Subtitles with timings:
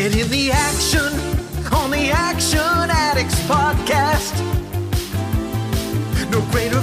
[0.00, 1.12] Get in the action
[1.74, 4.34] on the Action Addicts podcast.
[6.30, 6.80] No greater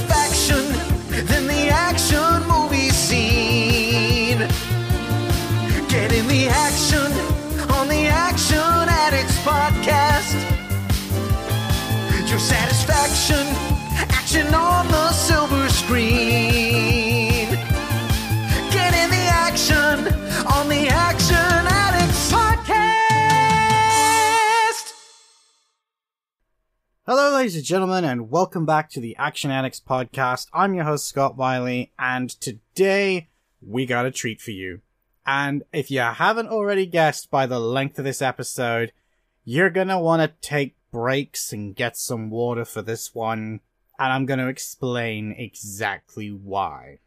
[27.10, 30.48] Hello, ladies and gentlemen, and welcome back to the Action Addicts podcast.
[30.52, 33.30] I'm your host, Scott Wiley, and today
[33.62, 34.82] we got a treat for you.
[35.26, 38.92] And if you haven't already guessed by the length of this episode,
[39.46, 43.62] you're gonna want to take breaks and get some water for this one,
[43.98, 47.00] and I'm gonna explain exactly why.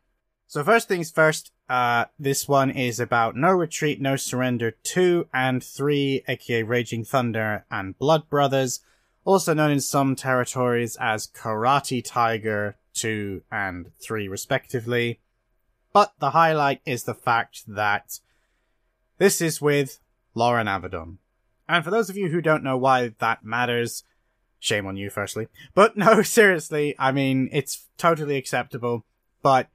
[0.46, 5.62] So first things first, uh, this one is about No Retreat, No Surrender 2 and
[5.62, 8.80] 3, aka Raging Thunder and Blood Brothers,
[9.24, 15.20] also known in some territories as Karate Tiger 2 and 3 respectively.
[15.92, 18.20] But the highlight is the fact that
[19.18, 19.98] this is with
[20.34, 21.16] Loren Avedon.
[21.68, 24.04] And for those of you who don't know why that matters,
[24.58, 25.48] shame on you firstly.
[25.74, 29.04] But no, seriously, I mean, it's totally acceptable,
[29.42, 29.68] but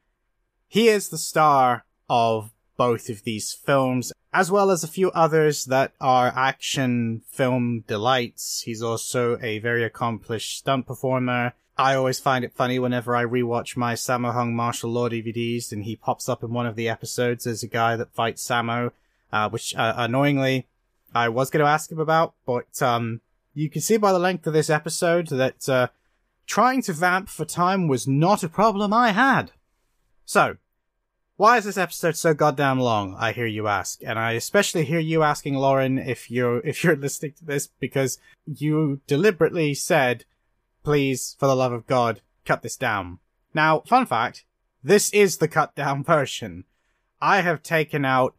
[0.67, 5.65] he is the star of both of these films, as well as a few others
[5.65, 8.61] that are action film delights.
[8.61, 11.53] He's also a very accomplished stunt performer.
[11.77, 15.83] I always find it funny whenever I rewatch my Sammo Hung martial law DVDs and
[15.83, 18.91] he pops up in one of the episodes as a guy that fights Sammo,
[19.31, 20.67] uh, which, uh, annoyingly,
[21.13, 23.21] I was going to ask him about, but, um,
[23.53, 25.87] you can see by the length of this episode that, uh,
[26.45, 29.51] trying to vamp for time was not a problem I had.
[30.25, 30.57] So,
[31.37, 33.15] why is this episode so goddamn long?
[33.19, 36.95] I hear you ask, and I especially hear you asking Loren if you're if you're
[37.05, 40.23] listening to this because you deliberately said,
[40.83, 43.19] "Please, for the love of God, cut this down."
[43.53, 44.45] Now, fun fact:
[44.83, 46.63] this is the cut down version.
[47.21, 48.35] I have taken out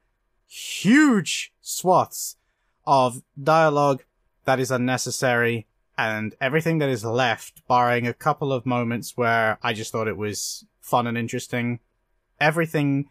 [0.46, 2.36] huge swaths
[2.86, 4.04] of dialogue
[4.44, 5.66] that is unnecessary
[5.98, 10.16] and everything that is left, barring a couple of moments where I just thought it
[10.16, 11.80] was fun and interesting,
[12.40, 13.10] everything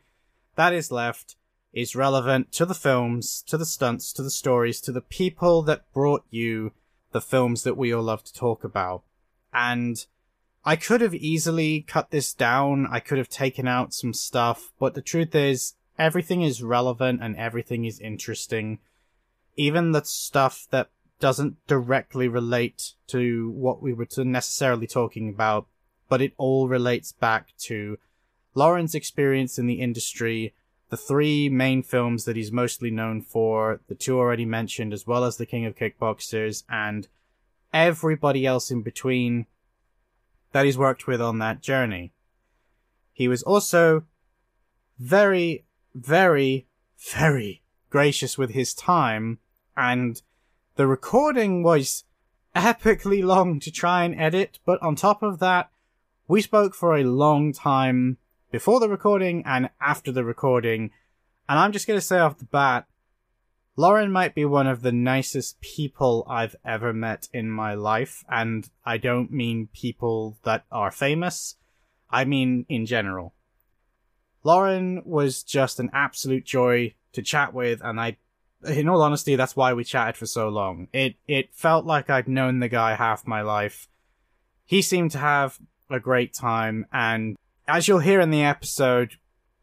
[0.56, 1.36] that is left
[1.74, 5.91] is relevant to the films, to the stunts, to the stories, to the people that
[5.94, 6.72] brought you
[7.12, 9.03] the films that we all love to talk about.
[9.53, 10.06] And
[10.63, 12.88] I could have easily cut this down.
[12.90, 17.36] I could have taken out some stuff, but the truth is everything is relevant and
[17.36, 18.80] everything is interesting.
[19.56, 25.68] Even the stuff that doesn't directly relate to what we were necessarily talking about,
[26.09, 27.97] but it all relates back to
[28.56, 30.54] Loren's experience in the industry,
[30.90, 35.26] the three main films that he's mostly known for, the two already mentioned, as well
[35.26, 37.08] as The King of Kickboxers, and
[37.74, 39.46] everybody else in between
[40.54, 42.14] that he's worked with on that journey.
[43.12, 44.04] He was also
[44.98, 46.68] very, very,
[46.98, 49.40] very gracious with his time,
[49.76, 50.22] and
[50.76, 52.06] the recording was
[52.56, 55.70] epically long to try and edit, but on top of that,
[56.28, 58.18] we spoke for a long time
[58.56, 60.90] before the recording and after the recording.
[61.50, 62.88] And I'm just going to say off the bat,
[63.76, 68.24] Loren might be one of the nicest people I've ever met in my life.
[68.30, 71.56] And I don't mean people that are famous.
[72.10, 73.34] I mean in general.
[74.42, 77.82] Loren was just an absolute joy to chat with.
[77.84, 78.16] And I,
[78.66, 80.88] in all honesty, that's why we chatted for so long.
[80.94, 83.90] It, it felt like I'd known the guy half my life.
[84.64, 87.36] He seemed to have a great time and
[87.68, 89.18] as you'll hear in the episode,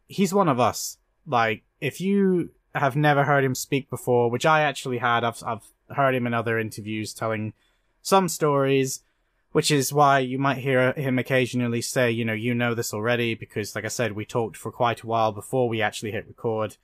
[0.07, 0.97] he's one of us.
[1.25, 5.95] Like, if you have never heard him speak before, which I actually had, I've, I've
[5.95, 7.53] heard him in other interviews telling
[8.01, 9.03] some stories,
[9.51, 13.35] which is why you might hear him occasionally say, you know, you know this already,
[13.35, 16.77] because like I said, we talked for quite a while before we actually hit record.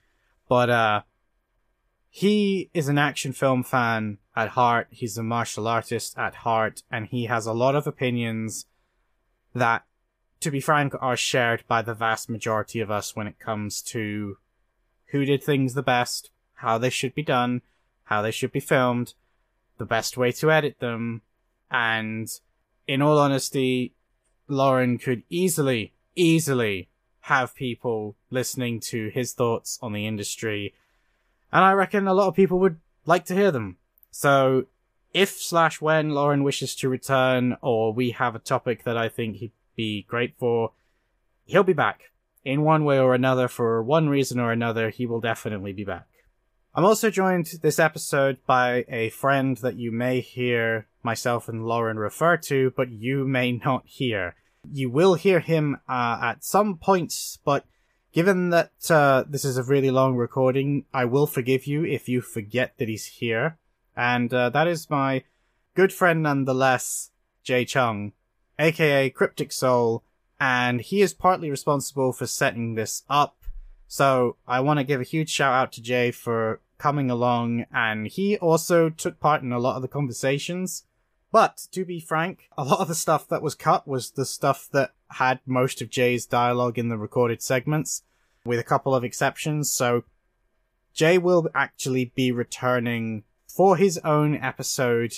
[0.47, 1.01] But, uh,
[2.11, 4.87] he is an action film fan at heart.
[4.89, 8.65] He's a martial artist at heart, and he has a lot of opinions
[9.53, 9.83] that
[10.39, 14.37] to be frank, are shared by the vast majority of us when it comes to
[15.07, 17.61] who did things the best, how they should be done,
[18.05, 19.13] how they should be filmed,
[19.77, 21.21] the best way to edit them,
[21.71, 22.39] and
[22.87, 23.93] in all honesty,
[24.47, 26.89] Loren could easily, easily
[27.21, 30.73] have people listening to his thoughts on the industry,
[31.51, 33.77] and I reckon a lot of people would like to hear them.
[34.11, 34.65] So,
[35.13, 39.37] if slash when Loren wishes to return, or we have a topic that I think
[39.37, 40.73] he'd be great for.
[41.45, 42.11] He'll be back
[42.43, 44.89] in one way or another for one reason or another.
[44.89, 46.07] He will definitely be back.
[46.75, 51.97] I'm also joined this episode by a friend that you may hear myself and Loren
[51.97, 54.35] refer to, but you may not hear.
[54.69, 57.65] You will hear him uh, at some points, but
[58.11, 62.19] given that uh, this is a really long recording, I will forgive you if you
[62.19, 63.57] forget that he's here.
[63.95, 65.23] And uh, that is my
[65.73, 67.11] good friend nonetheless,
[67.43, 68.11] Jay Cheung,
[68.59, 70.03] aka Cryptic Soul,
[70.39, 73.37] and he is partly responsible for setting this up.
[73.87, 78.07] So I want to give a huge shout out to Jay for coming along, and
[78.07, 80.83] he also took part in a lot of the conversations.
[81.31, 84.67] But to be frank, a lot of the stuff that was cut was the stuff
[84.71, 88.03] that had most of Jay's dialogue in the recorded segments,
[88.45, 89.71] with a couple of exceptions.
[89.71, 90.03] So
[90.93, 95.13] Jay will actually be returning for his own episode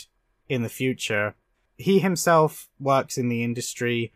[0.50, 1.36] in the future.
[1.82, 4.14] He himself works in the industry.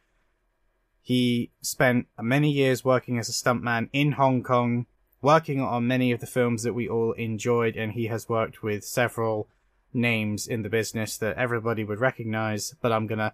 [1.01, 4.85] He spent many years working as a stuntman in Hong Kong,
[5.21, 8.83] working on many of the films that we all enjoyed, and he has worked with
[8.85, 9.49] several
[9.93, 12.75] names in the business that everybody would recognize.
[12.81, 13.33] But I'm gonna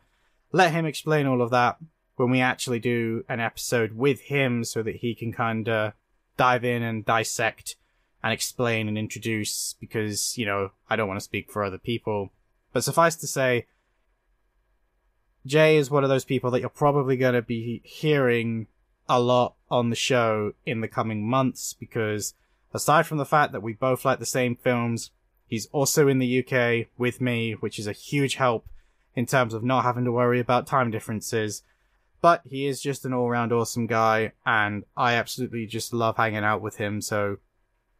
[0.51, 1.77] let him explain all of that
[2.15, 5.93] when we actually do an episode with him so that he can kind of
[6.37, 7.75] dive in and dissect
[8.23, 12.31] and explain and introduce because, you know, I don't want to speak for other people.
[12.71, 13.65] But suffice to say,
[15.45, 18.67] Jay is one of those people that you're probably going to be hearing
[19.09, 22.33] a lot on the show in the coming months because
[22.73, 25.11] aside from the fact that we both like the same films,
[25.47, 28.65] he's also in the UK with me, which is a huge help
[29.15, 31.63] in terms of not having to worry about time differences.
[32.21, 36.43] But he is just an all round awesome guy, and I absolutely just love hanging
[36.43, 37.01] out with him.
[37.01, 37.37] So,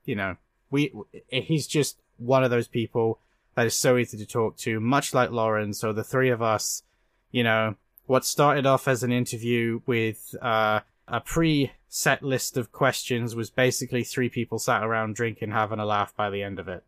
[0.06, 0.38] you know,
[0.70, 0.94] we,
[1.28, 3.20] he's just one of those people
[3.56, 5.74] that is so easy to talk to, much like Loren.
[5.74, 6.84] So the three of us,
[7.32, 7.76] you know,
[8.06, 14.04] what started off as an interview with uh, a pre-set list of questions was basically
[14.04, 16.84] three people sat around drinking, having a laugh by the end of it.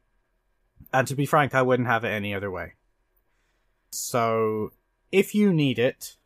[0.91, 2.73] And to be frank, I wouldn't have it any other way.
[3.89, 4.71] So,
[5.11, 6.17] if you need it,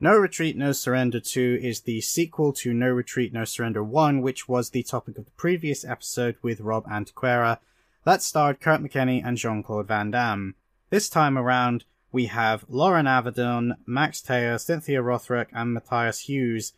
[0.00, 4.48] No Retreat, No Surrender 2 is the sequel to No Retreat, No Surrender 1, which
[4.48, 7.58] was the topic of the previous episode with Rob Antequera,
[8.04, 10.54] that starred Kurt McKinney and Jean Claude Van Damme.
[10.90, 11.84] This time around,
[12.14, 16.72] we have Loren Avedon, Max Thayer, Cynthia Rothrock, and Matthias Hues,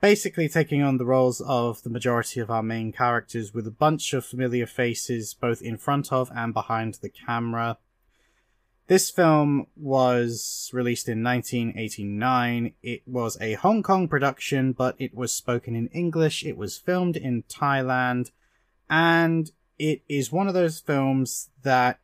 [0.00, 4.12] basically taking on the roles of the majority of our main characters with a bunch
[4.12, 7.78] of familiar faces both in front of and behind the camera.
[8.88, 12.72] This film was released in 1989.
[12.82, 16.44] It was a Hong Kong production, but it was spoken in English.
[16.44, 18.32] It was filmed in Thailand,
[18.90, 19.48] and
[19.78, 22.00] it is one of those films that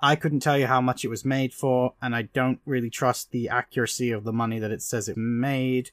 [0.00, 3.30] I couldn't tell you how much it was made for, and I don't really trust
[3.30, 5.90] the accuracy of the money that it says it made.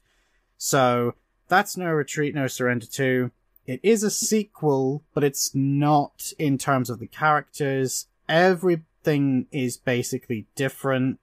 [0.58, 1.14] So
[1.48, 3.30] that's No Retreat, No Surrender 2.
[3.66, 8.06] It is a sequel, but it's not in terms of the characters.
[8.28, 11.18] Everything is basically different.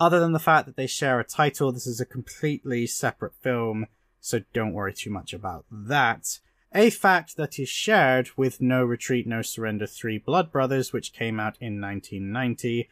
[0.00, 3.86] Other than the fact that they share a title, this is a completely separate film,
[4.20, 6.38] so don't worry too much about that
[6.74, 11.40] a fact that is shared with No Retreat, No Surrender 3 Blood Brothers, which came
[11.40, 12.88] out in 1990,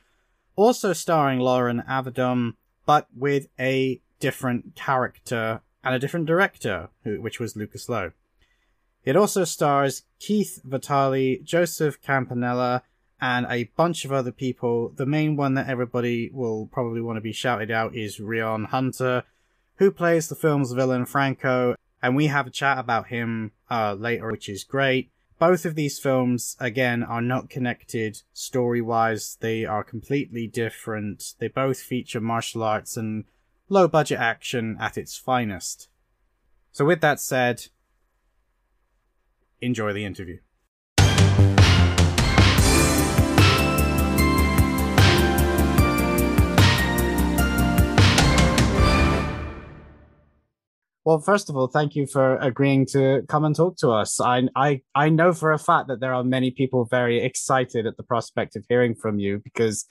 [0.54, 2.54] also starring Loren Avedon,
[2.86, 8.12] but with a different character and a different director, which was Lucas Lowe.
[9.04, 12.82] It also stars Keith Vitali, Joseph Campanella,
[13.20, 14.90] and a bunch of other people.
[14.96, 19.22] The main one that everybody will probably want to be shouted out is Rion Hunter,
[19.76, 24.30] who plays the film's villain Franco, and we have a chat about him uh, later,
[24.30, 25.10] which is great.
[25.38, 29.36] Both of these films, again, are not connected story wise.
[29.40, 31.34] They are completely different.
[31.38, 33.24] They both feature martial arts and
[33.68, 35.88] low budget action at its finest.
[36.72, 37.66] So, with that said,
[39.60, 40.38] enjoy the interview.
[51.06, 54.20] Well, first of all, thank you for agreeing to come and talk to us.
[54.20, 57.96] I, I, I know for a fact that there are many people very excited at
[57.96, 59.86] the prospect of hearing from you because,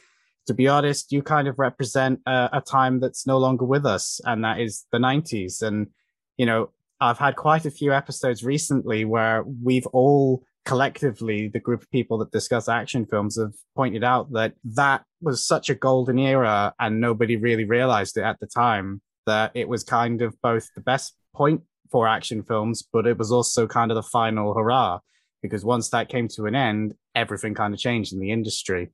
[0.47, 4.19] to be honest, you kind of represent a, a time that's no longer with us,
[4.25, 5.61] and that is the 90s.
[5.61, 5.87] And,
[6.35, 11.81] you know, I've had quite a few episodes recently where we've all collectively, the group
[11.81, 16.19] of people that discuss action films, have pointed out that that was such a golden
[16.19, 20.67] era and nobody really realized it at the time that it was kind of both
[20.75, 24.99] the best point for action films, but it was also kind of the final hurrah
[25.41, 28.89] because once that came to an end, everything kind of changed in the industry.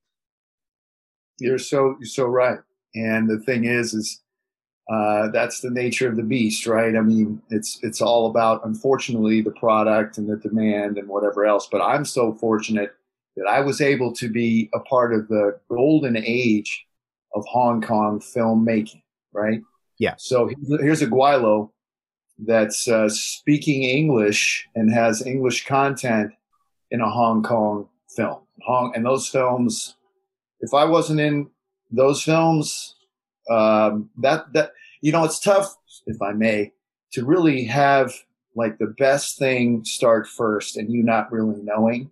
[1.39, 2.59] You're so you're so right.
[2.93, 4.21] And the thing is, is
[4.91, 6.95] uh, that's the nature of the beast, right?
[6.95, 11.67] I mean, it's it's all about unfortunately the product and the demand and whatever else.
[11.71, 12.93] But I'm so fortunate
[13.37, 16.85] that I was able to be a part of the golden age
[17.33, 19.01] of Hong Kong filmmaking,
[19.33, 19.61] right?
[20.01, 20.15] Yeah.
[20.17, 21.69] So here's a Gweilo
[22.39, 26.31] that's uh, speaking English and has English content
[26.89, 28.39] in a Hong Kong film.
[28.65, 29.95] Hong and those films,
[30.59, 31.51] if I wasn't in
[31.91, 32.95] those films,
[33.47, 35.77] um, that that you know, it's tough,
[36.07, 36.73] if I may,
[37.13, 38.11] to really have
[38.55, 42.09] like the best thing start first and you not really knowing.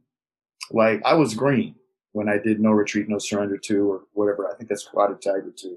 [0.70, 1.74] Like I was green
[2.12, 4.48] when I did No Retreat, No Surrender 2 or whatever.
[4.48, 5.76] I think that's Karate Tiger 2.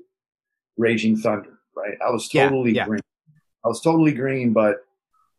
[0.76, 1.96] Raging Thunder, right?
[2.04, 2.86] I was totally yeah, yeah.
[2.86, 3.00] green.
[3.64, 4.84] I was totally green, but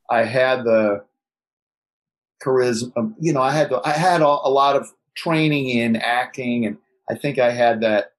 [0.10, 1.04] I had the
[2.44, 2.92] charisma.
[2.98, 6.66] Um, you know, I had the, I had a, a lot of training in acting,
[6.66, 6.78] and
[7.10, 8.14] I think I had that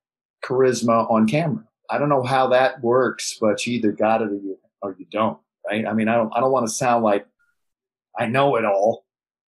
[0.45, 1.65] charisma on camera.
[1.91, 5.07] I don't know how that works, but you either got it or you or you
[5.11, 5.87] don't, right?
[5.87, 7.27] I mean, I don't I don't want to sound like
[8.19, 9.05] I know it all,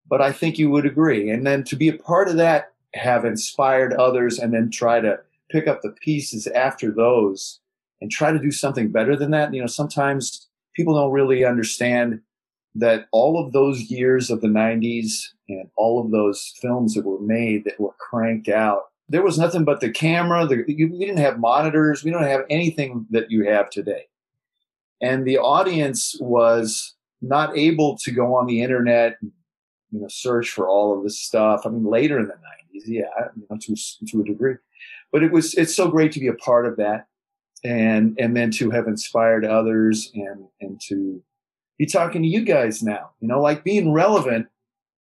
[0.07, 1.29] but I think you would agree.
[1.29, 5.19] And then to be a part of that, have inspired others, and then try to
[5.49, 7.59] pick up the pieces after those
[8.01, 9.53] and try to do something better than that.
[9.53, 12.21] You know, sometimes people don't really understand
[12.75, 17.19] that all of those years of the 90s and all of those films that were
[17.19, 20.45] made that were cranked out, there was nothing but the camera.
[20.45, 22.03] The, you, we didn't have monitors.
[22.03, 24.05] We don't have anything that you have today.
[25.01, 29.31] And the audience was not able to go on the internet and
[29.91, 31.65] you know search for all of this stuff.
[31.65, 33.03] I mean, later in the 90s, yeah,
[33.35, 33.75] you know, to,
[34.07, 34.55] to a degree.
[35.11, 37.07] But it was it's so great to be a part of that
[37.63, 41.21] and and then to have inspired others and and to
[41.77, 44.47] be talking to you guys now you know like being relevant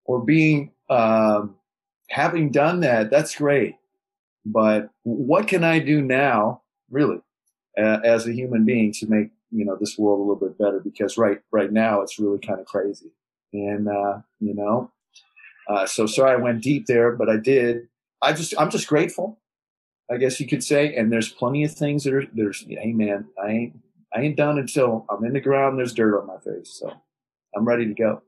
[0.06, 1.56] or being um,
[2.08, 3.76] having done that that's great.
[4.44, 7.20] But what can i do now really
[7.76, 10.80] uh, as a human being to make you know this world a little bit better?
[10.80, 13.10] Because right right now it's really kind of crazy.
[13.52, 14.90] And uh, you know
[15.68, 17.88] uh, so sorry i went deep there but i did.
[18.22, 19.38] I just i'm just grateful
[20.10, 20.94] I guess you could say.
[20.94, 23.78] And there's plenty of things that are there's hey man, I ain't
[24.14, 25.78] I ain't done until I'm in the ground.
[25.78, 26.92] There's dirt on my face, so
[27.56, 28.22] I'm ready to go.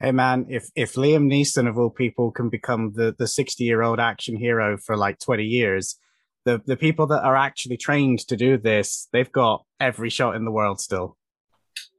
[0.00, 3.82] Hey man, if if Liam Neeson of all people can become the the 60 year
[3.82, 5.98] old action hero for like 20 years,
[6.44, 10.44] the the people that are actually trained to do this, they've got every shot in
[10.44, 11.16] the world still.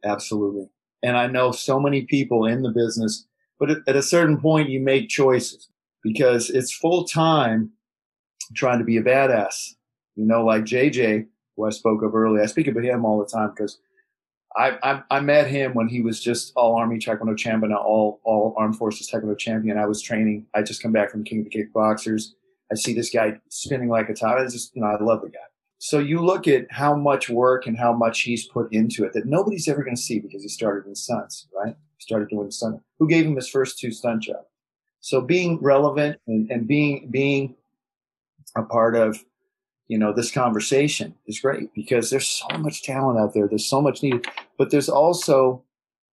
[0.03, 0.67] Absolutely,
[1.01, 3.25] and I know so many people in the business,
[3.59, 5.69] but at, at a certain point, you make choices
[6.03, 7.71] because it's full time
[8.55, 9.75] trying to be a badass.
[10.15, 12.43] You know, like JJ, who I spoke of earlier.
[12.43, 13.79] I speak of him all the time because
[14.55, 18.53] I, I, I met him when he was just all Army Taekwondo champion, all all
[18.57, 19.77] Armed Forces Taekwondo champion.
[19.77, 20.45] I was training.
[20.53, 22.33] I just come back from King of the Kickboxers.
[22.71, 24.37] I see this guy spinning like a top.
[24.37, 25.39] I just you know I love the guy.
[25.79, 29.25] So you look at how much work and how much he's put into it that
[29.25, 31.75] nobody's ever going to see because he started in stunts, right?
[31.97, 32.81] He started doing stunt.
[32.99, 34.47] Who gave him his first two stunt jobs?
[35.01, 37.55] So being relevant and, and being being
[38.55, 39.23] a part of
[39.87, 43.47] you know this conversation is great because there's so much talent out there.
[43.47, 44.25] There's so much needed
[44.57, 45.63] but there's also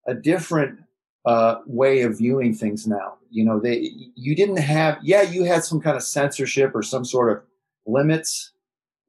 [0.07, 0.81] a different
[1.25, 3.15] uh, way of viewing things now.
[3.31, 7.05] You know they you didn't have yeah you had some kind of censorship or some
[7.05, 7.43] sort of
[7.87, 8.53] limits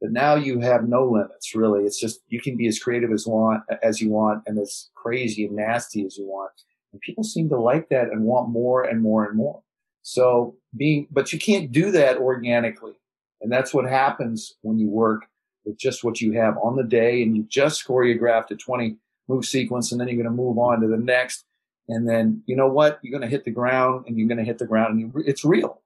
[0.01, 1.83] but now you have no limits really.
[1.83, 5.45] It's just you can be as creative as want as you want and as crazy
[5.45, 6.51] and nasty as you want.
[6.91, 9.61] And people seem to like that and want more and more and more.
[10.03, 12.93] So being but you can't do that organically
[13.41, 15.25] and that's what happens when you work
[15.65, 19.45] with just what you have on the day and you just choreographed a 20 move
[19.45, 21.43] sequence and then you're going to move on to the next.
[21.89, 22.99] And then, you know what?
[23.01, 25.23] You're going to hit the ground and you're going to hit the ground and you,
[25.25, 25.81] it's real.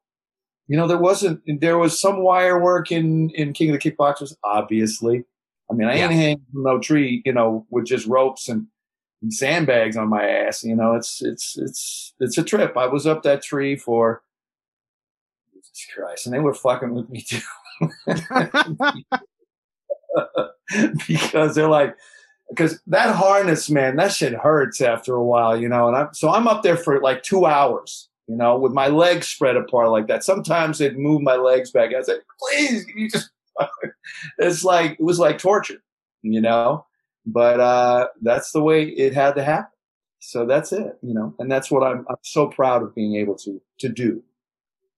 [0.68, 4.34] You know, there wasn't, there was some wire work in, in King of the Kickboxers,
[4.44, 5.26] obviously.
[5.70, 8.68] I mean, I ain't hanging from no tree, you know, with just ropes and,
[9.22, 10.64] and sandbags on my ass.
[10.64, 12.78] You know, it's, it's, it's, it's a trip.
[12.78, 14.22] I was up that tree for
[15.82, 16.26] Jesus Christ.
[16.26, 17.40] And they were fucking with me too.
[21.08, 21.96] because they're like,
[22.50, 25.88] because that harness, man, that shit hurts after a while, you know.
[25.88, 29.28] And I'm so I'm up there for like two hours, you know, with my legs
[29.28, 30.24] spread apart like that.
[30.24, 31.94] Sometimes they'd move my legs back.
[31.94, 33.30] I was like, please, you just.
[34.38, 35.82] it's like it was like torture,
[36.22, 36.86] you know.
[37.26, 39.70] But uh, that's the way it had to happen.
[40.20, 43.36] So that's it, you know, and that's what I'm, I'm so proud of being able
[43.40, 44.24] to to do.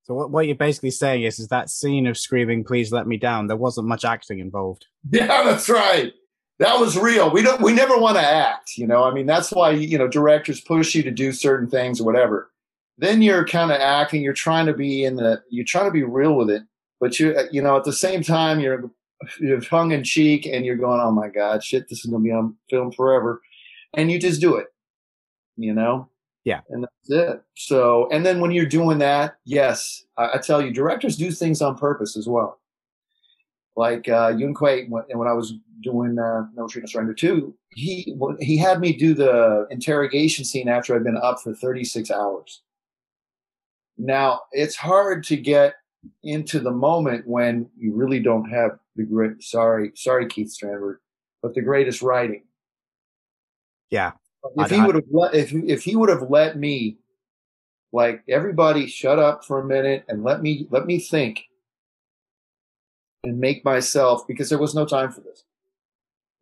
[0.03, 3.17] So what, what you're basically saying is, is that scene of screaming, "Please let me
[3.17, 4.87] down." There wasn't much acting involved.
[5.11, 6.13] Yeah, that's right.
[6.59, 7.31] That was real.
[7.31, 7.61] We don't.
[7.61, 8.77] We never want to act.
[8.77, 11.99] You know, I mean, that's why you know directors push you to do certain things
[11.99, 12.51] or whatever.
[12.97, 14.21] Then you're kind of acting.
[14.21, 15.41] You're trying to be in the.
[15.49, 16.63] You're trying to be real with it,
[16.99, 18.91] but you you know at the same time you're
[19.39, 22.31] you're tongue in cheek and you're going, oh my God, shit, this is to be
[22.31, 23.41] on film forever.
[23.93, 24.67] And you just do it,
[25.55, 26.09] you know?
[26.43, 26.61] Yeah.
[26.69, 27.41] And that's it.
[27.55, 31.61] So, and then when you're doing that, yes, I, I tell you, directors do things
[31.61, 32.59] on purpose as well.
[33.75, 37.53] Like uh, Yuen Kwai, when, when I was doing uh, No Retreat, No Surrender 2,
[37.71, 42.61] he, he had me do the interrogation scene after I'd been up for 36 hours.
[43.97, 45.75] Now, it's hard to get
[46.23, 50.97] into the moment when you really don't have the great, sorry, sorry, Keith Strandberg,
[51.41, 52.43] but the greatest writing.
[53.89, 54.11] Yeah.
[54.57, 56.97] If he would have let, if, if he would have let me,
[57.91, 61.43] like everybody shut up for a minute and let me, let me think
[63.23, 65.43] and make myself, because there was no time for this.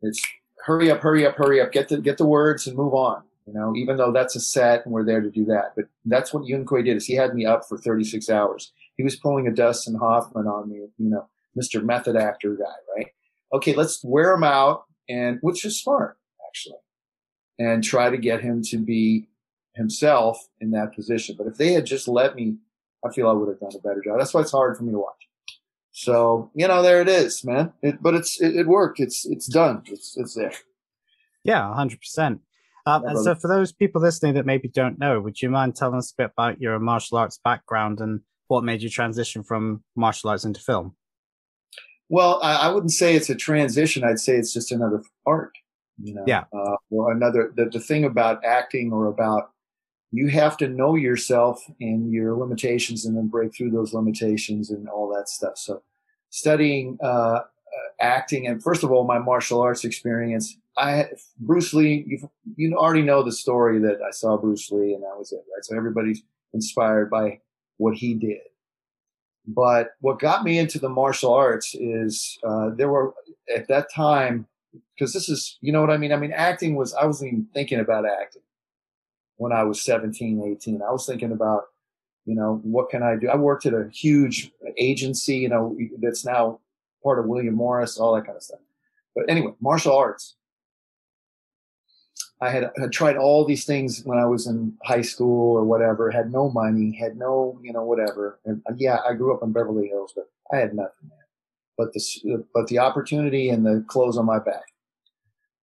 [0.01, 0.21] It's
[0.65, 3.23] hurry up, hurry up, hurry up, get the, get the words and move on.
[3.47, 6.33] You know, even though that's a set and we're there to do that, but that's
[6.33, 8.71] what Yuen Kwai did is he had me up for 36 hours.
[8.97, 11.27] He was pulling a Dustin Hoffman on me, you know,
[11.59, 11.83] Mr.
[11.83, 13.07] Method Actor guy, right?
[13.53, 16.17] Okay, let's wear him out and which is smart
[16.47, 16.77] actually.
[17.59, 19.27] And try to get him to be
[19.75, 21.35] himself in that position.
[21.37, 22.57] But if they had just let me,
[23.05, 24.17] I feel I would have done a better job.
[24.17, 25.27] That's why it's hard for me to watch.
[25.91, 27.73] So, you know, there it is, man.
[27.81, 28.99] It, but it's, it, it, worked.
[28.99, 29.83] It's, it's done.
[29.85, 30.53] It's, it's there.
[31.43, 32.41] Yeah, hundred percent.
[32.85, 35.97] Um, and so, for those people listening that maybe don't know, would you mind telling
[35.97, 40.29] us a bit about your martial arts background and what made you transition from martial
[40.29, 40.95] arts into film?
[42.09, 44.03] Well, I, I wouldn't say it's a transition.
[44.03, 45.53] I'd say it's just another art.
[46.03, 46.43] You know, yeah.
[46.53, 47.53] Uh, or another.
[47.55, 49.51] The, the thing about acting or about
[50.11, 54.89] you have to know yourself and your limitations, and then break through those limitations and
[54.89, 55.57] all that stuff.
[55.57, 55.81] So,
[56.29, 57.43] studying uh, uh
[57.99, 62.03] acting and first of all, my martial arts experience I Bruce Lee.
[62.07, 65.43] You you already know the story that I saw Bruce Lee, and that was it,
[65.53, 65.63] right?
[65.63, 67.39] So everybody's inspired by
[67.77, 68.39] what he did.
[69.47, 73.13] But what got me into the martial arts is uh, there were
[73.53, 74.47] at that time
[74.95, 76.11] because this is you know what I mean.
[76.11, 78.43] I mean, acting was I wasn't even thinking about acting
[79.37, 80.81] when I was 17, 18.
[80.81, 81.63] I was thinking about
[82.25, 83.29] you know what can I do.
[83.29, 86.59] I worked at a huge agency, you know, that's now
[87.03, 88.59] part of William Morris, all that kind of stuff.
[89.15, 90.35] But anyway, martial arts
[92.41, 96.09] I had, had tried all these things when I was in high school or whatever,
[96.09, 98.39] had no money, had no, you know, whatever.
[98.45, 101.11] And uh, yeah, I grew up in Beverly Hills, but I had nothing.
[101.77, 104.63] But the, but the opportunity and the clothes on my back.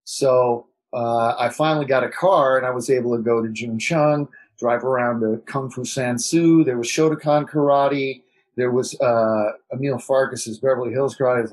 [0.09, 3.77] So, uh, I finally got a car and I was able to go to Jun
[3.77, 6.63] Chong, drive around to Kung Fu San Soo.
[6.63, 8.23] There was Shotokan Karate.
[8.55, 11.51] There was, uh, Emil Farkas's Beverly Hills Karate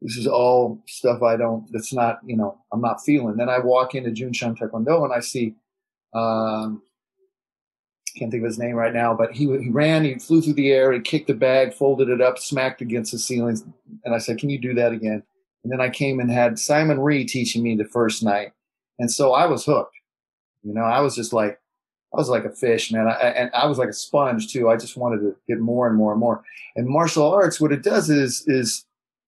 [0.00, 3.36] this is all stuff I don't, that's not, you know, I'm not feeling.
[3.36, 5.56] Then I walk into Jun Chong Taekwondo and I see,
[6.14, 6.80] um,
[8.16, 10.70] can't think of his name right now, but he, he ran, he flew through the
[10.70, 13.74] air, he kicked the bag, folded it up, smacked against the ceiling.
[14.04, 15.24] And I said, can you do that again?
[15.66, 18.52] And then I came and had Simon Rhee teaching me the first night.
[19.00, 19.96] And so I was hooked.
[20.62, 21.60] You know, I was just like,
[22.14, 23.08] I was like a fish, man.
[23.08, 24.70] I, and I was like a sponge too.
[24.70, 26.44] I just wanted to get more and more and more.
[26.76, 28.84] And martial arts, what it does is, is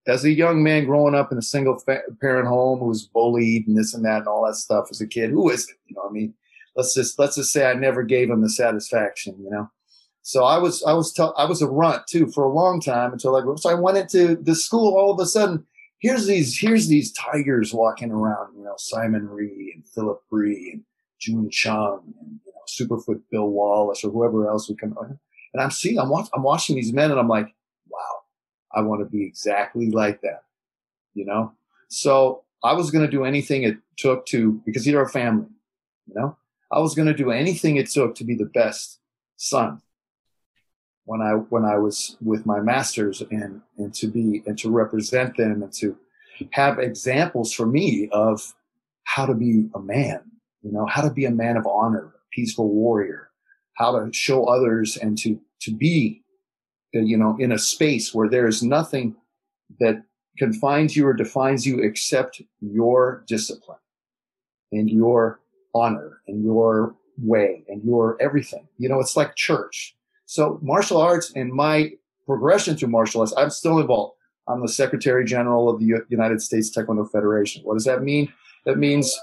[0.07, 3.67] as a young man growing up in a single fa- parent home who was bullied
[3.67, 5.75] and this and that and all that stuff as a kid, who is it?
[5.89, 6.35] You know, I mean,
[6.77, 9.69] let's just let's just say I never gave him the satisfaction, you know.
[10.23, 13.13] So I was I was t- I was a runt too for a long time
[13.13, 14.97] until I so I went into the school.
[14.97, 15.67] All of a sudden,
[15.99, 18.57] here's these here's these tigers walking around.
[18.57, 20.83] You know, Simon Rhee and Phillip Rhee and
[21.19, 24.97] Jun Chong and you know Superfoot Bill Wallace or whoever else would come.
[25.55, 27.55] And I'm seeing I'm, watch, I'm watching these men and I'm like,
[27.89, 28.21] wow,
[28.75, 30.43] I want to be exactly like that,
[31.15, 31.53] you know?
[31.89, 35.49] So I was going to do anything it took to, because they're a family,
[36.07, 36.37] you know?
[36.71, 39.01] I was going to do anything it took to be the best
[39.37, 39.81] son
[41.09, 45.39] when I, when I was with my masters and, and to be, and to represent
[45.39, 45.97] them and to
[46.51, 48.55] have examples for me of
[49.05, 50.21] how to be a man,
[50.63, 53.31] you know, how to be a man of honor, a peaceful warrior,
[53.79, 56.23] how to show others and to, to be
[56.93, 59.17] you know, in a space where there is nothing
[59.81, 60.03] that
[60.39, 63.79] confines you or defines you except your discipline
[64.73, 65.41] and your
[65.75, 68.69] honor and your way and your everything.
[68.79, 69.95] You know, it's like church.
[70.29, 71.93] So martial arts and my
[72.27, 74.15] progression through martial arts, I'm still involved.
[74.47, 77.63] I'm the Secretary General of the United States Taekwondo Federation.
[77.65, 78.33] What does that mean?
[78.65, 79.19] That means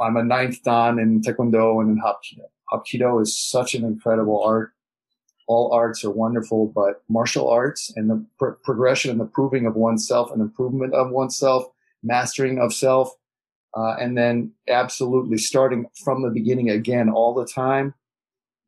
[0.00, 2.46] I'm a ninth dan in Taekwondo and in Hapkido.
[2.72, 4.72] Hapkido is such an incredible art
[5.48, 9.74] all arts are wonderful, but martial arts and the pr- progression and the proving of
[9.74, 11.64] oneself and improvement of oneself,
[12.02, 13.10] mastering of self,
[13.74, 17.94] uh, and then absolutely starting from the beginning again all the time.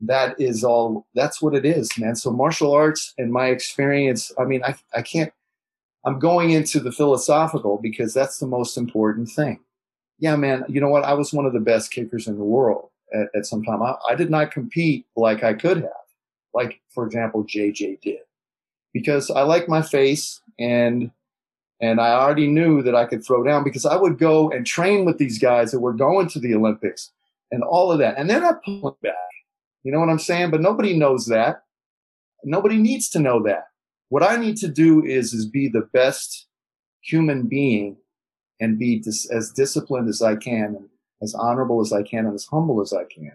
[0.01, 2.17] That is all, that's what it is, man.
[2.17, 5.33] So martial arts and my experience, I mean, I, I can't,
[6.05, 9.61] I'm going into the philosophical because that's the most important thing.
[10.19, 11.05] Yeah, man, you know what?
[11.05, 13.83] I was one of the best kickers in the world at, at some time.
[13.83, 15.91] I, I did not compete like I could have,
[16.55, 18.21] like, for example, JJ did,
[18.93, 21.11] because I like my face and
[21.81, 25.07] and I already knew that I could throw down because I would go and train
[25.07, 27.11] with these guys that were going to the Olympics
[27.51, 28.19] and all of that.
[28.19, 29.15] And they're not pulling back.
[29.83, 30.51] You know what I'm saying?
[30.51, 31.63] But nobody knows that.
[32.45, 33.65] Nobody needs to know that.
[34.09, 36.47] What I need to do is, is be the best
[37.03, 37.97] human being
[38.61, 40.89] and be dis- as disciplined as I can and
[41.23, 43.33] as honorable as I can and as humble as I can.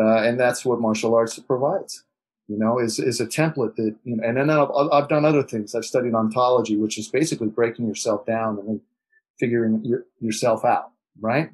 [0.00, 2.04] Uh, and that's what martial arts provides
[2.50, 5.44] you know, is, is a template that, you know, and then I've, I've done other
[5.44, 5.72] things.
[5.72, 8.80] I've studied ontology, which is basically breaking yourself down and then
[9.38, 10.90] figuring your, yourself out,
[11.20, 11.50] right?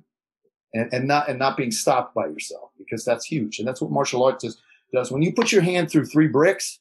[0.77, 3.59] And, and not, and not being stopped by yourself because that's huge.
[3.59, 4.59] And that's what martial arts does.
[4.93, 5.11] does.
[5.11, 6.81] When you put your hand through three bricks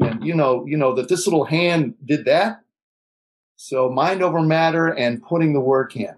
[0.00, 2.62] and you know, you know that this little hand did that.
[3.56, 6.14] So mind over matter and putting the work in.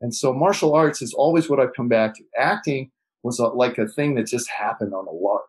[0.00, 2.24] And so martial arts is always what I've come back to.
[2.36, 2.90] Acting
[3.22, 5.44] was a, like a thing that just happened on a lark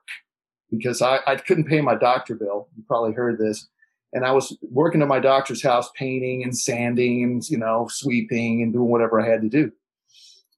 [0.71, 2.69] because I, I couldn't pay my doctor bill.
[2.77, 3.67] You probably heard this.
[4.13, 8.61] And I was working at my doctor's house, painting and sanding and, you know, sweeping
[8.61, 9.73] and doing whatever I had to do.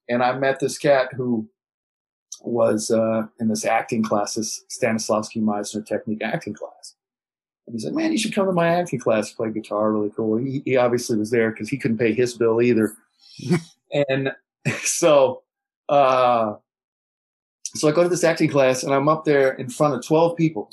[0.10, 1.48] And I met this cat who
[2.42, 6.96] was uh, in this acting class, this Stanislavski Meisner technique acting class.
[7.66, 10.38] And he said, man, you should come to my acting class, play guitar, really cool.
[10.38, 12.96] He, he obviously was there because he couldn't pay his bill either.
[14.10, 14.32] and
[14.82, 15.44] so,
[15.90, 16.56] uh,
[17.76, 20.38] so I go to this acting class and I'm up there in front of 12
[20.38, 20.70] people.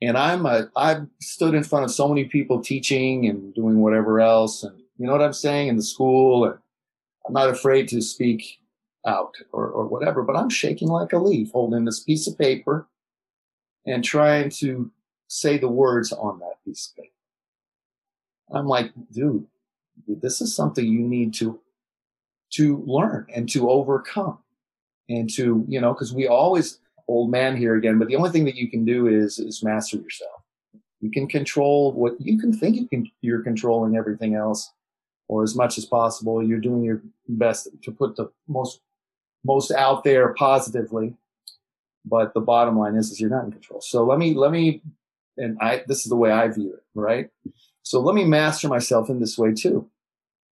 [0.00, 4.20] And I'm a, I've stood in front of so many people teaching and doing whatever
[4.20, 4.62] else.
[4.62, 6.44] And you know what I'm saying in the school.
[6.44, 6.58] And
[7.26, 8.58] I'm not afraid to speak
[9.06, 12.88] out or, or whatever, but I'm shaking like a leaf holding this piece of paper
[13.86, 14.90] and trying to
[15.28, 17.08] say the words on that piece of paper.
[18.52, 19.46] I'm like, dude,
[20.06, 21.58] this is something you need to,
[22.52, 24.38] to learn and to overcome
[25.08, 28.44] and to you know because we always old man here again but the only thing
[28.44, 30.42] that you can do is is master yourself
[31.00, 34.70] you can control what you can think you can you're controlling everything else
[35.32, 38.80] or as much as possible you're doing your best to put the most
[39.44, 41.14] most out there positively.
[42.04, 43.80] But the bottom line is is you're not in control.
[43.80, 44.82] So let me let me
[45.38, 47.30] and i this is the way i view it right?
[47.82, 49.88] So let me master myself in this way too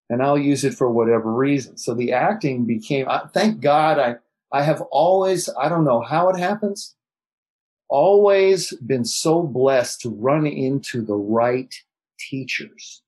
[0.08, 1.76] and i'll use it for whatever reason.
[1.76, 4.16] So the acting became I, thank god i
[4.52, 6.96] I have always, I don't know how it happens,
[7.88, 11.72] always been so blessed to run into the right
[12.18, 13.02] teachers,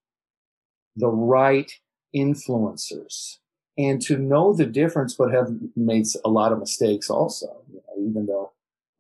[0.97, 1.73] the right
[2.15, 3.39] influencers,
[3.79, 8.11] and to know the difference, but have made a lot of mistakes also, you know,
[8.11, 8.53] even though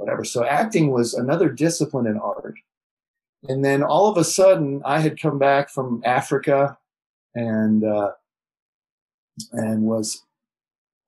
[0.03, 0.25] whatever.
[0.25, 2.55] So acting was another discipline in art.
[3.49, 6.77] And then all of a sudden I had come back from Africa
[7.35, 8.13] and, uh,
[9.53, 10.25] and was,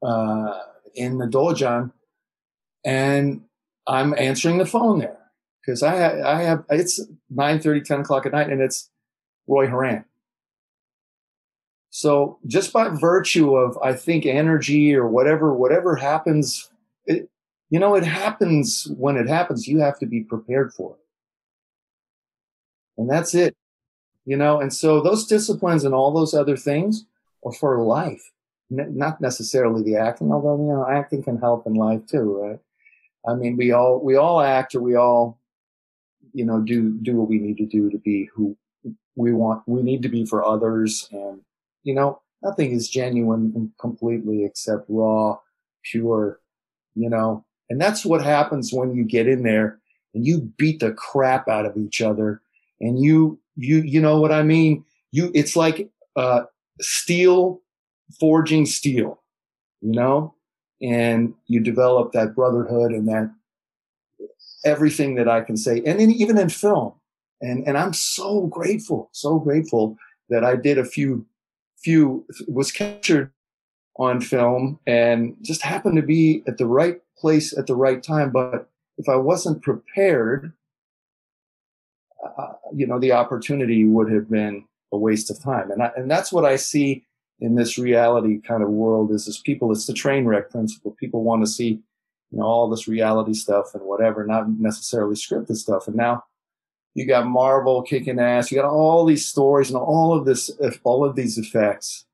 [0.03, 0.61] uh,
[0.95, 1.91] in the dojo
[2.85, 3.43] and
[3.87, 5.19] I'm answering the phone there
[5.61, 8.91] because I, I have, it's 9 30, 10 o'clock at night and it's
[9.49, 10.05] Roy Horan.
[11.97, 16.69] So just by virtue of, I think, energy or whatever, whatever happens,
[17.07, 17.31] it,
[17.71, 19.69] you know, it happens when it happens.
[19.69, 21.01] You have to be prepared for it.
[22.99, 23.55] And that's it,
[24.25, 27.07] you know, and so those disciplines and all those other things
[27.45, 28.33] are for life
[28.71, 32.59] not necessarily the acting, although you know acting can help in life too, right?
[33.25, 35.39] I mean, we all we all act, or we all,
[36.33, 38.57] you know, do do what we need to do to be who
[39.15, 39.63] we want.
[39.67, 41.43] We need to be for others, and
[41.85, 45.39] you know, nothing is genuine and completely except raw,
[45.85, 46.41] pure,
[46.95, 47.45] you know.
[47.71, 49.79] And that's what happens when you get in there
[50.15, 52.43] and you beat the crap out of each other,
[52.81, 54.85] and you you you know what I mean.
[55.13, 56.43] You it's like uh,
[56.81, 57.63] steel
[58.19, 59.23] forging steel,
[59.81, 60.35] you know,
[60.83, 63.33] and you develop that brotherhood and that
[64.65, 65.83] everything that I can say.
[65.85, 66.95] And even in film.
[67.41, 69.97] And, and I'm so grateful, so grateful
[70.31, 71.27] that I did a few,
[71.85, 73.31] few was captured
[73.97, 78.33] on film and just happened to be at the right place at the right time.
[78.33, 78.69] But
[78.99, 80.53] if I wasn't prepared,
[82.25, 85.71] uh, you know, the opportunity would have been a waste of time.
[85.71, 87.05] And I, and that's what I see
[87.41, 91.25] in this reality kind of world is is people it's the train wreck principle people
[91.25, 91.81] want to see
[92.31, 96.23] you know all this reality stuff and whatever not necessarily scripted stuff and now
[96.95, 100.51] you got marvel kicking ass you got all these stories and all of this
[100.83, 102.05] all of these effects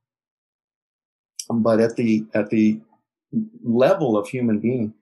[1.53, 2.81] but at the at the
[3.63, 4.93] level of human being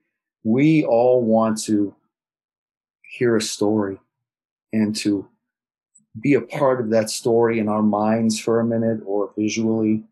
[0.43, 1.93] we all want to
[3.01, 3.99] hear a story
[4.71, 5.27] and to
[6.19, 10.03] be a part of that story in our minds for a minute or visually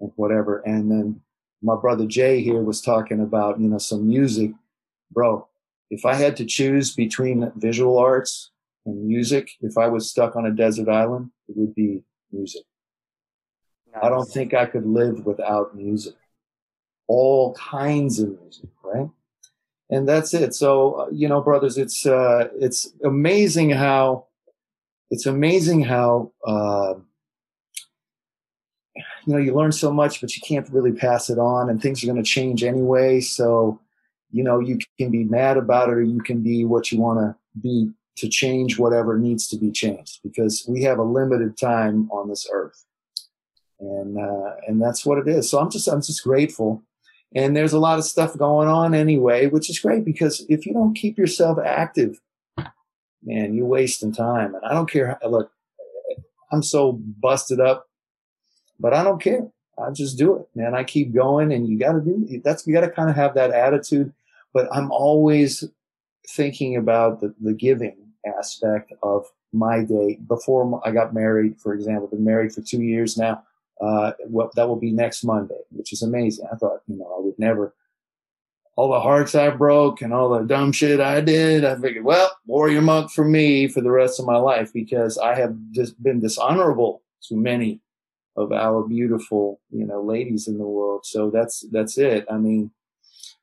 [0.00, 0.58] and whatever.
[0.60, 1.20] And then
[1.62, 4.52] my brother Jay here was talking about, you know, some music.
[5.10, 5.48] Bro,
[5.90, 8.50] if I had to choose between visual arts
[8.88, 12.62] and music, if I was stuck on a desert island, it would be music.
[13.92, 14.02] Nice.
[14.02, 16.14] I don't think I could live without music.
[17.06, 19.08] All kinds of music, right?
[19.90, 20.54] And that's it.
[20.54, 24.26] So, uh, you know, brothers, it's, uh, it's amazing how,
[25.10, 26.94] it's amazing how, uh,
[29.26, 32.02] you know, you learn so much, but you can't really pass it on and things
[32.02, 33.20] are going to change anyway.
[33.20, 33.80] So,
[34.30, 37.18] you know, you can be mad about it or you can be what you want
[37.18, 42.08] to be to change whatever needs to be changed because we have a limited time
[42.10, 42.84] on this earth.
[43.80, 45.50] And, uh, and that's what it is.
[45.50, 46.82] So I'm just, I'm just grateful.
[47.34, 50.72] And there's a lot of stuff going on anyway, which is great because if you
[50.72, 52.20] don't keep yourself active,
[53.22, 54.54] man, you're wasting time.
[54.54, 55.18] And I don't care.
[55.20, 55.52] How, look,
[56.50, 57.86] I'm so busted up,
[58.80, 59.48] but I don't care.
[59.78, 60.74] I just do it, man.
[60.74, 63.34] I keep going and you got to do that's, you got to kind of have
[63.34, 64.12] that attitude,
[64.52, 65.64] but I'm always
[66.28, 72.08] thinking about the, the giving aspect of my day before I got married, for example,
[72.08, 73.42] been married for two years now.
[73.80, 76.46] Uh, well, that will be next Monday, which is amazing.
[76.52, 77.74] I thought, you know, I would never,
[78.76, 82.30] all the hearts I broke and all the dumb shit I did, I figured, well,
[82.46, 86.20] warrior monk for me for the rest of my life because I have just been
[86.20, 87.80] dishonorable to many
[88.36, 91.06] of our beautiful, you know, ladies in the world.
[91.06, 92.26] So that's, that's it.
[92.30, 92.70] I mean,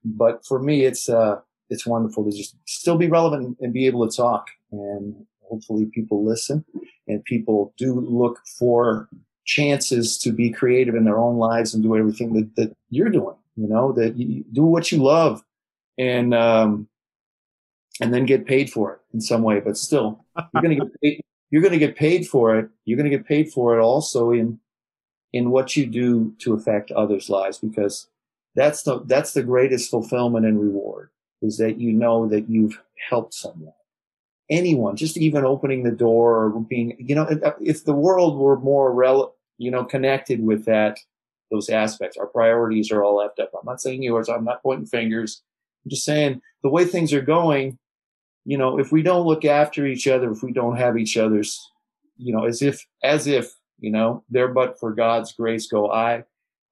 [0.03, 4.07] but for me, it's, uh, it's wonderful to just still be relevant and be able
[4.07, 6.65] to talk and hopefully people listen
[7.07, 9.07] and people do look for
[9.45, 13.35] chances to be creative in their own lives and do everything that, that you're doing,
[13.55, 15.43] you know, that you do what you love
[15.97, 16.88] and, um,
[18.01, 21.01] and then get paid for it in some way, but still you're going to get
[21.01, 22.69] paid, you're going to get paid for it.
[22.83, 24.59] You're going to get paid for it also in
[25.31, 28.07] in what you do to affect others' lives because
[28.55, 31.09] that's the that's the greatest fulfillment and reward
[31.41, 33.73] is that you know that you've helped someone
[34.49, 37.27] anyone just even opening the door or being you know
[37.62, 40.99] if the world were more rel- you know connected with that
[41.51, 44.86] those aspects our priorities are all left up i'm not saying yours i'm not pointing
[44.86, 45.41] fingers
[45.84, 47.77] i'm just saying the way things are going
[48.45, 51.71] you know if we don't look after each other if we don't have each other's
[52.17, 56.23] you know as if as if you know, there but for God's grace go I.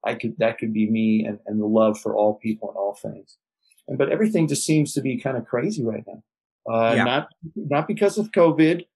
[0.04, 2.94] I could that could be me and, and the love for all people and all
[2.94, 3.38] things.
[3.88, 6.22] And but everything just seems to be kind of crazy right now.
[6.70, 7.04] Uh, yeah.
[7.04, 8.86] not not because of COVID,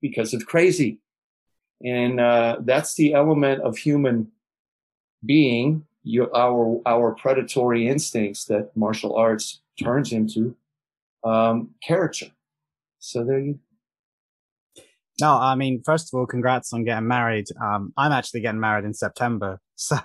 [0.00, 1.00] because of crazy.
[1.84, 4.32] And uh, that's the element of human
[5.24, 10.56] being, your, our our predatory instincts that martial arts turns into
[11.24, 12.26] um, character.
[12.98, 13.60] So there you
[15.20, 17.46] no, I mean, first of all, congrats on getting married.
[17.60, 19.98] Um, I'm actually getting married in September, so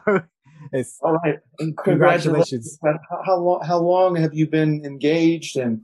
[0.72, 1.40] it's all right.
[1.84, 2.80] Congratulations.
[3.26, 3.62] How long?
[3.64, 5.58] How long have you been engaged?
[5.58, 5.82] And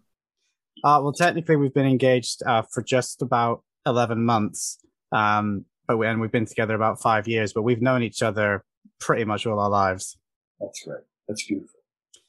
[0.83, 4.79] uh, well, technically, we've been engaged uh, for just about eleven months.
[5.11, 7.53] Um, but we, and we've been together about five years.
[7.53, 8.63] But we've known each other
[8.99, 10.17] pretty much all our lives.
[10.59, 11.03] That's great.
[11.27, 11.79] That's beautiful.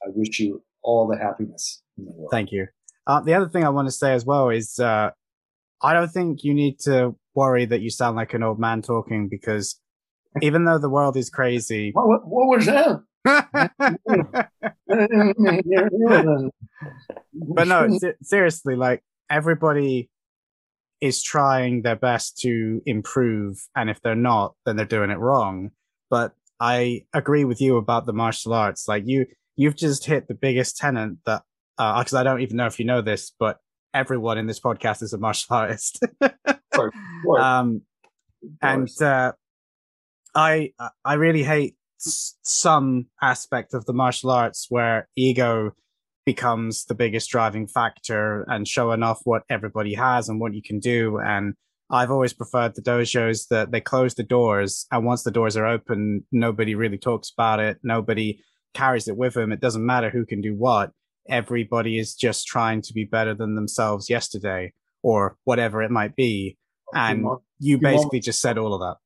[0.03, 2.31] I wish you all the happiness in the world.
[2.31, 2.67] Thank you.
[3.07, 5.11] Uh, the other thing I want to say as well is uh,
[5.83, 9.29] I don't think you need to worry that you sound like an old man talking
[9.29, 9.81] because
[10.43, 11.91] even though the world is crazy.
[11.93, 13.03] What, what was that?
[13.25, 14.49] but
[17.67, 20.11] no, seriously, like everybody
[21.01, 23.67] is trying their best to improve.
[23.75, 25.71] And if they're not, then they're doing it wrong.
[26.11, 28.87] But I agree with you about the martial arts.
[28.87, 31.43] Like you, you've just hit the biggest tenant that,
[31.79, 33.59] uh, cause I don't even know if you know this, but
[33.95, 36.01] everyone in this podcast is a martial artist.
[37.39, 37.83] um,
[38.63, 39.33] and uh,
[40.35, 40.73] I
[41.05, 45.73] I really hate some aspect of the martial arts where ego
[46.27, 50.79] becomes the biggest driving factor and showing off what everybody has and what you can
[50.79, 51.19] do.
[51.19, 51.55] And
[51.91, 55.67] I've always preferred the dojos that they close the doors, and once the doors are
[55.67, 57.79] open, nobody really talks about it.
[57.83, 58.41] Nobody
[58.75, 59.51] carries it with them.
[59.51, 60.93] It doesn't matter who can do what
[61.29, 66.57] everybody is just trying to be better than themselves yesterday or whatever it might be.
[66.95, 67.27] And
[67.59, 68.97] you basically just said all of that.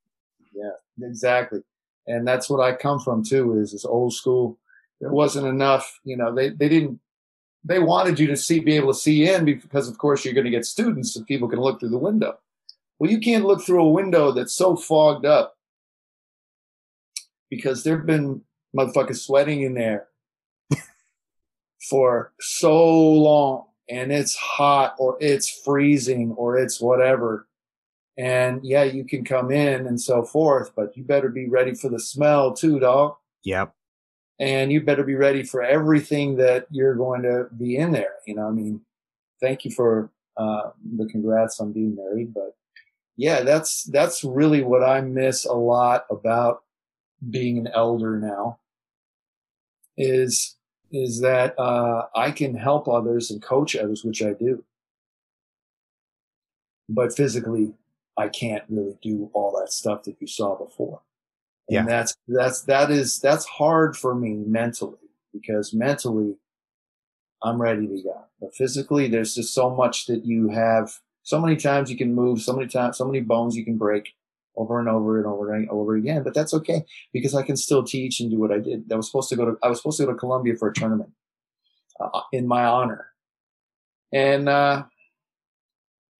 [0.54, 1.60] Yeah, exactly.
[2.06, 4.58] And that's what I come from too, is this old school.
[5.00, 7.00] There wasn't enough, you know, they, they didn't,
[7.64, 10.44] they wanted you to see, be able to see in because of course you're going
[10.44, 12.38] to get students and people can look through the window.
[12.98, 15.56] Well, you can't look through a window that's so fogged up
[17.50, 18.42] because there've been
[18.76, 20.08] motherfuckers sweating in there
[21.88, 27.46] for so long and it's hot or it's freezing or it's whatever.
[28.16, 31.88] And yeah, you can come in and so forth, but you better be ready for
[31.88, 33.16] the smell too, dog.
[33.44, 33.74] Yep.
[34.38, 38.14] And you better be ready for everything that you're going to be in there.
[38.26, 38.80] You know, I mean,
[39.40, 42.56] thank you for uh, the congrats on being married, but
[43.16, 46.64] yeah, that's that's really what I miss a lot about
[47.30, 48.58] being an elder now.
[49.96, 50.56] Is
[50.90, 54.64] is that uh, I can help others and coach others, which I do,
[56.88, 57.74] but physically
[58.16, 61.00] I can't really do all that stuff that you saw before.
[61.68, 61.84] And Yeah.
[61.86, 64.98] that's that's that is that's hard for me mentally
[65.32, 66.36] because mentally
[67.42, 68.24] I'm ready to go.
[68.40, 72.40] But physically there's just so much that you have so many times you can move,
[72.42, 74.14] so many times so many bones you can break
[74.56, 76.22] over and over and over and over again.
[76.22, 78.90] But that's okay because I can still teach and do what I did.
[78.92, 80.74] I was supposed to go to I was supposed to go to Colombia for a
[80.74, 81.10] tournament
[82.00, 83.06] uh, in my honor.
[84.12, 84.84] And uh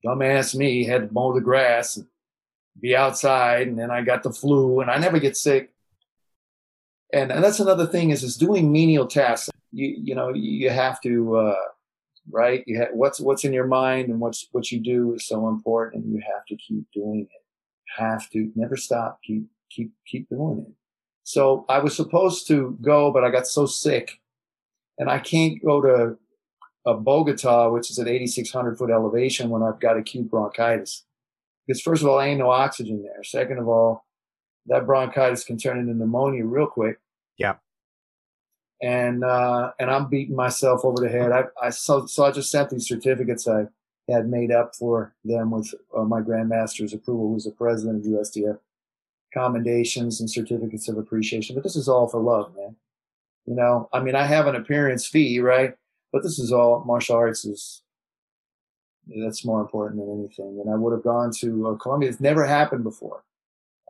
[0.05, 2.07] dumbass me had to mow the grass and
[2.81, 5.71] be outside and then I got the flu and I never get sick.
[7.13, 9.51] And, and that's another thing is is doing menial tasks.
[9.73, 11.57] You you know you have to uh,
[12.31, 12.65] right.
[12.67, 16.05] You have, what's what's in your mind and what's what you do is so important.
[16.05, 17.43] And you have to keep doing it.
[17.97, 19.21] Have to never stop.
[19.23, 20.75] Keep keep keep doing it.
[21.23, 24.21] So I was supposed to go, but I got so sick,
[24.99, 26.19] and I can't go to
[26.87, 31.05] uh, Bogota, which is at 8,600 foot elevation, when I've got acute bronchitis.
[31.67, 33.23] Because first of all, I ain't no oxygen there.
[33.25, 34.05] Second of all,
[34.67, 36.99] that bronchitis can turn into pneumonia real quick.
[37.39, 37.55] Yeah.
[38.83, 41.33] And uh, and I'm beating myself over the head.
[41.33, 43.67] I, I so, so I just sent these certificates I
[44.11, 48.59] had made up for them with uh, my grandmaster's approval, who's the president of USDF,
[49.33, 51.55] commendations and certificates of appreciation.
[51.55, 52.77] But this is all for love, man.
[53.47, 55.75] You know, I mean, I have an appearance fee, right?
[56.15, 57.83] But this is all martial arts is
[59.21, 60.61] that's more important than anything.
[60.65, 62.05] And I would have gone to uh.
[62.05, 63.25] It's never happened before.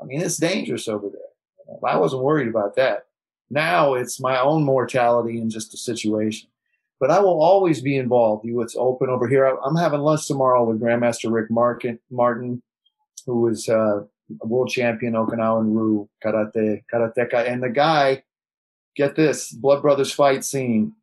[0.01, 1.79] I mean, it's dangerous over there.
[1.87, 3.09] I wasn't worried about that.
[3.51, 6.49] Now it's my own mortality and just the situation.
[6.99, 8.47] But I will always be involved.
[8.47, 9.47] You, it's open over here.
[9.47, 12.63] I- I'm having lunch tomorrow with Grandmaster Rick Martin, Martin
[13.27, 18.25] who is uh, a world champion Okinawan Ryu karate karateka, and the guy.
[18.97, 20.95] Get this, Blood Brothers fight scene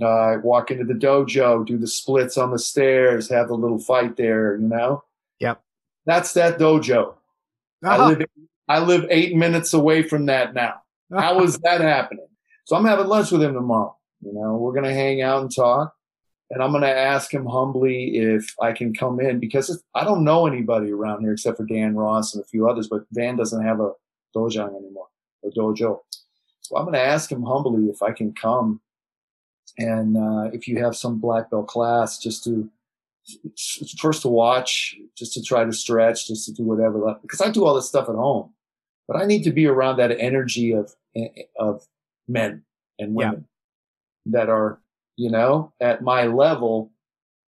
[0.00, 4.16] uh, walk into the dojo, do the splits on the stairs, have the little fight
[4.16, 5.04] there, you know?
[5.40, 5.60] Yep.
[6.06, 7.14] That's that dojo.
[7.84, 8.08] I Uh-huh.
[8.08, 8.26] live
[8.68, 10.82] I live eight minutes away from that now.
[11.12, 12.26] How is that happening?
[12.64, 13.96] So I'm having lunch with him tomorrow.
[14.22, 15.94] You know, we're gonna hang out and talk.
[16.50, 20.22] And I'm gonna ask him humbly if I can come in because it's- I don't
[20.24, 23.62] know anybody around here except for Dan Ross and a few others, but Dan doesn't
[23.64, 23.92] have a
[24.34, 25.08] dojang anymore,
[25.44, 26.00] a dojo.
[26.60, 28.80] So I'm gonna ask him humbly if I can come
[29.78, 32.70] and uh, if you have some black belt class just to
[33.98, 37.64] first to watch just to try to stretch just to do whatever because i do
[37.64, 38.52] all this stuff at home.
[39.06, 40.92] But i need to be around that energy of
[41.58, 41.86] of
[42.28, 42.64] men
[42.98, 43.30] and Yeah.
[43.30, 43.46] women
[44.26, 44.80] that are
[45.16, 46.90] you know at my level.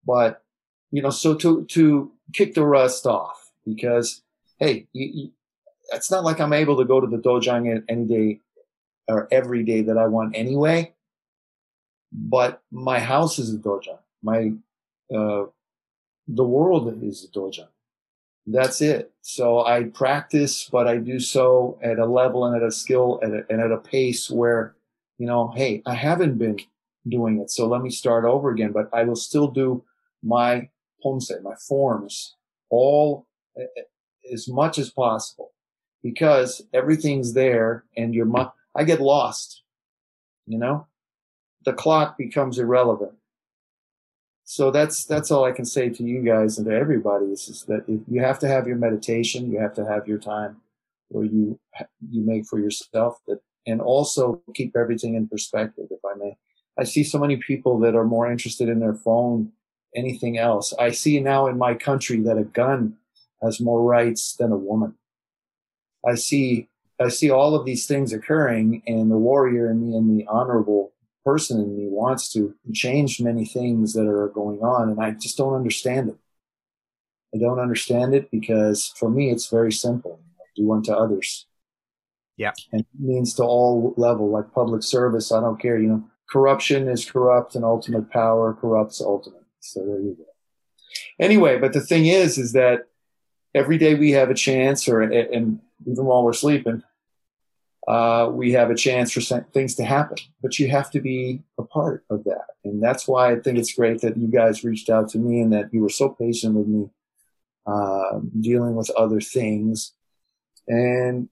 [0.07, 0.43] But
[0.91, 4.23] you know so to to kick the rust off because
[4.59, 5.31] hey you, you,
[5.93, 8.41] it's not like i'm able to go to the dojang any day
[9.09, 10.93] or every day that i want anyway
[12.13, 13.99] but my house is a dojo.
[14.23, 14.53] My
[15.15, 15.45] uh,
[16.29, 17.67] the world is a dojo.
[18.47, 19.13] That's it.
[19.23, 23.45] So I practice, but I do so at a level and at a skill and,
[23.49, 24.75] and at a pace where,
[25.19, 26.59] you know, hey, I haven't been
[27.07, 28.73] doing it, so let me start over again.
[28.73, 29.85] But I will still do
[30.23, 30.69] my
[31.03, 32.35] ponce, my forms,
[32.71, 33.27] all
[34.33, 35.53] as much as possible,
[36.03, 39.63] because everything's there, and your mu- I get lost,
[40.47, 40.87] you know
[41.65, 43.13] the clock becomes irrelevant.
[44.45, 47.65] So that's that's all I can say to you guys and to everybody is, is
[47.69, 50.57] that if you have to have your meditation, you have to have your time
[51.09, 51.61] where you
[52.11, 55.87] you make for yourself that, and also keep everything in perspective.
[55.91, 56.37] If I may,
[56.79, 59.53] I see so many people that are more interested in their phone,
[59.95, 60.75] anything else.
[60.79, 62.97] I see now in my country that a gun
[63.43, 64.95] has more rights than a woman.
[66.05, 66.69] I see
[67.01, 70.93] I see all of these things occurring, and the warrior in me and the honorable
[71.31, 75.37] person in me wants to change many things that are going on and I just
[75.39, 76.19] don't understand it.
[77.33, 80.21] I don't understand it because for me it's very simple.
[80.57, 81.47] Do unto others.
[82.37, 82.53] Yeah.
[82.73, 86.89] And it means to all level, like public service, I don't care, you know, corruption
[86.89, 89.47] is corrupt and ultimate power corrupts ultimate.
[89.61, 90.25] So there you go.
[91.21, 92.89] Anyway, but the thing is, is that
[93.55, 96.83] every day we have a chance or, and even while we're sleeping,
[97.89, 99.21] uh, we have a chance for
[99.53, 100.19] things to happen.
[100.43, 102.45] But you have to be a part of that.
[102.65, 105.53] And that's why I think it's great that you guys reached out to me and
[105.53, 106.91] that you were so patient with me
[107.67, 109.93] uh, dealing with other things.
[110.69, 111.29] And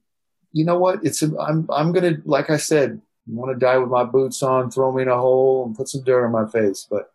[0.51, 0.99] you know what?
[1.03, 4.91] It's I'm I'm gonna like I said, want to die with my boots on, throw
[4.91, 6.87] me in a hole, and put some dirt on my face.
[6.89, 7.11] But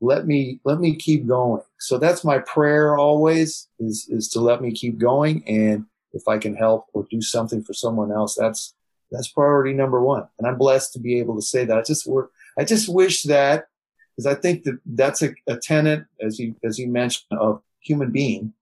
[0.00, 1.62] let me let me keep going.
[1.78, 5.46] So that's my prayer always is is to let me keep going.
[5.46, 8.74] And if I can help or do something for someone else, that's
[9.10, 10.26] that's priority number one.
[10.38, 11.78] And I'm blessed to be able to say that.
[11.78, 12.30] I just work.
[12.58, 13.68] I just wish that
[14.16, 18.10] because I think that that's a, a tenet, as you as you mentioned, of human
[18.10, 18.52] being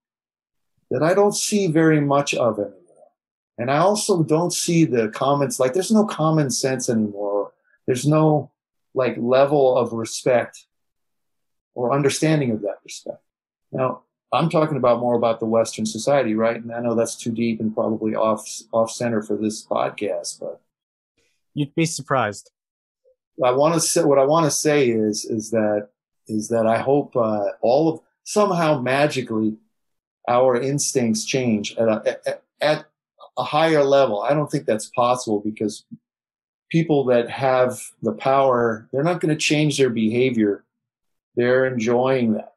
[0.89, 2.73] that I don't see very much of anymore.
[3.57, 7.51] And I also don't see the comments like there's no common sense anymore.
[7.85, 8.51] There's no
[8.93, 10.65] like level of respect
[11.75, 13.21] or understanding of that respect.
[13.71, 14.01] Now,
[14.33, 16.61] I'm talking about more about the Western society, right?
[16.61, 20.61] And I know that's too deep and probably off off center for this podcast, but
[21.53, 22.51] you'd be surprised.
[23.43, 25.89] I want to say what I want to say is is that
[26.27, 29.57] is that I hope uh, all of somehow magically
[30.27, 32.19] our instincts change at a,
[32.59, 32.85] at
[33.37, 34.21] a higher level.
[34.21, 35.85] I don't think that's possible because
[36.69, 40.65] people that have the power, they're not going to change their behavior.
[41.35, 42.56] They're enjoying that.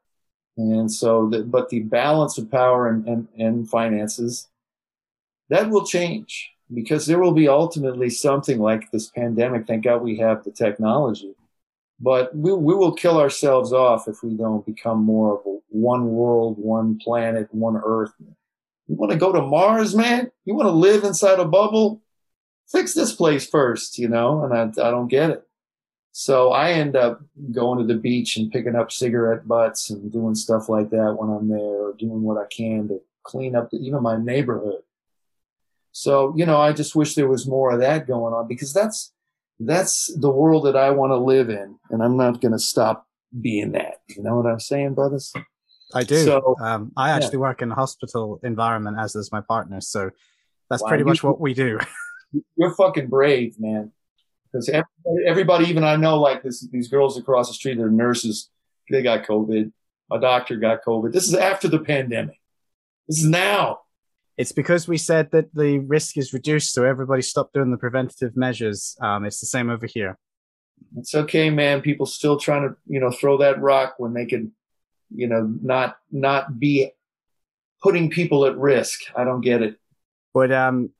[0.60, 4.48] And so, the, but the balance of power and, and, and finances,
[5.48, 9.66] that will change because there will be ultimately something like this pandemic.
[9.66, 11.34] Thank God we have the technology,
[11.98, 16.10] but we, we will kill ourselves off if we don't become more of a one
[16.10, 18.12] world, one planet, one earth.
[18.20, 20.30] You want to go to Mars, man?
[20.44, 22.02] You want to live inside a bubble?
[22.68, 24.44] Fix this place first, you know?
[24.44, 25.46] And I, I don't get it.
[26.12, 27.20] So I end up
[27.52, 31.30] going to the beach and picking up cigarette butts and doing stuff like that when
[31.30, 34.82] I'm there or doing what I can to clean up the, even my neighborhood.
[35.92, 39.12] So, you know, I just wish there was more of that going on because that's,
[39.58, 41.76] that's the world that I want to live in.
[41.90, 43.06] And I'm not going to stop
[43.40, 44.00] being that.
[44.08, 45.32] You know what I'm saying, brothers?
[45.94, 46.24] I do.
[46.24, 47.40] So, um, I actually yeah.
[47.40, 49.80] work in a hospital environment, as does my partner.
[49.80, 50.10] So
[50.68, 51.78] that's wow, pretty much what we do.
[52.56, 53.92] You're fucking brave, man.
[54.52, 58.50] Because everybody, everybody, even I know, like this, these girls across the street, they're nurses.
[58.90, 59.72] They got COVID.
[60.12, 61.12] A doctor got COVID.
[61.12, 62.40] This is after the pandemic.
[63.08, 63.80] This is now.
[64.36, 68.36] It's because we said that the risk is reduced, so everybody stopped doing the preventative
[68.36, 68.96] measures.
[69.00, 70.18] Um, it's the same over here.
[70.96, 71.82] It's okay, man.
[71.82, 74.52] People still trying to, you know, throw that rock when they can
[75.14, 76.90] you know, not not be
[77.82, 79.00] putting people at risk.
[79.16, 79.76] I don't get it.
[80.32, 80.90] But um,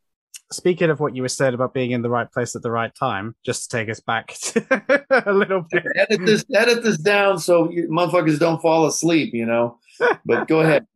[0.53, 2.95] speaking of what you were said about being in the right place at the right
[2.95, 4.35] time, just to take us back
[5.11, 5.85] a little bit.
[5.97, 9.35] Edit this, edit this down so you, motherfuckers don't fall asleep.
[9.35, 9.79] You know.
[10.25, 10.87] But go ahead.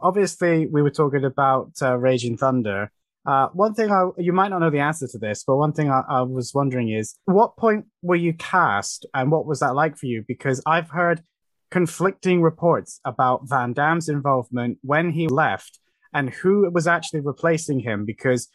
[0.00, 2.90] Obviously, we were talking about uh, Raging Thunder.
[3.26, 5.90] Uh, one thing I, you might not know the answer to this, but one thing
[5.90, 9.98] I, I was wondering is, what point were you cast, and what was that like
[9.98, 10.24] for you?
[10.26, 11.22] Because I've heard
[11.70, 15.78] conflicting reports about Van Damme's involvement when he left
[16.12, 18.48] and who was actually replacing him because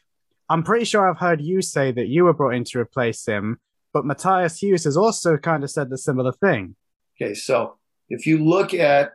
[0.49, 3.59] I'm pretty sure I've heard you say that you were brought in to replace him,
[3.93, 6.75] but Matthias Hues has also kind of said the similar thing.
[7.19, 7.77] Okay, so
[8.09, 9.13] if you look at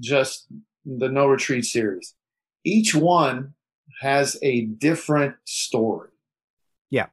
[0.00, 0.46] just
[0.86, 2.14] the No Retreat series,
[2.64, 3.54] each one
[4.00, 6.10] has a different story.
[6.90, 7.06] Yeah.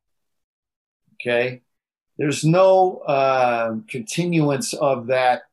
[1.15, 1.61] Okay.
[2.17, 5.43] There's no uh, continuance of that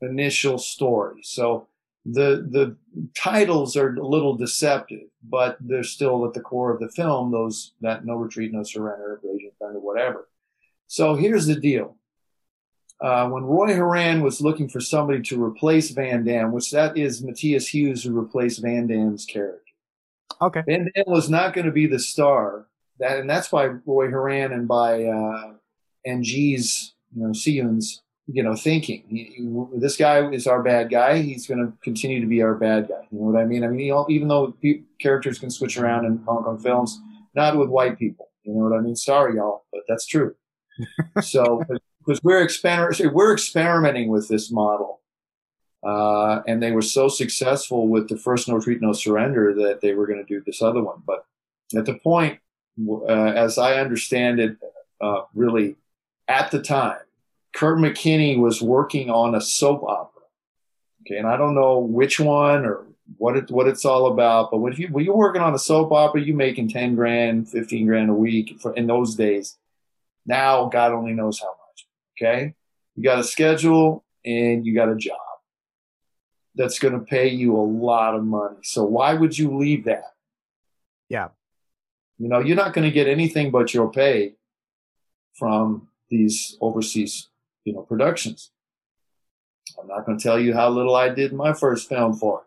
[0.00, 1.20] initial story.
[1.22, 1.66] So
[2.04, 2.76] the the
[3.14, 7.30] titles are a little deceptive, but they're still at the core of the film.
[7.30, 10.28] Those that no retreat, no surrender, raging thunder, whatever.
[10.86, 11.96] So here's the deal.
[13.00, 17.22] Uh, when Roy Horan was looking for somebody to replace Van Damme, which that is
[17.22, 19.62] Matthias Hues who replaced Van Damme's character.
[20.40, 20.62] Okay.
[20.66, 22.66] Van Damme was not going to be the star.
[22.98, 25.52] That and that's by Roy Horan and by uh,
[26.06, 31.22] NG's you know Seun's you know, thinking he, this guy is our bad guy.
[31.22, 33.06] He's going to continue to be our bad guy.
[33.10, 33.64] You know what I mean?
[33.64, 34.54] I mean, even though
[35.00, 37.00] characters can switch around in Hong Kong films,
[37.34, 38.28] not with white people.
[38.44, 38.96] You know what I mean?
[38.96, 40.34] Sorry, y'all, but that's true.
[41.22, 41.62] so,
[41.98, 45.00] because we're experimenting, we're experimenting with this model,
[45.86, 49.94] uh, and they were so successful with the first No Treat No Surrender that they
[49.94, 51.02] were going to do this other one.
[51.06, 51.24] But
[51.76, 52.40] at the point,
[52.88, 54.56] uh, as I understand it,
[55.00, 55.76] uh, really
[56.26, 56.98] at the time
[57.54, 60.22] Kurt McKinney was working on a soap opera.
[61.02, 62.86] Okay, and I don't know which one or
[63.16, 65.92] what it what it's all about, but when you when you're working on a soap
[65.92, 69.56] opera, you're making ten grand, fifteen grand a week for in those days.
[70.26, 71.86] Now God only knows how much.
[72.16, 72.54] Okay,
[72.94, 75.18] you got a schedule and you got a job
[76.54, 78.56] that's going to pay you a lot of money.
[78.62, 80.12] So why would you leave that?
[81.08, 81.28] Yeah.
[82.18, 84.34] You know, you're not going to get anything but your pay
[85.34, 87.28] from these overseas
[87.64, 88.50] you know, productions.
[89.80, 92.44] I'm not going to tell you how little I did my first film for.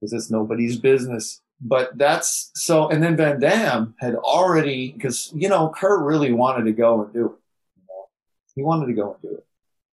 [0.00, 1.40] because it's nobody's business.
[1.60, 6.64] But that's so, and then Van Damme had already, because, you know, Kurt really wanted
[6.64, 7.32] to go and do it.
[7.76, 8.08] You know?
[8.54, 9.46] He wanted to go and do it.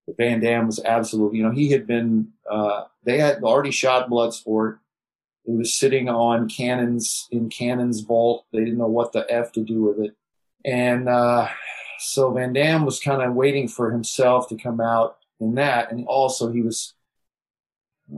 [0.05, 4.09] But Van Damme was absolutely, you know, he had been, uh, they had already shot
[4.09, 4.79] Bloodsport.
[5.45, 8.45] It was sitting on Cannon's, in Cannon's vault.
[8.51, 10.15] They didn't know what the F to do with it.
[10.65, 11.47] And, uh,
[12.03, 15.91] so Van Damme was kind of waiting for himself to come out in that.
[15.91, 16.93] And also he was,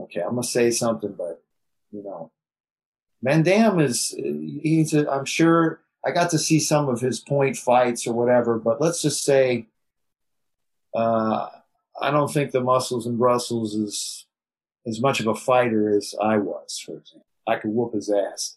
[0.00, 1.42] okay, I'm going to say something, but
[1.92, 2.32] you know,
[3.22, 7.56] Van Damme is, he's, a, I'm sure I got to see some of his point
[7.56, 9.68] fights or whatever, but let's just say,
[10.94, 11.48] uh,
[12.00, 14.26] I don't think the muscles and Brussels is
[14.86, 17.26] as much of a fighter as I was, for example.
[17.46, 18.56] I could whoop his ass.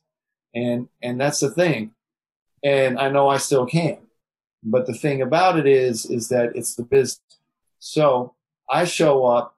[0.53, 1.91] And, and that's the thing.
[2.63, 3.99] And I know I still can.
[4.63, 7.21] But the thing about it is, is that it's the business.
[7.79, 8.33] So
[8.69, 9.55] I show up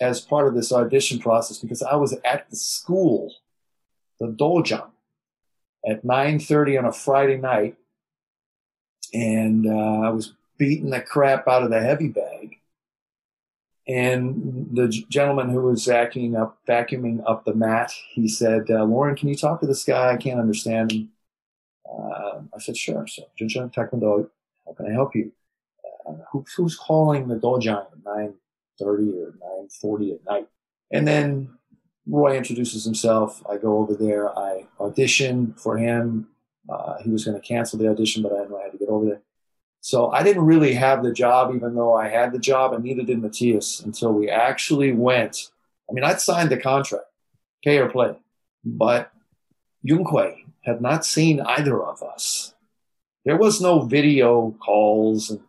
[0.00, 3.34] as part of this audition process because I was at the school,
[4.18, 4.86] the dojo,
[5.86, 7.76] at 9:30 on a Friday night,
[9.12, 12.56] and uh, I was beating the crap out of the heavy bag.
[13.88, 19.16] And the gentleman who was vacuuming up, vacuuming up the mat, he said, uh, "Loren,
[19.16, 20.12] can you talk to this guy?
[20.12, 21.10] I can't understand him."
[21.90, 24.28] Uh, I said, "Sure." So, Jun Chong Taekwondo,
[24.66, 25.32] how can I help you?
[26.06, 28.34] Uh, who, who's calling the dojo at nine
[28.78, 30.48] thirty or nine forty at night?
[30.90, 31.50] And then
[32.06, 33.42] Roy introduces himself.
[33.48, 34.36] I go over there.
[34.38, 36.28] I audition for him.
[36.68, 39.06] Uh, he was going to cancel the audition, but I I had to get over
[39.06, 39.22] there.
[39.80, 43.02] So I didn't really have the job, even though I had the job, and neither
[43.02, 45.50] did Matthias until we actually went.
[45.88, 47.06] I mean, I'd signed the contract,
[47.64, 48.14] pay or play,
[48.64, 49.10] but
[49.82, 52.54] Yuen Kwai had not seen either of us.
[53.24, 55.40] There was no video calls and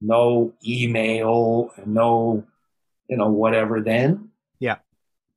[0.00, 2.44] no email and no,
[3.08, 4.30] you know, whatever then.
[4.58, 4.76] Yeah.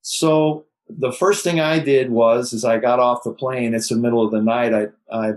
[0.01, 3.95] So the first thing I did was, as I got off the plane, it's the
[3.95, 4.74] middle of the night.
[4.74, 5.34] I I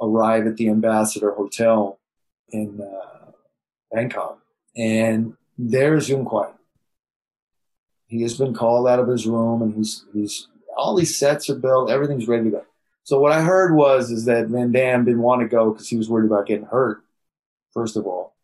[0.00, 1.98] arrive at the Ambassador Hotel
[2.50, 3.30] in uh,
[3.92, 4.40] Bangkok,
[4.76, 6.50] and there's Yuen Kwai.
[8.06, 11.54] He has been called out of his room, and he's he's all these sets are
[11.54, 12.64] built, everything's ready to go.
[13.04, 15.96] So what I heard was is that Van Damme didn't want to go because he
[15.96, 17.02] was worried about getting hurt.
[17.72, 18.34] First of all,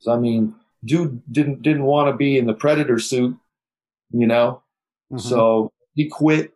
[0.00, 0.54] so I mean,
[0.84, 3.36] dude didn't didn't want to be in the Predator suit,
[4.10, 4.62] you know.
[5.12, 5.26] Mm-hmm.
[5.26, 6.52] So he quit.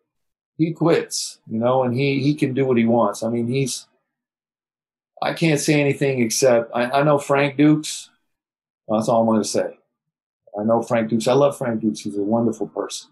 [0.56, 3.22] He quits, you know, and he he can do what he wants.
[3.22, 3.86] I mean, he's.
[5.22, 8.10] I can't say anything except I, I know Frank Dux.
[8.88, 9.78] That's all I'm going to say.
[10.58, 11.26] I know Frank Dux.
[11.26, 12.00] I love Frank Dux.
[12.00, 13.10] He's a wonderful person.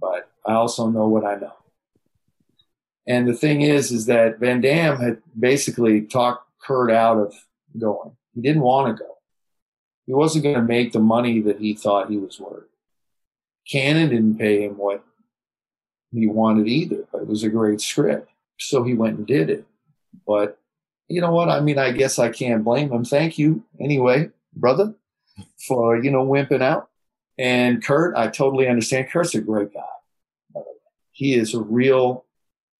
[0.00, 1.54] But I also know what I know.
[3.08, 7.34] And the thing is, is that Van Damme had basically talked Kurt out of
[7.76, 8.12] going.
[8.34, 9.10] He didn't want to go.
[10.06, 12.64] He wasn't going to make the money that he thought he was worth.
[13.70, 15.04] Cannon didn't pay him what
[16.12, 18.30] he wanted either, but it was a great script.
[18.58, 19.64] So he went and did it.
[20.26, 20.58] But
[21.08, 21.48] you know what?
[21.48, 23.04] I mean, I guess I can't blame him.
[23.04, 24.94] Thank you anyway, brother,
[25.66, 26.90] for, you know, wimping out.
[27.38, 29.10] And Kurt, I totally understand.
[29.10, 30.60] Kurt's a great guy.
[31.12, 32.24] He is a real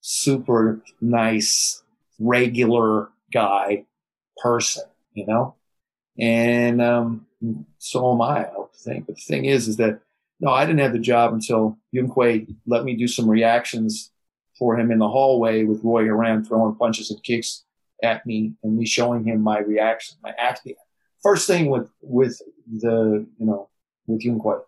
[0.00, 1.82] super nice,
[2.18, 3.84] regular guy
[4.42, 4.84] person,
[5.14, 5.54] you know?
[6.18, 7.26] And um,
[7.78, 9.06] so am I, I think.
[9.06, 10.00] But the thing is, is that
[10.40, 14.12] no, I didn't have the job until Yuen Kwai let me do some reactions
[14.58, 17.64] for him in the hallway with Roy around throwing punches and kicks
[18.02, 20.74] at me and me showing him my reaction, my acting.
[21.22, 22.40] First thing with, with
[22.72, 23.68] the, you know,
[24.06, 24.64] with Yuen or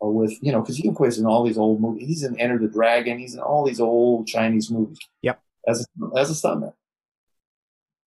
[0.00, 2.08] with you know because Yuen Kwai's in all these old movies.
[2.08, 3.18] He's in Enter the Dragon.
[3.18, 4.98] He's in all these old Chinese movies.
[5.22, 5.40] Yep.
[5.68, 6.72] As a, as a stuntman.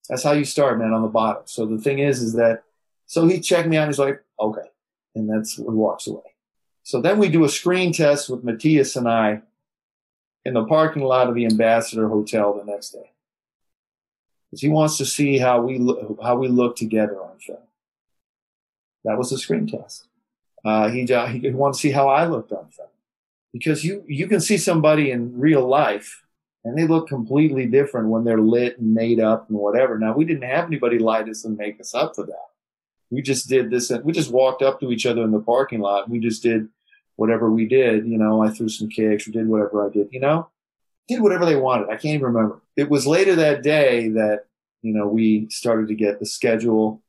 [0.10, 1.44] That's how you start, man, on the bottom.
[1.46, 2.64] So the thing is, is that
[3.06, 3.88] so he checked me out.
[3.88, 4.68] He's like, okay,
[5.16, 6.22] and that's he walks away.
[6.84, 9.42] So then we do a screen test with Matthias and I
[10.46, 13.12] in the parking lot of the Ambassador Hotel the next day.
[14.50, 17.60] Because he wants to see how we look, how we look together on film.
[19.06, 20.08] That was the screen test.
[20.64, 22.88] Uh, he, uh, he wanted to see how I looked on film
[23.52, 26.24] because you, you can see somebody in real life
[26.64, 30.00] and they look completely different when they're lit and made up and whatever.
[30.00, 32.48] Now we didn't have anybody light us and make us up for that.
[33.12, 35.82] We just did this and we just walked up to each other in the parking
[35.82, 36.10] lot.
[36.10, 36.70] We just did
[37.16, 38.08] whatever we did.
[38.08, 40.50] You know, I threw some kicks or did whatever I did, you know,
[41.08, 41.90] did whatever they wanted.
[41.90, 42.62] I can't even remember.
[42.76, 44.46] It was later that day that,
[44.82, 47.03] you know, we started to get the schedule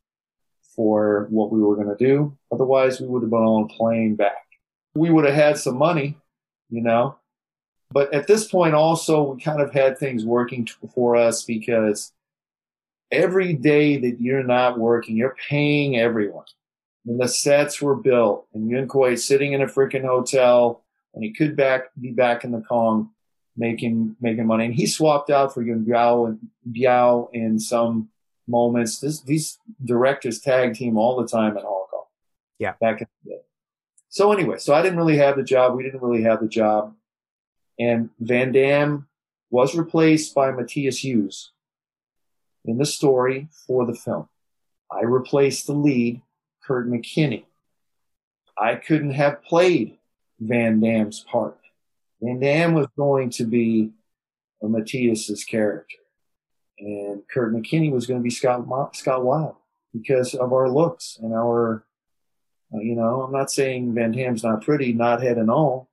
[0.75, 2.37] for what we were going to do.
[2.53, 4.47] Otherwise, we would have been on a plane back.
[4.95, 6.17] We would have had some money,
[6.71, 7.17] you know.
[7.91, 12.13] But at this point, also, we kind of had things working for us because
[13.11, 16.47] every day that you're not working, you're paying everyone.
[17.07, 21.33] And the sets were built, and Yuen Kwai sitting in a freaking hotel and he
[21.33, 23.11] could back be back in the Kong
[23.57, 24.67] making making money.
[24.67, 26.39] And he swapped out for Yuen Biao and
[26.71, 28.09] Biao in some
[28.47, 29.01] moments.
[29.01, 32.05] This, these directors tag team all the time in Hong Kong.
[32.59, 32.75] Yeah.
[32.81, 33.41] Back in the day.
[34.09, 35.75] So anyway, so I didn't really have the job.
[35.75, 36.95] We didn't really have the job.
[37.79, 39.09] And Van Damme
[39.51, 41.51] was replaced by Matthias Hues
[42.65, 44.29] in the story for the film.
[44.91, 46.23] I replaced the lead,
[46.63, 47.45] Kurt McKinney.
[48.57, 49.99] I couldn't have played
[50.39, 51.59] Van Damme's part.
[52.23, 53.91] Van Damme was going to be
[54.63, 55.97] a Matthias's character,
[56.85, 59.57] and Kurt McKinney was going to be Scott Scott Wilde
[59.93, 61.85] because of our looks and our,
[62.75, 65.89] uh, you know, I'm not saying Van Damme's not pretty, not head and all,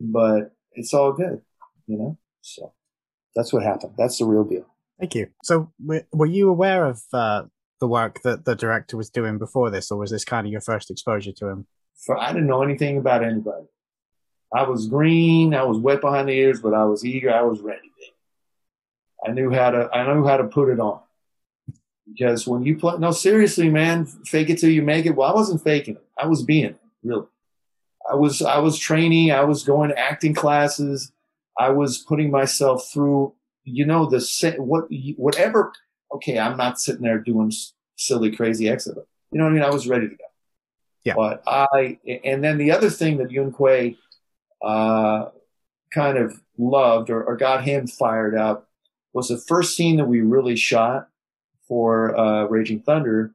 [0.00, 1.42] but it's all good,
[1.86, 2.18] you know.
[2.40, 2.72] So
[3.36, 3.92] that's what happened.
[3.96, 4.66] That's the real deal.
[4.98, 5.28] Thank you.
[5.44, 7.44] So, were you aware of uh,
[7.80, 10.60] the work that the director was doing before this, or was this kind of your
[10.60, 11.66] first exposure to him?
[11.94, 13.66] For I didn't know anything about anybody.
[14.52, 15.54] I was green.
[15.54, 17.32] I was wet behind the ears, but I was eager.
[17.32, 17.90] I was ready.
[19.26, 19.90] I knew how to.
[19.92, 21.00] I knew how to put it on.
[22.10, 25.14] Because when you play, no, seriously, man, fake it till you make it.
[25.14, 26.04] Well, I wasn't faking it.
[26.18, 27.26] I was being it, really.
[28.10, 28.42] I was.
[28.42, 29.30] I was training.
[29.30, 31.12] I was going to acting classes.
[31.58, 33.34] I was putting myself through.
[33.64, 35.72] You know the what whatever.
[36.12, 37.52] Okay, I'm not sitting there doing
[37.96, 38.96] silly, crazy exit.
[39.30, 39.62] You know what I mean?
[39.62, 40.24] I was ready to go.
[41.04, 41.14] Yeah.
[41.14, 43.96] But I, and then the other thing that Yuen Kwai
[44.62, 45.26] uh,
[45.92, 48.68] kind of loved or, or, got him fired up
[49.12, 51.08] was the first scene that we really shot
[51.66, 53.32] for uh, Raging Thunder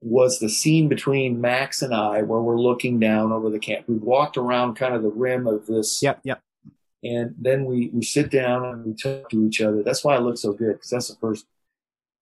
[0.00, 3.88] was the scene between Max and I where we're looking down over the camp.
[3.88, 6.02] We walked around kind of the rim of this.
[6.02, 6.40] Yep, yep.
[7.02, 9.82] And then we, we sit down and we talk to each other.
[9.82, 11.46] That's why it looks so good because that's the first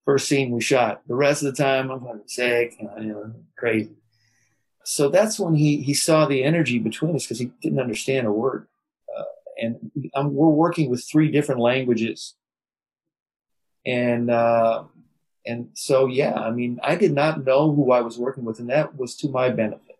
[0.05, 1.01] first scene we shot.
[1.07, 3.95] The rest of the time I'm like sick, you know, crazy
[4.85, 8.31] so that's when he he saw the energy between us because he didn't understand a
[8.31, 8.67] word.
[9.61, 12.35] And I'm, we're working with three different languages,
[13.85, 14.83] and uh,
[15.45, 18.69] and so yeah, I mean, I did not know who I was working with, and
[18.69, 19.97] that was to my benefit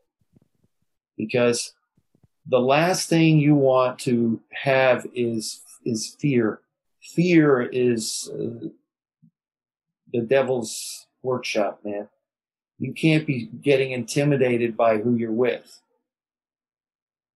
[1.18, 1.74] because
[2.48, 6.60] the last thing you want to have is is fear.
[7.02, 8.68] Fear is uh,
[10.12, 12.10] the devil's workshop, man
[12.80, 15.82] you can't be getting intimidated by who you're with.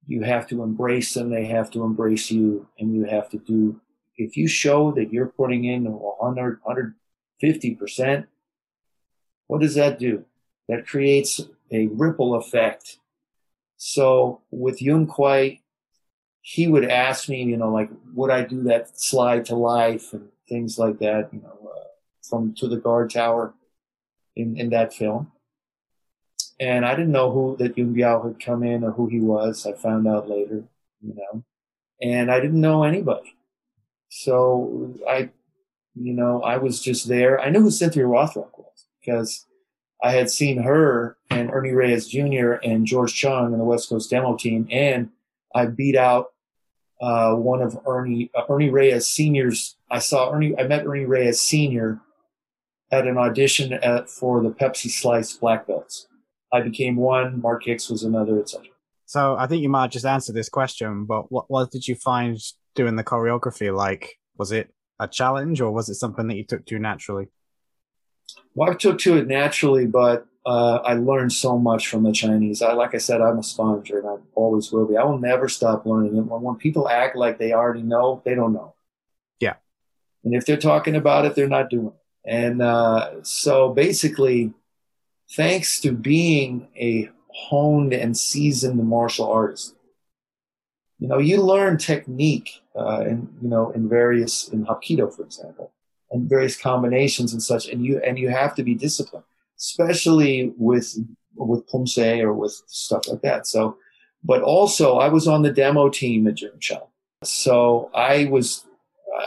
[0.10, 1.30] You have to embrace them.
[1.30, 2.68] They have to embrace you.
[2.80, 3.80] And you have to do,
[4.18, 8.26] if you show that you're putting in 100, 150%,
[9.45, 10.26] what does that do?
[10.68, 11.41] That creates
[11.72, 12.97] a ripple effect.
[13.78, 15.60] So with Yuen Kwai,
[16.41, 20.30] he would ask me, you know, like, would I do that slide to life and
[20.47, 21.84] things like that, you know, uh,
[22.28, 23.53] from to the guard tower
[24.36, 25.32] in, in that film.
[26.60, 29.66] And I didn't know who that Yuen Biao had come in or who he was.
[29.66, 30.64] I found out later,
[31.01, 31.43] you know,
[32.01, 33.36] and I didn't know anybody.
[34.10, 35.30] So I,
[35.95, 37.39] you know, I was just there.
[37.39, 39.45] I knew who Cynthia Rothrock was because
[40.01, 42.53] I had seen her and Ernie Reyes Jr.
[42.64, 45.10] and George Chung in the West Coast demo team, and
[45.53, 46.32] I beat out
[47.01, 49.76] uh, one of Ernie uh, Ernie Reyes Senior's.
[49.91, 50.57] I saw Ernie.
[50.57, 51.99] I met Ernie Reyes Senior
[52.91, 56.07] at an audition at, for the Pepsi Slice Black Belts.
[56.52, 57.41] I became one.
[57.41, 58.68] Mark Hicks was another, etc.
[59.06, 62.38] So I think you might just answer this question, but what what did you find
[62.76, 64.18] doing the choreography like?
[64.38, 67.28] Was it a challenge or was it something that you took to naturally?
[68.54, 72.62] Well, I took to it naturally, but uh, I learned so much from the Chinese.
[72.62, 74.97] I, like I said, I'm a sponge, and I always will be.
[74.97, 76.18] I will never stop learning.
[76.18, 78.74] And when, when people act like they already know, they don't know.
[79.39, 79.56] Yeah.
[80.24, 81.93] And if they're talking about it, they're not doing it.
[82.26, 84.54] And uh, so basically,
[85.32, 89.76] thanks to being a honed and seasoned martial artist.
[90.98, 95.72] You know, you learn technique, uh, in, you know, in various, in Hapkido, for example,
[96.12, 99.24] and various combinations and such, and you, and you have to be disciplined,
[99.58, 100.98] especially with,
[101.36, 103.48] with Pumse or with stuff like that.
[103.48, 103.78] So,
[104.24, 106.88] but also I was on the demo team at Jun Chong.
[107.24, 108.66] So I was,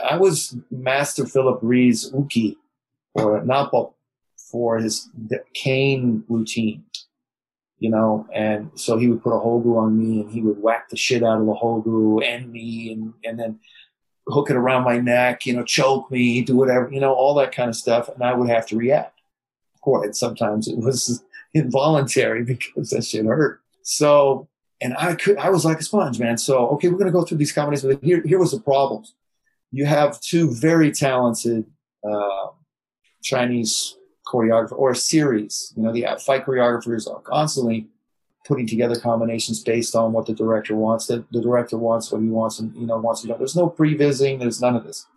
[0.03, 2.57] I was Master Phillip Rhee's Uki
[3.15, 3.95] or Napo
[4.53, 5.09] for his
[5.55, 6.83] cane routine,
[7.79, 10.89] you know, and so he would put a hogu on me and he would whack
[10.89, 13.59] the shit out of the hogu and me and, and then
[14.27, 17.51] hook it around my neck, you know, choke me, do whatever, you know, all that
[17.51, 18.09] kind of stuff.
[18.09, 19.19] And I would have to react.
[19.73, 21.23] Of course, sometimes it was
[21.55, 23.59] involuntary because that shit hurt.
[23.81, 24.47] So,
[24.79, 26.37] and I could, I was like a sponge, man.
[26.37, 29.03] So, okay, we're going to go through these comedies, But here, here was the problem.
[29.71, 31.65] You have two very talented,
[32.07, 32.49] uh,
[33.23, 35.73] Chinese choreographer or a series.
[35.75, 37.87] You know, the fight choreographers are constantly
[38.45, 41.07] putting together combinations based on what the director wants.
[41.07, 43.37] The, the director wants what he wants, and you know wants to know.
[43.37, 44.39] There's no pre-visiting.
[44.39, 45.07] There's none of this.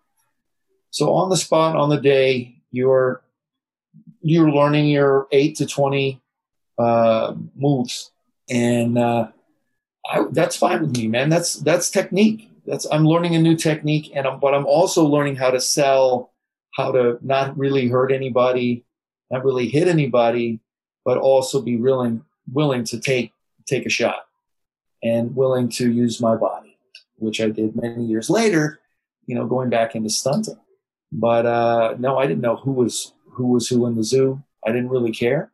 [0.91, 3.23] So on the spot, on the day, you're
[4.21, 6.21] you're learning your eight to twenty
[6.79, 8.13] uh, moves,
[8.49, 9.29] and uh,
[10.09, 11.29] I, that's fine with me, man.
[11.29, 12.51] That's that's technique.
[12.65, 16.33] That's I'm learning a new technique, and I'm, but I'm also learning how to sell,
[16.75, 18.86] how to not really hurt anybody,
[19.31, 20.61] not really hit anybody,
[21.05, 23.33] but also be willing willing to take
[23.67, 24.27] take a shot
[25.03, 26.79] and willing to use my body,
[27.17, 28.81] which I did many years later,
[29.27, 30.59] you know, going back into stunting.
[31.13, 34.43] But uh, no, I didn't know who was who was who in the zoo.
[34.67, 35.53] I didn't really care.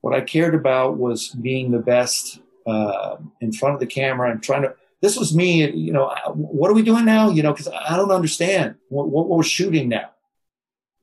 [0.00, 4.42] What I cared about was being the best uh, in front of the camera and
[4.42, 4.74] trying to.
[5.00, 6.12] This was me, you know.
[6.34, 7.30] What are we doing now?
[7.30, 10.10] You know, because I don't understand what, what we're shooting now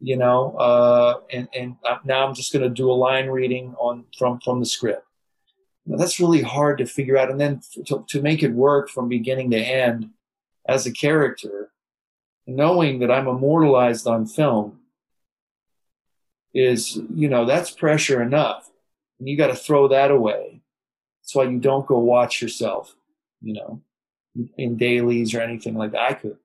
[0.05, 4.05] you know, uh, and, and now I'm just going to do a line reading on
[4.15, 5.03] from, from the script.
[5.87, 7.31] Now, that's really hard to figure out.
[7.31, 10.11] And then to, to make it work from beginning to end
[10.67, 11.71] as a character,
[12.45, 14.81] knowing that I'm immortalized on film
[16.53, 18.69] is, you know, that's pressure enough.
[19.19, 20.61] And you got to throw that away.
[21.23, 22.95] That's why you don't go watch yourself,
[23.41, 23.81] you know,
[24.55, 26.11] in dailies or anything like that.
[26.11, 26.37] I could.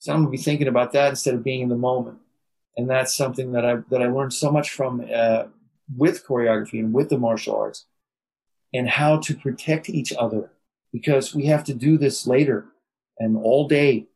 [0.00, 2.18] So I'm going to be thinking about that instead of being in the moment
[2.76, 5.44] and that's something that I that I learned so much from uh,
[5.96, 7.86] with choreography and with the martial arts,
[8.72, 10.50] and how to protect each other
[10.92, 12.66] because we have to do this later
[13.18, 14.06] and all day,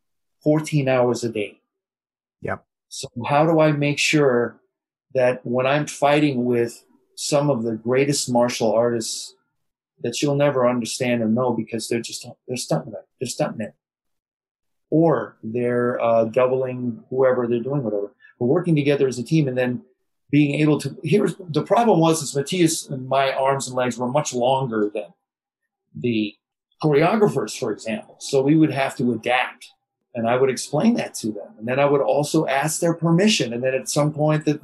[0.43, 1.61] fourteen hours a day.
[2.43, 2.65] Yep.
[2.89, 4.61] So how do I make sure
[5.15, 6.85] that when I'm fighting with
[7.17, 9.35] some of the greatest martial artists
[10.03, 13.73] that you'll never understand or know because they're just they're stuntmen, they're stuntmen,
[14.91, 19.57] or they're uh, doubling whoever they're doing whatever but working together as a team and
[19.57, 19.83] then
[20.31, 24.09] being able to here's the problem was is Matthias and my arms and legs were
[24.09, 25.13] much longer than
[25.95, 26.35] the
[26.83, 28.17] choreographers, for example.
[28.19, 29.69] So we would have to adapt.
[30.15, 31.49] And I would explain that to them.
[31.59, 33.53] And then I would also ask their permission.
[33.53, 34.61] And then at some point the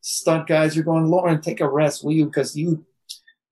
[0.00, 2.26] stunt guys are going, Loren, take a rest, will you?
[2.26, 2.86] Because you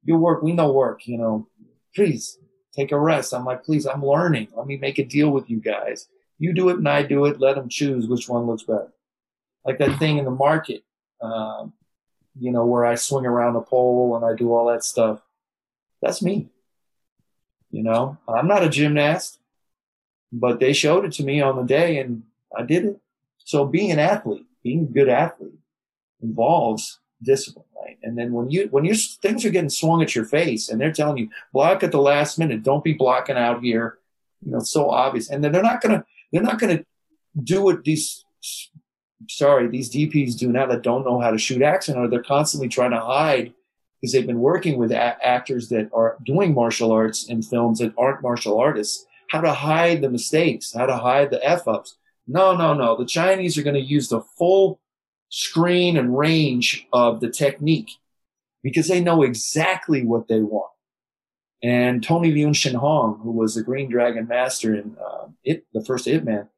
[0.04, 1.48] you work, we know work, you know.
[1.94, 2.38] Please
[2.74, 3.34] take a rest.
[3.34, 4.48] I'm like, please, I'm learning.
[4.54, 6.08] Let me make a deal with you guys.
[6.38, 7.40] You do it and I do it.
[7.40, 8.92] Let them choose which one looks better
[9.66, 10.84] like that thing in the market,
[11.20, 11.72] um,
[12.38, 15.20] you know, where I swing around a pole and I do all that stuff.
[16.00, 16.48] That's me.
[17.70, 19.38] You know, I'm not a gymnast,
[20.32, 22.22] but they showed it to me on the day and
[22.56, 23.00] I did it.
[23.38, 25.58] So being an athlete, being a good athlete
[26.22, 27.98] involves discipline, right?
[28.02, 30.92] And then when you, when your things are getting swung at your face and they're
[30.92, 33.98] telling you block at the last minute, don't be blocking out here.
[34.44, 35.28] You know, it's so obvious.
[35.28, 36.84] And then they're not going to, they're not going to
[37.42, 38.24] do what these
[39.28, 42.68] sorry, these DPs do now that don't know how to shoot action, or they're constantly
[42.68, 43.52] trying to hide
[44.00, 47.94] because they've been working with a- actors that are doing martial arts in films that
[47.96, 51.96] aren't martial artists, how to hide the mistakes, how to hide the f ups.
[52.26, 52.96] No, no, no.
[52.96, 54.80] The Chinese are going to use the full
[55.28, 57.90] screen and range of the technique
[58.62, 60.70] because they know exactly what they want.
[61.62, 65.84] And Tony Leung Shin Hong, who was the Green Dragon Master in uh, it, the
[65.84, 66.48] first Ip Man,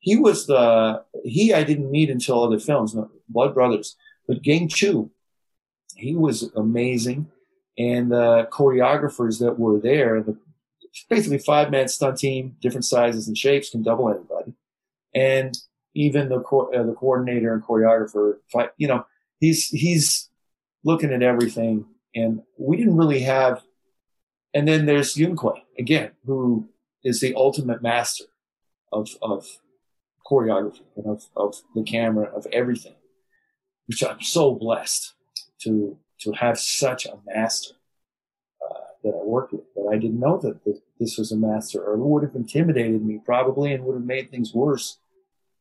[0.00, 2.96] he was the he I didn't meet until other films,
[3.28, 3.96] Blood Brothers,
[4.26, 5.10] but Gang Chu,
[5.96, 7.30] he was amazing,
[7.76, 10.36] and the choreographers that were there, the
[11.10, 14.54] basically five man stunt team, different sizes and shapes, can double anybody,
[15.14, 15.58] and
[15.94, 18.34] even the co- uh, the coordinator and choreographer,
[18.76, 19.04] you know,
[19.40, 20.30] he's he's
[20.84, 21.84] looking at everything,
[22.14, 23.62] and we didn't really have.
[24.54, 26.68] And then there's Yuen Kwai again, who
[27.04, 28.24] is the ultimate master
[28.92, 29.46] of of
[30.28, 32.94] choreography and of, of the camera, of everything,
[33.86, 35.14] which I'm so blessed
[35.62, 37.74] to, to have such a master
[38.62, 39.64] uh, that I worked with.
[39.74, 43.04] But I didn't know that, that this was a master or it would have intimidated
[43.04, 44.98] me probably and would have made things worse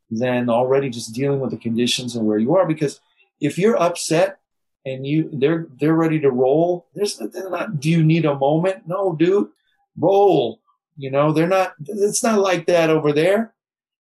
[0.10, 2.66] than already just dealing with the conditions and where you are.
[2.66, 3.00] Because
[3.40, 4.40] if you're upset
[4.86, 8.88] and you they're they're ready to roll, there's not, do you need a moment?
[8.88, 9.50] No, dude,
[9.98, 10.62] roll.
[10.98, 11.74] You know, they're not.
[11.86, 13.54] It's not like that over there.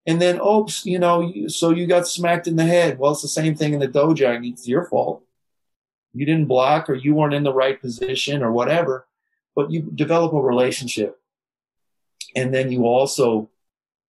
[0.06, 2.98] And then, oops, you know, so you got smacked in the head.
[2.98, 4.48] Well, it's the same thing in the dojo.
[4.48, 5.24] It's your fault.
[6.12, 9.06] You didn't block or you weren't in the right position or whatever,
[9.54, 11.20] but you develop a relationship.
[12.34, 13.50] And then you also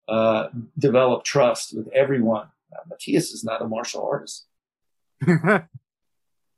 [0.08, 2.48] uh, develop trust with everyone.
[2.72, 4.46] Now, Matthias is not a martial artist.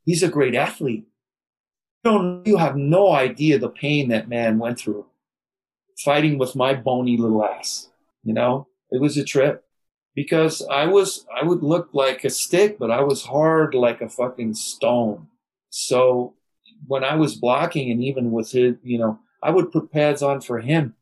[0.04, 1.06] He's a great athlete.
[2.04, 5.06] You, don't, you have no idea the pain that man went through
[6.00, 7.90] fighting with my bony little ass,
[8.24, 8.66] you know?
[8.90, 9.64] It was a trip
[10.14, 14.08] because I was, I would look like a stick, but I was hard like a
[14.08, 15.28] fucking stone.
[15.70, 16.34] So
[16.86, 20.40] when I was blocking and even with his, you know, I would put pads on
[20.40, 20.94] for him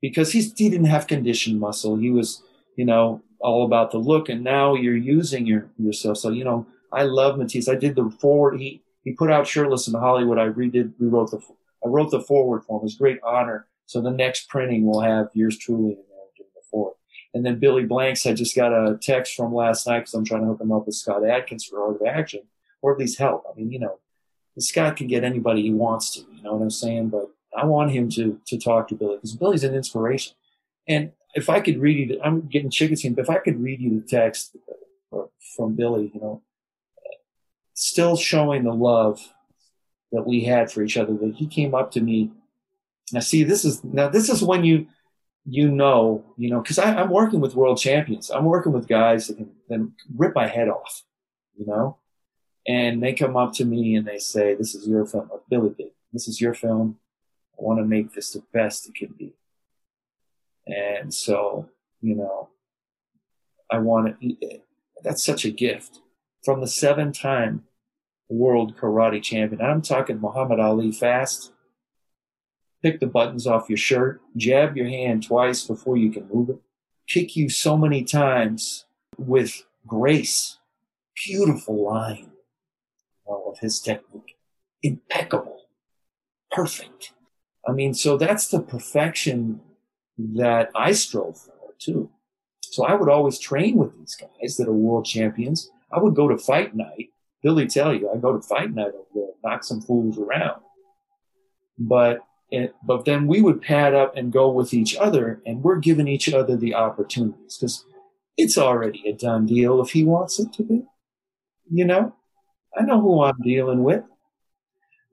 [0.00, 1.96] because he's, he didn't have conditioned muscle.
[1.96, 2.42] He was,
[2.76, 4.28] you know, all about the look.
[4.28, 6.18] And now you're using your, yourself.
[6.18, 7.68] So, you know, I love Matisse.
[7.68, 8.58] I did the forward.
[8.58, 10.38] He, he put out shirtless in Hollywood.
[10.38, 11.40] I redid, rewrote the,
[11.84, 12.82] I wrote the forward for him.
[12.82, 13.66] It was great honor.
[13.86, 16.94] So the next printing will have yours truly in there doing the forward.
[17.34, 20.42] And then Billy Blanks, I just got a text from last night because I'm trying
[20.42, 22.42] to hook him up with Scott Adkins for Art of Action,
[22.80, 23.44] or at least help.
[23.50, 23.98] I mean, you know,
[24.58, 27.08] Scott can get anybody he wants to, you know what I'm saying?
[27.08, 30.34] But I want him to to talk to Billy because Billy's an inspiration.
[30.86, 33.80] And if I could read you, I'm getting chicken skin, but if I could read
[33.80, 34.56] you the text
[35.12, 35.22] uh,
[35.56, 36.42] from Billy, you know,
[37.74, 39.20] still showing the love
[40.12, 42.30] that we had for each other, that he came up to me.
[43.12, 44.86] Now, see, this is now this is when you
[45.46, 48.30] you know, you know, because I'm working with world champions.
[48.30, 51.02] I'm working with guys that can, that rip my head off,
[51.56, 51.98] you know,
[52.66, 55.74] and they come up to me and they say, "This is your film, like Billy
[55.76, 55.90] did.
[56.12, 56.98] This is your film.
[57.58, 59.34] I want to make this the best it can be."
[60.66, 61.68] And so,
[62.00, 62.48] you know,
[63.70, 64.26] I want to.
[64.26, 64.58] Eh, eh,
[65.02, 66.00] that's such a gift
[66.42, 67.64] from the seven-time
[68.30, 69.60] world karate champion.
[69.60, 71.52] I'm talking Muhammad Ali fast
[72.84, 76.58] pick the buttons off your shirt, jab your hand twice before you can move it,
[77.08, 78.84] kick you so many times
[79.16, 80.58] with grace.
[81.26, 82.30] Beautiful line
[83.26, 84.36] of his technique.
[84.82, 85.62] Impeccable.
[86.52, 87.14] Perfect.
[87.66, 89.60] I mean, so that's the perfection
[90.18, 92.10] that I strove for too.
[92.60, 95.70] So I would always train with these guys that are world champions.
[95.90, 97.08] I would go to fight night.
[97.42, 100.60] Billy tell you, I go to fight night over there, knock some fools around.
[101.78, 102.20] But
[102.52, 106.08] and, but then we would pad up and go with each other, and we're giving
[106.08, 107.84] each other the opportunities because
[108.36, 110.82] it's already a done deal if he wants it to be.
[111.70, 112.14] You know,
[112.76, 114.04] I know who I'm dealing with.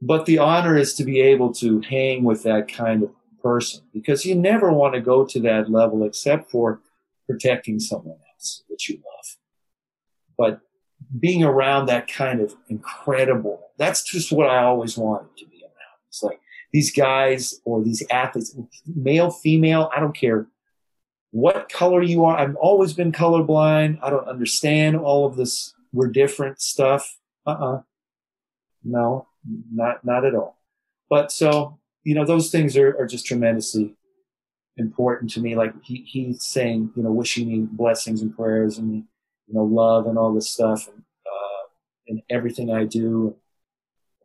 [0.01, 3.11] But the honor is to be able to hang with that kind of
[3.41, 6.81] person because you never want to go to that level except for
[7.27, 9.37] protecting someone else that you love.
[10.37, 10.61] But
[11.19, 15.99] being around that kind of incredible, that's just what I always wanted to be around.
[16.09, 16.41] It's like,
[16.71, 18.55] these guys or these athletes,
[18.85, 20.47] male, female, I don't care
[21.31, 22.37] what color you are.
[22.37, 23.99] I've always been colorblind.
[24.01, 25.73] I don't understand all of this.
[25.93, 27.17] We're different stuff.
[27.45, 27.81] Uh-uh.
[28.83, 29.27] No,
[29.73, 30.57] not, not at all.
[31.09, 33.95] But so, you know, those things are, are just tremendously
[34.77, 35.55] important to me.
[35.55, 39.03] Like he, he's saying, you know, wishing me blessings and prayers and,
[39.47, 41.67] you know, love and all this stuff and, uh,
[42.07, 43.35] and everything I do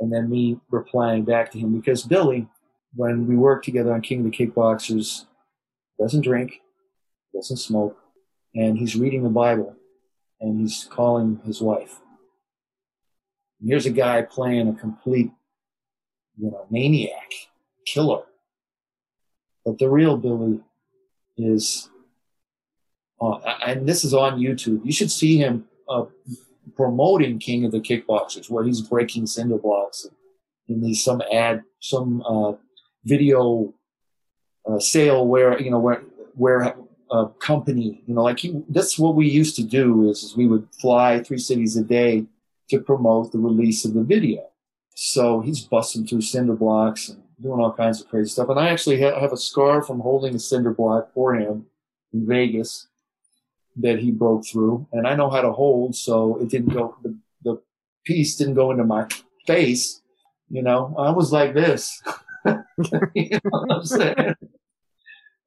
[0.01, 2.49] and then me replying back to him because Billy,
[2.95, 5.27] when we worked together on King of the Kickboxers,
[5.99, 6.61] doesn't drink,
[7.35, 7.99] doesn't smoke,
[8.55, 9.77] and he's reading the Bible
[10.41, 12.01] and he's calling his wife.
[13.61, 15.31] And here's a guy playing a complete,
[16.39, 17.33] you know, maniac,
[17.87, 18.23] killer.
[19.65, 20.61] But the real Billy
[21.37, 21.89] is,
[23.21, 24.85] uh, and this is on YouTube.
[24.85, 26.05] You should see him uh,
[26.75, 30.07] promoting King of the Kickboxers, where he's breaking cinder blocks
[30.69, 32.53] in these some ad, some uh,
[33.05, 33.73] video
[34.69, 36.03] uh, sale where you know where
[36.35, 36.75] where
[37.11, 40.37] a uh, company, you know, like he, that's what we used to do is, is
[40.37, 42.27] we would fly three cities a day
[42.69, 44.49] to promote the release of the video.
[44.97, 48.49] So he's busting through cinder blocks and doing all kinds of crazy stuff.
[48.49, 51.67] And I actually have a scar from holding a cinder block for him
[52.13, 52.89] in Vegas
[53.81, 56.97] that he broke through, and I know how to hold, so it didn't go.
[57.03, 57.63] The, the
[58.05, 59.07] piece didn't go into my
[59.47, 60.01] face.
[60.49, 62.03] You know, I was like this.
[63.15, 64.35] you know what I'm saying?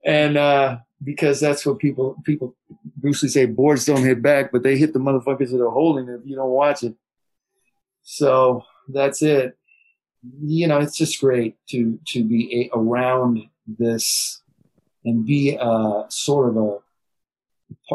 [0.06, 2.56] And uh, because that's what people people
[3.02, 6.22] usually say, boards don't hit back, but they hit the motherfuckers that are holding it
[6.26, 6.96] you don't watch it.
[8.04, 9.58] So that's it.
[10.42, 14.42] You know, it's just great to to be a, around this
[15.06, 16.78] and be uh, sort of a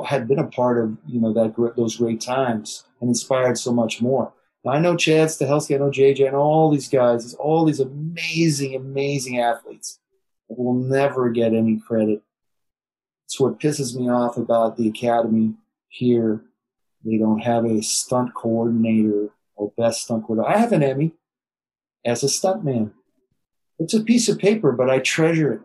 [0.07, 4.01] had been a part of you know that those great times and inspired so much
[4.01, 4.33] more.
[4.65, 8.75] Now, I know Chad Stahelski, I know JJ, know all these guys, all these amazing,
[8.75, 10.01] amazing athletes
[10.49, 12.23] that will never get any credit.
[13.27, 15.55] It's what pisses me off about the academy
[15.89, 16.41] here.
[17.05, 20.57] They don't have a stunt coordinator or best stunt coordinator.
[20.57, 21.13] I have an Emmy
[22.05, 22.93] as a stuntman.
[23.79, 25.61] It's a piece of paper, but I treasure it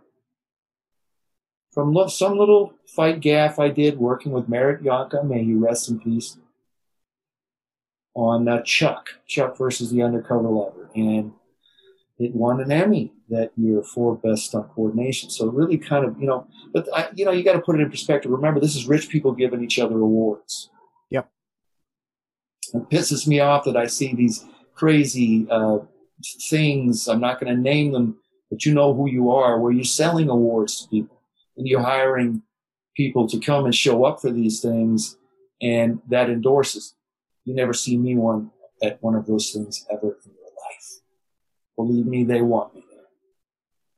[1.71, 5.99] from some little fight gaff I did working with Merritt Yohnka, may he rest in
[5.99, 6.37] peace,
[8.15, 10.89] on uh, Chuck, Chuck versus the Undercover Lover.
[10.95, 11.33] And
[12.17, 15.29] it won an Emmy that year for Best Stunt Coordination.
[15.29, 17.83] So really kind of, you know, but, I, you know, you got to put it
[17.83, 18.31] in perspective.
[18.31, 20.69] Remember, this is rich people giving each other awards.
[21.11, 21.29] Yep.
[22.73, 24.43] It pisses me off that I see these
[24.73, 25.79] crazy, uh,
[26.49, 27.07] things.
[27.07, 28.17] I'm not going to name them,
[28.49, 31.18] but you know who you are, where you're selling awards to people
[31.59, 32.41] and you're hiring
[32.95, 35.17] people to come and show up for these things,
[35.61, 36.95] and that endorses.
[37.43, 38.51] You never see me one
[38.81, 41.01] at one of those things ever in your life.
[41.75, 42.83] Believe me, they want me.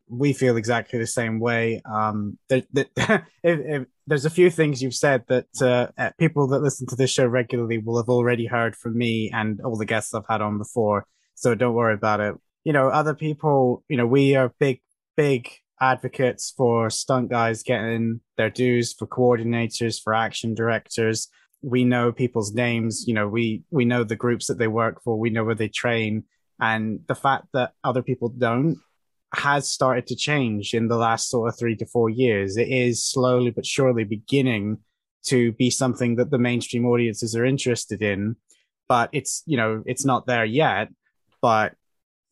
[0.09, 1.82] We feel exactly the same way.
[1.89, 6.62] Um, there, there, if, if, there's a few things you've said that uh, people that
[6.62, 10.14] listen to this show regularly will have already heard from me and all the guests
[10.14, 11.05] I've had on before.
[11.36, 12.36] So don't worry about it.
[12.66, 14.82] You know, other people, you know, we are big,
[15.16, 15.49] big
[15.82, 21.28] advocates for stunt guys getting their dues, for coordinators, for action directors.
[21.64, 23.06] We know people's names.
[23.08, 25.18] You know, we we know the groups that they work for.
[25.18, 26.24] We know where they train,
[26.60, 28.78] and the fact that other people don't
[29.34, 32.58] has started to change in the last sort of three to four years.
[32.58, 34.80] It is slowly but surely beginning
[35.24, 38.36] to be something that the mainstream audiences are interested in,
[38.88, 40.90] but it's you know it's not there yet.
[41.42, 41.74] But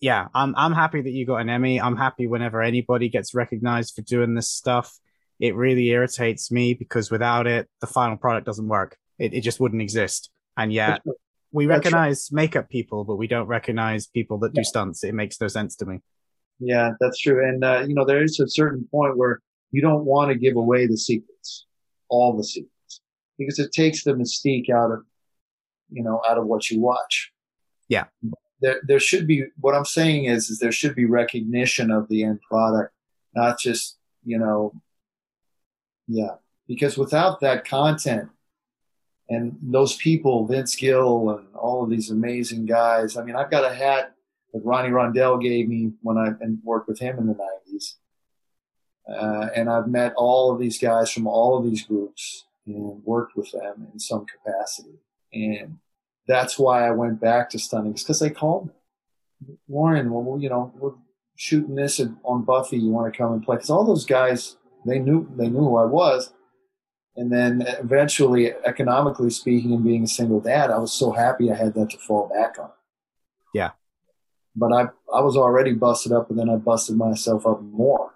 [0.02, 1.80] yeah, I'm I'm happy that you got an Emmy.
[1.80, 4.98] I'm happy whenever anybody gets recognized for doing this stuff.
[5.40, 8.98] It really irritates me because without it, the final product doesn't work.
[9.18, 10.30] It it just wouldn't exist.
[10.58, 11.02] And yet
[11.52, 15.04] we recognize makeup people, but we don't recognize people that do stunts.
[15.04, 16.00] It makes no sense to me.
[16.60, 17.48] Yeah, that's true.
[17.48, 19.40] And uh, you know, there is a certain point where
[19.72, 21.66] you don't want to give away the secrets,
[22.10, 23.02] all the secrets,
[23.38, 25.00] because it takes the mystique out of,
[25.90, 27.32] you know, out of what you watch.
[27.90, 28.06] Yeah
[28.62, 32.24] there, there should be what I'm saying is is there should be recognition of the
[32.24, 32.94] end product,
[33.36, 34.74] not just you know,
[36.08, 36.36] yeah,
[36.68, 38.30] because without that content
[39.30, 43.16] and those people, Vince Gill and all of these amazing guys.
[43.16, 44.16] I mean, I've got a hat
[44.54, 46.32] that Ronnie Rondell gave me when I
[46.64, 47.96] worked with him in the '90s,
[49.08, 53.36] uh, and I've met all of these guys from all of these groups and worked
[53.36, 55.00] with them in some capacity,
[55.32, 55.78] and
[56.30, 59.56] that's why I went back to Stunnings because they called me.
[59.68, 60.94] Loren, well, you know, we're
[61.36, 62.78] shooting this on Buffy.
[62.78, 63.56] You want to come and play?
[63.56, 64.56] Because all those guys,
[64.86, 66.32] they knew they knew who I was.
[67.16, 71.56] And then eventually, economically speaking, and being a single dad, I was so happy I
[71.56, 72.70] had that to fall back on.
[73.54, 73.72] Yeah.
[74.56, 78.14] But I I was already busted up, and then I busted myself up more.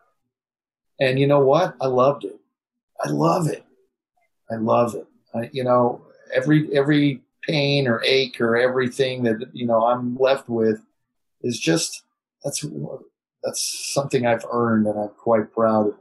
[1.00, 1.76] And you know what?
[1.82, 2.40] I loved it.
[3.04, 3.66] I love it.
[4.52, 5.08] I love it.
[5.34, 10.50] I, you know, every every pain or ache or everything that you know I'm left
[10.50, 10.82] with
[11.42, 12.04] is just
[12.44, 12.66] that's
[13.44, 15.96] that's something I've earned and I'm quite proud of.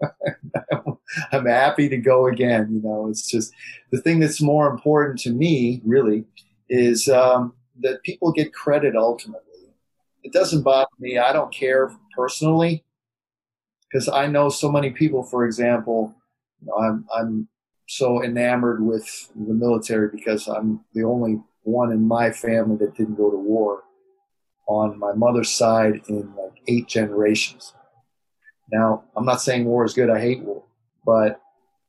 [1.32, 2.68] I'm happy to go again.
[2.70, 3.52] You know, it's just
[3.90, 6.24] the thing that's more important to me, really,
[6.68, 9.42] is um, that people get credit ultimately.
[10.22, 11.18] It doesn't bother me.
[11.18, 12.84] I don't care personally
[13.90, 15.22] because I know so many people.
[15.22, 16.14] For example,
[16.60, 17.48] you know, I'm I'm
[17.86, 23.16] so enamored with the military because I'm the only one in my family that didn't
[23.16, 23.82] go to war
[24.66, 27.72] on my mother's side in like eight generations.
[28.72, 30.10] Now, I'm not saying war is good.
[30.10, 30.64] I hate war,
[31.04, 31.40] but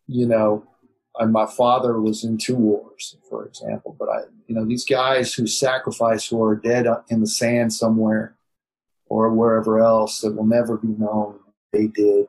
[0.07, 0.67] you know,
[1.19, 3.95] and my father was in two wars, for example.
[3.97, 8.35] But I, you know, these guys who sacrifice who are dead in the sand somewhere
[9.07, 11.39] or wherever else that will never be known,
[11.73, 12.27] they did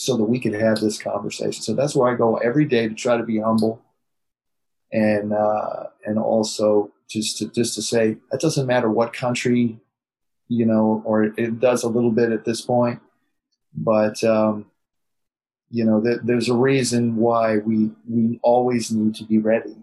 [0.00, 1.62] so that we could have this conversation.
[1.62, 3.82] So that's where I go every day to try to be humble
[4.92, 9.78] and uh, and also just to just to say it doesn't matter what country,
[10.48, 13.00] you know, or it does a little bit at this point,
[13.74, 14.66] but um,
[15.70, 19.76] you know, th- there's a reason why we we always need to be ready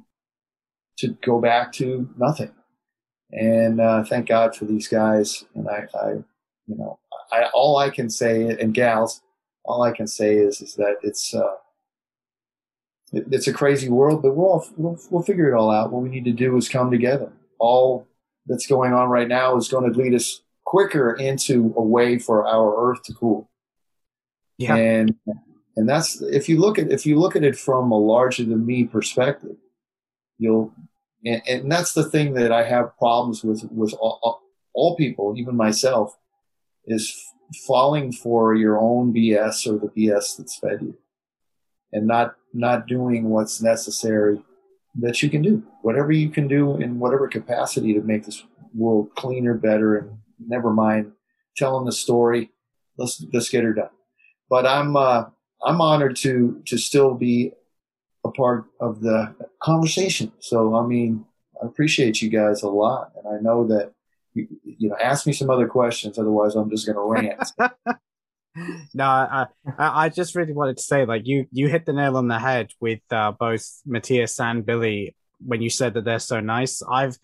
[0.97, 2.51] to go back to nothing.
[3.31, 5.45] And uh, thank God for these guys.
[5.53, 6.09] And I, I
[6.65, 6.99] you know,
[7.31, 9.21] I, all I can say, and gals,
[9.67, 11.55] all I can say is is that it's uh,
[13.13, 15.91] it, it's a crazy world, but we'll, all, we'll we'll figure it all out.
[15.91, 17.31] What we need to do is come together.
[17.59, 18.07] All
[18.45, 22.47] that's going on right now is going to lead us quicker into a way for
[22.47, 23.49] our Earth to cool.
[24.57, 25.15] Yeah, and
[25.75, 28.65] and that's if you look at if you look at it from a larger than
[28.65, 29.57] me perspective,
[30.37, 30.73] you'll
[31.25, 34.41] and, and that's the thing that I have problems with with all,
[34.73, 36.17] all people, even myself,
[36.85, 40.97] is falling for your own BS or the BS that's fed you
[41.93, 44.41] and not not doing what's necessary
[44.99, 45.63] that you can do.
[45.81, 48.43] Whatever you can do in whatever capacity to make this
[48.73, 51.11] world cleaner better and never mind
[51.55, 52.51] telling the story.
[52.97, 53.89] Let's let's get her done.
[54.49, 55.25] But i'm uh,
[55.63, 57.51] i'm honored to to still be
[58.25, 60.31] a part of the conversation.
[60.39, 61.25] So i mean
[61.61, 63.93] i appreciate you guys a lot and i know that
[64.63, 66.17] you, know, ask me some other questions.
[66.17, 67.51] Otherwise, I'm just going to rant.
[68.93, 72.27] no, I, I just really wanted to say, like you, you hit the nail on
[72.27, 75.15] the head with uh, both Matthias and Billy
[75.45, 76.81] when you said that they're so nice.
[76.89, 77.17] I've,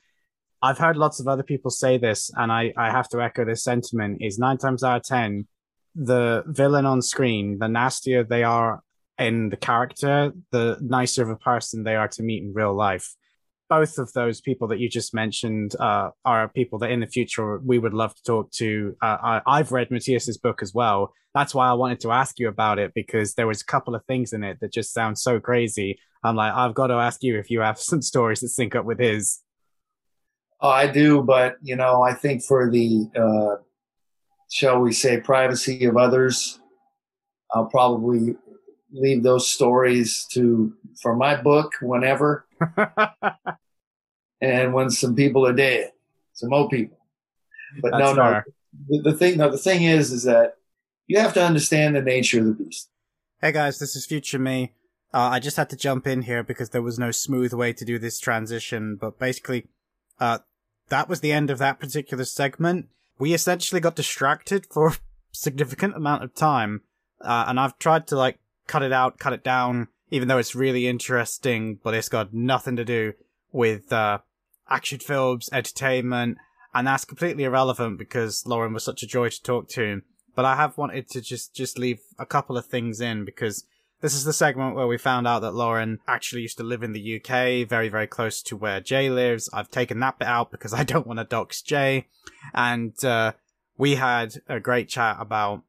[0.62, 3.64] I've heard lots of other people say this, and I, I have to echo this
[3.64, 5.48] sentiment is nine times out of 10,
[5.96, 8.82] the villain on screen, the nastier they are
[9.20, 13.14] in the character, the nicer of a person they are to meet in real life.
[13.80, 17.58] Both of those people that you just mentioned uh, are people that in the future
[17.58, 18.96] we would love to talk to.
[19.02, 21.12] Uh, I, have read Matthias's book as well.
[21.34, 24.06] That's why I wanted to ask you about it because there was a couple of
[24.06, 25.98] things in it that just sound so crazy.
[26.24, 28.86] I'm like, I've got to ask you if you have some stories that sync up
[28.86, 29.40] with his.
[30.62, 33.64] Oh, I do, but you know, I think for the uh,
[34.52, 36.60] shall we say privacy of others,
[37.52, 38.36] I'll probably
[38.94, 42.46] leave those stories to for my book whenever
[44.44, 45.92] and when some people are dead
[46.34, 46.98] some old people.
[47.82, 48.46] But That's no fair.
[48.90, 50.56] no the, the, thing no the thing is is that
[51.08, 52.90] you have to understand the nature of the beast.
[53.42, 54.74] Hey guys this is future me.
[55.14, 57.86] Uh, i just had to jump in here because there was no smooth way to
[57.86, 59.68] do this transition but basically
[60.20, 60.40] uh,
[60.90, 62.88] that was the end of that particular segment.
[63.20, 64.98] We essentially got distracted for a
[65.32, 66.82] significant amount of time
[67.22, 70.56] uh, and I've tried to like cut it out, cut it down, even though it's
[70.56, 73.14] really interesting, but it's got nothing to do
[73.52, 74.20] with uh,
[74.74, 76.38] action films, entertainment,
[76.74, 80.02] and that's completely irrelevant because Loren was such a joy to talk to.
[80.36, 83.66] But I have wanted to just just leave a couple of things in because
[84.02, 86.94] this is the segment where we found out that Loren actually used to live in
[86.94, 89.50] the UK, very very close to where Jay lives.
[89.54, 92.08] I've taken that bit out because I don't want to dox Jay,
[92.54, 93.34] and uh,
[93.78, 95.62] we had a great chat about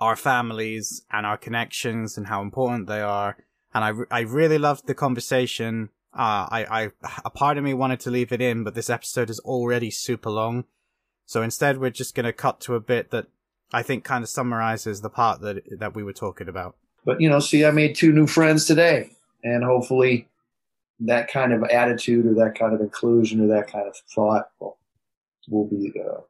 [0.00, 3.36] our families and our connections and how important they are.
[3.74, 5.90] And I, I really loved the conversation.
[6.18, 6.90] Uh, I, I,
[7.24, 10.30] a part of me wanted to leave it in, but this episode is already super
[10.30, 10.64] long.
[11.26, 13.26] So instead, we're just going to cut to a bit that
[13.72, 16.76] I think kind of summarizes the part that, that we were talking about.
[17.04, 19.10] But, you know, see, I made two new friends today
[19.44, 20.28] and hopefully
[21.00, 24.78] that kind of attitude or that kind of inclusion or that kind of thought will,
[25.48, 26.22] will be uh,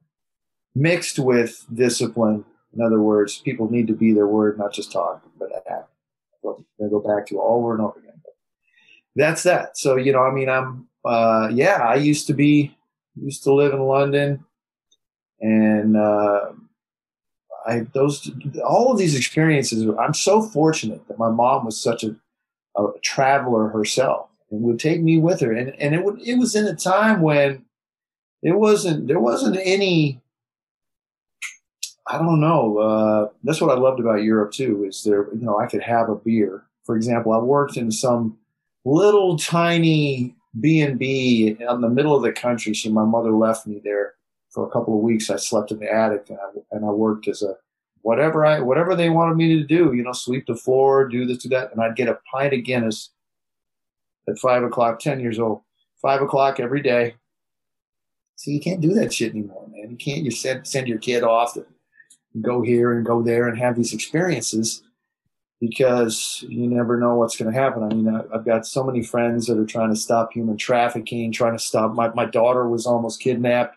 [0.75, 5.23] mixed with discipline in other words, people need to be their word, not just talk,
[5.39, 5.91] but act.
[6.45, 8.08] I'm going to go back to all over and over again.
[9.19, 9.77] That's that.
[9.77, 12.77] So, you know, I mean, I'm, uh, yeah, I used to be,
[13.21, 14.45] used to live in London
[15.41, 16.53] and, uh,
[17.67, 18.31] I, those,
[18.65, 22.15] all of these experiences, I'm so fortunate that my mom was such a,
[22.77, 25.53] a traveler herself and would take me with her.
[25.53, 27.65] And, and it would, it was in a time when
[28.43, 30.21] it wasn't, there wasn't any,
[32.07, 32.79] I don't know.
[32.79, 34.85] Uh, that's what I loved about Europe too.
[34.85, 36.63] Is there, you know, I could have a beer.
[36.85, 38.39] For example, I worked in some
[38.89, 42.75] little tiny B and B in the middle of the country.
[42.75, 44.15] See, my mother left me there
[44.51, 45.31] for a couple of weeks.
[45.31, 47.55] I slept in the attic and I, and I worked as a
[48.03, 49.93] whatever I whatever they wanted me to do.
[49.93, 52.65] You know, sweep the floor, do this, do that, and I'd get a pint of
[52.65, 53.11] Guinness
[54.29, 55.01] at five o'clock.
[55.01, 55.63] Ten years old,
[56.01, 57.15] five o'clock every day.
[58.37, 59.91] See, you can't do that shit anymore, man.
[59.91, 60.25] You can't.
[60.25, 61.55] You send send your kid off.
[61.55, 61.67] To,
[62.41, 64.83] go here and go there and have these experiences
[65.61, 67.83] because you never know what's going to happen.
[67.83, 71.57] I mean, I've got so many friends that are trying to stop human trafficking, trying
[71.57, 71.95] to stop.
[71.95, 73.77] My, my daughter was almost kidnapped,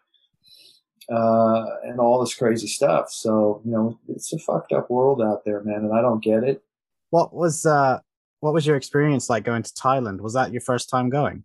[1.11, 3.11] uh, and all this crazy stuff.
[3.11, 6.43] So, you know, it's a fucked up world out there, man, and I don't get
[6.43, 6.63] it.
[7.09, 7.99] What was, uh,
[8.39, 10.21] what was your experience like going to Thailand?
[10.21, 11.43] Was that your first time going?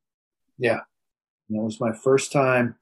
[0.58, 0.80] Yeah.
[1.48, 2.76] It was my first time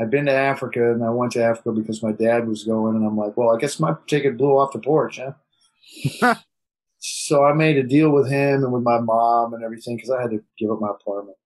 [0.00, 3.04] I've been to Africa and I went to Africa because my dad was going, and
[3.04, 6.34] I'm like, well, I guess my ticket blew off the porch, huh?
[6.98, 10.22] so I made a deal with him and with my mom and everything because I
[10.22, 11.36] had to give up my apartment.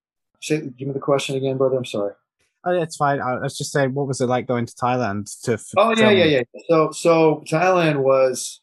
[0.40, 1.76] Say, give me the question again, brother.
[1.76, 2.14] I'm sorry.
[2.64, 3.20] Oh, it's fine.
[3.20, 5.28] I was just saying, what was it like going to Thailand?
[5.42, 6.42] To oh yeah, yeah, yeah.
[6.68, 8.60] So, so Thailand was.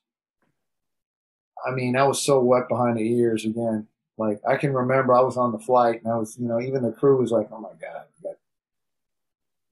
[1.68, 3.88] I mean, I was so wet behind the ears again.
[4.18, 6.84] Like I can remember, I was on the flight, and I was, you know, even
[6.84, 8.36] the crew was like, "Oh my god,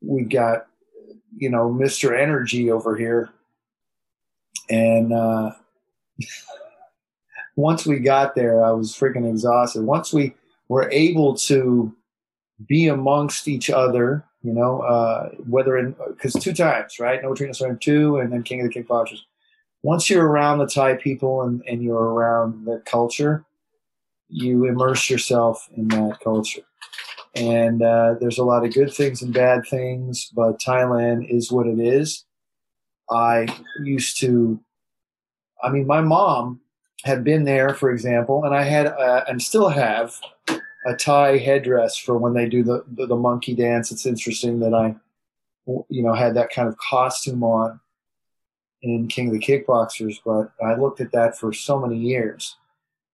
[0.01, 0.67] we got
[1.35, 2.17] you know Mr.
[2.17, 3.29] Energy over here,
[4.69, 5.51] and uh,
[7.57, 9.83] once we got there, I was freaking exhausted.
[9.83, 10.33] Once we
[10.69, 11.93] were able to
[12.65, 17.21] be amongst each other, you know, uh, whether in because two times, right?
[17.21, 19.19] No Trina Storm two, and then King of the Kickboxers.
[19.83, 23.45] Once you're around the Thai people and, and you're around the culture,
[24.29, 26.63] you immerse yourself in that culture
[27.37, 31.67] and uh, there's a lot of good things and bad things, but Thailand is what
[31.67, 32.25] it is.
[33.09, 33.47] I
[33.83, 34.59] used to,
[35.63, 36.61] I mean, my mom
[37.03, 40.15] had been there, for example, and I had uh, and still have
[40.85, 43.91] a Thai headdress for when they do the, the, the monkey dance.
[43.91, 44.95] It's interesting that I,
[45.89, 47.79] you know, had that kind of costume on
[48.81, 52.55] in King of the Kickboxers, but I looked at that for so many years.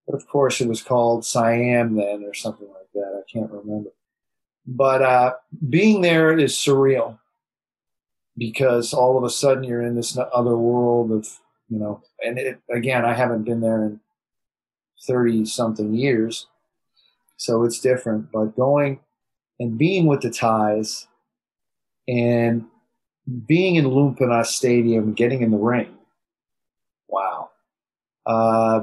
[0.06, 3.22] But of course, it was called Siam then, or something like that.
[3.22, 3.90] I can't remember.
[4.66, 5.34] But uh,
[5.68, 7.18] being there is surreal
[8.36, 11.40] because all of a sudden you're in this other world of,
[11.74, 13.98] you know, and it, again, I haven't been there in
[15.08, 16.46] 30 something years.
[17.36, 18.30] So it's different.
[18.30, 19.00] But going
[19.58, 21.08] and being with the Thais
[22.06, 22.66] and
[23.48, 25.96] being in Lumpinee Stadium, getting in the ring,
[27.08, 27.50] wow.
[28.24, 28.82] Uh,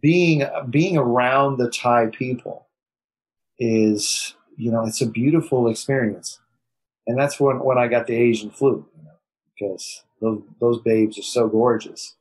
[0.00, 2.68] being being around the Thai people
[3.58, 6.38] is, you know, it's a beautiful experience,
[7.08, 8.86] and that's when when I got the Asian flu,
[9.58, 12.16] because those those babes are so gorgeous.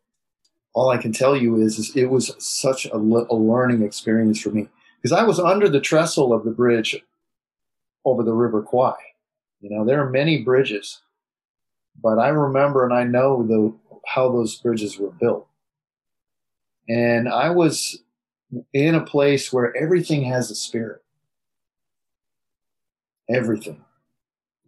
[0.73, 4.49] All I can tell you is, is it was such a, a learning experience for
[4.49, 4.69] me
[5.01, 6.95] because I was under the trestle of the bridge
[8.05, 8.95] over the River Kwai.
[9.61, 11.01] You know, there are many bridges,
[12.01, 13.73] but I remember and I know the
[14.07, 15.47] how those bridges were built.
[16.87, 17.99] And I was
[18.73, 21.01] in a place where everything has a spirit.
[23.29, 23.83] Everything.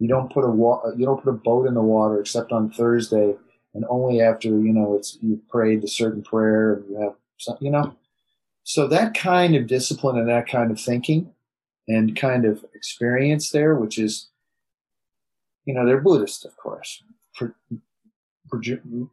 [0.00, 2.70] You don't put a wa- you don't put a boat in the water except on
[2.70, 3.36] Thursday,
[3.74, 7.58] and only after you know it's you prayed a certain prayer and you have some,
[7.60, 7.94] you know.
[8.64, 11.32] So that kind of discipline and that kind of thinking
[11.86, 14.28] and kind of experience there, which is,
[15.64, 17.02] you know, they're Buddhist, of course,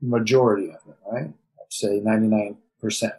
[0.01, 1.33] majority of them, right?
[1.59, 3.13] I'd say ninety nine percent.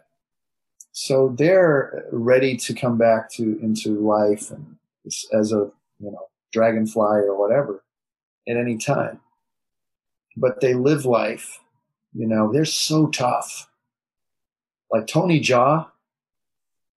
[0.91, 4.75] So they're ready to come back to into life and
[5.33, 5.69] as a
[5.99, 7.83] you know dragonfly or whatever
[8.47, 9.19] at any time.
[10.37, 11.59] But they live life,
[12.13, 12.51] you know.
[12.51, 13.69] They're so tough.
[14.91, 15.87] Like Tony Jaa,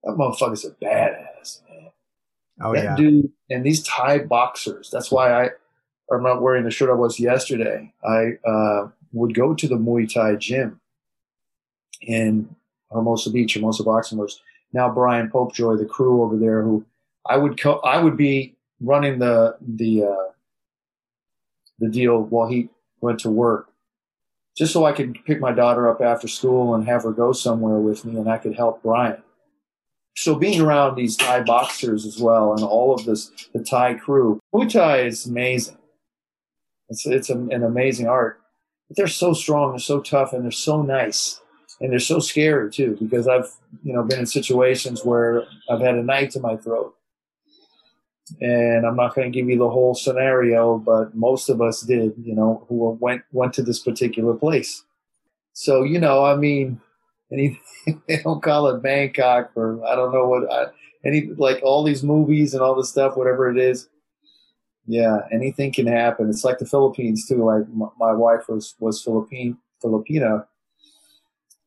[0.04, 1.90] that motherfucker's a badass, man.
[2.60, 4.90] Oh that yeah, dude and these Thai boxers.
[4.90, 5.50] That's why I
[6.12, 7.92] I'm not wearing the shirt I was yesterday.
[8.04, 10.80] I uh, would go to the Muay Thai gym
[12.00, 12.54] in
[12.90, 14.40] Hermosa Beach, Hermosa Boxing Works.
[14.72, 16.84] Now Brian Popejoy, the crew over there, who
[17.26, 20.32] I would co- I would be running the the uh,
[21.78, 22.68] the deal while he
[23.00, 23.68] went to work,
[24.56, 27.78] just so I could pick my daughter up after school and have her go somewhere
[27.78, 29.22] with me, and I could help Brian.
[30.14, 34.40] So being around these Thai boxers as well, and all of this the Thai crew,
[34.54, 35.78] Muay Thai is amazing.
[36.88, 38.40] It's it's an amazing art,
[38.88, 41.40] but they're so strong, they're so tough, and they're so nice
[41.82, 43.52] and they're so scary too because I've
[43.82, 46.94] you know been in situations where I've had a knife to my throat,
[48.40, 52.15] and I'm not going to give you the whole scenario, but most of us did,
[52.23, 54.85] you know, who went went to this particular place.
[55.53, 56.81] So you know, I mean,
[57.32, 57.61] any
[58.09, 60.66] they don't call it Bangkok or I don't know what I,
[61.05, 63.89] any like all these movies and all this stuff, whatever it is.
[64.86, 66.28] Yeah, anything can happen.
[66.28, 67.44] It's like the Philippines too.
[67.44, 70.47] Like my, my wife was was Philippine Filipino,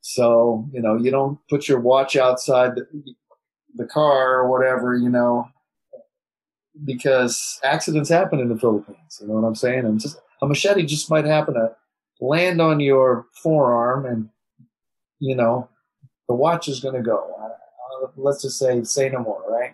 [0.07, 2.86] so, you know, you don't put your watch outside the,
[3.73, 5.49] the car or whatever, you know,
[6.84, 9.19] because accidents happen in the Philippines.
[9.22, 9.85] You know what I'm saying?
[9.85, 11.76] And just a machete just might happen to
[12.19, 14.30] land on your forearm and,
[15.19, 15.69] you know,
[16.27, 17.34] the watch is going to go.
[17.39, 19.73] Uh, let's just say, say no more, right?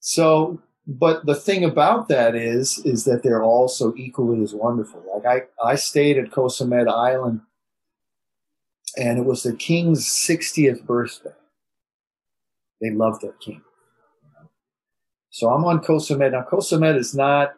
[0.00, 5.02] So, but the thing about that is, is that they're all so equally as wonderful.
[5.14, 7.40] Like I, I stayed at Samet Island
[8.96, 11.30] and it was the king's 60th birthday.
[12.80, 13.62] They loved their king.
[15.32, 16.32] So I'm on Koh Samet.
[16.32, 17.54] Now, Koh Samet is not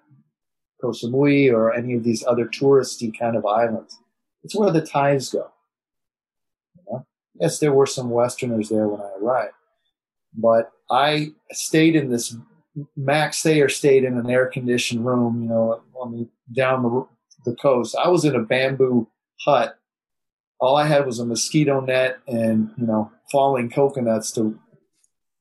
[0.80, 3.98] Koh Samui or any of these other touristy kind of islands.
[4.42, 5.50] It's where the Thais go.
[6.76, 7.06] You know?
[7.34, 9.54] Yes, there were some Westerners there when I arrived,
[10.34, 12.36] but I stayed in this.
[12.96, 17.06] Max Thayer stayed in an air-conditioned room, you know, on the, down the,
[17.44, 17.94] the coast.
[17.96, 19.06] I was in a bamboo
[19.44, 19.78] hut
[20.60, 24.58] all I had was a mosquito net and you know falling coconuts to,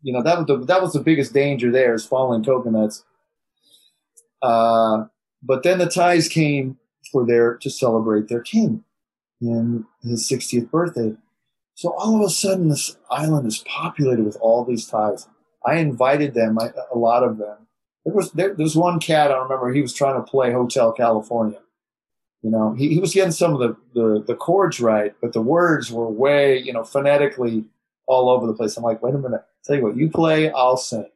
[0.04, 3.04] you know that was the that was the biggest danger there is falling coconuts.
[4.42, 5.06] Uh,
[5.42, 6.78] but then the Thais came
[7.12, 8.84] for their to celebrate their king
[9.42, 11.16] in his 60th birthday.
[11.76, 15.28] So all of a sudden, this island is populated with all these Thais.
[15.66, 17.68] I invited them, I, a lot of them.
[18.06, 19.72] There was there, there was one cat I remember.
[19.72, 21.60] He was trying to play Hotel California,
[22.44, 25.42] you know, he, he was getting some of the, the, the chords right, but the
[25.42, 27.64] words were way, you know, phonetically
[28.14, 28.78] all over the place.
[28.78, 29.44] I'm like, wait a minute.
[29.64, 31.10] Tell you what, you play, I'll sing.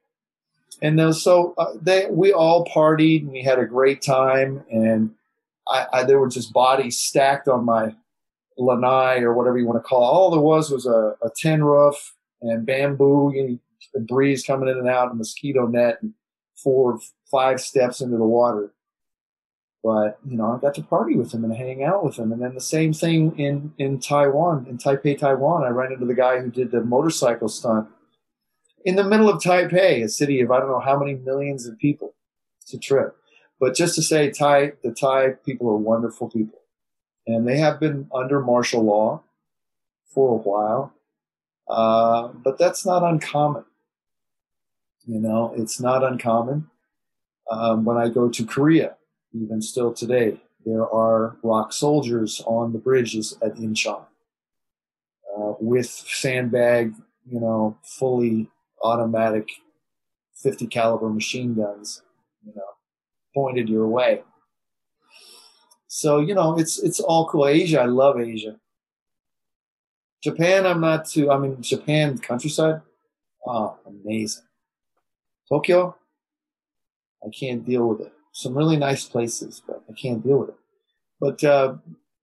[0.81, 4.63] And then, so uh, they, we all partied and we had a great time.
[4.71, 5.11] And
[5.67, 7.95] I, I, there were just bodies stacked on my
[8.57, 10.11] lanai or whatever you want to call it.
[10.11, 13.59] All there was was a, a tin roof and bamboo, know,
[13.93, 16.13] the breeze coming in and out, a mosquito net, and
[16.55, 16.99] four, or
[17.31, 18.71] five steps into the water.
[19.87, 22.33] But you know, I got to party with him and hang out with him.
[22.33, 25.63] And then the same thing in in Taiwan, in Taipei, Taiwan.
[25.63, 27.87] I ran into the guy who did the motorcycle stunt.
[28.83, 31.79] in the middle of Taipei, a city of I don't know how many millions of
[31.79, 32.15] people.
[32.61, 33.15] It's a trip.
[33.61, 36.59] But just to say, Thai, the Thai people are wonderful people.
[37.25, 39.23] And they have been under martial law
[40.13, 40.93] for a while.
[41.69, 43.63] Uh, but that's not uncommon.
[45.05, 46.69] You know, it's not uncommon.
[47.49, 48.96] Um, when I go to Korea,
[49.33, 54.05] even still today, there are ROK soldiers on the bridges at Incheon
[55.37, 56.93] uh, with sandbag,
[57.25, 58.49] you know, fully
[58.83, 59.49] automatic
[60.41, 62.01] 50 caliber machine guns,
[62.45, 62.63] you know,
[63.33, 64.23] pointed your way.
[65.87, 67.47] So, you know, it's it's all cool.
[67.47, 68.57] Asia, I love Asia.
[70.21, 72.81] Japan, I'm not too I mean Japan countryside,
[73.47, 74.43] oh, amazing.
[75.49, 75.95] Tokyo,
[77.25, 78.13] I can't deal with it.
[78.37, 80.55] Some really nice places, but I can't deal with it.
[81.19, 81.77] But uh,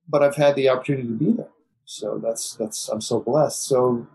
[0.08, 1.48] but I've had the opportunity to be there,
[1.86, 3.64] so that's that's I'm so blessed.
[3.64, 4.06] So,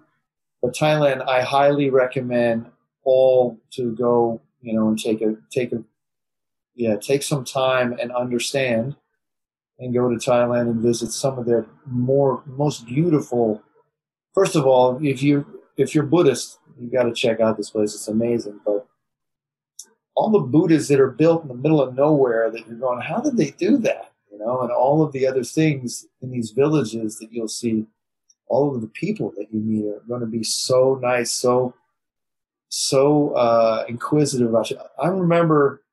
[0.61, 2.67] but Thailand, I highly recommend
[3.03, 5.83] all to go, you know, and take a take a
[6.73, 8.95] yeah, take some time and understand,
[9.77, 13.61] and go to Thailand and visit some of their more most beautiful.
[14.33, 15.45] First of all, if you
[15.75, 17.93] if you're Buddhist, you got to check out this place.
[17.93, 18.78] It's amazing, but
[20.19, 23.21] all the Buddhas that are built in the middle of nowhere that you're going, how
[23.21, 24.11] did they do that?
[24.29, 27.85] You know, and all of the other things in these villages that you'll see,
[28.47, 31.73] all of the people that you meet are going to be so nice, so
[32.67, 34.77] so uh, inquisitive about you.
[35.01, 35.83] I remember,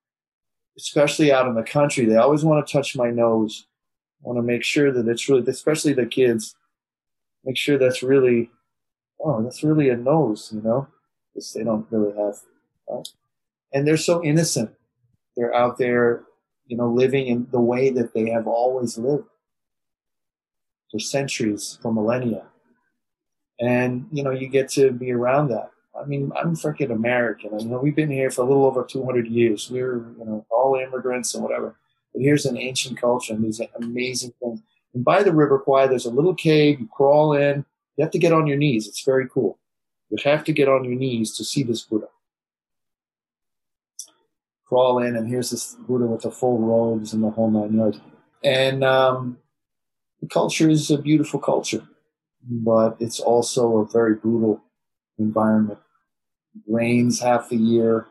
[0.77, 3.69] especially out in the country, they always want to touch my nose.
[4.23, 6.57] want to make sure that it's really, especially the kids,
[7.44, 8.51] make sure that's really,
[9.24, 10.89] oh, that's really a nose, you know,
[11.32, 12.40] because they don't really have.
[12.93, 13.05] Uh,
[13.77, 14.70] and they're so innocent.
[15.36, 16.23] They're out there,
[16.66, 19.28] you know, living in the way that they have always lived
[20.90, 22.44] for centuries, for millennia.
[23.61, 25.70] And, you know, you get to be around that.
[25.94, 27.59] I mean, I'm freaking American.
[27.61, 29.70] You know, we've been here for a little over 200 years.
[29.70, 31.77] We're, you know, all immigrants and whatever.
[32.15, 34.61] But here's an ancient culture and these amazing things.
[34.94, 36.81] And by the River Kwai, there's a little cave.
[36.81, 37.66] You crawl in.
[37.97, 38.89] You have to get on your knees.
[38.89, 39.59] It's very cool.
[40.09, 42.09] You have to get on your knees to see this Buddha
[44.66, 48.01] crawl in, and here's this Buddha with the full robes and the whole nine yards.
[48.43, 49.38] And um,
[50.20, 51.86] the culture is a beautiful culture,
[52.43, 54.62] but it's also a very brutal
[55.18, 55.78] environment.
[56.55, 58.06] It rains half the year,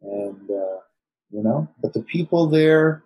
[0.00, 0.80] and uh,
[1.30, 3.02] you know, but the people there,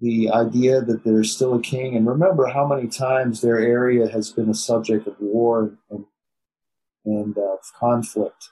[0.00, 4.30] the idea that there's still a king, and remember how many times their area has
[4.30, 6.04] been a subject of war and
[7.04, 8.50] and uh, conflict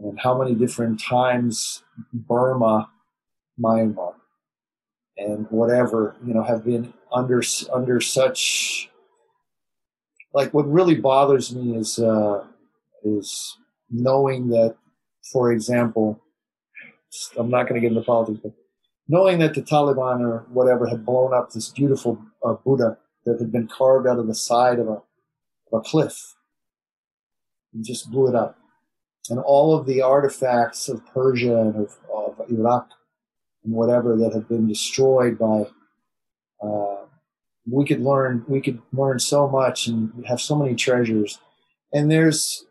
[0.00, 1.82] and how many different times
[2.12, 2.90] Burma,
[3.60, 4.14] Myanmar,
[5.16, 8.90] and whatever you know have been under under such.
[10.32, 12.44] Like what really bothers me is uh,
[13.04, 13.58] is
[13.90, 14.76] knowing that,
[15.32, 16.22] for example,
[17.36, 18.52] I'm not going to get into politics, but
[19.08, 23.50] knowing that the Taliban or whatever had blown up this beautiful uh, Buddha that had
[23.50, 25.02] been carved out of the side of a,
[25.72, 26.36] of a cliff
[27.74, 28.59] and just blew it up
[29.30, 32.88] and all of the artifacts of Persia and of, of Iraq
[33.64, 35.66] and whatever that have been destroyed by.
[36.62, 36.96] Uh,
[37.70, 38.44] we could learn.
[38.48, 41.38] We could learn so much and have so many treasures.
[41.92, 42.64] And there's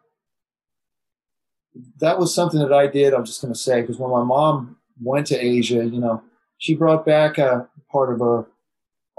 [1.99, 3.13] that was something that I did.
[3.13, 6.23] I'm just going to say because when my mom went to Asia, you know,
[6.57, 8.45] she brought back a part of a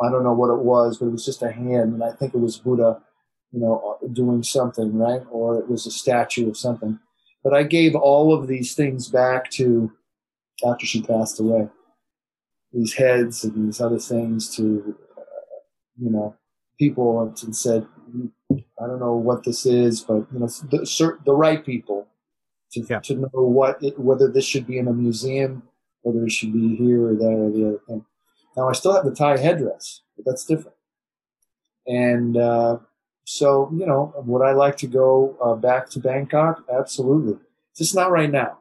[0.03, 2.35] I don't know what it was, but it was just a hand, and I think
[2.35, 3.03] it was Buddha,
[3.53, 5.23] you know, doing something, right?
[5.31, 6.99] Or it was a statue of something.
[7.43, 9.93] But I gave all of these things back to
[10.65, 11.69] after she passed away.
[12.73, 15.23] These heads and these other things to, uh,
[15.99, 16.37] you know,
[16.79, 17.87] people and said,
[18.53, 22.07] I don't know what this is, but you know, the, the right people
[22.73, 23.01] to, yeah.
[23.01, 25.63] to know what it, whether this should be in a museum,
[26.03, 28.05] whether it should be here or there or the other thing.
[28.57, 30.77] Now I still have the Thai headdress, but that's different.
[31.87, 32.79] And uh,
[33.33, 36.65] so, you know, would I like to go uh, back to Bangkok?
[36.69, 37.39] Absolutely.
[37.77, 38.59] Just not right now.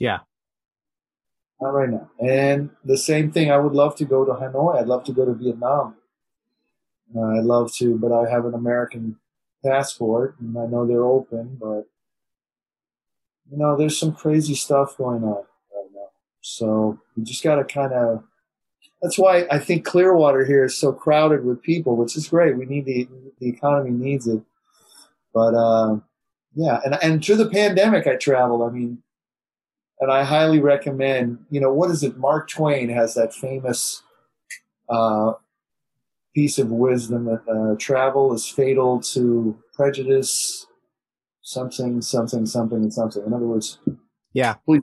[0.00, 0.18] Yeah.
[1.60, 2.10] Not right now.
[2.18, 4.80] And the same thing, I would love to go to Hanoi.
[4.80, 5.94] I'd love to go to Vietnam.
[7.14, 9.20] Uh, I'd love to, but I have an American
[9.64, 11.84] passport and I know they're open, but
[13.48, 16.08] you know, there's some crazy stuff going on right now.
[16.40, 18.24] So you just got to kind of
[19.02, 22.56] that's why I think Clearwater here is so crowded with people, which is great.
[22.56, 23.08] We need the
[23.40, 24.40] the economy needs it,
[25.34, 25.96] but uh,
[26.54, 28.62] yeah, and and through the pandemic, I traveled.
[28.62, 29.02] I mean,
[30.00, 31.44] and I highly recommend.
[31.50, 32.16] You know, what is it?
[32.16, 34.02] Mark Twain has that famous
[34.88, 35.32] uh,
[36.34, 40.66] piece of wisdom that uh, travel is fatal to prejudice,
[41.42, 43.24] something, something, something, and something.
[43.26, 43.78] In other words,
[44.32, 44.82] Yeah, Please.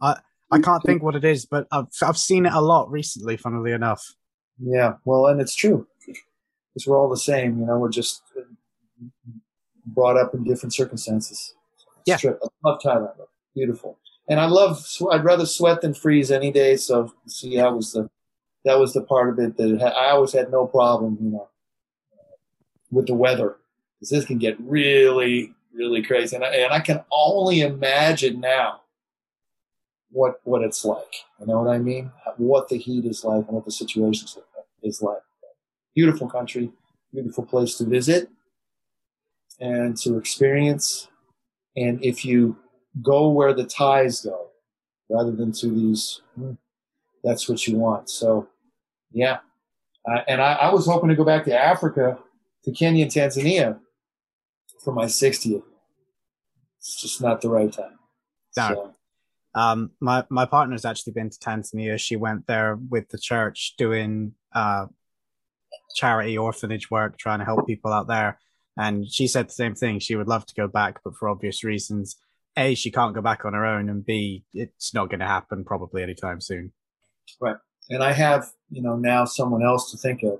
[0.51, 3.37] I can't think what it is, but I've I've seen it a lot recently.
[3.37, 4.13] Funnily enough.
[4.59, 7.59] yeah, well, and it's true because we're all the same.
[7.59, 8.23] You know, we're just
[9.85, 11.53] brought up in different circumstances.
[12.05, 12.17] Yeah.
[12.23, 13.13] I love Thailand.
[13.53, 13.97] Beautiful,
[14.27, 14.85] and I love.
[15.11, 16.77] I'd rather sweat than freeze any day.
[16.77, 18.09] So, see, that was the
[18.65, 21.17] that was the part of it that ha- I always had no problem.
[21.21, 21.49] You know,
[22.91, 23.57] with the weather
[23.99, 28.81] because this can get really, really crazy, and I, and I can only imagine now
[30.11, 31.13] what what it's like.
[31.39, 32.11] You know what I mean?
[32.37, 34.27] What the heat is like and what the situation
[34.83, 35.21] is like.
[35.95, 36.71] Beautiful country,
[37.13, 38.29] beautiful place to visit
[39.59, 41.07] and to experience.
[41.75, 42.57] And if you
[43.01, 44.47] go where the Thais go,
[45.09, 46.53] rather than to these, hmm,
[47.23, 48.09] that's what you want.
[48.09, 48.47] So,
[49.11, 49.39] yeah.
[50.09, 52.17] Uh, and I, I was hoping to go back to Africa,
[52.63, 53.79] to Kenya and Tanzania
[54.83, 55.63] for my 60th.
[56.77, 57.99] It's just not the right time.
[58.57, 58.67] No.
[58.67, 58.95] So,
[59.55, 61.99] Um, my my partner's actually been to Tanzania.
[61.99, 64.87] She went there with the church doing uh
[65.95, 68.39] charity orphanage work, trying to help people out there.
[68.77, 69.99] And she said the same thing.
[69.99, 72.17] She would love to go back, but for obvious reasons,
[72.55, 75.65] a she can't go back on her own, and b it's not going to happen
[75.65, 76.71] probably anytime soon.
[77.41, 77.57] Right.
[77.89, 80.39] And I have, you know, now someone else to think of.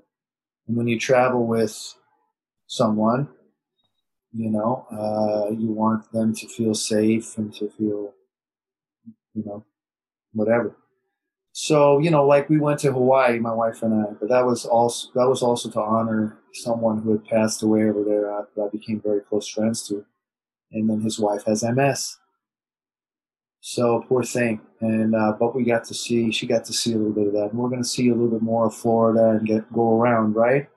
[0.68, 1.96] And when you travel with
[2.68, 3.30] someone,
[4.32, 8.14] you know, uh, you want them to feel safe and to feel,
[9.34, 9.66] you know,
[10.34, 10.76] whatever.
[11.52, 14.66] So, you know, like we went to Hawaii, my wife and I, but that was
[14.66, 18.64] also that was also to honor someone who had passed away over there uh, that
[18.64, 20.06] I became very close friends to,
[20.72, 22.18] and then his wife has MS.
[23.62, 26.98] So poor thing, and uh, but we got to see she got to see a
[26.98, 29.32] little bit of that, and we're going to see a little bit more of Florida
[29.32, 30.70] and get go around, right?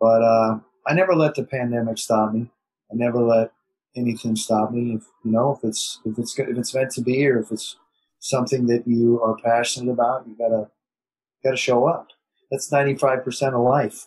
[0.00, 2.50] But uh, I never let the pandemic stop me.
[2.90, 3.52] I never let
[3.96, 4.94] anything stop me.
[4.94, 7.76] If you know, if it's if it's if it's meant to be, or if it's
[8.20, 10.68] something that you are passionate about, you gotta
[11.44, 12.08] gotta show up.
[12.50, 14.06] That's ninety five percent of life.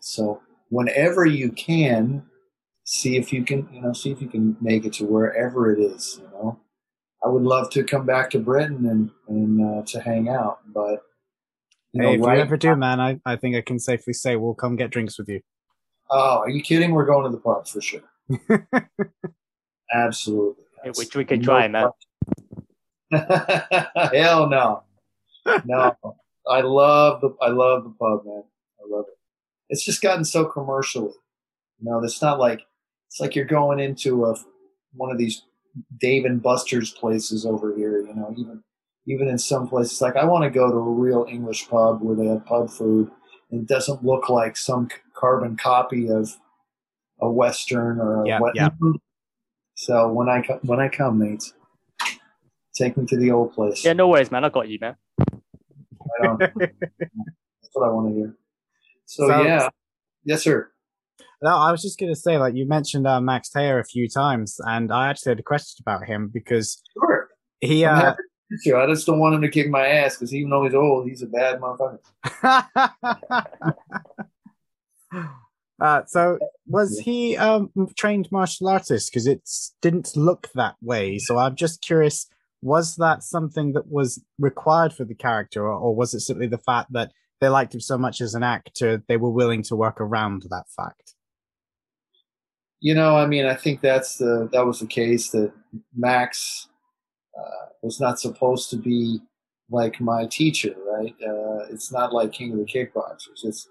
[0.00, 2.22] So whenever you can,
[2.84, 5.80] see if you can, you know, see if you can make it to wherever it
[5.80, 6.20] is.
[6.20, 6.60] You know,
[7.24, 11.02] I would love to come back to Britain and and uh, to hang out, but
[11.92, 14.36] you hey, if right you ever do, man, I, I think I can safely say
[14.36, 15.40] we'll come get drinks with you.
[16.10, 16.92] Oh, are you kidding?
[16.92, 18.02] We're going to the pub for sure.
[19.92, 20.64] Absolutely.
[20.84, 21.90] Hey, which we can try, man.
[23.12, 24.82] Hell no,
[25.64, 25.96] no.
[26.48, 28.44] I love the I love the pub, man.
[28.80, 29.18] I love it.
[29.68, 31.12] It's just gotten so commercially.
[31.78, 32.62] You know, it's not like
[33.08, 34.36] it's like you're going into a
[34.94, 35.42] one of these
[35.98, 38.00] Dave and Buster's places over here.
[38.00, 38.62] You know, even
[39.06, 42.16] even in some places, like I want to go to a real English pub where
[42.16, 43.10] they have pub food
[43.50, 46.36] and it doesn't look like some carbon copy of
[47.20, 48.68] a Western or a Yeah, what- yeah.
[49.74, 51.54] So when I co- when I come, mates,
[52.74, 53.84] take me to the old place.
[53.84, 54.44] Yeah, no worries, man.
[54.44, 54.96] I got you, man.
[55.18, 56.38] Right on.
[56.56, 58.34] That's what I want to hear.
[59.06, 59.68] So, So- yeah,
[60.24, 60.70] yes, sir.
[61.42, 64.08] No, I was just going to say, like you mentioned uh, Max Thayer a few
[64.10, 67.28] times, and I actually had a question about him because Sure.
[67.60, 67.86] he.
[67.86, 68.22] I'm Uh, happy
[68.64, 68.76] to.
[68.76, 71.22] I just don't want him to kick my ass because even though he's old, he's
[71.22, 72.00] a bad motherfucker.
[75.80, 79.10] uh, so was he um trained martial artist?
[79.10, 79.48] Because it
[79.80, 81.18] didn't look that way.
[81.18, 82.26] So I'm just curious:
[82.62, 86.58] was that something that was required for the character, or, or was it simply the
[86.58, 90.00] fact that they liked him so much as an actor they were willing to work
[90.00, 91.14] around that fact?
[92.80, 95.52] You know, I mean, I think that's the that was the case that
[95.96, 96.68] Max
[97.38, 99.20] uh, was not supposed to be
[99.70, 101.14] like my teacher, right?
[101.26, 103.44] Uh, it's not like King of the Kickboxers.
[103.44, 103.68] It's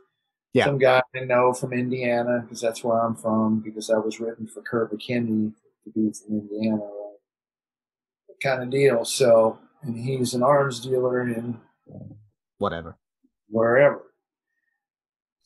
[0.54, 0.66] Yeah.
[0.66, 3.60] some guy I know from Indiana because that's where I'm from.
[3.60, 5.54] Because I was written for Kurt McKinney
[5.84, 7.16] to be from Indiana, right?
[8.42, 9.06] Kind of deal.
[9.06, 11.60] So, and he's an arms dealer in
[12.58, 12.98] Whatever.
[13.50, 14.04] wherever.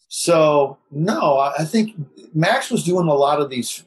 [0.08, 1.96] So no, I think
[2.36, 3.84] Max was doing a lot of these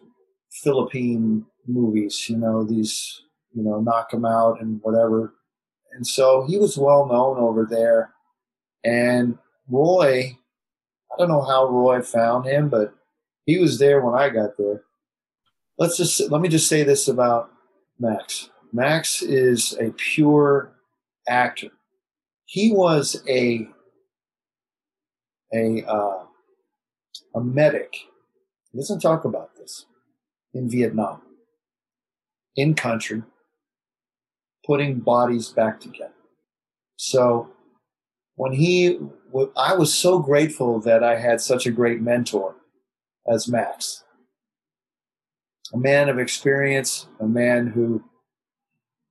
[0.62, 3.22] Philippine movies, you know, these,
[3.54, 5.34] you know, knock 'em out and whatever.
[5.92, 8.12] And so he was well known over there.
[8.84, 9.38] And
[9.68, 10.36] Roy,
[11.16, 12.94] I don't know how Roy found him, but
[13.46, 14.82] he was there when I got there.
[15.78, 17.50] Let's just let me just say this about
[17.98, 18.50] Max.
[18.72, 20.72] Max is a pure
[21.26, 21.70] actor.
[22.44, 23.66] He was a
[25.54, 26.24] a uh,
[27.34, 27.94] a medic.
[28.72, 29.86] He doesn't talk about this
[30.52, 31.22] in Vietnam,
[32.56, 33.22] in country,
[34.66, 36.12] putting bodies back together.
[36.96, 37.55] So
[38.36, 38.98] when he,
[39.56, 42.54] I was so grateful that I had such a great mentor
[43.30, 44.04] as Max.
[45.74, 48.02] a man of experience, a man who,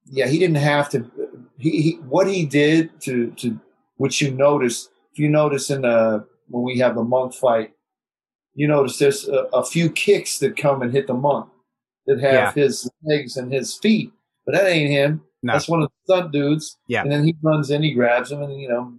[0.06, 1.10] yeah, he didn't have to.
[1.58, 3.60] He, he what he did to to
[3.98, 7.72] which you notice if you notice in the when we have the monk fight,
[8.54, 11.50] you notice there's a, a few kicks that come and hit the monk
[12.06, 12.52] that have Yeah.
[12.64, 14.12] his legs and his feet,
[14.46, 15.22] but that ain't him.
[15.42, 15.54] No.
[15.54, 16.78] That's one of the stunt dudes.
[16.88, 17.02] Yeah.
[17.02, 18.94] And then he runs in, he grabs him, and you know,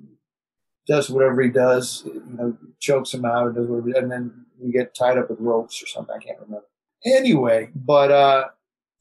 [0.87, 2.03] does whatever he does.
[2.07, 5.41] You know, chokes him out, or does whatever, and then we get tied up with
[5.41, 6.15] ropes or something.
[6.15, 6.67] I can't remember.
[7.05, 8.45] Anyway, but uh,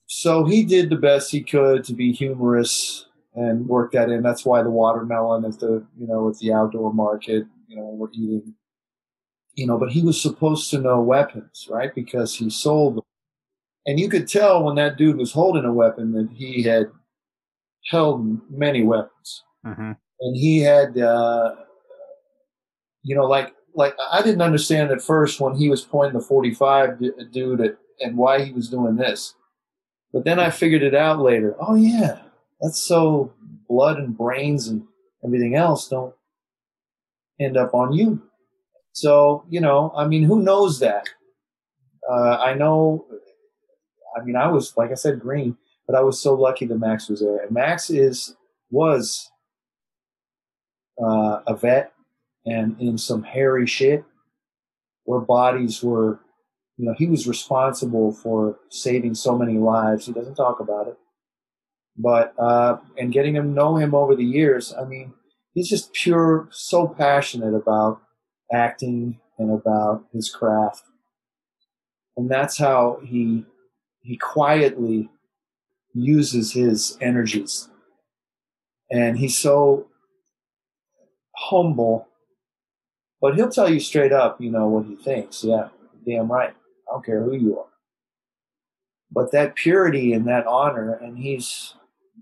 [0.07, 4.23] so he did the best he could to be humorous and work that in.
[4.23, 8.11] That's why the watermelon at the you know at the outdoor market, you know, we're
[8.11, 8.55] eating.
[9.53, 11.95] You know, but he was supposed to know weapons, right?
[11.95, 13.03] Because he sold them.
[13.85, 16.87] And you could tell when that dude was holding a weapon that he had
[17.89, 21.55] held many weapons hmm and he had uh,
[23.05, 26.99] you know like like i didn't understand at first when he was pointing the 45
[27.31, 29.35] dude at, and why he was doing this.
[30.11, 31.55] But then i figured it out later.
[31.59, 32.23] Oh yeah
[32.59, 33.33] that's so
[33.69, 34.83] blood and brains and
[35.23, 36.13] everything else don't
[37.39, 38.23] end up on you.
[38.91, 41.07] So you know i mean who knows that?
[42.09, 43.05] Uh, i know
[44.17, 45.57] i mean i was like i said green
[45.87, 47.43] but i was so lucky that max was there.
[47.43, 48.35] And max is
[48.71, 49.29] was
[51.01, 51.94] uh, a vet
[52.45, 54.03] and in some hairy shit
[55.03, 56.19] where bodies were,
[56.77, 60.05] you know, he was responsible for saving so many lives.
[60.05, 60.97] He doesn't talk about it.
[61.97, 65.13] But, uh, and getting to know him over the years, I mean,
[65.53, 68.01] he's just pure, so passionate about
[68.51, 70.83] acting and about his craft.
[72.17, 73.45] And that's how he,
[74.01, 75.09] he quietly
[75.93, 77.69] uses his energies.
[78.91, 79.87] And he's so
[81.35, 82.07] humble,
[83.25, 85.43] but he'll tell you straight up, you know, what he thinks.
[85.43, 85.69] Yeah,
[86.05, 86.51] damn right.
[86.51, 87.65] I don't care who you are.
[89.11, 91.73] But that purity and that honor, and he's,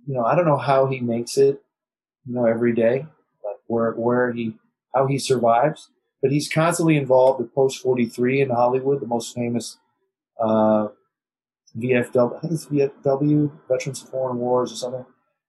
[0.07, 1.61] you know, I don't know how he makes it,
[2.25, 3.05] you know, every day,
[3.43, 4.55] like where where he
[4.95, 5.89] how he survives.
[6.21, 9.80] But he's constantly involved with Post 43 in Hollywood, the most famous
[10.39, 10.88] uh,
[11.77, 15.05] VFW, I think it's VFW, Veterans of Foreign Wars or something.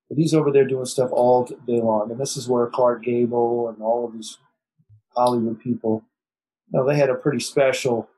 [0.09, 2.11] But he's over there doing stuff all day long.
[2.11, 4.39] And this is where Clark Gable and all of these
[5.17, 6.05] Hollywood people,
[6.71, 8.09] you know, they had a pretty special,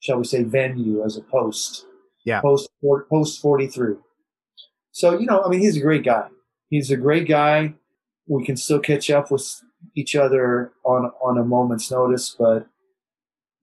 [0.00, 1.86] shall we say, venue as a post.
[2.24, 2.40] Yeah.
[2.40, 2.70] Post,
[3.10, 3.96] post 43.
[4.92, 6.28] So, you know, I mean, he's a great guy.
[6.68, 7.74] He's a great guy.
[8.26, 9.60] We can still catch up with
[9.96, 12.66] each other on, on a moment's notice, but,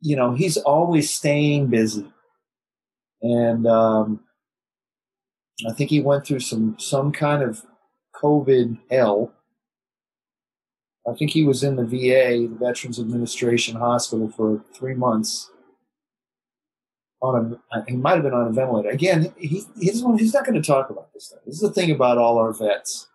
[0.02, 2.12] you know, he's always staying busy.
[3.22, 4.22] And, um,
[5.68, 7.66] I think he went through some some kind of
[8.16, 9.34] COVID hell.
[11.10, 15.52] I think he was in the VA, the Veterans Administration Hospital, for three months.
[17.22, 18.90] On a, he might have been on a ventilator.
[18.90, 21.40] Again, he he's, he's not going to talk about this stuff.
[21.46, 23.10] This is the thing about all our vets.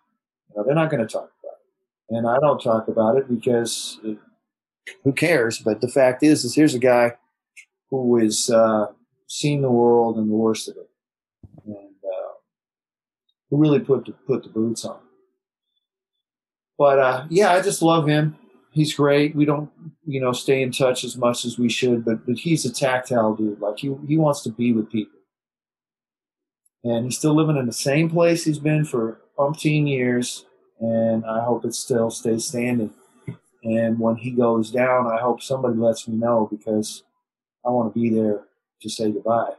[0.50, 1.56] You know, they're not going to talk about
[2.10, 4.18] it, and I don't talk about it because it,
[5.04, 5.58] who cares?
[5.58, 7.14] But the fact is, is here's a guy
[7.90, 8.88] who has uh,
[9.26, 10.90] seen the world and the worst of it
[11.66, 12.32] and uh,
[13.50, 14.98] who really put the, put the boots on.
[16.78, 18.36] But uh, yeah, I just love him.
[18.70, 19.36] He's great.
[19.36, 19.70] We don't,
[20.04, 23.34] you know, stay in touch as much as we should, but but he's a tactile
[23.34, 23.60] dude.
[23.60, 25.20] Like he he wants to be with people,
[26.82, 30.44] and he's still living in the same place he's been for umpteen years.
[30.80, 32.92] And I hope it still stays standing.
[33.62, 37.04] And when he goes down, I hope somebody lets me know because
[37.64, 38.42] I want to be there
[38.82, 39.54] to say goodbye.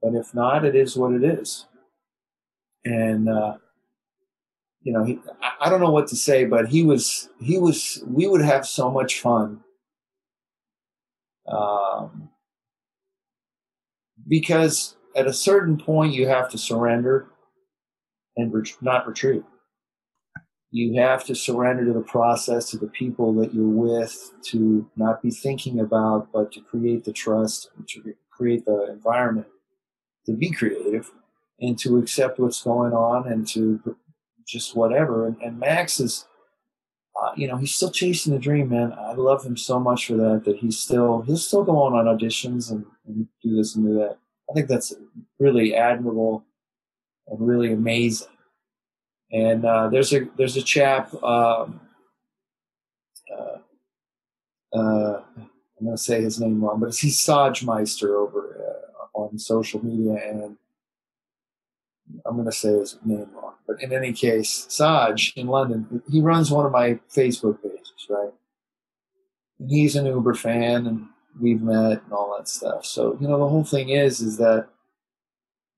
[0.00, 1.66] But if not, it is what it is.
[2.84, 3.58] And uh,
[4.82, 5.18] you know, he,
[5.60, 8.02] I, don't know what to say, but he was he was.
[8.06, 9.60] We would have so much fun.
[11.46, 12.30] Um,
[14.28, 17.28] because at a certain point, you have to surrender
[18.36, 19.42] and ret- not retreat.
[20.70, 25.22] You have to surrender to the process, to the people that you're with, to not
[25.22, 29.46] be thinking about, but to create the trust, to create the environment
[30.26, 31.10] to be creative
[31.60, 33.96] and to accept what's going on and to
[34.46, 35.26] just whatever.
[35.26, 36.26] And, and Max is,
[37.20, 38.92] uh, you know, he's still chasing the dream, man.
[38.92, 40.42] I love him so much for that.
[40.44, 43.94] That he's still he'll still go on on auditions and, and do this and do
[43.94, 44.18] that.
[44.50, 44.94] I think that's
[45.38, 46.44] really admirable
[47.28, 48.28] and really amazing.
[49.30, 51.12] And uh, there's a there's a chap.
[51.22, 51.80] Um,
[53.32, 53.58] uh,
[54.76, 58.82] uh, I'm going to say his name wrong, but he's Saj Meister over
[59.14, 60.56] uh, on social media, and
[62.26, 63.54] I'm going to say his name wrong.
[63.66, 68.32] But in any case, Saj in London, he runs one of my Facebook pages, right?
[69.58, 71.06] And he's an Uber fan, and
[71.40, 72.84] we've met and all that stuff.
[72.84, 74.68] So you know, the whole thing is is that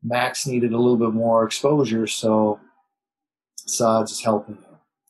[0.03, 2.61] Max needed a little bit more exposure, so
[3.57, 4.65] Saad's is helping him.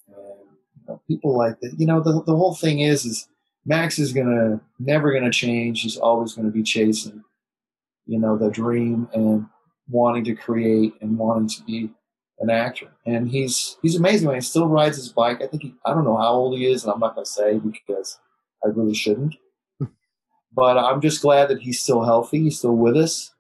[0.08, 1.74] And you know, people like that.
[1.78, 3.28] You know, the the whole thing is is
[3.64, 5.82] Max is gonna never gonna change.
[5.82, 7.22] He's always gonna be chasing,
[8.06, 9.46] you know, the dream and
[9.88, 11.90] wanting to create and wanting to be
[12.38, 12.90] an actor.
[13.06, 14.26] And he's he's amazing.
[14.26, 15.42] When he still rides his bike.
[15.42, 17.58] I think he, I don't know how old he is, and I'm not gonna say
[17.58, 18.18] because
[18.64, 19.36] I really shouldn't.
[20.52, 22.42] but I'm just glad that he's still healthy.
[22.42, 23.32] He's still with us.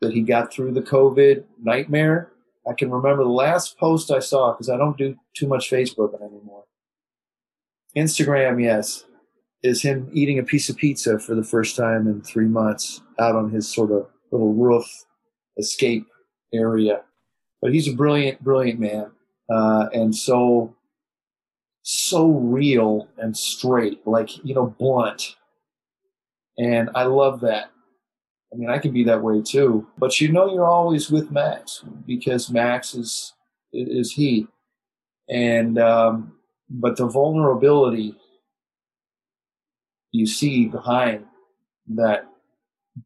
[0.00, 2.30] That he got through the COVID nightmare.
[2.68, 6.14] I can remember the last post I saw because I don't do too much Facebook
[6.20, 6.64] anymore.
[7.96, 9.04] Instagram, yes,
[9.62, 13.36] is him eating a piece of pizza for the first time in three months out
[13.36, 15.03] on his sort of little roof
[15.58, 16.06] escape
[16.52, 17.02] area.
[17.60, 19.10] But he's a brilliant, brilliant man,
[19.50, 20.74] uh, and so
[21.82, 25.36] so real and straight, like you know, blunt.
[26.58, 27.70] And I love that.
[28.52, 29.86] I mean, I can be that way too.
[29.98, 33.32] But you know, you're always with Max because Max is
[33.72, 34.46] is he,
[35.28, 36.34] and um,
[36.70, 38.14] but the vulnerability
[40.12, 41.26] you see behind
[41.88, 42.26] that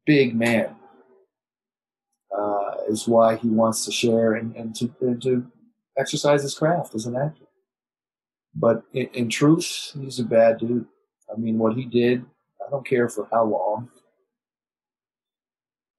[0.04, 0.76] big man
[2.88, 5.46] is why he wants to share and, and, to, and to
[5.98, 7.44] exercise his craft as an actor.
[8.54, 10.86] But in, in truth, he's a bad dude.
[11.32, 12.24] I mean, what he did,
[12.66, 13.90] I don't care for how long.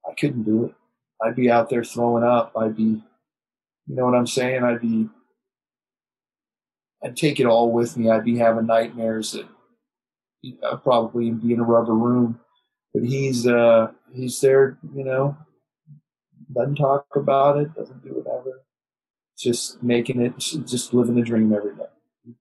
[0.09, 0.73] I couldn't do it.
[1.21, 2.53] I'd be out there throwing up.
[2.57, 3.03] I'd be,
[3.87, 4.63] you know what I'm saying?
[4.63, 5.09] I'd be,
[7.03, 8.09] I'd take it all with me.
[8.09, 9.45] I'd be having nightmares that
[10.43, 12.39] I'd probably be in a rubber room.
[12.93, 15.37] But he's, uh, he's there, you know,
[16.53, 18.63] doesn't talk about it, doesn't do whatever.
[19.37, 21.83] Just making it, just living the dream every day.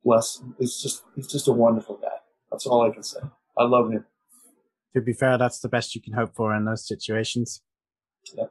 [0.04, 2.08] Bless, it's just, he's just a wonderful guy.
[2.50, 3.20] That's all I can say.
[3.56, 4.04] I love him.
[4.94, 7.62] To be fair, that's the best you can hope for in those situations.
[8.36, 8.44] Yeah.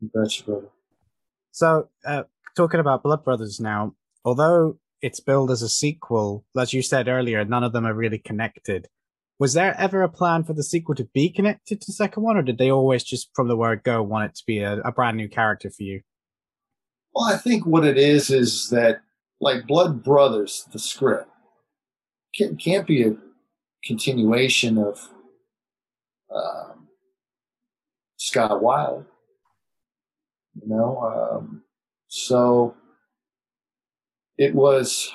[0.00, 0.68] Betcha, brother.
[1.52, 2.24] So, uh,
[2.56, 3.94] talking about Blood Brothers now,
[4.24, 8.18] although it's billed as a sequel, as you said earlier, none of them are really
[8.18, 8.88] connected.
[9.44, 12.38] Was there ever a plan for the sequel to be connected to the second one,
[12.38, 14.90] or did they always just from the word go want it to be a, a
[14.90, 16.00] brand new character for you?
[17.14, 19.02] Well, I think what it is is that,
[19.42, 21.28] like Blood Brothers, the script
[22.34, 23.16] can't, can't be a
[23.84, 25.10] continuation of
[26.34, 26.88] um,
[28.16, 29.04] Scott Wylde.
[30.54, 31.64] You know, um,
[32.08, 32.74] so
[34.38, 35.14] it was.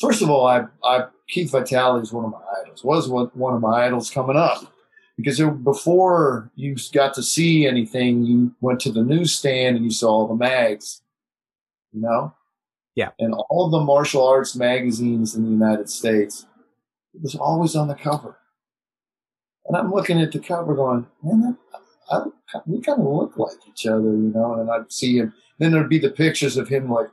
[0.00, 2.82] First of all, I, I Keith Vitale is one of my idols.
[2.82, 4.72] Was one, of my idols coming up
[5.16, 10.08] because before you got to see anything, you went to the newsstand and you saw
[10.08, 11.02] all the mags.
[11.92, 12.34] You know,
[12.94, 13.10] yeah.
[13.18, 16.46] And all of the martial arts magazines in the United States,
[17.14, 18.38] it was always on the cover.
[19.66, 21.56] And I'm looking at the cover going, man,
[22.10, 22.16] I,
[22.54, 24.54] I, we kind of look like each other, you know.
[24.54, 25.34] And I'd see him.
[25.58, 27.08] Then there'd be the pictures of him, like,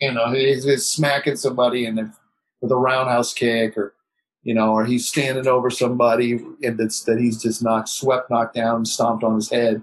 [0.00, 2.12] you know, he's, he's smacking somebody and
[2.60, 3.94] with a roundhouse kick, or
[4.42, 8.54] you know, or he's standing over somebody and that's that he's just knocked, swept, knocked
[8.54, 9.82] down, stomped on his head.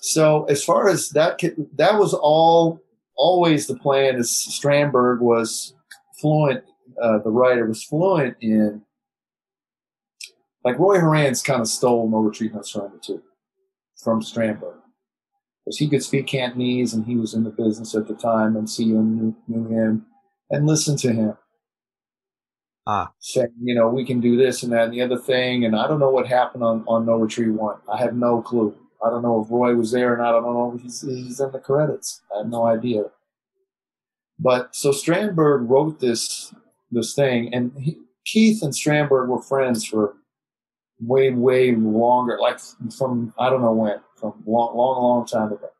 [0.00, 1.40] So as far as that,
[1.76, 2.80] that was all
[3.16, 4.16] always the plan.
[4.16, 5.74] Is Strandberg was
[6.20, 6.64] fluent,
[7.00, 8.82] uh, the writer was fluent in
[10.64, 13.22] like Roy Horan's kind of stole No Retreat, No Surrender two
[14.02, 14.74] from Strandberg.
[15.66, 18.70] Because he could speak Cantonese and he was in the business at the time and
[18.72, 20.06] CU knew, knew him
[20.48, 21.36] and listen to him.
[22.86, 23.10] Ah.
[23.18, 25.64] Saying, you know, we can do this and that and the other thing.
[25.64, 27.76] And I don't know what happened on, on No Retreat 1.
[27.92, 28.76] I have no clue.
[29.04, 30.36] I don't know if Roy was there or not.
[30.36, 32.22] I don't know if he's, he's in the credits.
[32.32, 33.04] I have no idea.
[34.38, 36.54] But so Strandberg wrote this
[36.90, 40.14] this thing, and he, Keith and Strandberg were friends for
[41.00, 42.58] way, way longer, like
[42.96, 45.70] from I don't know when, from long, long, long time ago.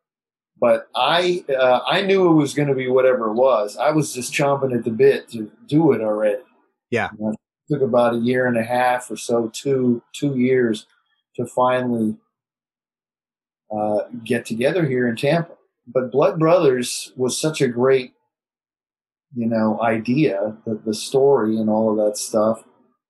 [0.59, 3.77] But I, uh, I knew it was going to be whatever it was.
[3.77, 6.41] I was just chomping at the bit to do it already.
[6.89, 10.35] Yeah, you know, it took about a year and a half or so, two, two
[10.37, 10.87] years,
[11.35, 12.15] to finally
[13.71, 15.53] uh, get together here in Tampa.
[15.85, 18.13] But Blood Brothers was such a great,
[19.35, 22.63] you know, idea, the, the story and all of that stuff.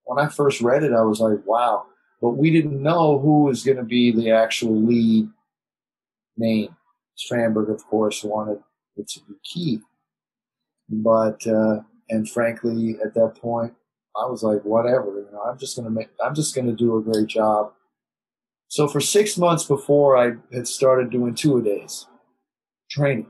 [0.03, 1.85] When I first read it, I was like, wow
[2.21, 5.29] but we didn't know who was going to be the actual lead
[6.37, 6.75] name.
[7.17, 8.59] Strandberg, of course, wanted
[8.95, 9.83] it to be Keith,
[10.89, 11.79] but uh,
[12.09, 13.73] and frankly, at that point,
[14.15, 16.75] I was like, whatever, you know, I'm just going to make, I'm just going to
[16.75, 17.73] do a great job.
[18.67, 22.05] So for six months before I had started doing two a days
[22.89, 23.27] training,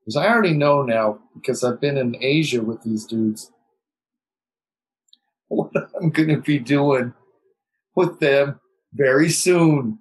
[0.00, 3.50] because I already know now because I've been in Asia with these dudes
[5.48, 7.14] what I'm going to be doing
[7.96, 8.60] with them
[8.92, 9.98] very soon.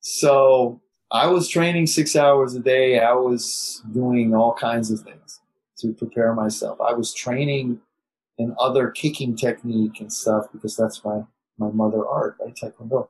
[0.00, 2.98] So I was training six hours a day.
[2.98, 5.40] I was doing all kinds of things
[5.78, 6.78] to prepare myself.
[6.80, 7.80] I was training
[8.36, 11.22] in other kicking technique and stuff because that's my,
[11.56, 12.54] my mother art, right?
[12.54, 13.08] Taekwondo.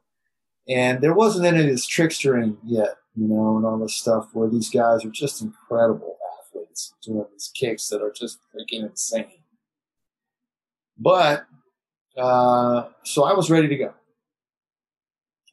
[0.69, 4.49] And there wasn't any of this trickstering yet, you know, and all this stuff where
[4.49, 9.27] these guys are just incredible athletes doing these kicks that are just freaking insane.
[10.99, 11.47] But,
[12.17, 13.95] uh, so I was ready to go.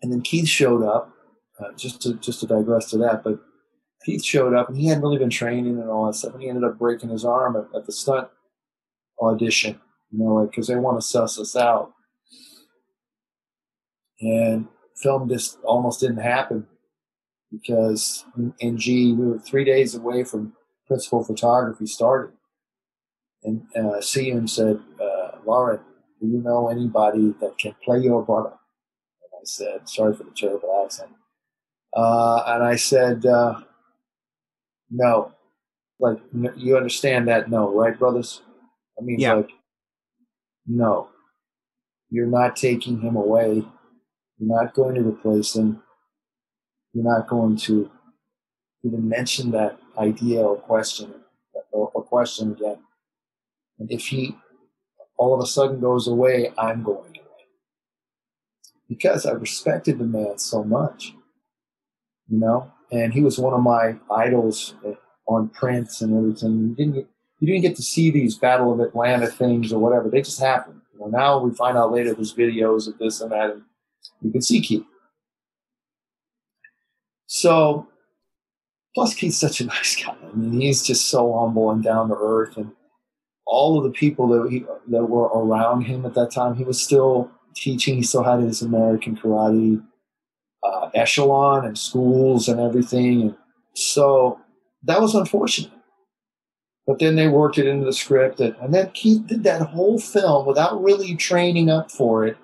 [0.01, 1.13] And then Keith showed up,
[1.59, 3.39] uh, just to, just to digress to that, but
[4.03, 6.33] Keith showed up and he hadn't really been training and all that stuff.
[6.33, 8.27] And he ended up breaking his arm at, at the stunt
[9.21, 9.79] audition,
[10.11, 11.93] you know, like, cause they want to suss us out.
[14.19, 16.67] And film just almost didn't happen
[17.51, 18.25] because
[18.59, 20.53] in G, we were three days away from
[20.87, 22.37] principal photography starting.
[23.43, 25.79] And uh, CM said, uh, Loren,
[26.21, 28.49] do you know anybody that can play your brother?
[28.51, 31.09] And I said, sorry for the terrible accent.
[31.95, 33.59] Uh, and I said, uh,
[34.89, 35.33] no.
[35.99, 36.19] Like,
[36.55, 37.49] you understand that?
[37.49, 38.41] No, right, brothers?
[38.99, 39.33] I mean, Yeah.
[39.33, 39.49] like,
[40.67, 41.09] no.
[42.09, 43.65] You're not taking him away.
[44.37, 45.81] You're not going to replace him.
[46.93, 47.89] You're not going to
[48.83, 51.13] even mention that idea or question
[51.71, 52.79] or, or question again.
[53.79, 54.35] And if he
[55.17, 57.47] all of a sudden goes away, I'm going away.
[58.89, 61.13] Because I respected the man so much,
[62.27, 64.75] you know, and he was one of my idols
[65.27, 66.69] on prints and everything.
[66.69, 67.07] You didn't get,
[67.39, 70.09] you didn't get to see these Battle of Atlanta things or whatever.
[70.09, 70.81] They just happened.
[70.93, 73.63] You know, now we find out later there's videos of this and that, and
[74.21, 74.85] you can see Keith.
[77.25, 77.87] So,
[78.93, 80.15] plus Keith's such a nice guy.
[80.21, 82.73] I mean, he's just so humble and down to earth, and
[83.45, 86.81] all of the people that he, that were around him at that time, he was
[86.81, 87.95] still teaching.
[87.95, 89.83] He still had his American karate
[90.63, 93.35] uh, echelon and schools and everything, and
[93.73, 94.39] so
[94.83, 95.71] that was unfortunate.
[96.87, 99.99] But then they worked it into the script, and, and then Keith did that whole
[99.99, 102.37] film without really training up for it.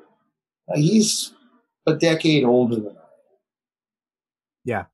[0.69, 1.33] Uh, he's
[1.87, 2.89] a decade older than I.
[2.89, 2.95] am.
[4.63, 4.85] Yeah.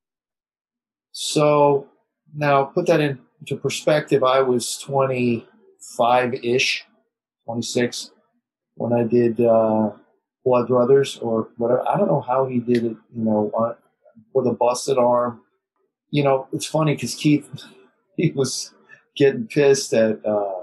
[1.11, 1.87] So
[2.33, 4.23] now put that into perspective.
[4.23, 4.77] I was
[5.95, 6.85] 25 ish,
[7.45, 8.11] 26
[8.75, 9.91] when I did uh,
[10.43, 11.87] Blood Brothers or whatever.
[11.87, 13.75] I don't know how he did it, you know, on,
[14.33, 15.41] with a busted arm.
[16.09, 17.49] You know, it's funny because Keith,
[18.17, 18.73] he was
[19.15, 20.61] getting pissed at uh,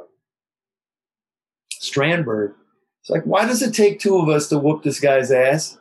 [1.80, 2.54] Strandberg.
[3.00, 5.78] It's like, why does it take two of us to whoop this guy's ass?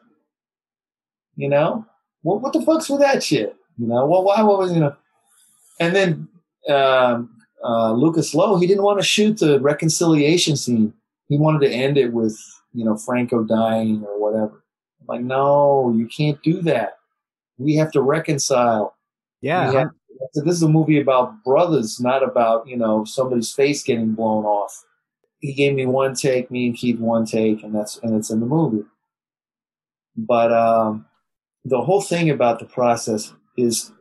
[1.35, 1.85] You know,
[2.21, 3.55] what what the fuck's with that shit?
[3.77, 4.95] You know, well, why what was you know?
[5.79, 6.27] And then
[6.73, 10.93] um, uh, Lucas Lowe, he didn't want to shoot the reconciliation scene.
[11.27, 12.37] He wanted to end it with
[12.73, 14.63] you know Franco dying or whatever.
[15.01, 16.97] I'm like, no, you can't do that.
[17.57, 18.95] We have to reconcile.
[19.41, 19.71] Yeah.
[19.71, 19.91] Have-
[20.33, 24.83] this is a movie about brothers, not about you know somebody's face getting blown off.
[25.39, 28.39] He gave me one take, me and Keith one take, and that's and it's in
[28.39, 28.85] the movie.
[30.17, 31.05] But um,
[31.63, 33.91] the whole thing about the process is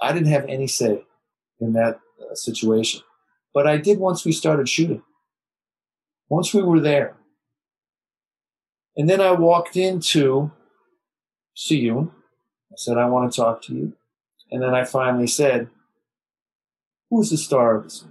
[0.00, 1.04] I didn't have any say
[1.60, 2.00] in that
[2.38, 3.02] situation,
[3.52, 5.02] but I did once we started shooting.
[6.28, 7.16] Once we were there,
[8.96, 10.52] and then I walked into
[11.54, 12.10] See-yuen.
[12.72, 13.92] I said, "I want to talk to you."
[14.50, 15.68] And then I finally said,
[17.10, 18.04] Who's the star of this?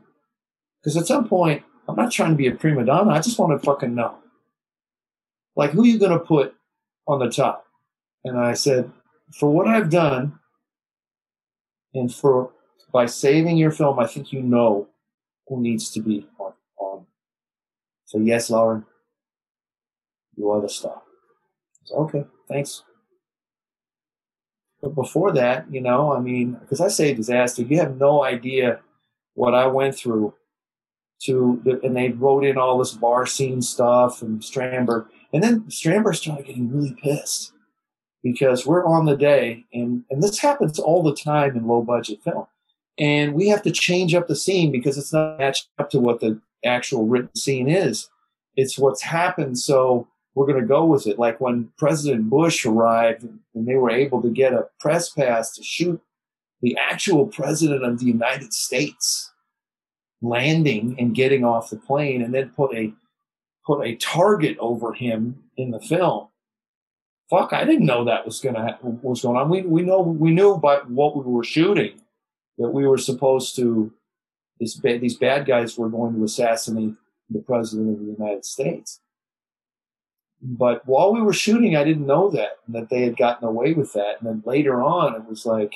[0.82, 3.12] Because at some point, I'm not trying to be a prima donna.
[3.12, 4.18] I just want to fucking know.
[5.56, 6.56] Like, who you going to put
[7.08, 7.66] on the top?
[8.24, 8.92] And I said,
[9.38, 10.40] For what I've done,
[11.94, 12.52] and for
[12.94, 14.88] by saving your film, I think you know
[15.48, 16.54] who needs to be on.
[16.78, 17.06] on.
[18.06, 18.86] So, yes, Loren,
[20.38, 21.02] you are the star.
[21.84, 22.84] Said, okay, thanks.
[24.82, 28.82] But before that, you know, I mean, because I say disaster, you have no idea
[29.34, 30.36] what I went through
[31.24, 35.08] to, and they wrote in all this bar scene stuff and Strandberg.
[35.32, 37.54] And then Strandberg started getting really pissed
[38.22, 42.22] because we're on the day, and, and this happens all the time in low budget
[42.24, 42.46] film.
[43.00, 46.20] And we have to change up the scene because it's not matched up to what
[46.20, 48.10] the actual written scene is.
[48.56, 49.58] It's what's happened.
[49.58, 51.18] So we're going to go with it.
[51.18, 55.64] Like when President Bush arrived and they were able to get a press pass to
[55.64, 56.02] shoot
[56.62, 59.32] the actual president of the United States
[60.22, 62.94] landing and getting off the plane and then put a
[63.66, 66.28] put a target over him in the film.
[67.30, 69.50] Fuck, I didn't know that was going to ha- was going on.
[69.50, 72.00] We we know we knew about what we were shooting
[72.58, 73.92] that we were supposed to
[74.60, 76.94] this ba- these bad guys were going to assassinate
[77.30, 79.00] the president of the United States
[80.46, 83.94] but while we were shooting, I didn't know that that they had gotten away with
[83.94, 84.18] that.
[84.20, 85.74] And then later on, it was like,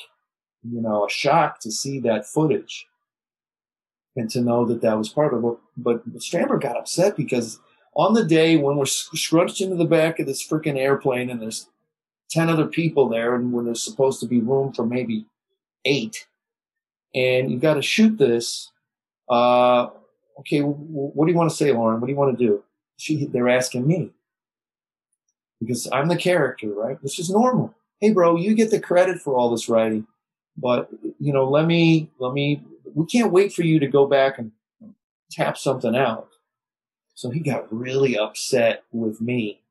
[0.61, 2.85] you know, a shock to see that footage
[4.17, 5.57] and to know that that was part of it.
[5.77, 7.59] But, but Strandberg got upset because
[7.95, 11.69] on the day when we're scrunched into the back of this freaking airplane and there's
[12.31, 15.25] 10 other people there and when there's supposed to be room for maybe
[15.85, 16.27] eight
[17.17, 18.71] and you've got to shoot this
[19.29, 19.87] uh,
[20.39, 21.99] okay w- what do you want to say loren?
[21.99, 22.63] What do you want to do?
[22.97, 24.11] She, they're asking me.
[25.59, 27.01] Because i'm the character right?
[27.01, 27.73] Which is normal.
[27.99, 30.05] Hey bro you get the credit for all this writing
[30.55, 30.89] but
[31.19, 32.63] you know let me let me
[32.93, 34.51] we can't wait for you to go back and
[35.31, 36.29] tap something out.
[37.13, 39.61] So he got really upset with me.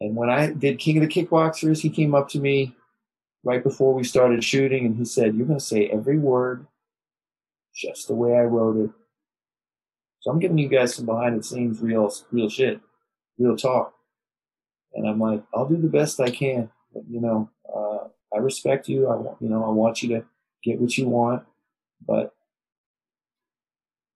[0.00, 2.76] And when I did King of the Kickboxers, he came up to me
[3.48, 6.66] right before we started shooting and he said, You're going to say every word
[7.74, 8.90] just the way I wrote it.
[10.20, 12.78] So I'm giving you guys some behind the scenes real, real shit,
[13.38, 13.94] real talk.
[14.92, 16.70] And I'm like, I'll do the best I can.
[16.92, 19.08] But, you know, uh, I respect you.
[19.08, 20.24] I want, you know, I want you to
[20.62, 21.44] get what you want,
[22.06, 22.34] but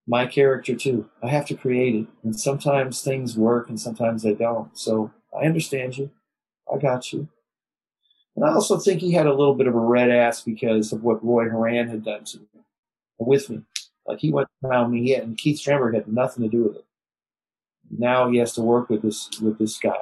[0.06, 1.08] my character too.
[1.22, 2.06] I have to create it.
[2.22, 4.76] And sometimes things work and sometimes they don't.
[4.76, 6.10] So I understand you.
[6.70, 7.28] I got you.
[8.36, 11.02] And I also think he had a little bit of a red ass because of
[11.02, 12.46] what Roy Horan had done to me,
[13.18, 13.62] with me.
[14.06, 16.84] Like he went around me, yet and Keith Strandberg had nothing to do with it.
[17.90, 19.92] Now he has to work with this with this guy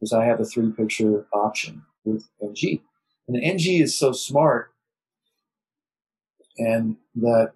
[0.00, 2.80] because I have a three picture option with NG,
[3.28, 4.72] and NG is so smart,
[6.58, 7.52] and that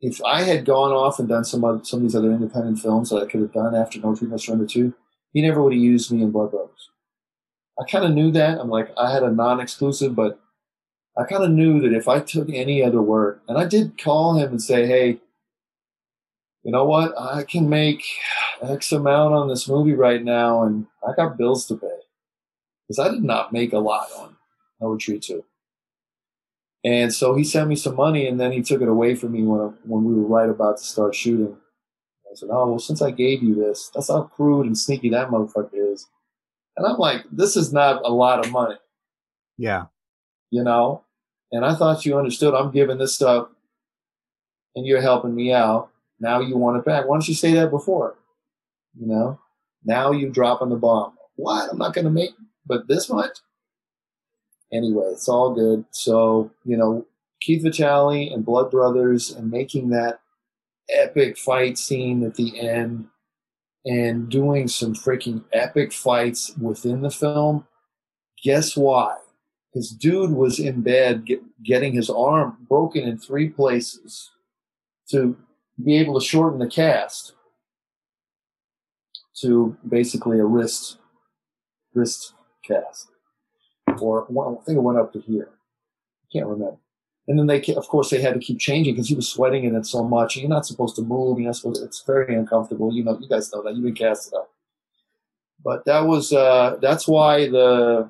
[0.00, 3.10] if I had gone off and done some other, some of these other independent films
[3.10, 4.94] that I could have done after No Retreat No Surrender Two,
[5.32, 6.90] he never would have used me in Blood Brothers.
[7.78, 8.58] I kind of knew that.
[8.58, 10.40] I'm like, I had a non exclusive, but
[11.18, 14.38] I kind of knew that if I took any other work, and I did call
[14.38, 15.18] him and say, hey,
[16.62, 17.14] you know what?
[17.18, 18.02] I can make
[18.62, 21.98] X amount on this movie right now, and I got bills to pay.
[22.86, 24.36] Because I did not make a lot on
[24.80, 25.44] No Retreat 2.
[26.84, 29.42] And so he sent me some money, and then he took it away from me
[29.42, 31.56] when, when we were right about to start shooting.
[32.30, 35.28] I said, oh, well, since I gave you this, that's how crude and sneaky that
[35.28, 36.08] motherfucker is.
[36.76, 38.76] And I'm like, this is not a lot of money.
[39.56, 39.86] Yeah.
[40.50, 41.04] You know?
[41.52, 43.48] And I thought you understood I'm giving this stuff
[44.74, 45.90] and you're helping me out.
[46.20, 47.06] Now you want it back.
[47.06, 48.16] Why don't you say that before?
[48.98, 49.40] You know?
[49.84, 51.14] Now you're dropping the bomb.
[51.36, 51.70] What?
[51.70, 52.30] I'm not going to make
[52.66, 53.38] but this much?
[54.72, 55.84] Anyway, it's all good.
[55.92, 57.06] So, you know,
[57.40, 60.20] Keith Vitale and Blood Brothers and making that
[60.90, 63.06] epic fight scene at the end
[63.86, 67.66] and doing some freaking epic fights within the film.
[68.42, 69.16] Guess why?
[69.72, 74.30] His dude was in bed get, getting his arm broken in three places
[75.10, 75.36] to
[75.82, 77.34] be able to shorten the cast
[79.36, 80.98] to basically a wrist
[81.94, 82.32] wrist
[82.64, 83.08] cast.
[84.00, 85.50] Or I think it went up to here.
[86.24, 86.78] I can't remember.
[87.28, 89.74] And then they, of course, they had to keep changing because he was sweating in
[89.74, 90.36] it so much.
[90.36, 91.38] You're not supposed to move.
[91.38, 91.80] You're not supposed.
[91.80, 92.92] To, it's very uncomfortable.
[92.92, 93.74] You know, you guys know that.
[93.74, 94.50] You've been casted up.
[95.64, 98.08] But that was uh, that's why the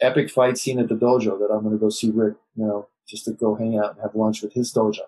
[0.00, 2.36] epic fight scene at the dojo that I'm going to go see Rick.
[2.54, 5.00] You know, just to go hang out and have lunch with his dojo.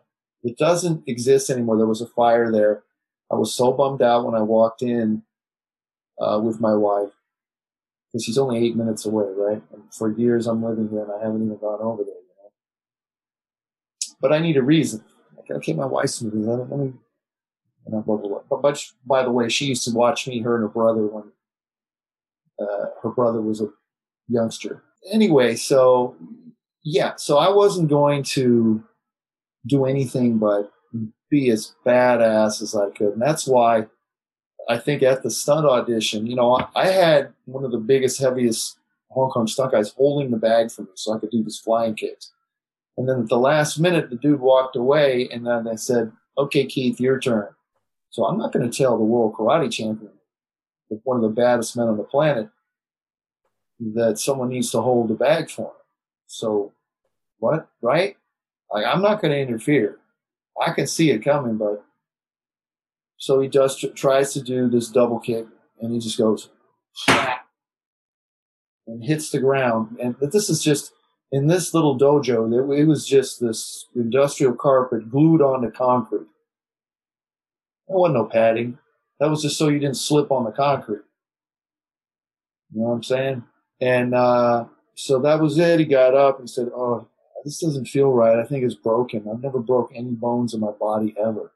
[0.43, 1.77] It doesn't exist anymore.
[1.77, 2.83] There was a fire there.
[3.31, 5.23] I was so bummed out when I walked in
[6.21, 7.11] uh, with my wife
[8.13, 9.63] because she's only eight minutes away, right?
[9.73, 12.15] And for years I'm living here and I haven't even gone over there
[14.21, 15.05] but I need a reason.
[15.51, 16.39] Okay, my wife's movie.
[16.39, 18.41] Let, me, you know, blah, blah, blah.
[18.51, 21.25] But, but by the way, she used to watch me, her and her brother when
[22.61, 23.69] uh, her brother was a
[24.29, 24.83] youngster.
[25.13, 26.17] Anyway, so
[26.83, 28.83] yeah, so I wasn't going to
[29.67, 30.71] do anything but
[31.31, 33.15] be as badass as I could.
[33.15, 33.87] And that's why
[34.69, 38.21] I think at the stunt audition, you know, I, I had one of the biggest,
[38.21, 38.79] heaviest
[39.11, 41.95] Hong Kong stunt guys holding the bag for me so I could do this flying
[41.95, 42.33] kicks.
[42.97, 46.65] And then at the last minute, the dude walked away, and then they said, "Okay,
[46.67, 47.49] Keith, your turn."
[48.11, 50.13] So I'm not going to tell the world karate champion,
[51.05, 52.49] one of the baddest men on the planet,
[53.79, 55.77] that someone needs to hold the bag for him.
[56.27, 56.73] So,
[57.39, 57.69] what?
[57.83, 58.17] Right?
[58.73, 59.99] Like I'm not going to interfere.
[60.61, 61.85] I can see it coming, but
[63.19, 65.47] so he just tries to do this double kick,
[65.81, 66.49] and he just goes
[68.87, 69.99] and hits the ground.
[70.01, 70.93] And this is just
[71.33, 76.27] in this little dojo, it was just this industrial carpet glued onto concrete.
[77.89, 78.79] There wasn't no padding.
[79.21, 81.03] That was just so you didn't slip on the concrete.
[82.73, 83.45] You know what I'm saying?
[83.81, 85.79] And uh, so that was it.
[85.79, 87.07] He got up and said, "Oh,
[87.45, 88.39] this doesn't feel right.
[88.39, 89.29] I think it's broken.
[89.31, 91.53] I've never broke any bones in my body ever."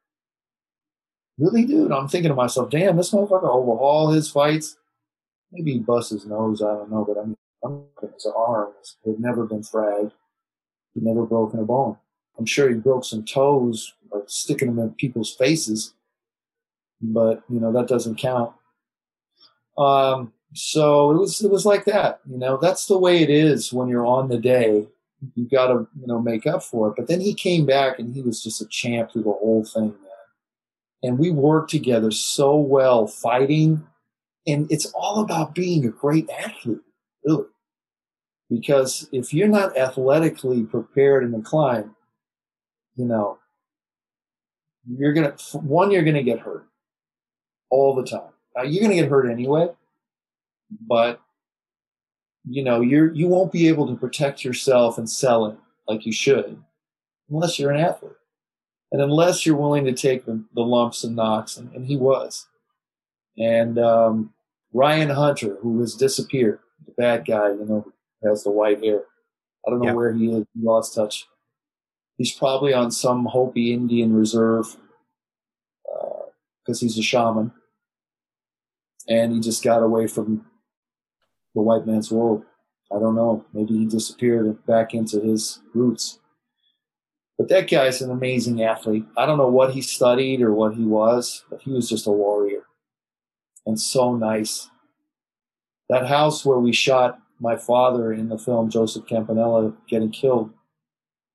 [1.38, 1.90] Really, dude?
[1.92, 4.76] I'm thinking to myself, "Damn, this motherfucker overhaul his fights."
[5.52, 6.62] maybe he bust his nose.
[6.62, 8.72] I don't know, but I mean, His arm
[9.04, 10.12] had never been fragged.
[10.94, 11.96] He'd never broken a bone.
[12.38, 15.92] I'm sure he broke some toes, like sticking them in people's faces,
[17.00, 18.52] but you know that doesn't count.
[19.76, 22.20] Um, so it was it was like that.
[22.28, 24.86] You know, that's the way it is when you're on the day.
[25.34, 26.94] You've got to you know make up for it.
[26.96, 29.88] But then he came back and he was just a champ through the whole thing,
[29.88, 29.96] man.
[31.02, 33.86] And we worked together so well, fighting,
[34.46, 36.80] and it's all about being a great athlete,
[37.24, 37.46] really.
[38.48, 41.94] Because if you're not athletically prepared in the climb,
[42.96, 43.38] you know,
[44.88, 46.66] you're gonna one, you're gonna get hurt
[47.70, 48.32] all the time.
[48.56, 49.68] Now, you're gonna get hurt anyway,
[50.86, 51.20] but
[52.48, 55.56] you know you're you won't be able to protect yourself and sell it
[55.86, 56.62] like you should
[57.28, 58.12] unless you're an athlete
[58.92, 62.46] and unless you're willing to take the, the lumps and knocks and, and he was
[63.38, 64.32] and um,
[64.72, 67.86] rion hunter who has disappeared the bad guy you know
[68.24, 69.02] has the white hair
[69.66, 69.94] i don't know Yeah.
[69.94, 71.26] where he is he lost touch
[72.18, 74.76] he's probably on some hopi indian reserve
[75.92, 76.26] uh,
[76.64, 77.52] because he's a shaman
[79.08, 80.44] and he just got away from
[81.54, 82.44] the white man's world.
[82.92, 83.44] I don't know.
[83.52, 86.20] Maybe he disappeared back into his roots.
[87.38, 89.06] But that guy's an amazing athlete.
[89.16, 92.10] I don't know what he studied or what he was, but he was just a
[92.12, 92.62] warrior
[93.66, 94.68] and so nice.
[95.90, 100.52] That house where we shot my father in the film Joseph Campanella getting killed,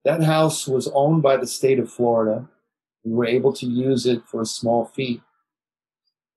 [0.06, 2.48] that house was owned by the state of Florida.
[3.04, 5.22] We were able to use it for a small fee,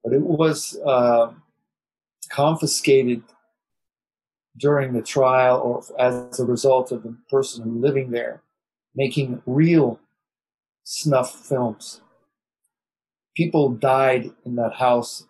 [0.02, 1.32] but it was uh,
[2.28, 3.22] confiscated
[4.58, 8.42] during the trial or as a result of the person living there
[8.96, 10.00] making real
[10.82, 12.00] snuff films.
[13.36, 15.26] People died in that house,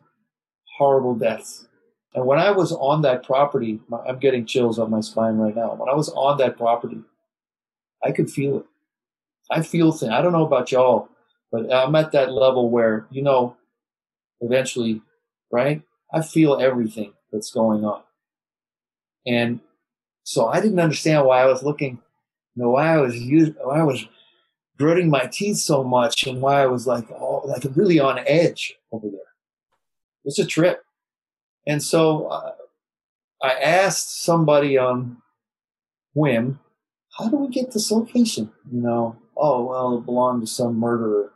[0.78, 1.67] horrible deaths.
[2.14, 5.54] And when I was on that property, my- I'm getting chills on my spine right
[5.54, 5.74] now.
[5.74, 7.02] When I was on that property,
[8.02, 8.66] I could feel it.
[9.50, 10.12] I feel things.
[10.12, 11.08] I don't know about y'all,
[11.50, 13.56] but I'm at that level where, you know,
[14.40, 15.02] eventually,
[15.50, 15.82] right?
[16.12, 18.02] I feel everything that's going on.
[19.26, 19.60] And
[20.24, 22.00] so I didn't understand why I was looking,
[22.54, 24.06] you know, why I was using, why I was
[24.78, 28.76] gritting my teeth so much and why I was like, oh, like really on edge
[28.92, 29.20] over there.
[30.24, 30.82] It's a trip.
[31.66, 32.52] And so uh,
[33.42, 35.18] I asked somebody on
[36.14, 36.60] whim,
[37.18, 38.50] how do we get this location?
[38.70, 41.32] You know, oh, well, it belonged to some murderer.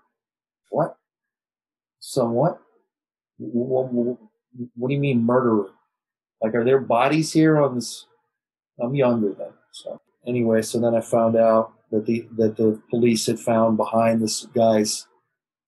[0.71, 0.97] What?
[2.01, 2.61] Some what?
[3.39, 5.71] What, do you mean murderer?
[6.41, 8.07] Like, are there bodies here on this?
[8.81, 9.53] I'm younger then.
[9.73, 14.21] So anyway, so then I found out that the that the police had found behind
[14.21, 15.07] this guy's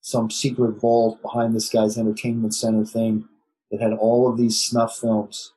[0.01, 3.29] some secret vault behind this guy's entertainment center thing
[3.75, 5.53] that had all of these snuff films,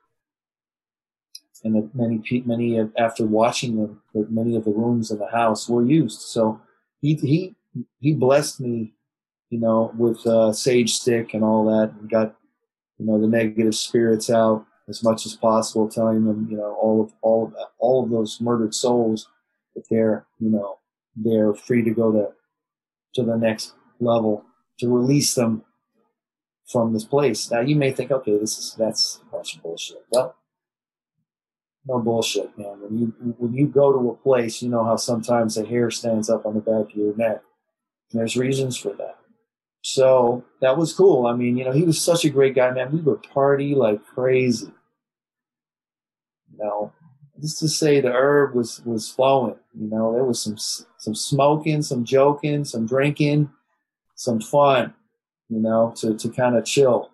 [1.63, 5.69] and that many many after watching them, that many of the rooms in the house
[5.69, 6.21] were used.
[6.21, 6.59] So
[6.99, 7.55] he he
[7.99, 8.93] he blessed me,
[9.51, 12.35] you know, with uh, sage stick and all that, and got
[12.97, 17.03] you know the negative spirits out as much as possible, telling them, you know, all
[17.03, 19.27] of all of all of those murdered souls
[19.75, 20.79] that they're, you know,
[21.15, 22.29] they're free to go to
[23.13, 24.43] to the next level
[24.79, 25.63] to release them
[26.71, 27.49] from this place.
[27.49, 30.05] Now you may think, okay, this is that's a bunch of bullshit.
[30.11, 30.35] Well,
[31.85, 32.81] no bullshit, man.
[32.81, 36.29] When you when you go to a place, you know how sometimes the hair stands
[36.29, 37.41] up on the back of your neck.
[38.11, 39.17] There's reasons for that.
[39.81, 41.27] So that was cool.
[41.27, 42.91] I mean, you know, he was such a great guy, man.
[42.91, 44.71] We would party like crazy.
[46.51, 46.93] You know,
[47.39, 49.55] just to say the herb was was flowing.
[49.79, 53.49] You know, there was some some smoking, some joking, some drinking,
[54.15, 54.93] some fun.
[55.49, 57.09] You know, to to kind of chill.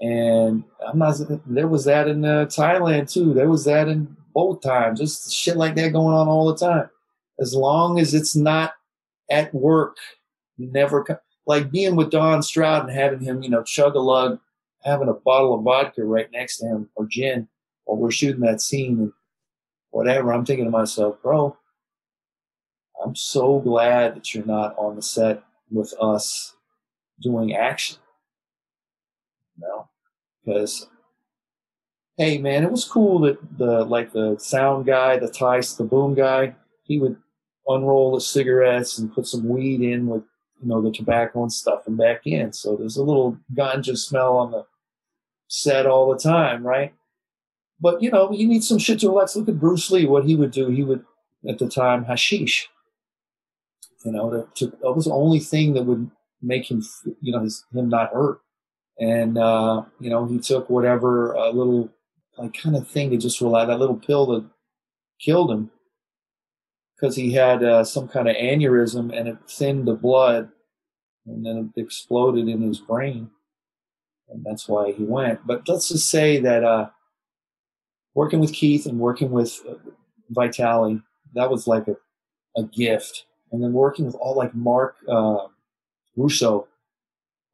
[0.00, 1.16] And I'm not.
[1.46, 3.32] There was that in uh, Thailand too.
[3.32, 5.00] There was that in both times.
[5.00, 6.90] Just shit like that going on all the time.
[7.40, 8.74] As long as it's not
[9.30, 9.96] at work,
[10.58, 11.22] never.
[11.46, 14.40] Like being with Don Stroud and having him, you know, chug a lug,
[14.82, 17.48] having a bottle of vodka right next to him or gin
[17.84, 19.12] while we're shooting that scene and
[19.90, 20.32] whatever.
[20.32, 21.56] I'm thinking to myself, bro,
[23.04, 26.53] I'm so glad that you're not on the set with us
[27.20, 27.98] doing action.
[29.56, 29.88] You know,
[30.44, 30.88] because
[32.16, 36.14] hey, man, it was cool that the like the sound guy, the Thais, the boom
[36.14, 37.16] guy, he would
[37.66, 40.22] unroll the cigarettes and put some weed in with
[40.60, 42.52] you know the tobacco and stuff and back in.
[42.52, 44.66] So there's a little ganja smell on the
[45.48, 46.94] set all the time, right?
[47.80, 49.36] But you know, you need some shit to relax.
[49.36, 50.68] Look at Bruce Lee, what he would do.
[50.68, 51.04] He would
[51.48, 52.68] at the time hashish.
[54.04, 56.10] You know, to, to, that was the only thing that would
[56.44, 56.82] make him,
[57.20, 58.40] you know, his, him not hurt.
[58.98, 61.90] and uh, you know he took whatever uh, little
[62.38, 64.44] like kind of thing to just rely that little pill that
[65.20, 65.70] killed him.
[66.96, 70.50] Because he had uh, some kind of aneurysm and it thinned the blood
[71.26, 73.30] and then it exploded in his brain.
[74.28, 75.46] And that's why he went.
[75.46, 76.90] But let's just say that uh,
[78.14, 79.74] working with keith and working with uh,
[80.30, 81.00] vitale
[81.34, 81.96] that was like a,
[82.56, 83.26] a gift.
[83.52, 85.46] And then working with all like mark uh,
[86.16, 86.68] russo.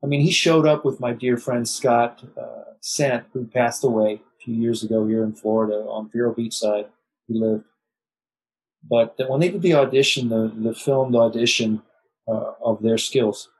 [0.02, 4.14] I mean he showed up with my dear friend scott uh, sant who passed away
[4.14, 6.86] a few years ago here in florida on vero beach side.
[7.28, 7.64] He lived.
[8.88, 11.82] But when they did the audition, the, the filmed audition
[12.26, 13.50] uh, of their skills,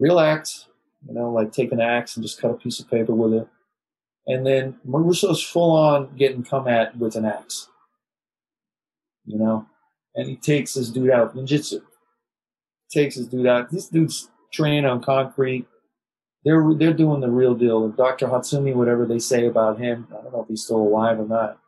[0.00, 0.66] real axe,
[1.06, 3.48] you know, like take an axe and just cut a piece of paper with it.
[4.26, 7.68] And then Marusso's full on getting come at with an axe,
[9.24, 9.66] you know,
[10.14, 11.80] and he takes this dude out, ninjutsu.
[12.90, 13.70] Takes this dude out.
[13.70, 15.66] This dude's trained on concrete.
[16.44, 17.84] They're they're doing the real deal.
[17.84, 18.28] And Dr.
[18.28, 21.58] Hatsumi, whatever they say about him, I don't know if he's still alive or not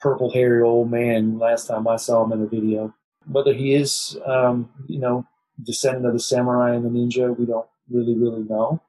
[0.00, 2.94] purple hairy old man last time I saw him in a video.
[3.26, 5.26] Whether he is, um, you know,
[5.62, 8.82] descendant of the samurai and the ninja, we don't really, really know.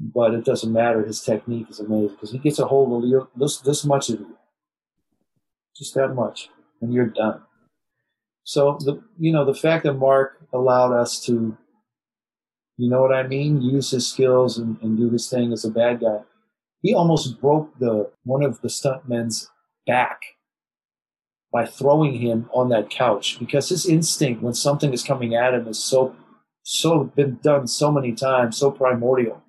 [0.00, 1.04] But it doesn't matter.
[1.04, 4.20] His technique is amazing because he gets a hold of you, this, this much of
[4.20, 4.36] you,
[5.76, 6.50] just that much,
[6.80, 7.42] and you're done.
[8.48, 11.54] So the, you know, the fact that Mark allowed us to,
[12.78, 15.70] you know what I mean, use his skills and, and do his thing as a
[15.70, 16.20] bad guy.
[16.80, 19.50] He almost broke the one of the stuntmen's
[19.86, 20.22] back
[21.52, 25.68] by throwing him on that couch because his instinct when something is coming at him
[25.68, 26.16] is so
[26.62, 29.42] so been done so many times so primordial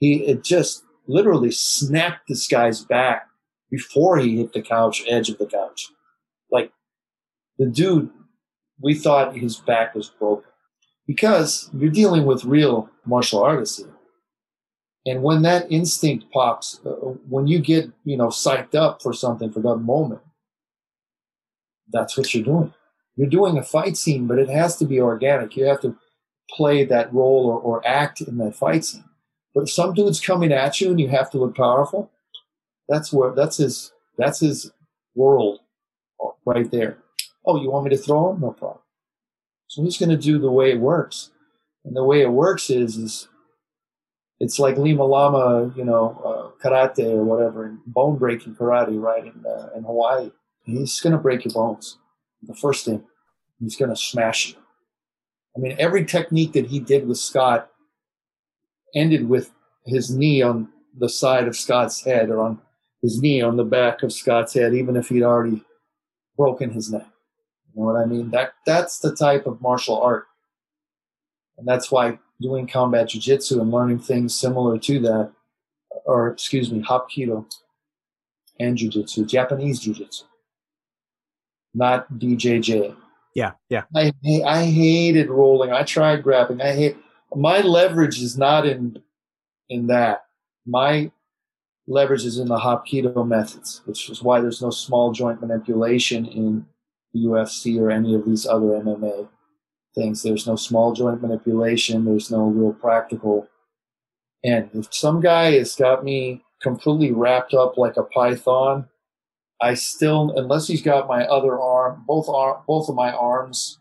[0.00, 3.26] he it just literally snapped this guy's back
[3.70, 5.88] before he hit the couch edge of the couch
[6.50, 6.72] like
[7.58, 8.10] the dude
[8.80, 10.50] we thought his back was broken
[11.06, 13.94] because you're dealing with real martial artists here
[15.06, 16.90] and when that instinct pops, uh,
[17.28, 20.22] when you get, you know, psyched up for something for that moment,
[21.90, 22.72] that's what you're doing.
[23.16, 25.56] You're doing a fight scene, but it has to be organic.
[25.56, 25.96] You have to
[26.50, 29.04] play that role or, or act in that fight scene.
[29.54, 32.10] But if some dude's coming at you and you have to look powerful,
[32.88, 34.72] that's where that's his that's his
[35.14, 35.60] world
[36.44, 36.98] right there.
[37.46, 38.40] Oh, you want me to throw him?
[38.40, 38.80] No problem.
[39.66, 41.30] So he's going to do the way it works,
[41.84, 43.28] and the way it works is is
[44.40, 49.44] it's like Lima Lama, you know, uh, karate or whatever, bone breaking karate, right in
[49.46, 50.30] uh, in Hawaii.
[50.64, 51.98] He's gonna break your bones.
[52.42, 53.04] The first thing,
[53.60, 54.54] he's gonna smash you.
[55.56, 57.70] I mean, every technique that he did with Scott
[58.94, 59.50] ended with
[59.86, 62.60] his knee on the side of Scott's head or on
[63.02, 65.62] his knee on the back of Scott's head, even if he'd already
[66.36, 67.06] broken his neck.
[67.74, 68.30] You know what I mean?
[68.30, 70.26] That that's the type of martial art,
[71.58, 75.32] and that's why doing combat jiu-jitsu and learning things similar to that,
[76.04, 77.46] or excuse me, hapkido
[78.60, 80.24] and jiu-jitsu, Japanese jiu-jitsu,
[81.74, 82.94] not BJJ.
[83.34, 83.82] Yeah, yeah.
[83.96, 84.12] I
[84.46, 85.72] I hated rolling.
[85.72, 86.62] I tried grabbing.
[86.62, 86.96] I hate
[87.34, 89.02] my leverage is not in
[89.68, 90.24] in that.
[90.66, 91.10] My
[91.86, 96.66] leverage is in the hapkido methods, which is why there's no small joint manipulation in
[97.14, 99.28] UFC or any of these other MMA
[99.94, 100.22] things.
[100.22, 102.04] There's no small joint manipulation.
[102.04, 103.48] There's no real practical.
[104.42, 108.88] And if some guy has got me completely wrapped up like a python,
[109.60, 113.78] I still, unless he's got my other arm, both arm, both of my arms,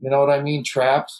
[0.00, 1.12] you know what I mean, trapped,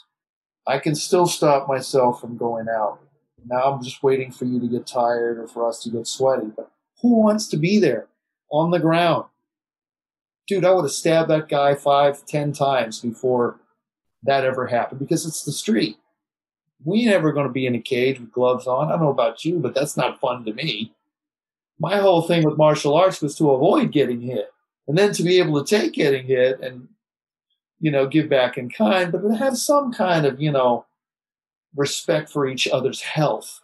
[0.67, 3.01] I can still stop myself from going out.
[3.45, 6.47] Now I'm just waiting for you to get tired or for us to get sweaty.
[6.57, 6.71] But
[7.01, 8.07] who wants to be there
[8.51, 9.25] on the ground?
[10.47, 13.61] Dude, I would have stabbed that guy five, ten times before
[14.25, 15.97] that ever happened because it's the street.
[16.85, 18.89] We never going to be in a cage with gloves on.
[18.89, 20.93] I don't know about you, but that's not fun to me.
[21.79, 24.53] My whole thing with martial arts was to avoid getting hit
[24.87, 26.89] and then to be able to take getting hit and,
[27.81, 30.85] you know, give back in kind, but to have some kind of, you know,
[31.75, 33.62] respect for each other's health.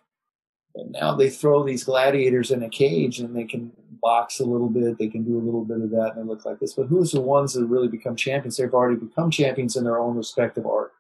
[0.74, 4.68] And now they throw these gladiators in a cage and they can box a little
[4.68, 6.74] bit, they can do a little bit of that, and they look like this.
[6.74, 8.56] But who's the ones that really become champions?
[8.56, 10.92] They've already become champions in their own respective art,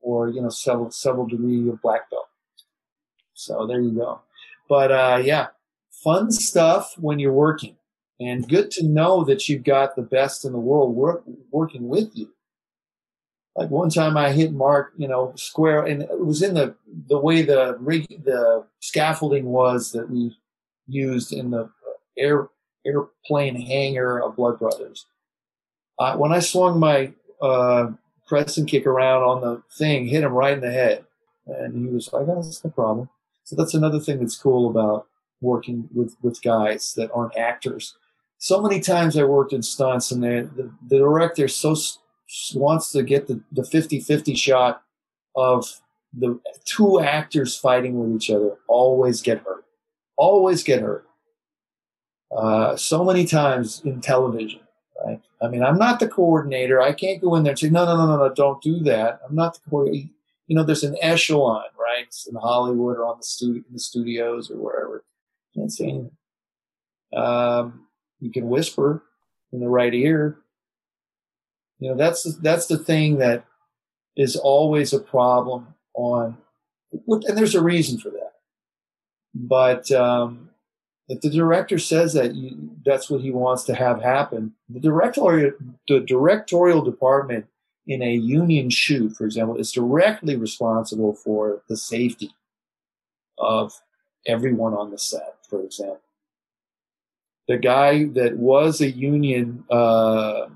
[0.00, 2.28] or you know, several several degree of black belt.
[3.34, 4.20] So there you go.
[4.68, 5.48] But uh, yeah,
[5.90, 7.76] fun stuff when you're working,
[8.20, 12.10] and good to know that you've got the best in the world work, working with
[12.14, 12.30] you.
[13.56, 16.76] Like one time, I hit Mark, you know, square, and it was in the
[17.08, 20.36] the way the rig, the scaffolding was that we
[20.86, 21.68] used in the
[22.16, 22.48] air
[22.86, 25.06] airplane hangar of Blood Brothers.
[25.98, 27.12] Uh, when I swung my
[27.42, 27.90] uh,
[28.66, 31.04] kick around on the thing, hit him right in the head.
[31.46, 33.08] And he was like, oh, that's no problem.
[33.44, 35.06] So that's another thing that's cool about
[35.40, 37.96] working with, with guys that aren't actors.
[38.38, 41.74] So many times I worked in stunts and the, the, the director so
[42.54, 44.82] wants to get the, the 50-50 shot
[45.36, 45.80] of
[46.12, 49.64] the two actors fighting with each other always get hurt.
[50.16, 51.06] Always get hurt.
[52.36, 54.60] Uh, so many times in television,
[55.04, 55.20] right?
[55.42, 56.80] I mean, I'm not the coordinator.
[56.80, 59.20] I can't go in there and say, no, no, no, no, no, don't do that.
[59.26, 60.10] I'm not the coordinator.
[60.46, 62.04] You know, there's an echelon, right?
[62.06, 65.04] It's in Hollywood or on the studio, in the studios or wherever.
[65.54, 66.10] Can't say anything.
[67.16, 67.86] Um,
[68.20, 69.02] you can whisper
[69.52, 70.38] in the right ear.
[71.80, 73.44] You know, that's that's the thing that
[74.16, 76.36] is always a problem on,
[76.92, 78.32] and there's a reason for that.
[79.34, 80.50] But um,
[81.08, 85.52] if the director says that you, that's what he wants to have happen, the directorial
[85.88, 87.46] the directorial department
[87.86, 92.30] in a union shoot, for example, is directly responsible for the safety
[93.38, 93.72] of
[94.26, 95.36] everyone on the set.
[95.48, 96.02] For example,
[97.48, 100.46] the guy that was a union uh,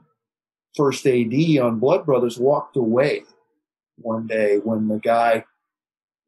[0.76, 3.24] first AD on Blood Brothers walked away
[3.96, 5.44] one day when the guy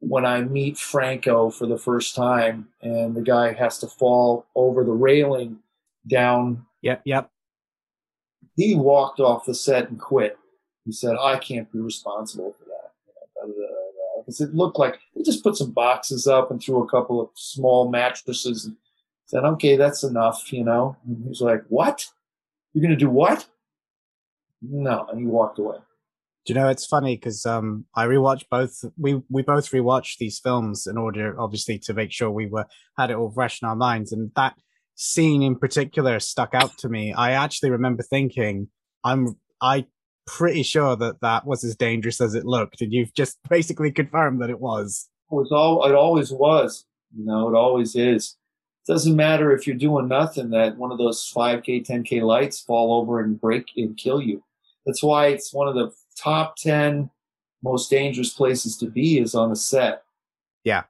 [0.01, 4.85] when I meet Franco for the first time and the guy has to fall over
[4.85, 5.59] the railing
[6.07, 6.67] down.
[6.83, 7.31] Yep, yep.
[8.57, 10.39] He walked off the set and quit.
[10.85, 13.53] He said, I can't be responsible for that.
[14.19, 17.31] Because it looked like he just put some boxes up and threw a couple of
[17.35, 18.77] small mattresses and
[19.27, 20.97] said, okay, that's enough, you know.
[21.07, 22.07] And he's like, what?
[22.73, 23.47] You're going to do what?
[24.63, 25.07] No.
[25.11, 25.77] And he walked away.
[26.47, 28.85] Do you know it's funny because um, I rewatched both.
[28.97, 32.67] We we both rewatched these films in order, obviously, to make sure we were
[32.97, 34.13] had it all fresh in our minds.
[34.13, 34.55] And that
[34.95, 37.13] scene in particular stuck out to me.
[37.13, 38.69] I actually remember thinking,
[39.03, 39.87] "I'm I
[40.25, 44.41] pretty sure that that was as dangerous as it looked," and you've just basically confirmed
[44.41, 45.09] that it was.
[45.33, 45.85] It was all.
[45.85, 46.85] It always was.
[47.17, 48.37] You know, it always is.
[48.87, 50.51] It doesn't matter if you're doing nothing.
[50.51, 54.45] That one of those 5K, 10K lights fall over and break and kill you.
[54.87, 57.11] That's why it's one of the top 10
[57.63, 60.05] most dangerous places to be is on a set.
[60.65, 60.85] Yeah.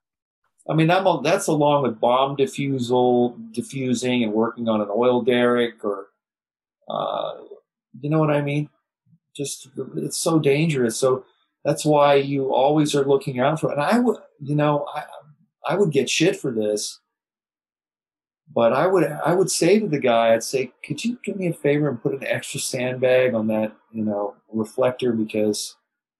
[0.69, 5.23] I mean, I'm a, that's along with bomb diffusal, diffusing and working on an oil
[5.23, 6.09] derrick or,
[6.89, 7.35] uh,
[8.01, 8.69] you know what I mean?
[9.35, 10.97] Just, it's so dangerous.
[10.97, 11.25] So
[11.65, 13.75] that's why you always are looking out for it.
[13.75, 15.05] And I would, you know, I,
[15.69, 17.01] I would get shit for this,
[18.55, 21.49] but I would, I would say to the guy, I'd say, could you do me
[21.49, 25.77] a favor and put an extra sandbag on that, you know, reflector because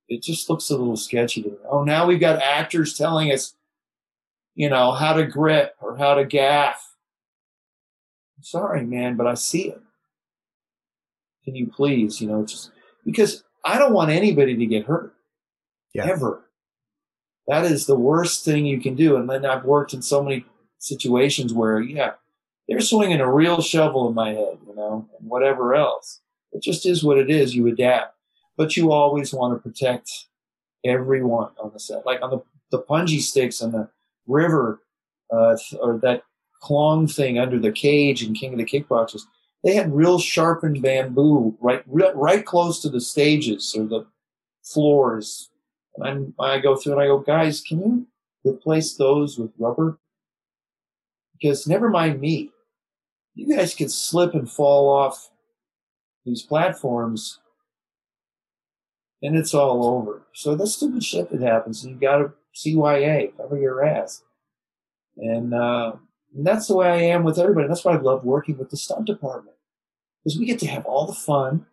[0.09, 1.57] it just looks a little sketchy to me.
[1.69, 3.55] Oh, now we've got actors telling us,
[4.55, 6.95] you know, how to grip or how to gaff.
[8.37, 9.81] I'm sorry, man, but I see it.
[11.45, 12.71] Can you please, you know, just
[13.05, 15.15] because I don't want anybody to get hurt
[15.95, 16.07] Yeah.
[16.07, 16.43] ever.
[17.47, 19.17] That is the worst thing you can do.
[19.17, 20.45] And then I've worked in so many
[20.87, 22.13] situations where, yeah,
[22.69, 26.21] they're swinging a real shovel in my head, you know, and whatever else.
[26.53, 27.55] It just is what it is.
[27.55, 28.15] You adapt,
[28.57, 30.11] but you always want to protect
[30.85, 32.07] everyone on the set.
[32.07, 33.89] Like on the the punji sticks on the
[34.27, 34.83] river,
[35.33, 36.23] uh, or that
[36.61, 39.23] clong thing under the cage in King of the Kickboxers.
[39.63, 44.07] They had real sharpened bamboo right right, close to the stages or the
[44.63, 45.51] floors.
[45.97, 48.07] And I'm, I go through and I go, guys, can you
[48.45, 49.99] replace those with rubber?
[51.39, 52.51] Because never mind me,
[53.35, 55.31] you guys could slip and fall off
[56.25, 57.39] these platforms
[59.23, 60.23] and it's all over.
[60.33, 61.85] So that's stupid shit that happens.
[61.85, 64.23] You got to CYA, cover your ass.
[65.17, 65.93] And, uh,
[66.35, 67.69] and that's the way I am with everybody.
[67.69, 69.57] That's why I love working with the stunt department
[70.23, 71.67] because we get to have all the fun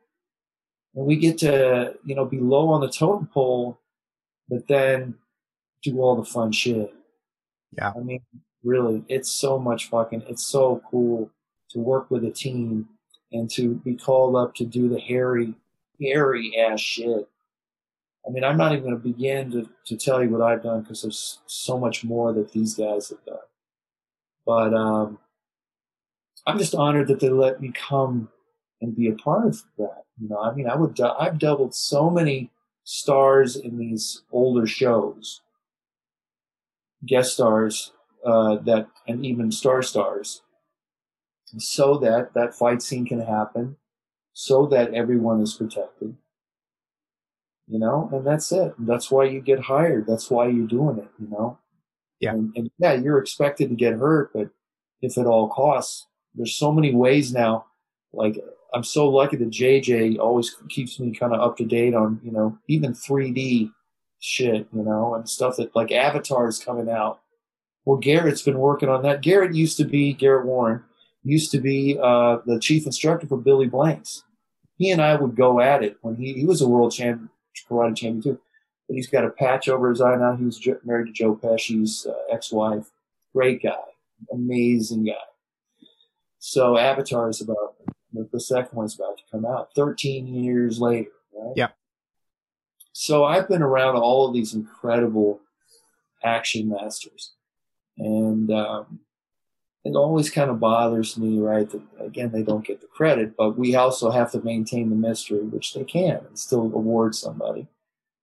[0.96, 3.80] and we get to, you know, be low on the totem pole,
[4.48, 5.16] but then
[5.84, 6.94] do all the fun shit.
[7.78, 7.92] Yeah.
[7.96, 8.22] I mean,
[8.64, 11.30] really, it's so much fucking, it's so cool
[11.70, 12.88] to work with a team
[13.32, 15.54] and to be called up to do the hairy,
[16.00, 17.28] hairy ass shit.
[18.26, 20.82] I mean, I'm not even going to begin to, to tell you what I've done
[20.82, 23.38] because there's so much more that these guys have done.
[24.46, 25.20] But um,
[26.46, 28.30] I'm just honored that they let me come
[28.82, 30.04] and be a part of that.
[30.22, 32.52] You know, I mean, I would, I've doubled so many
[32.84, 35.42] stars in these older shows,
[37.06, 37.92] guest stars,
[38.26, 40.42] uh, that, and even star stars,
[41.58, 43.78] so that that fight scene can happen,
[44.34, 46.16] so that everyone is protected.
[47.68, 48.74] You know, and that's it.
[48.78, 50.06] That's why you get hired.
[50.06, 51.10] That's why you're doing it.
[51.20, 51.60] You know.
[52.20, 52.32] Yeah.
[52.32, 54.50] And, and yeah, you're expected to get hurt, but
[55.02, 57.66] if at all costs, there's so many ways now.
[58.14, 58.42] Like
[58.74, 62.32] I'm so lucky that JJ always keeps me kind of up to date on, you
[62.32, 63.72] know, even 3D
[64.20, 67.20] shit, you know, and stuff that like Avatar is coming out.
[67.86, 69.22] Well, Garrett's been working on that.
[69.22, 70.84] Garrett used to be Garrett Warren
[71.24, 74.24] used to be uh, the chief instructor for Billy Blanks.
[74.78, 77.30] He and I would go at it when he he was a world champion,
[77.70, 78.40] karate champion too.
[78.88, 80.36] But he's got a patch over his eye now.
[80.36, 82.92] He was married to Joe Pesci's uh, ex-wife.
[83.34, 83.76] Great guy,
[84.32, 85.14] amazing guy.
[86.40, 87.76] So Avatar is about
[88.32, 91.54] the second one's about to come out 13 years later, right?
[91.56, 91.76] Yep.
[92.92, 95.40] So I've been around all of these incredible
[96.24, 97.32] action masters,
[97.98, 99.00] and um,
[99.84, 101.70] it always kind of bothers me, right?
[101.70, 105.40] That again, they don't get the credit, but we also have to maintain the mystery,
[105.40, 107.68] which they can, and still award somebody.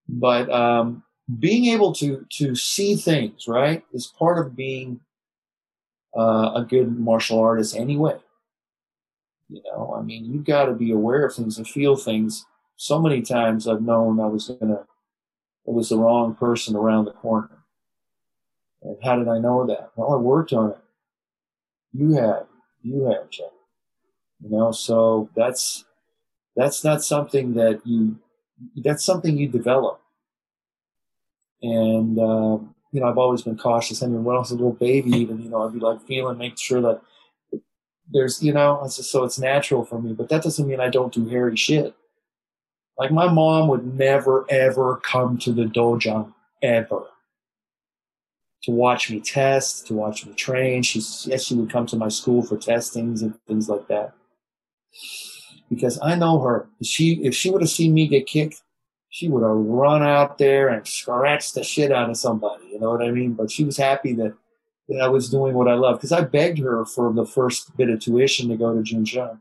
[0.08, 1.02] But um,
[1.38, 5.00] being able to to see things, right, is part of being
[6.16, 8.18] uh, a good martial artist anyway.
[9.48, 12.46] You know, I mean, you've got to be aware of things and feel things.
[12.76, 14.86] So many times I've known I was gonna,
[15.66, 17.59] it was the wrong person around the corner.
[18.82, 19.90] And how did I know that?
[19.96, 20.78] Well, I worked on it.
[21.92, 22.46] You have,
[22.82, 23.50] you have, Jeff.
[24.42, 25.84] You know, so that's
[26.56, 28.16] that's not something that you
[28.76, 30.00] that's something you develop.
[31.62, 34.02] And um, you know, I've always been cautious.
[34.02, 36.38] I mean, when I was a little baby, even you know, I'd be like feeling,
[36.38, 37.02] make sure that
[38.12, 40.12] there's, you know, it's just, so it's natural for me.
[40.12, 41.94] But that doesn't mean I don't do hairy shit.
[42.98, 46.32] Like my mom would never ever come to the dojo
[46.62, 47.04] ever
[48.62, 50.82] to watch me test, to watch me train.
[50.82, 54.12] She yes, she would come to my school for testings and things like that.
[55.68, 56.68] Because I know her.
[56.82, 58.62] She if she would have seen me get kicked,
[59.10, 62.64] she would have run out there and scratched the shit out of somebody.
[62.72, 63.34] You know what I mean?
[63.34, 64.34] But she was happy that,
[64.88, 65.98] that I was doing what I love.
[65.98, 69.40] Because I begged her for the first bit of tuition to go to Jun Chong.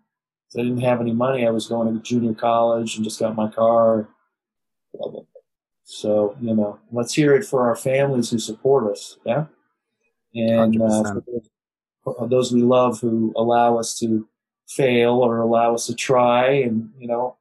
[0.58, 1.46] I didn't have any money.
[1.46, 4.08] I was going to junior college and just got my car.
[4.96, 5.22] Blah, blah,
[5.92, 9.18] so, you know, let's hear it for our families who support us.
[9.26, 9.46] Yeah.
[10.36, 11.16] And uh,
[12.04, 14.28] for those we love who allow us to
[14.68, 17.38] fail or allow us to try and, you know,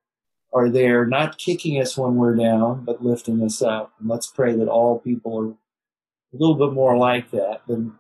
[0.54, 3.92] are there not kicking us when we're down, but lifting us up.
[4.00, 5.56] And let's pray that all people are a
[6.32, 7.92] little bit more like that than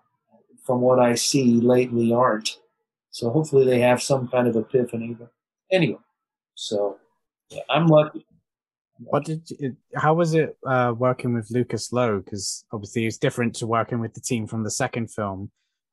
[0.64, 2.56] from what I see lately aren't.
[3.10, 5.14] So hopefully they have some kind of epiphany.
[5.18, 5.30] But
[5.70, 6.00] anyway,
[6.54, 6.96] so
[7.50, 8.24] yeah, I'm lucky.
[8.98, 12.20] What did you, how was it uh, working with Lucas Lowe?
[12.20, 15.50] Because obviously it's different to working with the team from the second film.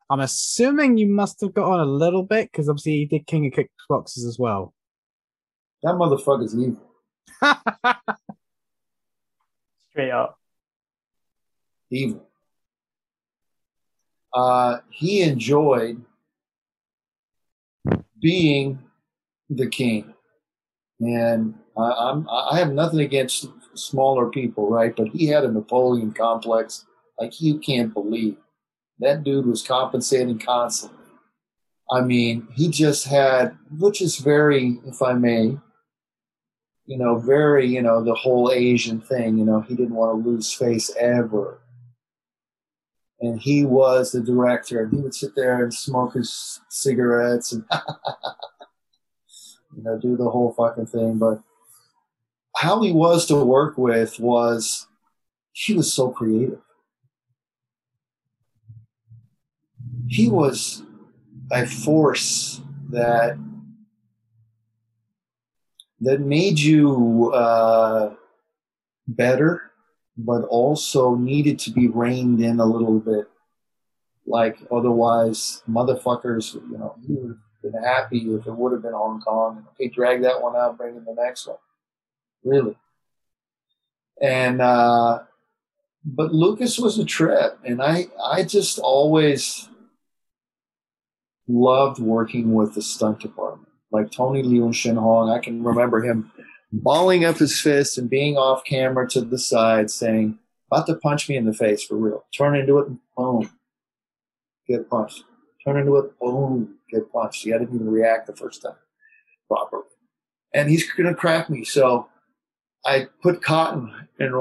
[0.09, 3.47] I'm assuming you must have got on a little bit because obviously he did King
[3.47, 4.73] of Kickboxers as well.
[5.83, 6.81] That motherfucker's evil.
[9.89, 10.39] Straight up.
[11.91, 12.27] Evil.
[14.33, 16.03] Uh, he enjoyed
[18.19, 18.79] being
[19.49, 20.13] the king.
[20.99, 24.95] And I, I'm, I have nothing against smaller people, right?
[24.95, 26.85] But he had a Napoleon complex
[27.19, 28.37] like you can't believe.
[28.99, 30.97] That dude was compensating constantly.
[31.91, 35.57] I mean, he just had, which is very, if I may,
[36.85, 40.29] you know, very, you know, the whole Asian thing, you know, he didn't want to
[40.29, 41.59] lose face ever.
[43.19, 47.63] And he was the director, and he would sit there and smoke his cigarettes and,
[49.75, 51.17] you know, do the whole fucking thing.
[51.17, 51.41] But
[52.55, 54.87] how he was to work with was
[55.51, 56.61] he was so creative.
[60.07, 60.83] He was
[61.51, 63.37] a force that
[66.01, 68.13] that made you uh,
[69.07, 69.71] better,
[70.17, 73.27] but also needed to be reined in a little bit.
[74.27, 78.93] Like otherwise, motherfuckers, you know, he would have been happy if it would have been
[78.93, 79.65] Hong Kong.
[79.73, 81.57] Okay, drag that one out, bring in the next one.
[82.45, 82.77] Really.
[84.21, 85.23] And uh,
[86.05, 89.67] but Lucas was a trip, and I I just always
[91.47, 95.29] loved working with the stunt department like Tony Leung Siu Hung.
[95.29, 96.31] I can remember him
[96.71, 100.39] balling up his fist and being off camera to the side saying,
[100.69, 102.25] about to punch me in the face for real.
[102.35, 103.49] Turn into it, boom,
[104.67, 105.23] get punched.
[105.65, 107.43] Turn into it, boom, get punched.
[107.43, 108.75] He didn't even react the first time
[109.47, 109.83] properly.
[110.53, 111.63] And he's going to crack me.
[111.63, 112.07] So
[112.85, 114.33] I put cotton in,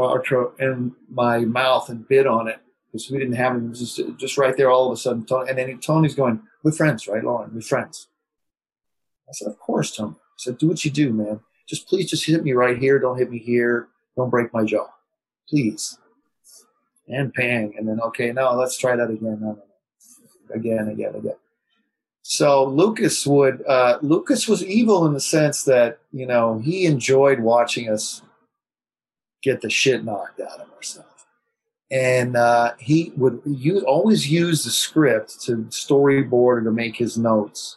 [0.59, 3.73] in my mouth and bit on it because we didn't have him.
[3.73, 5.25] Just, just right there all of a sudden.
[5.25, 7.53] Tony, And then Tony's going, we're friends, right, Loren?
[7.55, 8.09] We're friends.
[9.29, 10.15] I said, of course, Tony.
[10.15, 11.41] I said, do what you do, man.
[11.67, 12.99] Just please just hit me right here.
[12.99, 13.89] Don't hit me here.
[14.17, 14.89] Don't break my jaw.
[15.49, 15.99] Please.
[17.09, 17.75] And pang.
[17.79, 19.39] And then, okay, no, let's try that again.
[19.41, 20.55] No, no, no.
[20.55, 21.37] Again, again, again.
[22.23, 27.41] So Lucas would, uh, Lucas was evil in the sense that, you know, he enjoyed
[27.41, 28.23] watching us
[29.45, 31.09] get the shit knocked out of ourselves.
[31.91, 37.19] And uh, he would use, always use the script to storyboard or to make his
[37.19, 37.77] notes.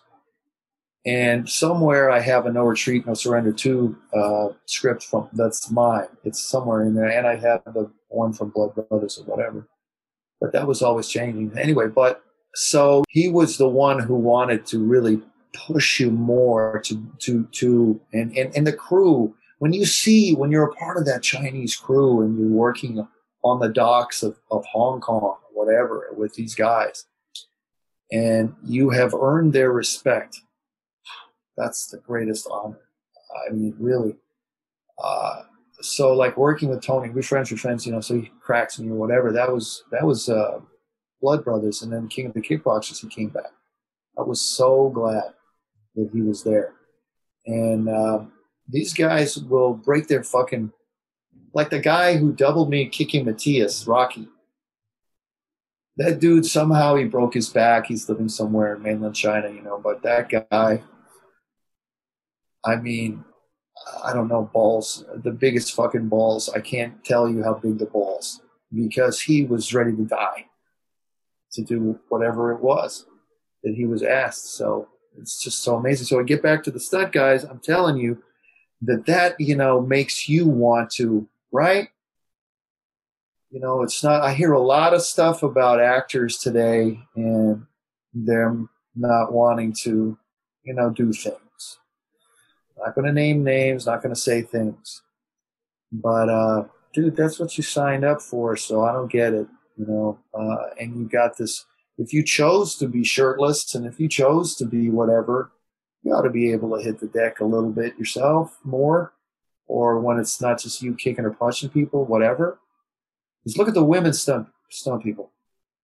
[1.06, 6.08] And somewhere I have a No Retreat, No Surrender 2 uh, script from that's mine.
[6.24, 7.10] It's somewhere in there.
[7.10, 9.68] And I have the one from Blood Brothers or whatever.
[10.42, 11.58] But that was always changing.
[11.58, 12.24] Anyway, but
[12.56, 15.22] so he was the one who wanted to really
[15.54, 20.52] push you more to to to and and, and the crew when you see when
[20.52, 23.08] you're a part of that Chinese crew and you're working
[23.44, 27.06] on the docks of, of Hong Kong or whatever with these guys
[28.12, 30.42] and you have earned their respect
[31.58, 32.80] that's the greatest honor.
[33.48, 34.16] I mean really.
[35.04, 35.44] Uh,
[35.82, 38.90] so like working with Tony we're friends with friends you know so he cracks me
[38.90, 39.32] or whatever.
[39.32, 40.60] That was that was uh,
[41.22, 43.52] Blood Brothers and then King of the Kickboxers he came back.
[44.18, 45.34] I was so glad
[45.96, 46.74] that he was there.
[47.46, 48.26] And uh,
[48.68, 50.72] these guys will break their fucking
[51.54, 54.28] like the guy who doubled me kicking Matthias, Rocky.
[55.96, 57.88] That dude somehow he broke his back.
[57.88, 59.80] He's living somewhere in mainland China, you know.
[59.84, 60.84] But that guy,
[62.64, 63.24] I mean,
[64.04, 65.04] I don't know balls.
[65.16, 66.50] The biggest fucking balls.
[66.50, 68.42] I can't tell you how big the balls
[68.72, 70.46] because he was ready to die
[71.54, 73.06] to do whatever it was
[73.64, 74.54] that he was asked.
[74.54, 76.06] So it's just so amazing.
[76.06, 77.44] So I get back to the stud guys.
[77.44, 78.22] I'm telling you
[78.82, 81.90] that that you know makes you want to right.
[83.50, 84.22] You know, it's not.
[84.22, 87.66] I hear a lot of stuff about actors today and
[88.14, 90.18] them not wanting to,
[90.64, 91.80] you know, do things.
[92.78, 93.86] Not going to name names.
[93.86, 95.02] Not going to say things.
[95.92, 98.58] But uh, dude, that's what you signed up for.
[98.58, 99.48] So I don't get it.
[99.78, 101.66] You know, uh, and you got this
[101.98, 105.52] if you chose to be shirtless and if you chose to be whatever,
[106.08, 109.14] you ought to be able to hit the deck a little bit yourself more.
[109.68, 112.60] Or when it's not just you kicking or punching people, whatever.
[113.46, 115.32] Just look at the women stunt stunt people.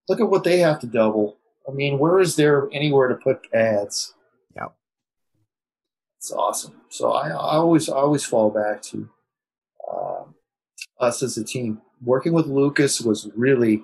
[0.08, 1.38] Look at what they have to double.
[1.68, 4.14] I mean, where is there anywhere to put ads?
[4.56, 4.68] Yeah.
[6.18, 6.82] It's awesome.
[6.88, 9.10] So I, I always I always fall back to
[9.91, 10.36] um,
[11.02, 11.82] us as a team.
[12.02, 13.84] Working with Lucas was really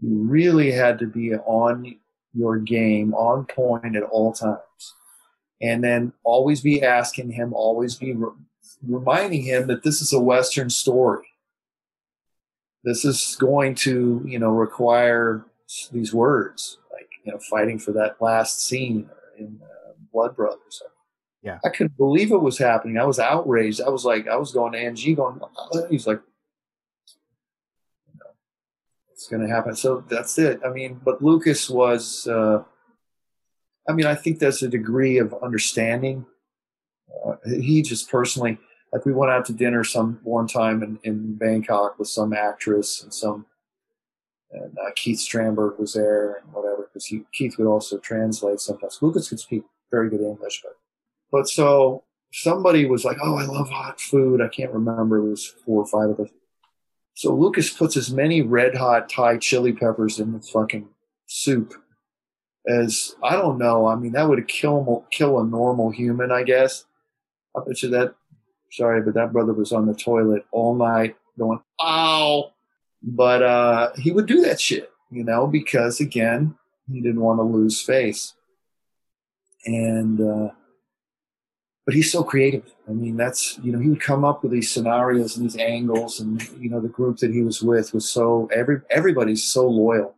[0.00, 1.96] you really had to be on
[2.34, 4.94] your game, on point at all times.
[5.60, 8.30] And then always be asking him, always be re-
[8.86, 11.26] reminding him that this is a Western story.
[12.84, 15.44] This is going to, you know, require
[15.92, 20.80] these words, like, you know, fighting for that last scene in uh, Blood Brothers.
[21.42, 21.58] Yeah.
[21.64, 22.96] I couldn't believe it was happening.
[22.96, 23.80] I was outraged.
[23.80, 25.40] I was like, I was going to Angie going,
[25.90, 26.20] he's like,
[29.12, 29.74] it's going to happen.
[29.74, 30.60] So that's it.
[30.64, 32.62] I mean, but Lucas was, uh,
[33.88, 36.26] I mean, I think there's a degree of understanding.
[37.26, 38.58] Uh, he just personally,
[38.92, 43.02] like we went out to dinner some one time in, in Bangkok with some actress
[43.02, 43.46] and some,
[44.52, 48.98] and uh, Keith Strandberg was there and whatever, because Keith would also translate sometimes.
[49.00, 50.76] Lucas could speak very good English, but,
[51.30, 54.42] but so somebody was like, oh, I love hot food.
[54.42, 55.18] I can't remember.
[55.18, 56.30] It was four or five of us
[57.18, 60.88] so Lucas puts as many red hot Thai chili peppers in the fucking
[61.26, 61.74] soup
[62.68, 63.86] as I don't know.
[63.86, 66.84] I mean, that would kill kill a normal human, I guess.
[67.56, 68.14] I bet you that.
[68.70, 72.52] Sorry, but that brother was on the toilet all night going, "Ow!"
[73.02, 76.56] But uh, he would do that shit, you know, because again,
[76.92, 78.34] he didn't want to lose face.
[79.64, 80.50] And uh,
[81.88, 82.70] but he's so creative.
[82.86, 86.20] I mean, that's you know he would come up with these scenarios and these angles,
[86.20, 90.14] and you know the group that he was with was so every everybody's so loyal.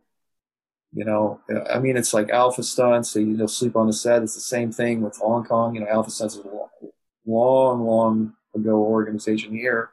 [0.93, 1.39] You know,
[1.69, 3.13] I mean, it's like Alpha Stunts.
[3.13, 4.23] They, you know, sleep on the set.
[4.23, 5.75] It's the same thing with Hong Kong.
[5.75, 6.49] You know, Alpha Stunts is a
[7.25, 9.91] long, long ago organization here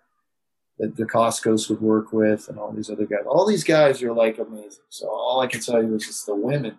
[0.78, 3.24] that the Costco's would work with, and all these other guys.
[3.28, 4.82] All these guys are like amazing.
[4.88, 6.78] So all I can tell you is just the women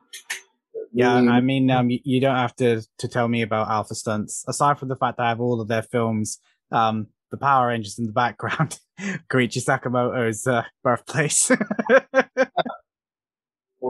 [0.91, 4.43] yeah, I mean, um, you don't have to to tell me about Alpha Stunts.
[4.47, 6.39] Aside from the fact that I have all of their films,
[6.71, 8.79] um, the Power Rangers in the background,
[9.29, 11.51] Koichi Sakamoto's uh, birthplace.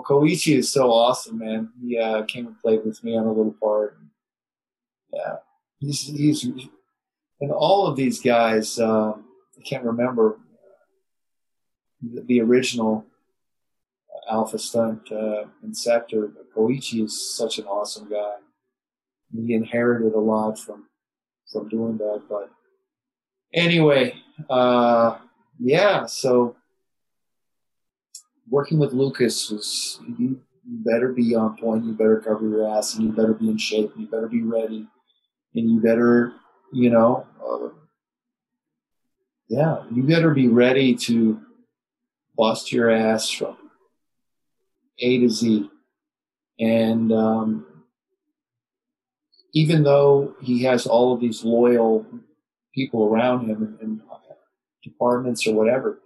[0.07, 1.69] well, Koichi is so awesome, man.
[1.81, 3.97] He uh, came and played with me on a little part.
[5.13, 5.37] Yeah,
[5.79, 6.43] he's he's
[7.41, 8.79] and all of these guys.
[8.79, 9.25] Um,
[9.57, 10.39] I can't remember
[12.01, 13.05] the, the original
[14.29, 16.31] Alpha Stunt uh, Inceptor.
[16.33, 18.35] But Koichi is such an awesome guy.
[19.33, 20.85] He inherited a lot from
[21.51, 22.23] from doing that.
[22.29, 22.51] But
[23.53, 24.15] anyway,
[24.49, 25.17] uh,
[25.59, 26.05] yeah.
[26.05, 26.55] So
[28.49, 31.85] working with Lucas was you better be on point.
[31.85, 33.91] You better cover your ass, and you better be in shape.
[33.93, 34.87] And you better be ready,
[35.55, 36.33] and you better,
[36.71, 37.25] you know.
[37.43, 37.69] Uh,
[39.47, 41.41] yeah, you better be ready to
[42.37, 43.57] bust your ass from
[44.99, 45.69] A to Z.
[46.59, 47.65] And um,
[49.53, 52.05] even though he has all of these loyal
[52.75, 54.01] people around him in,
[54.83, 55.99] departments or whatever,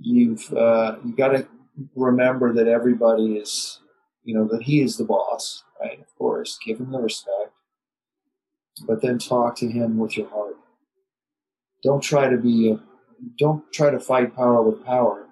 [0.00, 1.46] you've uh, you got to
[1.94, 3.80] remember that everybody is,
[4.24, 6.00] you know, that he is the boss, right?
[6.00, 7.52] Of course, give him the respect,
[8.86, 10.56] but then talk to him with your heart.
[11.82, 12.80] Don't try to be a,
[13.38, 15.26] don't try to fight power with power.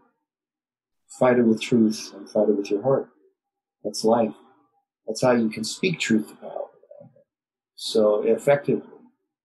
[1.18, 3.08] Fight it with truth and fight it with your heart.
[3.84, 4.34] That's life.
[5.06, 6.68] That's how you can speak truth to power.
[7.74, 8.86] So effectively,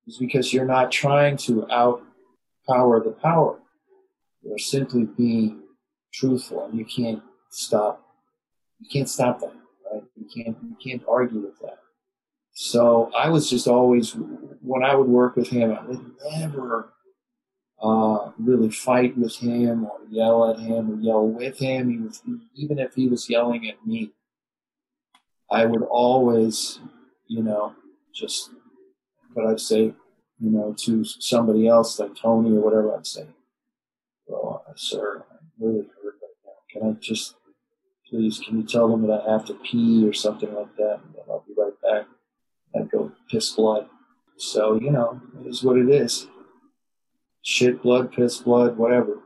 [0.08, 3.60] is because you're not trying to outpower the power.
[4.44, 5.64] You're simply being
[6.20, 8.02] truthful, and you can't stop.
[8.80, 9.54] You can't stop that,
[9.92, 10.04] right?
[10.16, 10.58] You can't.
[10.64, 11.80] You can't argue with that.
[12.58, 14.16] So I was just always,
[14.62, 16.94] when I would work with him, I would never
[17.82, 21.90] uh, really fight with him or yell at him or yell with him.
[21.90, 22.22] He was,
[22.56, 24.14] even if he was yelling at me,
[25.52, 26.80] I would always,
[27.28, 27.76] you know,
[28.14, 28.52] just,
[29.36, 29.94] but I'd say,
[30.40, 33.28] you know, to somebody else like Tony or whatever, I'd say,
[34.28, 35.88] well, sir, I'm really.
[36.76, 37.36] Can I just,
[38.10, 41.00] please, can you tell them that I have to pee or something like that?
[41.04, 42.08] And I'll be right back.
[42.76, 43.88] I'd go piss blood.
[44.38, 46.28] So, you know, it is what it is.
[47.44, 49.20] Shit, blood, piss, blood, whatever.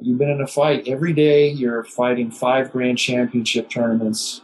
[0.00, 0.88] You've been in a fight.
[0.88, 4.40] Every day you're fighting five grand championship tournaments.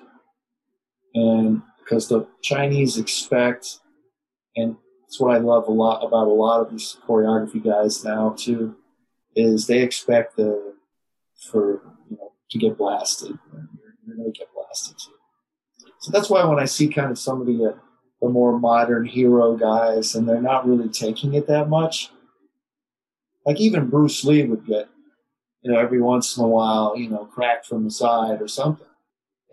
[1.14, 3.78] And because the Chinese expect,
[4.56, 4.76] and
[5.06, 8.76] it's what I love a lot about a lot of these choreography guys now too,
[9.34, 10.74] is they expect the
[11.50, 11.82] for
[12.54, 13.38] to get blasted.
[14.06, 14.96] You're, going to get blasted.
[16.00, 17.78] So that's why when I see kind of some of the uh,
[18.20, 22.10] the more modern hero guys, and they're not really taking it that much.
[23.44, 24.88] Like even Bruce Lee would get,
[25.62, 28.86] you know, every once in a while, you know, cracked from the side or something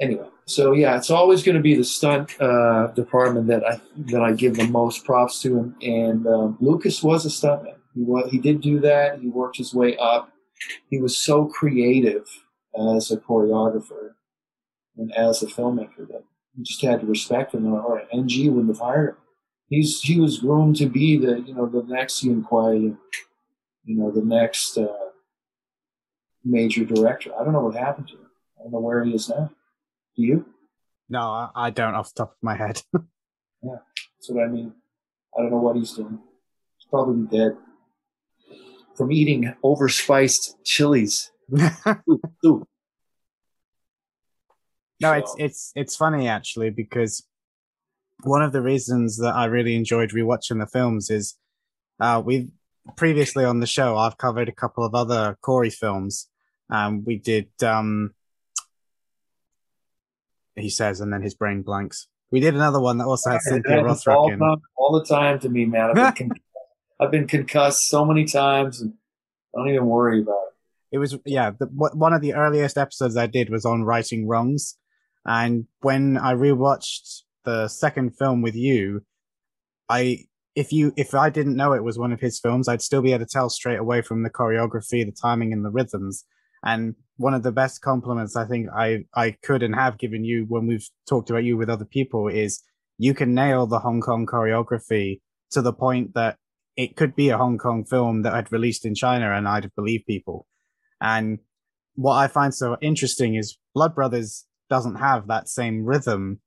[0.01, 3.79] anyway, so yeah, it's always going to be the stunt uh, department that I
[4.11, 7.75] that I give the most props to, and, and um, Lucas was a stuntman.
[7.95, 9.19] He was he did do that.
[9.19, 10.31] He worked his way up.
[10.89, 12.27] He was so creative
[12.75, 14.13] as a choreographer
[14.97, 16.23] and as a filmmaker that
[16.55, 17.71] you just had to respect him.
[17.73, 19.15] Or NG wouldn't have hired him.
[19.69, 22.97] He's he was groomed to be the you know the next Yuen Kwai, you
[23.85, 24.87] know the next uh,
[26.43, 27.31] major director.
[27.39, 28.27] I don't know what happened to him.
[28.59, 29.51] I don't know where he is now.
[30.15, 30.45] Do you?
[31.07, 32.81] No, I, I don't off the top of my head.
[33.63, 33.77] yeah,
[34.17, 34.73] that's what I mean.
[35.37, 36.19] I don't know what he's doing.
[36.77, 37.55] He's probably dead
[38.95, 41.30] from eating overspiced chilies.
[41.53, 42.67] Ooh, ooh.
[44.99, 47.25] No, it's it's it's funny actually because
[48.23, 51.35] one of the reasons that I really enjoyed rewatching the films is
[51.99, 52.49] uh, we've
[52.97, 56.29] previously on the show I've covered a couple of other Corey films.
[56.69, 58.13] Um, we did um,
[60.55, 62.07] he says, and then his brain blanks.
[62.31, 64.41] We did another one that also had Cynthia Rothrock in.
[64.75, 65.89] All the time to me, man.
[65.89, 66.41] I've been, con-
[66.99, 68.93] I've been concussed so many times, and
[69.53, 70.50] don't even worry about it.
[70.91, 71.51] It was yeah.
[71.57, 74.77] The, one of the earliest episodes I did was on righting wrongs,
[75.25, 79.03] and when I rewatched the second film with you,
[79.89, 83.01] I if you if I didn't know it was one of his films, I'd still
[83.01, 86.25] be able to tell straight away from the choreography, the timing, and the rhythms.
[86.63, 90.45] And one of the best compliments I think I, I could and have given you
[90.47, 92.61] when we've talked about you with other people is
[92.97, 96.37] you can nail the Hong Kong choreography to the point that
[96.75, 99.75] it could be a Hong Kong film that I'd released in China and I'd have
[99.75, 100.45] believed people.
[101.01, 101.39] And
[101.95, 106.39] what I find so interesting is Blood Brothers doesn't have that same rhythm,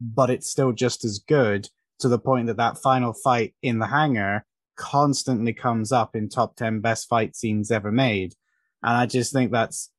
[0.00, 1.68] but it's still just as good
[1.98, 4.44] to the point that that final fight in the hangar
[4.76, 8.34] constantly comes up in top 10 best fight scenes ever made.
[8.82, 9.90] And I just think that's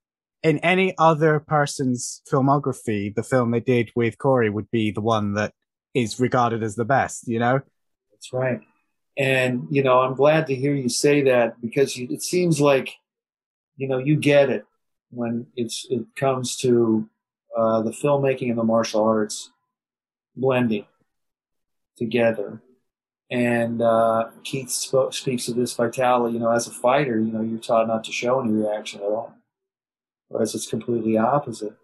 [0.44, 5.34] in any other person's filmography, the film they did with Corey would be the one
[5.34, 5.54] that
[5.96, 7.62] is regarded as the best, you know?
[8.12, 8.60] That's right.
[9.18, 12.94] And, you know, I'm glad to hear you say that because it seems like,
[13.78, 14.66] you know, you get it
[15.12, 17.08] when it's, it comes to
[17.58, 19.52] uh, the filmmaking and the martial arts
[20.36, 20.86] blending
[21.98, 22.62] together.
[23.32, 27.60] And uh, Keith speaks of this vitality, you know, as a fighter, you know, you're
[27.60, 29.36] taught not to show any reaction at all
[30.28, 31.76] whereas it's completely opposite.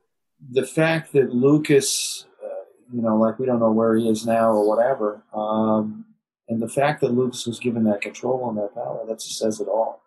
[0.52, 4.50] The fact that Lucas, uh, you know, like we don't know where he is now
[4.50, 6.06] or whatever, um,
[6.50, 9.60] and the fact that Lucas was given that control and that power, that just says
[9.60, 10.02] it all.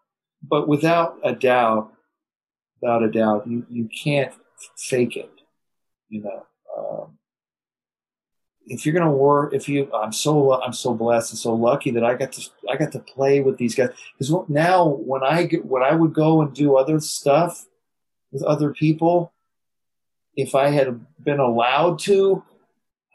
[0.49, 1.93] But without a doubt,
[2.81, 4.33] without a doubt, you, you can't
[4.77, 5.31] fake it,
[6.09, 6.47] you know.
[6.77, 7.19] Um,
[8.67, 12.05] if you're gonna work, if you, I'm so I'm so blessed and so lucky that
[12.05, 13.91] I got to I got to play with these guys.
[14.19, 17.67] Because now when I get when I would go and do other stuff
[18.33, 19.33] with other people,
[20.35, 22.43] if I had been allowed to,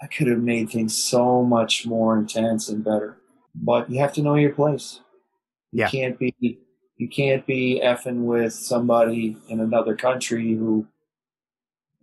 [0.01, 3.17] I could have made things so much more intense and better.
[3.55, 5.01] But you have to know your place.
[5.71, 5.89] You Yeah.
[5.89, 6.59] can't be
[6.99, 10.85] you can't be effing with somebody in another country who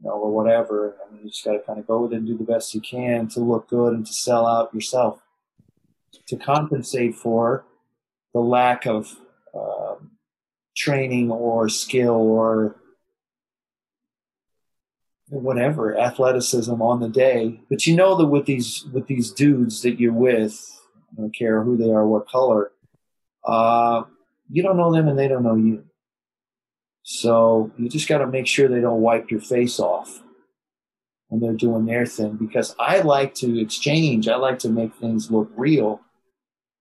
[0.02, 0.96] you know, or whatever.
[1.06, 2.74] I mean, you just got to kind of go with it and do the best
[2.74, 5.20] you can to look good and to sell out yourself
[6.28, 7.66] to compensate for
[8.32, 9.14] the lack of
[9.54, 10.12] um,
[10.74, 12.76] training or skill or
[15.28, 17.60] whatever athleticism on the day.
[17.68, 20.58] But you know that with these with these dudes that you're with,
[21.12, 22.72] I don't care who they are, what color,
[23.44, 24.04] uh,
[24.50, 25.84] you don't know them and they don't know you.
[27.02, 30.22] So you just got to make sure they don't wipe your face off
[31.28, 34.28] when they're doing their thing because I like to exchange.
[34.28, 36.00] I like to make things look real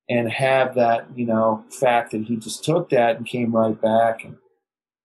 [0.09, 4.23] and have that, you know, fact that he just took that and came right back
[4.23, 4.35] and,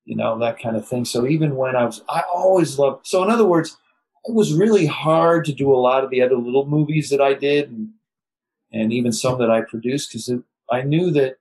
[0.04, 1.04] you know, that kind of thing.
[1.04, 3.76] So even when I was, I always loved, so in other words,
[4.24, 7.34] it was really hard to do a lot of the other little movies that I
[7.34, 7.90] did and,
[8.72, 10.30] and even some that I produced because
[10.70, 11.36] I knew that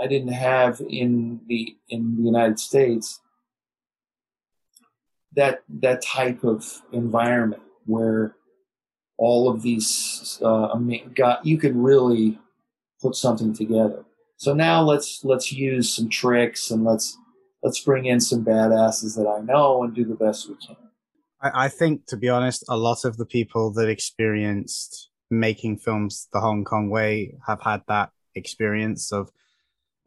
[0.00, 3.20] I didn't have in the in the United States
[5.34, 8.34] that that type of environment where
[9.16, 10.74] all of these uh,
[11.14, 12.38] got you could really
[13.00, 14.04] put something together.
[14.36, 17.18] So now let's let's use some tricks and let's
[17.62, 20.76] let's bring in some badasses that I know and do the best we can.
[21.40, 26.28] I, I think, to be honest, a lot of the people that experienced making films
[26.32, 29.30] the Hong Kong way have had that experience of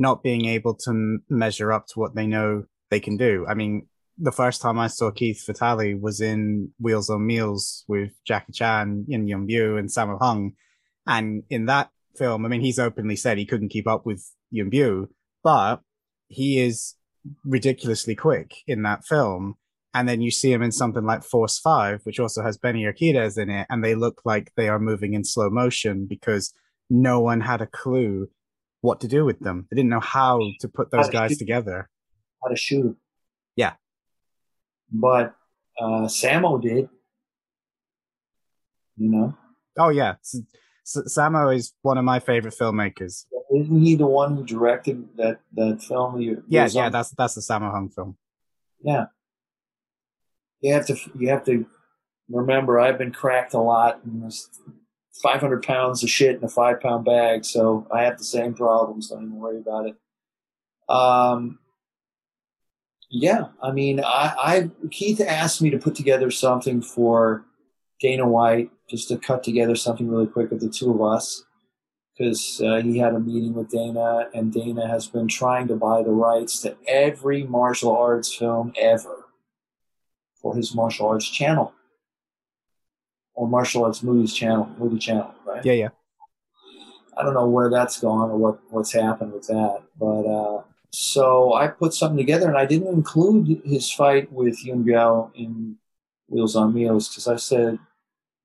[0.01, 3.45] not being able to measure up to what they know they can do.
[3.47, 3.87] I mean,
[4.17, 9.05] the first time I saw Keith Vitale was in Wheels on Meals with Jackie Chan,
[9.07, 10.53] Yuen Biao, and Sammo Hung.
[11.07, 14.71] And in that film, I mean, he's openly said he couldn't keep up with Yuen
[14.71, 15.07] Biao,
[15.43, 15.81] but
[16.27, 16.95] he is
[17.45, 19.55] ridiculously quick in that film.
[19.93, 23.37] And then you see him in something like Force 5, which also has Benny Urquidez
[23.37, 26.53] in it, and they look like they are moving in slow motion because
[26.89, 28.29] no one had a clue
[28.81, 29.67] what to do with them.
[29.69, 31.39] They didn't know how to put those guys shoot.
[31.39, 31.89] together.
[32.43, 32.97] How to shoot 'em.
[33.55, 33.73] Yeah.
[34.91, 35.35] But
[35.79, 36.89] uh, Sammo did.
[38.97, 39.37] You know,
[39.77, 40.15] Oh, yeah.
[40.19, 40.41] S-
[40.85, 43.25] S- Sammo is one of my favorite filmmakers.
[43.55, 46.19] isn't he the one who directed that that film?
[46.21, 48.17] You, Yeah, yeah, on- that's that's the Sammo Hung film.
[48.81, 49.05] yeah.
[50.61, 51.65] You have to you have to
[52.29, 52.79] remember.
[52.79, 54.31] I've been cracked a lot, and
[55.13, 59.09] 500 pounds of shit in a five pound bag, so I have the same problems.
[59.09, 59.95] Don't even worry about it.
[60.89, 61.59] Um,
[63.09, 67.45] yeah, I mean, I, I Keith asked me to put together something for
[67.99, 71.43] Dana White, just to cut together something really quick of the two of us,
[72.17, 76.03] because uh, he had a meeting with Dana, and Dana has been trying to buy
[76.03, 79.25] the rights to every martial arts film ever
[80.41, 81.73] for his martial arts channel
[83.33, 85.65] or martial arts movies channel, movie channel, right?
[85.65, 85.89] Yeah, yeah.
[87.17, 91.53] I don't know where that's gone or what what's happened with that, but uh, so
[91.53, 95.77] I put something together, and I didn't include his fight with Yuen Biao in
[96.27, 97.79] Wheels on Meals because I said,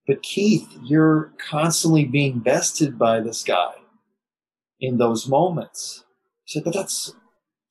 [0.07, 3.75] "But Keith, you're constantly being bested by this guy
[4.81, 6.05] in those moments."
[6.45, 7.15] He said, "But that's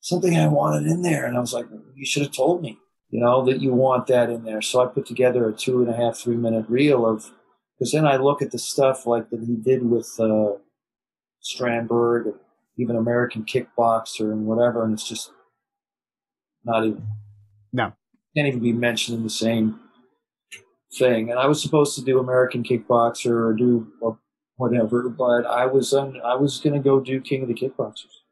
[0.00, 2.78] something I wanted in there," and I was like, "You should have told me."
[3.10, 4.60] You know that you want that in there.
[4.60, 7.30] So I put together a two and a half, three minute reel of
[7.78, 10.52] because then I look at the stuff like that he did with uh,
[11.42, 12.34] Strandberg and
[12.78, 15.30] even American Kickboxer and whatever, and it's just
[16.64, 17.06] not even
[17.72, 17.92] No.
[18.34, 19.78] can't even be mentioned in the same
[20.98, 21.30] thing.
[21.30, 24.18] And I was supposed to do American Kickboxer or do or
[24.56, 28.22] whatever, but I was on, I was going to go do King of the Kickboxers.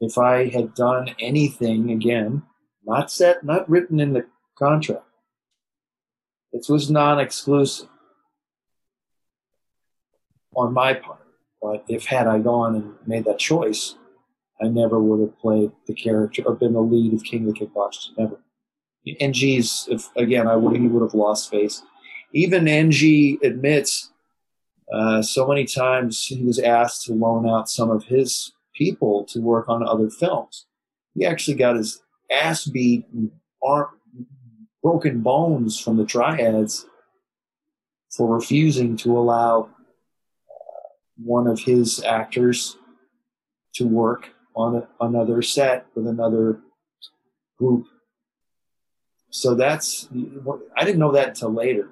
[0.00, 2.42] If I had done anything again,
[2.84, 4.26] not set, not written in the
[4.58, 5.04] contract,
[6.52, 7.88] it was non-exclusive
[10.54, 11.18] on my part.
[11.60, 13.94] But if had I gone and made that choice,
[14.60, 17.60] I never would have played the character or been the lead of King of the
[17.60, 18.10] Kickboxers.
[18.18, 18.38] Never.
[19.06, 21.82] NG's, if again, I would he would have lost face.
[22.32, 24.12] Even NG admits
[24.92, 29.40] uh, so many times he was asked to loan out some of his people to
[29.40, 30.66] work on other films.
[31.14, 32.02] He actually got his
[32.32, 33.06] ass beat
[33.62, 33.88] arm,
[34.82, 36.86] broken bones from the triads
[38.10, 39.68] for refusing to allow uh,
[41.22, 42.76] one of his actors
[43.74, 46.60] to work on a, another set with another
[47.58, 47.86] group.
[49.30, 50.08] So that's
[50.76, 51.88] I didn't know that until later.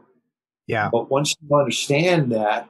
[0.67, 0.89] Yeah.
[0.93, 2.69] But once you understand that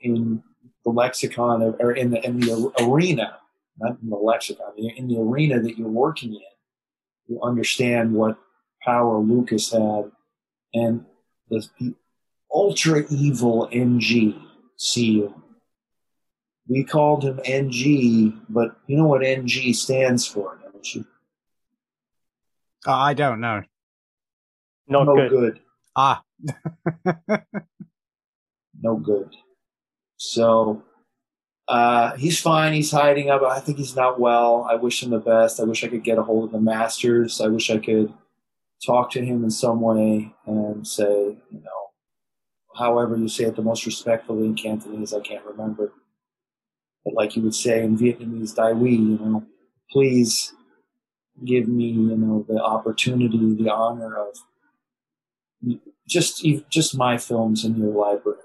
[0.00, 0.42] in
[0.84, 3.38] the lexicon of, or in the in the arena,
[3.78, 6.40] not in the lexicon, in the arena that you're working in,
[7.30, 8.36] you understand what
[8.82, 10.10] power Lucas had
[10.74, 11.04] and
[11.48, 11.94] the, the
[12.52, 14.34] ultra evil NG
[14.76, 15.40] seal.
[16.68, 21.04] We called him NG, but you know what NG stands for, don't you?
[22.86, 23.62] Uh, I don't know.
[24.88, 25.30] Not no good.
[25.30, 25.60] good.
[25.94, 26.22] Ah,
[28.80, 29.34] no good.
[30.16, 30.82] So
[31.70, 32.72] uh, he's fine.
[32.72, 33.42] He's hiding up.
[33.42, 34.66] I think he's not well.
[34.68, 35.60] I wish him the best.
[35.60, 37.40] I wish I could get a hold of the Masters.
[37.40, 38.12] I wish I could
[38.84, 41.90] talk to him in some way and say, you know,
[42.76, 45.92] however you say it the most respectfully in Cantonese, I can't remember.
[47.04, 49.46] But like you would say in Vietnamese, Dai Huy, you know,
[49.92, 50.52] please
[51.44, 54.36] give me, you know, the opportunity, the honor of
[56.08, 58.38] just just my films in your library.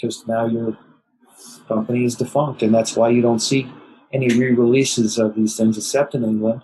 [0.00, 0.78] Because now your
[1.68, 3.70] company is defunct, and that's why you don't see
[4.12, 6.62] any re-releases of these things except in England,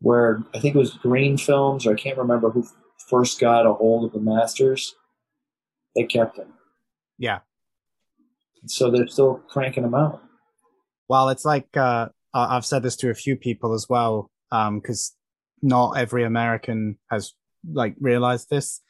[0.00, 2.66] where I think it was Green Films, or I can't remember who
[3.08, 4.94] first got a hold of the masters.
[5.94, 6.52] They kept them,
[7.18, 7.40] yeah.
[8.66, 10.22] so they're still cranking them out.
[11.08, 15.14] Well, it's like uh, I've said this to a few people as well, because
[15.62, 17.34] not every American has
[17.70, 18.80] like realized this.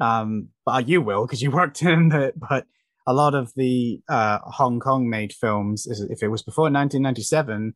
[0.00, 2.34] Um, but you will because you worked in it.
[2.38, 2.66] But
[3.06, 7.74] a lot of the uh, Hong Kong made films, if it was before 1997,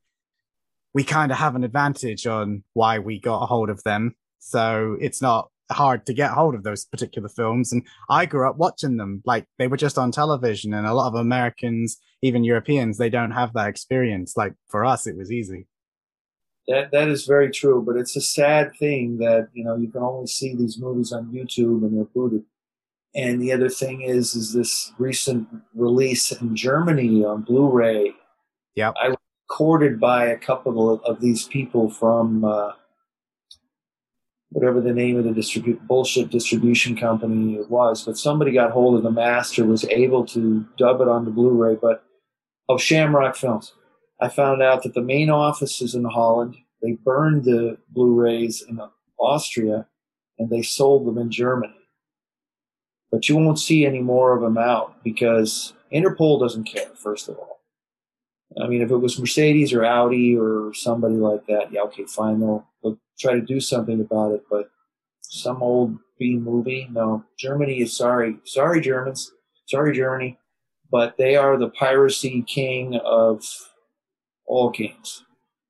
[0.94, 4.14] we kind of have an advantage on why we got a hold of them.
[4.38, 7.72] So it's not hard to get hold of those particular films.
[7.72, 10.72] And I grew up watching them like they were just on television.
[10.72, 14.36] And a lot of Americans, even Europeans, they don't have that experience.
[14.36, 15.66] Like for us, it was easy.
[16.68, 20.02] That that is very true, but it's a sad thing that you know you can
[20.02, 22.42] only see these movies on YouTube and they're booted.
[23.16, 28.12] And the other thing is, is this recent release in Germany on Blu-ray.
[28.74, 28.94] Yep.
[29.02, 29.16] I was
[29.48, 32.72] courted by a couple of, of these people from uh,
[34.50, 38.96] whatever the name of the distribute bullshit distribution company it was, but somebody got hold
[38.96, 42.04] of the master, was able to dub it on the Blu-ray, but
[42.68, 43.72] of Shamrock Films.
[44.20, 46.56] I found out that the main office is in Holland.
[46.82, 48.78] They burned the Blu-rays in
[49.18, 49.86] Austria,
[50.38, 51.72] and they sold them in Germany.
[53.10, 56.88] But you won't see any more of them out because Interpol doesn't care.
[56.96, 57.60] First of all,
[58.60, 62.40] I mean, if it was Mercedes or Audi or somebody like that, yeah, okay, fine,
[62.40, 64.42] they'll, they'll try to do something about it.
[64.50, 64.70] But
[65.22, 67.24] some old B movie, no.
[67.38, 69.32] Germany is sorry, sorry Germans,
[69.66, 70.38] sorry Germany,
[70.90, 73.44] but they are the piracy king of
[74.46, 75.24] all kings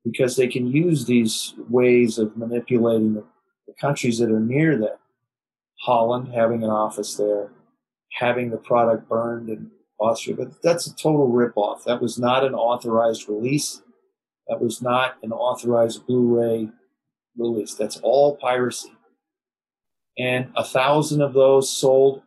[0.05, 3.23] because they can use these ways of manipulating the,
[3.67, 4.95] the countries that are near them.
[5.87, 7.49] Holland having an office there,
[8.11, 11.85] having the product burned in Austria, but that's a total ripoff.
[11.85, 13.81] That was not an authorized release.
[14.49, 16.69] That was not an authorized Blu-ray
[17.37, 17.73] release.
[17.73, 18.91] That's all piracy.
[20.17, 22.21] And a thousand of those sold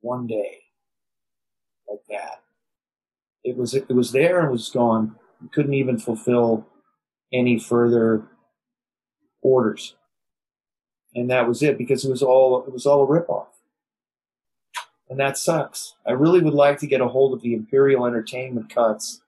[0.00, 0.58] one day,
[1.88, 2.42] like that.
[3.44, 5.16] It was it was there and was gone.
[5.52, 6.66] Couldn't even fulfill
[7.32, 8.28] any further
[9.40, 9.94] orders,
[11.18, 13.48] and that was it because it was all it was all a ripoff,
[15.08, 15.94] and that sucks.
[16.06, 19.22] I really would like to get a hold of the Imperial Entertainment cuts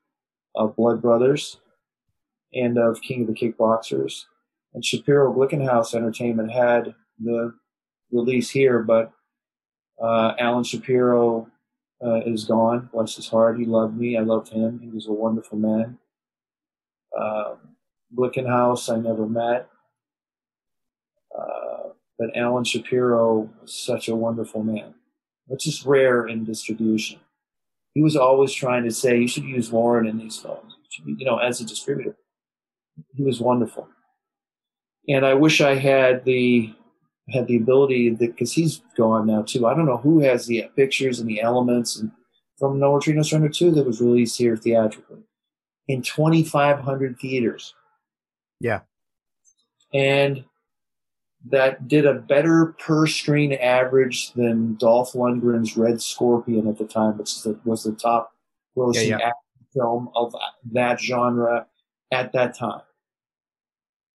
[0.54, 1.58] of Blood Brothers
[2.52, 4.24] and of King of the Kickboxers,
[4.74, 7.54] and Shapiro Glickenhaus Entertainment had the
[8.12, 9.12] release here, but
[10.02, 11.48] uh, Alan Shapiro
[12.04, 12.88] uh, is gone.
[12.92, 13.58] Bless his heart.
[13.58, 14.16] He loved me.
[14.16, 14.80] I loved him.
[14.82, 15.98] He was a wonderful man.
[18.14, 19.68] Glickenhaus, I never met.
[22.20, 24.94] But Alan Shapiro was such a wonderful man,
[25.46, 27.18] which is rare in distribution.
[27.94, 31.24] He was always trying to say, you should use Loren in these films, you, you
[31.24, 32.14] know, as a distributor.
[33.14, 33.88] He was wonderful.
[35.08, 36.74] And I wish I had the
[37.30, 39.66] had the ability because he's gone now too.
[39.66, 42.10] I don't know who has the pictures and the elements and
[42.58, 45.22] from No Retreat No Surrender 2 that was released here theatrically
[45.88, 47.74] in 2,500 theaters.
[48.60, 48.80] Yeah.
[49.94, 50.44] And
[51.48, 57.16] that did a better per screen average than Dolph Lundgren's Red Scorpion at the time,
[57.16, 58.32] which was the, was the top
[58.76, 59.32] grossing Yeah, yeah.
[59.74, 60.34] film of
[60.72, 61.66] that genre
[62.12, 62.82] at that time.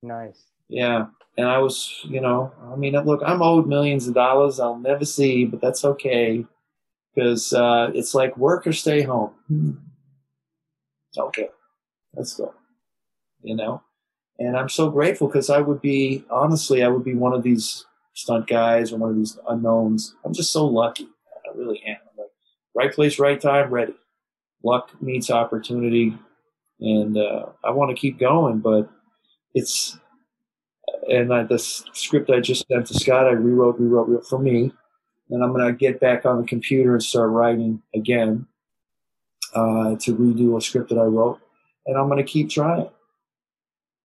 [0.01, 0.45] Nice.
[0.67, 1.08] Yeah.
[1.38, 5.06] And I was, you know, I mean, look, I'm owed millions of dollars I'll never
[5.06, 6.45] see, but that's okay
[7.14, 9.32] because uh, it's like work or stay home.
[11.17, 11.50] Okay,
[12.14, 12.53] let's go.
[13.43, 13.82] You know,
[14.41, 17.85] and I'm so grateful because I would be, honestly, I would be one of these
[18.13, 20.15] stunt guys or one of these unknowns.
[20.25, 21.07] I'm just so lucky.
[21.45, 21.97] I really am.
[22.11, 22.31] I'm like
[22.73, 23.93] right place, right time, ready.
[24.63, 26.17] Luck meets opportunity,
[26.79, 28.89] and uh, I want to keep going, but
[29.53, 29.97] it's
[31.07, 34.71] and I, the script I just sent to Scott, I rewrote, rewrote, rewrote for me,
[35.29, 38.47] and I'm gonna get back on the computer and start writing again
[39.53, 41.39] uh, to redo a script that I wrote,
[41.85, 42.89] and I'm gonna keep trying.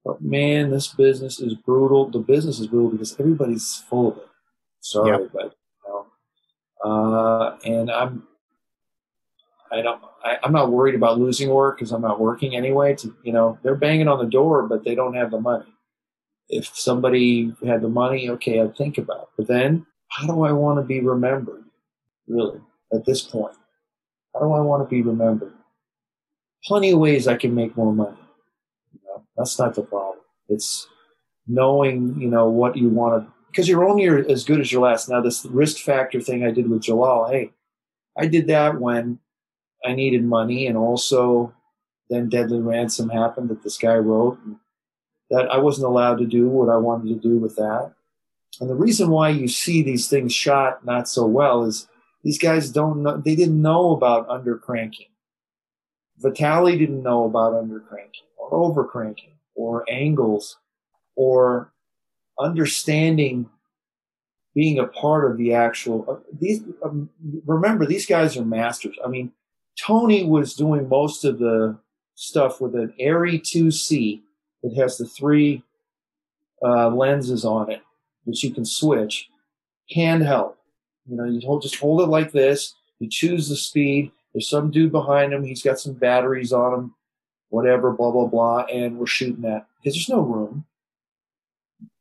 [0.07, 2.09] But man, this business is brutal.
[2.09, 4.28] The business is brutal because everybody's full of it.
[4.81, 5.31] Sorry, Yep.
[5.33, 5.55] but
[5.85, 6.07] you know,
[6.89, 8.23] uh, and I'm.
[9.73, 10.01] I don't.
[10.25, 12.94] I, I'm not worried about losing work because I'm not working anyway.
[12.94, 15.67] To you know, they're banging on the door, but they don't have the money.
[16.49, 19.23] If somebody had the money, okay, I'd think about.
[19.23, 19.28] It.
[19.39, 21.65] But then, how do I want to be remembered?
[22.28, 22.60] Really,
[22.93, 23.57] at this point,
[24.33, 25.55] how do I want to be remembered?
[26.65, 28.17] Plenty of ways I can make more money.
[29.36, 30.18] That's not the problem.
[30.48, 30.89] It's
[31.47, 35.08] knowing, you know, what you want to, because you're only as good as your last.
[35.08, 37.52] Now, this risk factor thing I did with Jalal, hey,
[38.16, 39.18] I did that when
[39.84, 41.52] I needed money, and also
[42.08, 44.39] then Deadly Ransom happened that this guy wrote.
[45.31, 47.92] That I wasn't allowed to do what I wanted to do with that.
[48.60, 51.89] And the reason why you see these things shot not so well is
[52.23, 55.08] these guys don't know, they didn't know about undercranking.
[56.19, 60.59] Vitale didn't know about undercranking or overcranking or angles
[61.15, 61.73] or
[62.39, 63.49] understanding
[64.55, 67.11] being a part of the actual uh, these um,
[67.45, 68.97] remember these guys are masters.
[69.05, 69.33] I mean
[69.78, 71.77] tony was doing most of the
[72.15, 74.20] stuff with an Arri 2C
[74.62, 75.62] that has the three
[76.65, 77.83] uh, lenses on it
[78.27, 79.28] that you can switch.
[79.95, 80.55] Handheld.
[81.09, 82.75] You know you hold, just hold it like this.
[82.99, 85.44] You choose the speed there's some dude behind him.
[85.44, 86.94] He's got some batteries on him.
[87.48, 88.66] Whatever blah blah blah.
[88.70, 89.66] And we're shooting that.
[89.78, 90.66] Because there's no room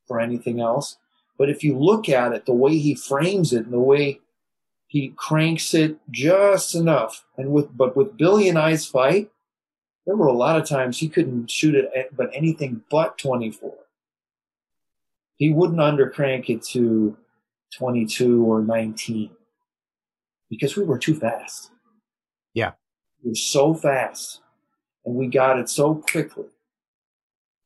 [0.06, 0.98] for anything else.
[1.38, 4.20] But if you look at it, the way he frames it and the way
[4.88, 9.32] he cranks it just enough, and with but with Billy and I's fight,
[10.06, 13.74] there were a lot of times he couldn't shoot it at, but anything but 24.
[15.38, 17.16] He wouldn't undercrank it to
[17.78, 19.30] 22 or 19
[20.50, 21.72] because we were too fast.
[22.56, 22.72] Yeah.
[23.24, 24.42] We were so fast
[25.06, 26.46] and we got it so quickly.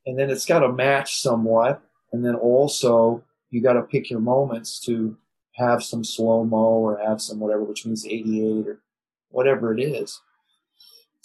[0.05, 1.81] And then it's got to match somewhat.
[2.11, 5.17] And then also you got to pick your moments to
[5.53, 8.79] have some slow mo or have some whatever, which means 88 or
[9.29, 10.19] whatever it is.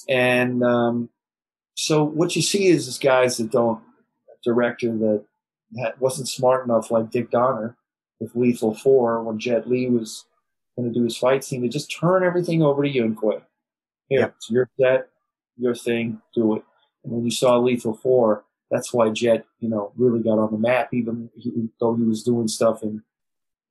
[0.09, 1.09] And um,
[1.75, 3.81] so what you see is this guys that don't,
[4.45, 5.25] director that,
[5.73, 7.77] that wasn't smart enough, like Dick Donner
[8.21, 10.27] with Lethal Four, when Jet Li was
[10.77, 13.39] going to do his fight scene, to just turn everything over to Yuen Kwai.
[14.09, 14.35] Here, Yep.
[14.37, 15.09] it's your set,
[15.57, 16.65] your thing, do it.
[17.05, 20.59] And when you saw Lethal Four, that's why Jet, you know, really got on the
[20.59, 21.31] map, even
[21.81, 23.03] though he was doing stuff in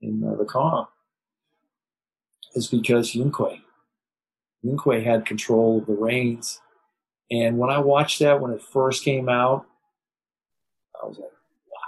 [0.01, 0.87] in uh, the Kong,
[2.55, 3.61] is because Yuen Kwai.
[4.61, 6.61] Yunque had control of the reins,
[7.29, 9.65] and when I watched that when it first came out,
[11.01, 11.31] I was like,
[11.69, 11.79] "Wow,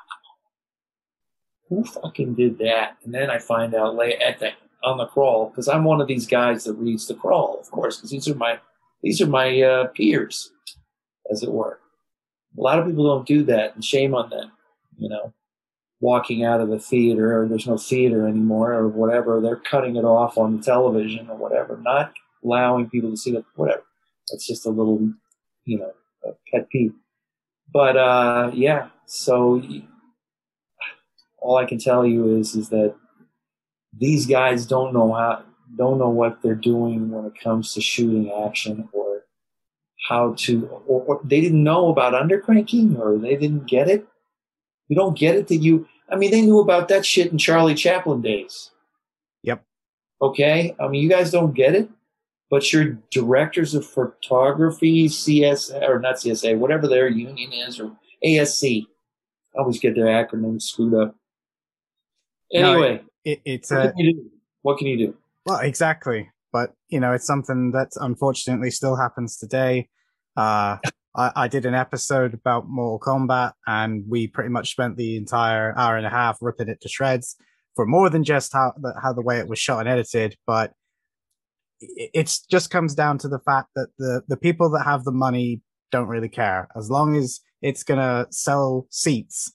[1.69, 4.51] who fucking did that?" And then I find out late at the
[4.85, 7.97] on the crawl because I'm one of these guys that reads the crawl, of course,
[7.97, 8.59] because these are my
[9.03, 10.51] these are my uh, peers,
[11.31, 11.80] as it were.
[12.57, 14.51] A lot of people don't do that, and shame on them.
[14.97, 15.33] You know,
[15.99, 19.41] walking out of the theater, or there's no theater anymore, or whatever.
[19.41, 23.45] They're cutting it off on the television or whatever, not allowing people to see that.
[23.55, 23.83] Whatever.
[24.30, 25.11] That's just a little,
[25.65, 25.93] you know,
[26.51, 26.93] pet peeve.
[27.72, 29.61] But uh, yeah, so
[31.38, 32.95] all I can tell you is is that
[33.98, 35.43] these guys don't know how
[35.75, 39.24] don't know what they're doing when it comes to shooting action or
[40.07, 44.06] how to or, or they didn't know about undercranking or they didn't get it.
[44.88, 47.75] You don't get it that you i mean they knew about that shit in charlie
[47.75, 48.72] chaplin days.
[49.43, 49.64] Yep.
[50.22, 50.75] okay?
[50.80, 51.90] I mean you guys don't get it
[52.51, 57.91] but your directors of photography CSA or not csa whatever their union is or
[58.24, 58.85] asc
[59.56, 61.15] I always get their acronyms screwed up.
[62.53, 64.31] Anyway It, it's what a can you do
[64.61, 66.31] what can you do Well, exactly.
[66.53, 69.89] But, you know, it's something that unfortunately still happens today.
[70.37, 70.77] Uh,
[71.15, 75.77] I, I did an episode about Mortal Kombat and we pretty much spent the entire
[75.77, 77.35] hour and a half ripping it to shreds
[77.75, 80.37] for more than just how the, how the way it was shot and edited.
[80.47, 80.71] But
[81.81, 85.11] it it's just comes down to the fact that the, the people that have the
[85.11, 86.69] money don't really care.
[86.75, 89.51] As long as it's going to sell seats,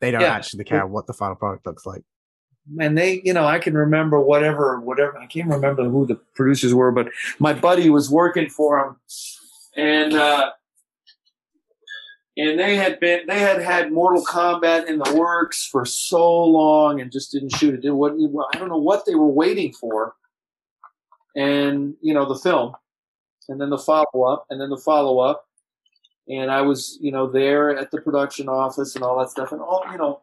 [0.00, 0.34] they don't Yeah.
[0.34, 2.02] actually care what the final product looks like.
[2.80, 6.72] And they you know i can remember whatever whatever i can't remember who the producers
[6.72, 8.96] were but my buddy was working for him
[9.76, 10.50] and uh
[12.36, 17.00] and they had been they had had Mortal Kombat in the works for so long
[17.00, 17.82] and just didn't shoot it.
[17.82, 18.14] Did what
[18.52, 20.14] I don't know what they were waiting for,
[21.36, 22.74] and you know the film,
[23.48, 25.46] and then the follow up, and then the follow up,
[26.28, 29.60] and I was you know there at the production office and all that stuff, and
[29.60, 30.22] all you know,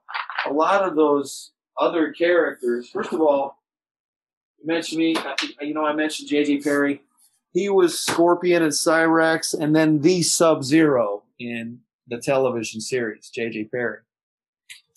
[0.49, 2.89] a lot of those other characters.
[2.89, 3.57] First of all,
[4.59, 5.15] you mentioned me,
[5.61, 6.61] you know, I mentioned J.J.
[6.61, 7.01] Perry.
[7.53, 13.65] He was Scorpion and Cyrax, and then the Sub Zero in the television series, J.J.
[13.65, 13.99] Perry.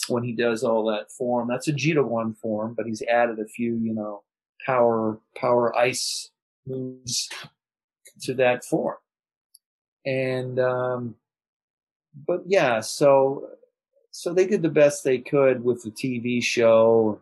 [0.09, 3.47] When he does all that form, that's a Jita one form, but he's added a
[3.47, 4.23] few, you know,
[4.67, 6.31] power power ice
[6.67, 7.31] moves
[8.23, 8.97] to that form.
[10.05, 11.15] And um,
[12.27, 13.49] but yeah, so
[14.17, 17.21] so they did the best they could with the TV show.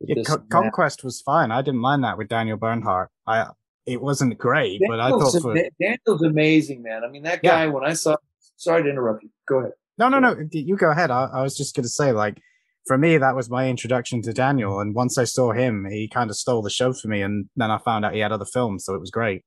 [0.00, 0.50] Yeah, this Co- and that.
[0.50, 1.50] Conquest was fine.
[1.50, 3.10] I didn't mind that with Daniel Bernhardt.
[3.26, 3.48] I
[3.84, 7.04] it wasn't great, but I thought for Daniel's amazing, man.
[7.04, 7.50] I mean, that Yeah.
[7.50, 7.66] guy.
[7.66, 8.16] When I saw,
[8.56, 9.30] sorry to interrupt you.
[9.46, 9.72] Go ahead.
[9.98, 10.34] no, no, no.
[10.50, 11.10] You go ahead.
[11.10, 12.38] I, I was just gonna say, like,
[12.86, 16.30] for me, that was my introduction to Daniel, and once I saw him, he kind
[16.30, 18.86] of stole the show for me, and then I found out he had other films,
[18.86, 19.42] so it was great.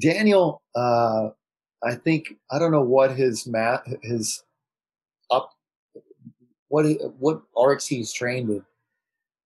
[0.00, 1.30] Daniel, uh,
[1.82, 4.44] I think I don't know what his math, his
[5.30, 5.50] up,
[6.72, 6.86] what
[7.18, 8.64] what arts he's trained in,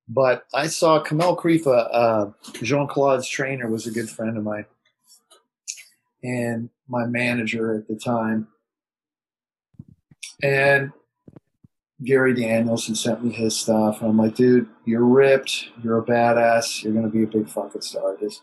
[0.09, 2.31] but I saw Kamel Krifa, uh,
[2.63, 4.65] Jean Claude's trainer, was a good friend of mine,
[6.23, 8.47] and my manager at the time,
[10.41, 10.93] and
[12.05, 16.05] Gary Daniels, who sent me his stuff, and I'm like, dude, you're ripped, you're a
[16.05, 18.17] badass, you're gonna be a big fucking star.
[18.21, 18.43] Just,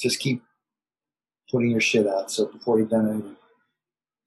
[0.00, 0.42] just keep
[1.50, 2.30] putting your shit out.
[2.30, 3.36] So before you've done anything.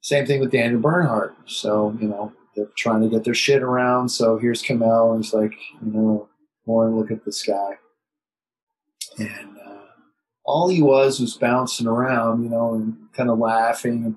[0.01, 1.35] Same thing with Daniel Bernhardt.
[1.47, 4.09] So, you know, they're trying to get their shit around.
[4.09, 6.29] So here's Kamel, and he's like, you know,
[6.65, 7.77] Loren, look at this guy.
[9.17, 9.79] And uh,
[10.45, 14.15] all he was was bouncing around, you know, and kind of laughing and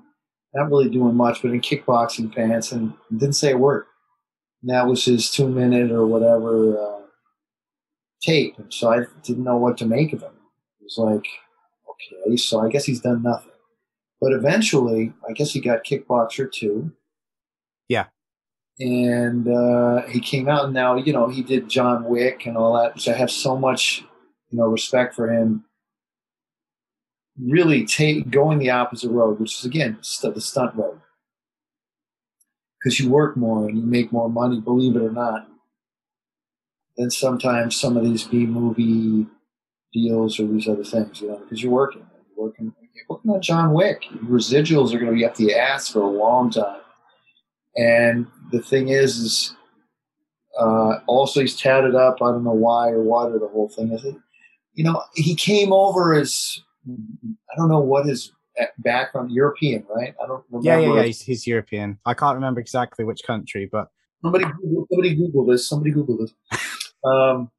[0.53, 3.85] not really doing much, but in kickboxing pants and didn't say a word.
[4.61, 7.01] And that was his two minute or whatever uh,
[8.21, 8.57] tape.
[8.57, 10.33] And so I didn't know what to make of him.
[10.79, 11.25] It was like,
[11.89, 13.51] okay, so I guess he's done nothing.
[14.21, 16.91] But eventually, I guess he got Kickboxer too.
[17.89, 18.05] Yeah.
[18.79, 22.73] And uh, he came out, and now, you know, he did John Wick and all
[22.73, 24.03] that, which I have so much,
[24.49, 25.65] you know, respect for him.
[27.39, 30.99] Really take going the opposite road, which is again st- the stunt road,
[32.79, 35.47] because you work more and you make more money, believe it or not.
[36.95, 39.25] Than sometimes some of these B movie
[39.93, 43.41] deals or these other things, you know, because you're working, you're working, you're working on
[43.41, 44.03] John Wick.
[44.25, 46.81] Residuals are going to be up the ass for a long time.
[47.75, 49.55] And the thing is, is
[50.59, 52.21] uh, also he's tatted up.
[52.21, 54.05] I don't know why or what or the whole thing is.
[54.73, 58.31] You know, he came over as I don't know what his
[58.77, 60.15] background European, right?
[60.23, 60.67] I don't remember.
[60.67, 61.03] Yeah, yeah, yeah.
[61.07, 61.99] He's, he's European.
[62.05, 63.89] I can't remember exactly which country, but
[64.23, 65.67] Somebody, Google, somebody Google this.
[65.67, 66.33] Somebody Google this.
[67.05, 67.51] Um,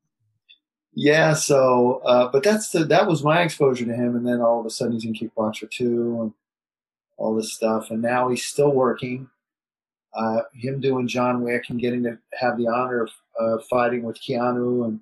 [0.94, 1.34] yeah.
[1.34, 4.64] So, uh, but that's the that was my exposure to him, and then all of
[4.64, 6.32] a sudden he's in Kickboxer two and
[7.18, 9.28] all this stuff, and now he's still working.
[10.17, 13.10] Uh, him doing John Wick and getting to have the honor of
[13.41, 15.01] uh, fighting with Keanu and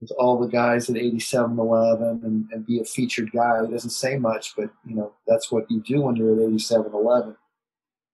[0.00, 3.64] with all the guys at 87Eleven and, and be a featured guy.
[3.64, 7.36] He doesn't say much, but you know that's what you do when you're at 87Eleven.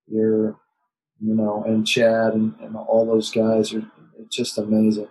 [0.06, 0.56] You're
[1.20, 3.82] you know, and Chad and, and all those guys are
[4.30, 5.08] just amazing.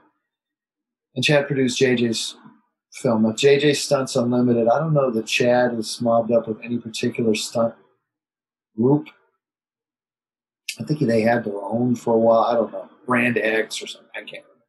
[1.16, 2.36] And Chad produced JJ's
[2.94, 3.24] film.
[3.24, 7.36] Now, JJ Stunts Unlimited, I don't know that Chad is mobbed up with any particular
[7.36, 7.76] stunt
[8.76, 9.08] group.
[10.80, 12.44] I think they had their own for a while.
[12.44, 12.90] I don't know.
[13.06, 14.10] Brand X or something.
[14.14, 14.66] I can't remember.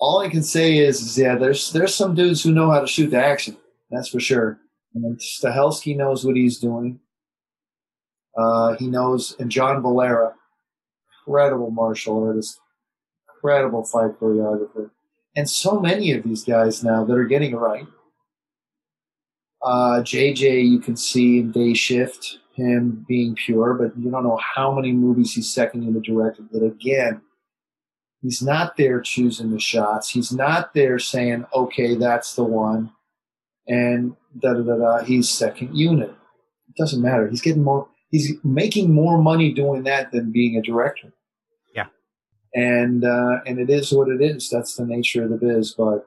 [0.00, 2.86] All I can say is, is yeah, there's there's some dudes who know how to
[2.86, 3.56] shoot the action.
[3.90, 4.58] That's for sure.
[4.94, 7.00] And Stahelski knows what he's doing.
[8.36, 10.34] Uh, he knows, and John Valera,
[11.26, 12.58] incredible martial artist,
[13.28, 14.90] incredible fight choreographer,
[15.36, 17.86] and so many of these guys now that are getting it right.
[19.64, 24.38] Uh, JJ, you can see in Day Shift him being pure, but you don't know
[24.54, 26.48] how many movies he's second unit directed.
[26.52, 27.22] That again,
[28.20, 30.10] he's not there choosing the shots.
[30.10, 32.92] He's not there saying, "Okay, that's the one,"
[33.66, 35.04] and da da da da.
[35.04, 36.10] He's second unit.
[36.68, 37.26] It doesn't matter.
[37.28, 41.12] He's getting more he's making more money doing that than being a director.
[41.74, 41.86] Yeah.
[42.54, 44.48] And uh, and it is what it is.
[44.48, 45.74] That's the nature of the biz.
[45.76, 46.06] But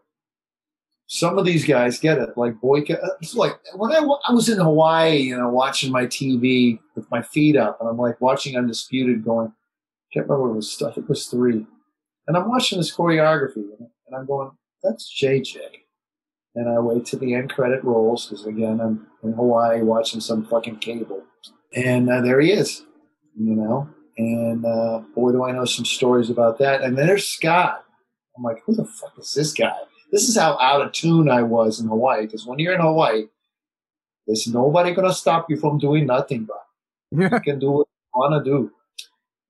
[1.08, 2.38] some of these guys get it.
[2.38, 6.80] Like Boyka, it's like when I, I was in Hawaii, you know, watching my TV
[6.96, 10.56] with my feet up, and I'm like watching Undisputed, going, I can't remember what it
[10.58, 10.82] was.
[10.82, 11.66] I think it was three,
[12.28, 14.52] and I'm watching this choreography, and I'm going,
[14.84, 15.58] that's JJ.
[16.56, 20.44] And I wait to the end credit rolls because again, I'm in Hawaii watching some
[20.46, 21.24] fucking cable.
[21.76, 22.84] And uh, there he is.
[23.38, 23.88] you know.
[24.18, 26.82] And uh, boy, do I know some stories about that.
[26.82, 27.84] And there's Scott.
[28.36, 29.78] I'm like, who the fuck is this guy?
[30.12, 32.26] This is how out of tune I was in Hawaii.
[32.26, 33.28] Because when you're in Hawaii,
[34.26, 36.58] there's nobody gonna stop you from doing nothing, bro.
[37.12, 38.72] You can do what you wanna do.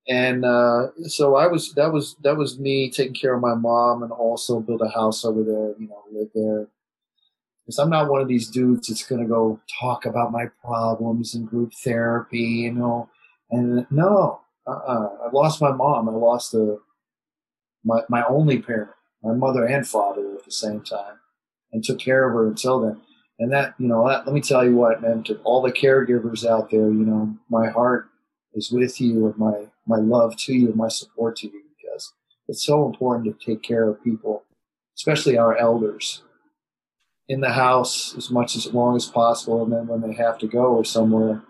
[0.08, 4.03] And uh, so I was that was that was me taking care of my mom
[4.03, 6.68] and also build a house over there, you know, live there.
[7.66, 11.45] Because I'm not one of these dudes that's gonna go talk about my problems in
[11.45, 13.10] group therapy, you know.
[13.52, 15.10] And no, uh-uh.
[15.26, 16.08] I lost my mom.
[16.08, 16.77] I lost a,
[17.84, 18.92] my my only parent,
[19.27, 21.19] my mother and father at the same time,
[21.72, 23.01] and took care of her until then.
[23.39, 26.45] And that, you know, that, let me tell you what, man, to all the caregivers
[26.45, 28.09] out there, you know, my heart
[28.53, 32.14] is with you and my, my love to you and my support to you because
[32.47, 34.43] it's so important to take care of people,
[34.97, 36.23] especially our elders
[37.27, 39.64] in the house as much as long as possible.
[39.64, 41.43] And then when they have to go or somewhere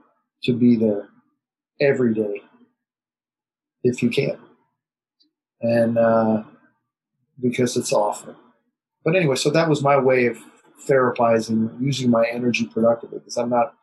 [0.43, 1.07] to be there
[1.79, 2.41] every day,
[3.83, 4.37] if you can.
[5.61, 6.43] And, uh,
[7.41, 8.35] because it's awful.
[9.03, 10.37] But anyway, so that was my way of
[10.87, 13.73] therapizing, using my energy productively because I'm not.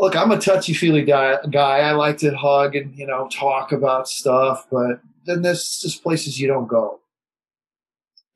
[0.00, 1.38] Look, I'm a touchy feely guy.
[1.50, 6.02] Guy, I like to hug and you know talk about stuff, but then there's just
[6.02, 7.00] places you don't go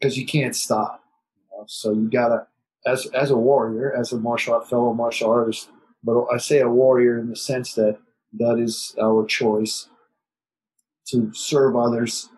[0.00, 1.02] because you can't stop.
[1.36, 1.64] You know?
[1.68, 2.46] So you gotta,
[2.86, 5.68] as as a warrior, as a martial art fellow martial artist,
[6.02, 7.98] but I say a warrior in the sense that
[8.38, 9.88] that is our choice
[11.08, 12.28] to serve others,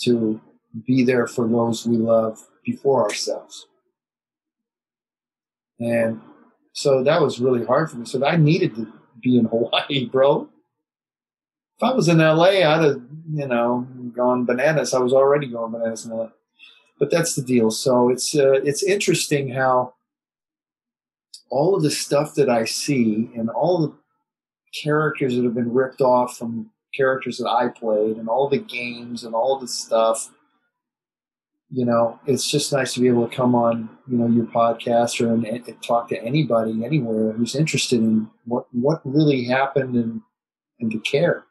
[0.00, 0.40] to
[0.86, 3.66] be there for those we love before ourselves.
[5.78, 6.20] And
[6.72, 8.06] so that was really hard for me.
[8.06, 8.86] So I needed to
[9.22, 10.48] be in Hawaii, bro.
[11.78, 13.02] If I was in LA, I'd have,
[13.32, 14.94] you know, gone bananas.
[14.94, 16.28] I was already going bananas in LA.
[16.98, 17.70] But that's the deal.
[17.70, 19.94] So it's uh, it's interesting how
[21.50, 23.92] all of the stuff that I see and all the
[24.82, 29.24] characters that have been ripped off from characters that I played and all the games
[29.24, 30.30] and all the stuff
[31.74, 35.24] you know, it's just nice to be able to come on, you know, your podcast
[35.24, 40.20] or and, and talk to anybody anywhere who's interested in what what really happened and
[40.80, 41.44] and to care.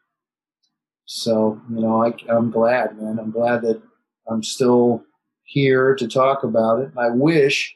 [1.06, 3.18] So, you know, I, I'm glad, man.
[3.18, 3.82] I'm glad that
[4.30, 5.04] I'm still
[5.44, 6.92] here to talk about it.
[6.98, 7.76] I wish,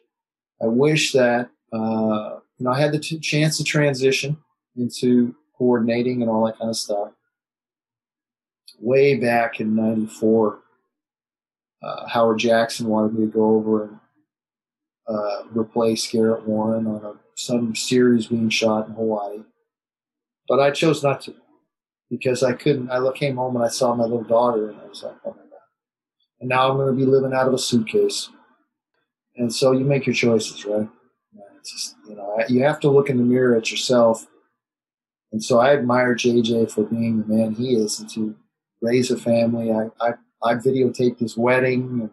[0.62, 4.38] I wish that uh, you know I had the t- chance to transition
[4.78, 7.10] into coordinating and all that kind of stuff
[8.80, 10.60] way back in '94
[11.86, 14.00] uh, Howard Jackson wanted me to go over and
[15.08, 19.44] uh, replace Garrett Warren on a, some series being shot in Hawaii.
[20.48, 21.36] But I chose not to
[22.10, 22.90] because I couldn't.
[22.90, 25.38] I came home and I saw my little daughter, and I was like, oh my
[25.38, 25.46] God.
[26.40, 28.30] And now I'm going to be living out of a suitcase.
[29.38, 30.88] And so you make your choices, right?
[31.60, 34.28] It's just, you know, you have to look in the mirror at yourself.
[35.32, 38.36] And so I admire JJ for being the man he is and to
[38.82, 39.72] raise a family.
[39.72, 40.14] I, I
[40.46, 42.10] I videotaped his wedding.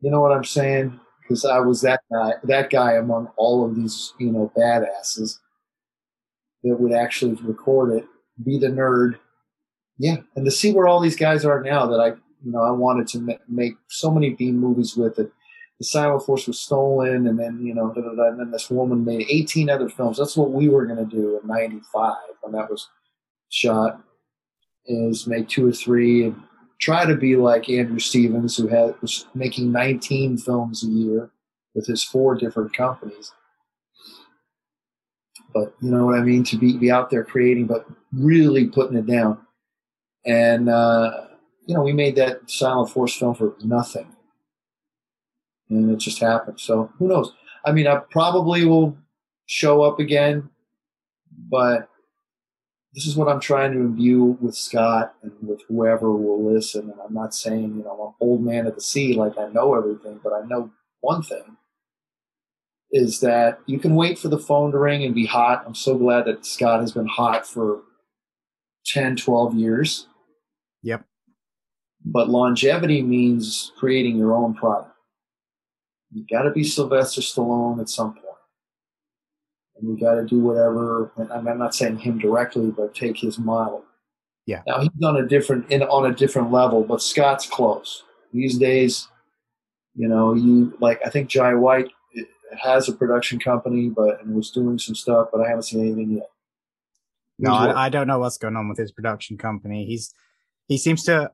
[0.00, 0.98] You know what I'm saying?
[1.22, 5.38] Because I was that guy, that guy among all of these, you know, badasses
[6.62, 8.04] that would actually record it,
[8.44, 9.18] be the nerd.
[9.98, 12.08] Yeah, and to see where all these guys are now that I,
[12.44, 15.30] you know, I wanted to make so many B movies with it.
[15.78, 18.70] The Silent Force was stolen, and then you know, da, da, da, and then this
[18.70, 20.18] woman made 18 other films.
[20.18, 22.88] That's what we were going to do in '95 when that was
[23.50, 24.02] shot.
[24.86, 26.42] Is make two or three, and
[26.80, 31.30] try to be like Andrew Stevens, who had, was making 19 films a year
[31.74, 33.32] with his four different companies.
[35.52, 36.42] But you know what I mean?
[36.44, 39.38] To be, be out there creating, but really putting it down.
[40.24, 41.26] And, uh,
[41.66, 44.06] you know, we made that Silent Force film for nothing.
[45.68, 46.60] And it just happened.
[46.60, 47.32] So who knows?
[47.64, 48.96] I mean, I probably will
[49.46, 50.48] show up again,
[51.48, 51.89] but
[52.94, 56.90] this is what I'm trying to imbue with Scott and with whoever will listen.
[56.90, 59.48] And I'm not saying, you know, I'm an old man at the sea, like I
[59.48, 60.70] know everything, but I know
[61.00, 61.56] one thing
[62.90, 65.62] is that you can wait for the phone to ring and be hot.
[65.64, 67.82] I'm so glad that Scott has been hot for
[68.86, 70.08] 10, 12 years.
[70.82, 71.04] Yep.
[72.04, 74.90] But longevity means creating your own product.
[76.10, 78.29] You got to be Sylvester Stallone at some point
[79.80, 81.10] and you got to do whatever.
[81.16, 83.84] And I'm not saying him directly, but take his model.
[84.46, 84.62] Yeah.
[84.66, 89.08] Now he's on a different in on a different level, but Scott's close these days.
[89.94, 92.22] You know, you like I think Jai White eh,
[92.62, 96.16] has a production company, but and was doing some stuff, but I haven't seen anything
[96.16, 96.30] yet.
[97.38, 99.86] No, I, I, don't know what's going on with his production company.
[99.86, 100.12] He's
[100.68, 101.30] he seems to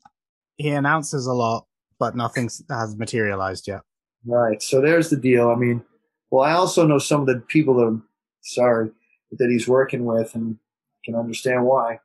[0.56, 1.66] he announces a lot,
[1.98, 3.80] but nothing has materialized yet.
[4.24, 4.62] Right.
[4.62, 5.50] So there's the deal.
[5.50, 5.82] I mean,
[6.30, 8.00] well, I also know some of the people that
[8.46, 8.90] sorry,
[9.32, 10.58] that he's working with, and
[11.04, 12.00] can understand why.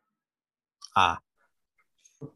[0.96, 1.20] Ah,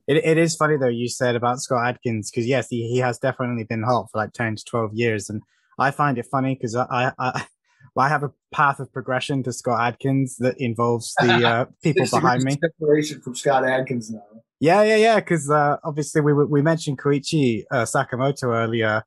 [0.07, 3.17] it, it is funny though you said about Scott Adkins because yes he, he has
[3.17, 5.41] definitely been hot for like 10 to 12 years and
[5.77, 7.47] I find it funny because I, I, I
[7.95, 12.07] well, I have a path of progression to Scott Adkins that involves the uh, people
[12.09, 12.57] behind me.
[12.61, 14.23] Separation from Scott Adkins now.
[14.59, 15.15] Yeah, yeah, yeah.
[15.19, 19.03] Because uh, obviously we we mentioned Koichi uh, Sakamoto earlier.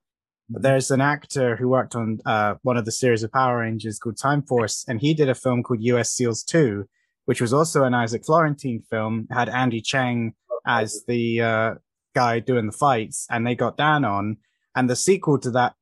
[0.50, 4.16] There's an actor who worked on uh, one of the series of Power Rangers called
[4.16, 6.12] Time Force, and he did a film called U.S.
[6.12, 6.88] SEALs 2,
[7.26, 9.28] which was also an Isaac Florentine film.
[9.30, 10.32] Had Andy Chang
[10.66, 11.74] as the uh,
[12.14, 14.38] guy doing the fights, and they got Dan on.
[14.74, 15.74] And the sequel to that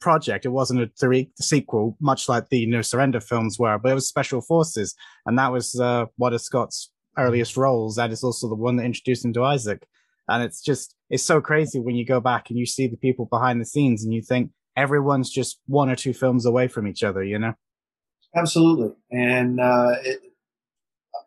[0.00, 3.94] project, it wasn't a three sequel, much like the No Surrender films were, but it
[3.94, 4.94] was Special Forces,
[5.26, 7.96] and that was uh, one of Scott's earliest roles.
[7.96, 9.84] That is also the one that introduced him to Isaac.
[10.28, 13.26] And it's just, it's so crazy when you go back and you see the people
[13.26, 17.02] behind the scenes and you think everyone's just one or two films away from each
[17.02, 17.54] other, you know?
[18.34, 18.92] Absolutely.
[19.10, 20.20] And uh, it,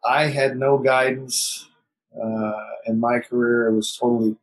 [0.06, 1.70] I had no guidance
[2.16, 3.70] uh, in my career.
[3.70, 4.36] I was totally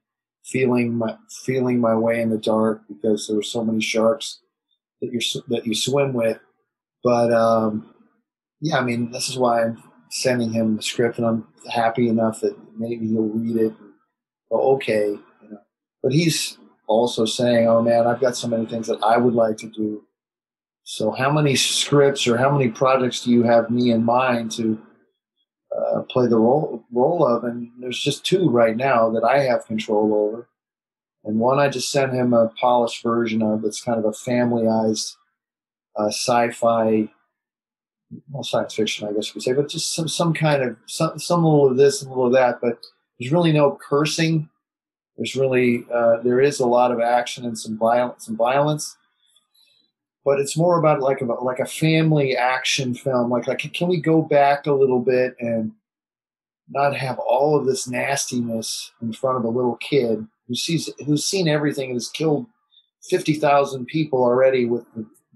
[0.44, 4.41] feeling my feeling my way in the dark because there were so many sharks
[5.01, 6.39] that you that you swim with.
[7.02, 7.94] But um,
[8.60, 12.41] yeah, I mean, this is why I'm sending him the script, and I'm happy enough
[12.41, 13.73] that maybe he'll read it.
[14.50, 15.58] Go, okay, you know.
[16.02, 19.57] But he's also saying, "Oh man, I've got so many things that I would like
[19.58, 20.02] to do."
[20.84, 24.81] So, how many scripts or how many projects do you have me in mind to
[25.76, 27.44] uh, play the role role of?
[27.44, 30.49] And there's just two right now that I have control over,
[31.25, 33.62] and one I just sent him a polished version of.
[33.62, 35.16] That's kind of a familyized
[35.97, 37.08] uh, sci-fi,
[38.31, 41.18] well, science fiction, I guess you could say, but just some some kind of some
[41.18, 42.60] some little of this and a little of that.
[42.60, 42.78] But
[43.19, 44.49] there's really no cursing.
[45.17, 48.97] There's really uh, there is a lot of action and some violence, some violence
[50.27, 53.31] but it's more about like a like a family action film.
[53.31, 55.70] Like, like can we go back a little bit and
[56.69, 61.25] not have all of this nastiness in front of a little kid who sees who's
[61.25, 62.47] seen everything and has killed
[63.09, 64.85] fifty thousand people already with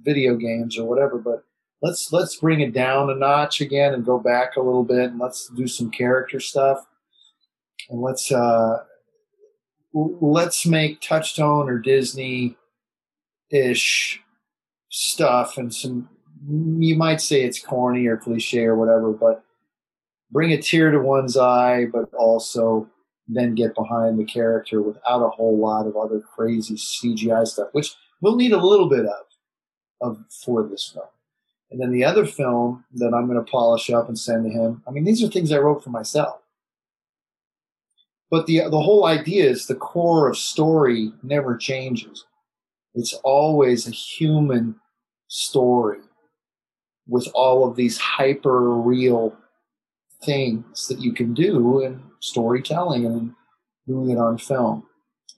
[0.02, 1.18] video games or whatever.
[1.18, 1.44] But
[1.82, 5.20] let's let's bring it down a notch again and go back a little bit and
[5.20, 6.84] let's do some character stuff
[7.90, 8.84] and let's uh,
[9.92, 12.56] let's make Touchstone or Disney
[13.50, 14.20] ish
[14.90, 16.08] stuff and some
[16.48, 19.44] you might say it's corny or cliche or whatever but
[20.30, 22.88] bring a tear to one's eye but also
[23.28, 27.94] then get behind the character without a whole lot of other crazy cgi stuff which
[28.20, 29.26] we'll need a little bit of
[30.00, 31.04] of for this film.
[31.70, 34.82] And then the other film that i'm going to polish up and send to him
[34.88, 36.40] i mean these are things i wrote for myself
[38.30, 42.24] but the the whole idea is the core of story never changes
[42.94, 44.74] it's always a human
[45.28, 46.00] story
[47.06, 49.36] with all of these hyper real
[50.22, 53.32] things that you can do in storytelling and
[53.86, 54.84] doing it on film.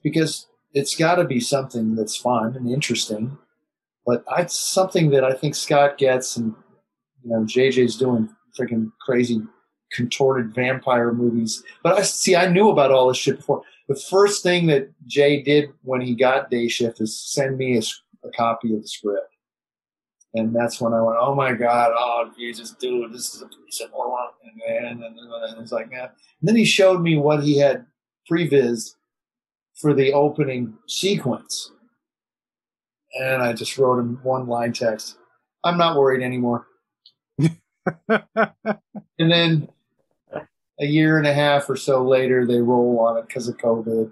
[0.03, 3.37] Because it's got to be something that's fun and interesting,
[4.05, 6.53] but it's something that I think Scott gets, and
[7.23, 9.41] you know, JJ's doing freaking crazy
[9.93, 11.63] contorted vampire movies.
[11.83, 13.63] But I see, I knew about all this shit before.
[13.87, 17.81] The first thing that Jay did when he got Day Shift is send me a,
[18.25, 19.33] a copy of the script.
[20.35, 23.81] And that's when I went, oh my God, oh Jesus, dude, this is a piece
[23.81, 24.29] of one.
[24.67, 26.09] And, and, and, and it's like, man.
[26.41, 27.85] And then he showed me what he had
[28.29, 28.95] previs
[29.75, 31.71] for the opening sequence.
[33.19, 35.17] And I just wrote him one line text.
[35.63, 36.65] I'm not worried anymore.
[38.09, 38.21] and
[39.17, 39.69] then
[40.79, 44.11] a year and a half or so later, they roll on it because of COVID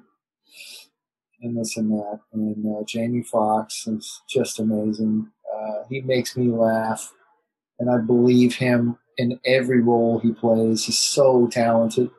[1.42, 2.20] and this and that.
[2.34, 5.30] And uh, Jamie Foxx is just amazing.
[5.54, 7.14] Uh, he makes me laugh,
[7.80, 10.86] and I believe him in every role he plays.
[10.86, 12.10] He's so talented.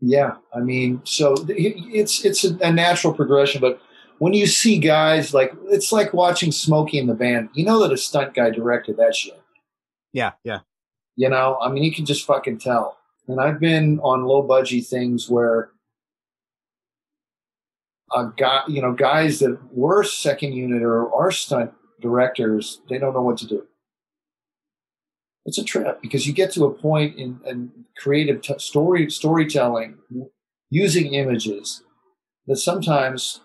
[0.00, 3.80] Yeah, I mean, so it's it's a natural progression, but
[4.18, 7.48] when you see guys like it's like watching Smokey and the Band.
[7.54, 9.40] You know that a stunt guy directed that shit.
[10.12, 10.60] Yeah, yeah.
[11.16, 12.98] You know, I mean, you can just fucking tell.
[13.28, 15.70] And I've been on low budget things where
[18.14, 23.14] a guy, you know, guys that were second unit or are stunt directors, they don't
[23.14, 23.66] know what to do.
[25.44, 29.98] It's a trip because you get to a point in, in creative t- story storytelling
[30.70, 31.82] using images
[32.46, 33.40] that sometimes,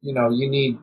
[0.00, 0.78] you know, you need.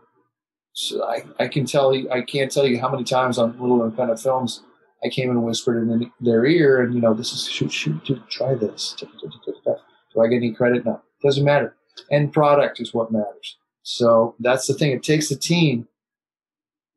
[0.73, 3.83] So I, I can tell you, I can't tell you how many times on little
[3.83, 4.63] independent films
[5.03, 8.29] I came and whispered in their ear, and you know, this is shoot, shoot, shoot
[8.29, 8.95] try this.
[8.99, 10.85] Do I get any credit?
[10.85, 11.75] No, doesn't matter.
[12.11, 13.57] End product is what matters.
[13.83, 14.91] So that's the thing.
[14.91, 15.87] It takes a team.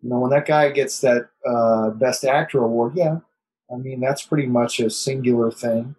[0.02, 3.18] You know, when that guy gets that uh, best actor award, yeah,
[3.72, 5.94] I mean, that's pretty much a singular thing.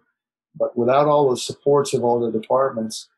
[0.54, 3.08] But without all the supports of all the departments,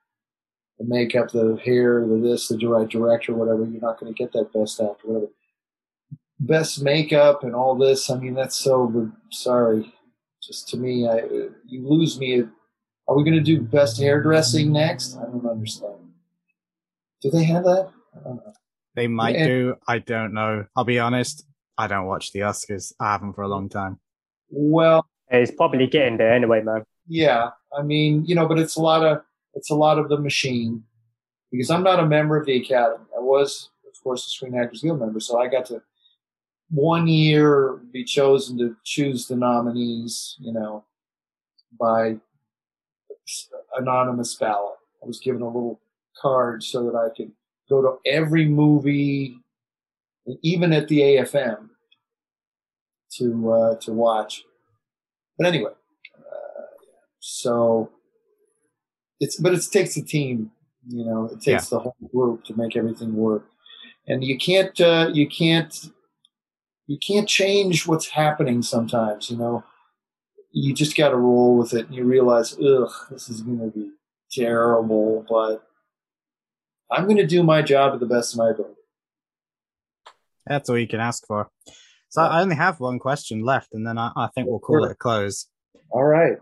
[0.78, 4.32] the makeup, the hair, the this, the right director, whatever, you're not going to get
[4.32, 5.32] that best actor, whatever.
[6.40, 8.10] Best makeup and all this.
[8.10, 9.10] I mean, that's so.
[9.30, 9.92] Sorry,
[10.42, 11.22] just to me, I
[11.66, 12.44] you lose me.
[13.08, 15.16] Are we going to do best hairdressing next?
[15.16, 15.94] I don't understand.
[17.22, 17.90] Do they have that?
[18.14, 18.52] I don't know.
[18.94, 19.74] They might And- do.
[19.88, 20.66] I don't know.
[20.76, 21.44] I'll be honest.
[21.76, 22.92] I don't watch the Oscars.
[23.00, 23.98] I haven't for a long time.
[24.50, 26.84] Well, It's probably getting there anyway, man.
[27.06, 29.22] Yeah, I mean, you know, but it's a lot of
[29.54, 30.84] it's a lot of the machine
[31.50, 33.04] because I'm not a member of the academy.
[33.16, 35.82] I was, of course, a Screen Actors Guild member, so I got to
[36.70, 40.36] one year be chosen to choose the nominees.
[40.38, 40.84] You know,
[41.78, 42.16] by
[43.76, 44.76] anonymous ballot.
[45.02, 45.80] I was given a little
[46.16, 47.32] card so that I could
[47.68, 49.38] go to every movie,
[50.42, 51.68] even at the AFM,
[53.18, 54.44] to uh, to watch.
[55.36, 55.72] But anyway,
[56.18, 56.62] uh,
[57.20, 57.90] so
[59.20, 60.50] it's but it takes a team.
[60.88, 63.46] You know, it takes the whole group to make everything work,
[64.06, 65.90] and you can't uh, you can't
[66.88, 68.62] you can't change what's happening.
[68.62, 69.62] Sometimes, you know,
[70.50, 73.66] you just got to roll with it, and you realize, ugh, this is going to
[73.78, 73.90] be
[74.32, 75.62] terrible, but
[76.90, 78.74] I'm going to do my job at the best of my ability.
[80.46, 81.50] That's all you can ask for.
[82.08, 84.90] So I only have one question left, and then I, I think we'll call it
[84.90, 85.46] a close.
[85.90, 86.38] All right,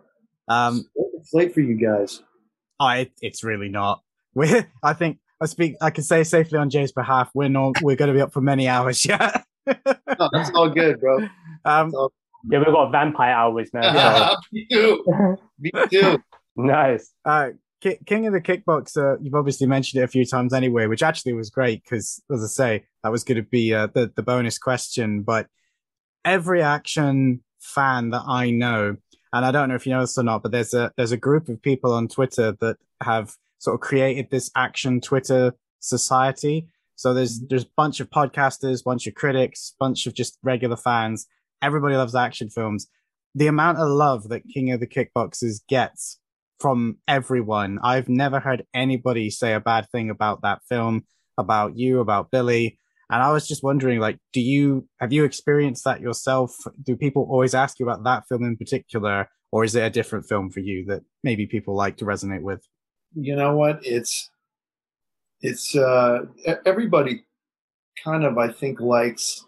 [0.46, 2.22] Um, it's late for you guys.
[2.78, 4.00] I it's really not.
[4.34, 5.76] We I think I speak.
[5.80, 7.30] I can say safely on Jay's behalf.
[7.34, 7.80] We're not.
[7.82, 9.45] We're going to be up for many hours yet.
[9.66, 11.18] No, that's all good, bro.
[11.64, 11.92] um,
[12.48, 14.36] Yeah, we've got vampire hours now.
[14.52, 15.36] Me too.
[15.58, 16.18] Me too.
[16.58, 17.12] Nice.
[17.26, 17.50] uh,
[17.82, 19.18] Ki- King of the Kickboxer.
[19.20, 22.46] You've obviously mentioned it a few times anyway, which actually was great because, as I
[22.46, 25.20] say, that was going to be uh, the the bonus question.
[25.20, 25.48] But
[26.24, 28.96] every action fan that I know,
[29.34, 31.18] and I don't know if you know this or not, but there's a there's a
[31.18, 36.68] group of people on Twitter that have sort of created this action Twitter society.
[36.96, 37.46] So there's mm-hmm.
[37.50, 41.26] there's a bunch of podcasters, bunch of critics, bunch of just regular fans.
[41.62, 42.88] Everybody loves action films.
[43.34, 46.18] The amount of love that King of the Kickboxers gets
[46.58, 47.78] from everyone.
[47.82, 51.04] I've never heard anybody say a bad thing about that film,
[51.36, 52.78] about you, about Billy.
[53.10, 56.56] And I was just wondering, like, do you have you experienced that yourself?
[56.82, 60.26] Do people always ask you about that film in particular, or is it a different
[60.28, 62.66] film for you that maybe people like to resonate with?
[63.14, 63.80] You know what?
[63.82, 64.30] It's
[65.40, 66.24] it's uh
[66.64, 67.24] everybody
[68.02, 69.44] kind of I think likes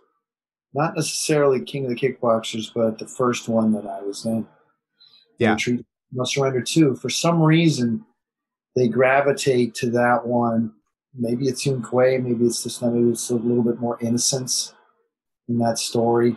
[0.74, 4.46] not necessarily King of the Kickboxers, but the first one that I was in.
[5.38, 5.52] Yeah.
[5.52, 6.96] Retreat, No Surrender 2.
[6.96, 8.04] For some reason,
[8.76, 10.72] they gravitate to that one.
[11.14, 14.74] Maybe it's Yuen Kwai, maybe it's just maybe it's a little bit more innocence
[15.48, 16.36] in that story.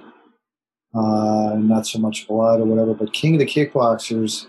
[0.94, 4.48] Uh, not so much blood or whatever, but King of the Kickboxers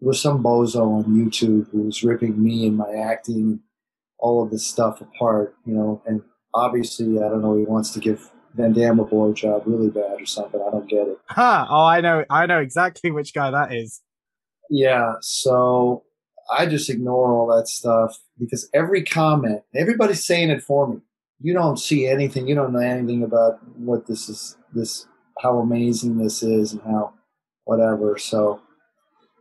[0.00, 3.60] was some bozo on YouTube who was ripping me and my acting,
[4.20, 6.22] all of this stuff apart, you know, and
[6.54, 10.26] obviously, I don't know, he wants to give Van Damme a blowjob really bad or
[10.26, 10.60] something.
[10.60, 11.18] I don't get it.
[11.30, 11.66] Ha!
[11.70, 14.02] Oh, I know, I know exactly which guy that is.
[14.68, 16.04] Yeah, so
[16.56, 21.00] I just ignore all that stuff because every comment, everybody's saying it for me.
[21.40, 25.06] You don't see anything, you don't know anything about what this is, this,
[25.40, 27.14] how amazing this is and how
[27.64, 28.18] whatever.
[28.18, 28.60] So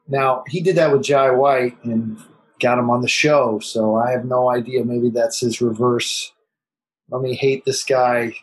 [0.07, 2.19] now he did that with Jai White and
[2.59, 3.59] got him on the show.
[3.59, 4.83] So I have no idea.
[4.83, 6.31] Maybe that's his reverse.
[7.09, 8.35] Let me hate this guy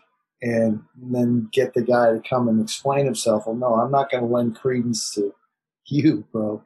[0.42, 3.46] and then get the guy to come and explain himself.
[3.46, 5.34] Well, no, I'm not going to lend credence to
[5.86, 6.62] you, bro.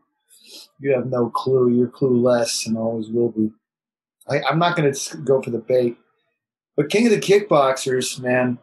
[0.80, 1.70] You have no clue.
[1.70, 3.50] You're clueless and always will be.
[4.28, 5.96] I, I'm not going to go for the bait.
[6.76, 8.58] But King of the Kickboxers, man,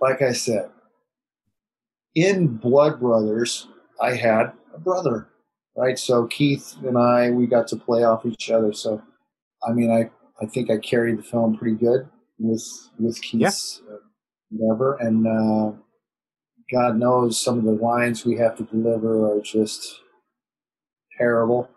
[0.00, 0.70] like I said,
[2.14, 3.66] in Blood Brothers,
[4.00, 5.28] I had a brother,
[5.80, 5.98] right?
[5.98, 8.72] So Keith and I, we got to play off each other.
[8.72, 9.02] So,
[9.66, 10.10] I mean, I,
[10.42, 12.62] I think I carried the film pretty good with
[12.98, 13.96] with Keith's uh,
[14.50, 15.72] whatever, and uh,
[16.72, 20.00] God knows some of the lines we have to deliver are just
[21.18, 21.70] terrible.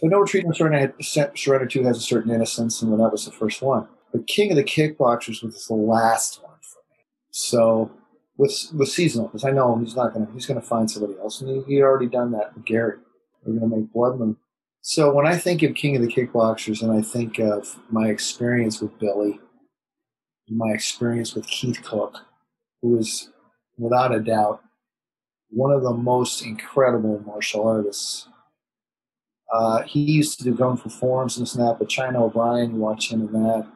[0.00, 3.26] But No Retreat, No Surrender, had- Surrender 2 has a certain innocence, and that was
[3.26, 3.88] the first one.
[4.12, 7.04] But King of the Kickboxers was the last one for me.
[7.30, 7.90] So
[8.36, 11.64] with with seasonal, because I know he's not gonna he's gonna find somebody else, and
[11.66, 12.96] he, he already done that with Gary.
[13.44, 14.36] We're gonna make Blood Moon.
[14.80, 18.80] So when I think of King of the Kickboxers, and I think of my experience
[18.80, 19.38] with Billy,
[20.48, 22.18] my experience with Keith Cook,
[22.80, 23.30] who is
[23.78, 24.62] without a doubt
[25.52, 28.26] one of the most incredible martial artists.
[29.52, 33.12] Uh, he used to do Gun for Forms and snap, but China O'Brien, you watch
[33.12, 33.66] him in that.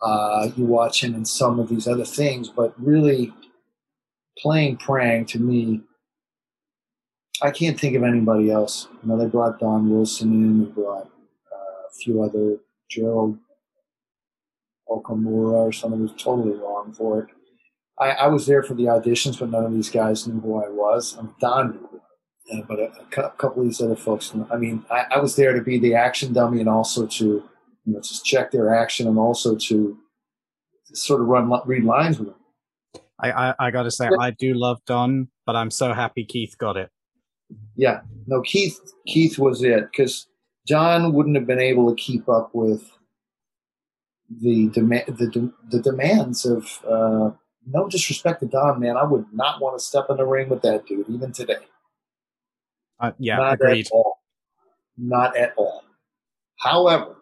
[0.00, 3.32] Uh, you watch him in some of these other things, but really
[4.38, 5.82] playing Prang to me,
[7.42, 8.88] I can't think of anybody else.
[9.02, 12.58] You know, they brought Don Wilson in, they brought uh, a few other
[12.90, 13.38] Gerald
[14.88, 17.28] Okamura or someone who's totally wrong for it.
[17.98, 20.68] I, I was there for the auditions, but none of these guys knew who I
[20.68, 21.16] was.
[21.18, 22.00] I mean, Don knew who I was.
[22.52, 24.34] Uh, but a, a couple of these other folks.
[24.50, 27.44] I mean, I, I was there to be the action dummy and also to, you
[27.86, 29.96] know, just check their action and also to
[30.92, 32.36] sort of run read lines with them.
[33.20, 36.76] I, I, I gotta say, I do love Don, but I'm so happy Keith got
[36.76, 36.90] it.
[37.76, 38.78] Yeah, no, Keith.
[39.06, 40.26] Keith was it because
[40.66, 42.90] John wouldn't have been able to keep up with
[44.40, 46.84] the demand, the de- the demands of.
[46.86, 47.30] Uh,
[47.66, 48.96] no disrespect to Don, man.
[48.96, 51.58] I would not want to step in the ring with that dude even today.
[52.98, 53.86] Uh, yeah, Not agreed.
[53.86, 54.18] at all.
[54.96, 55.84] Not at all.
[56.58, 57.16] However,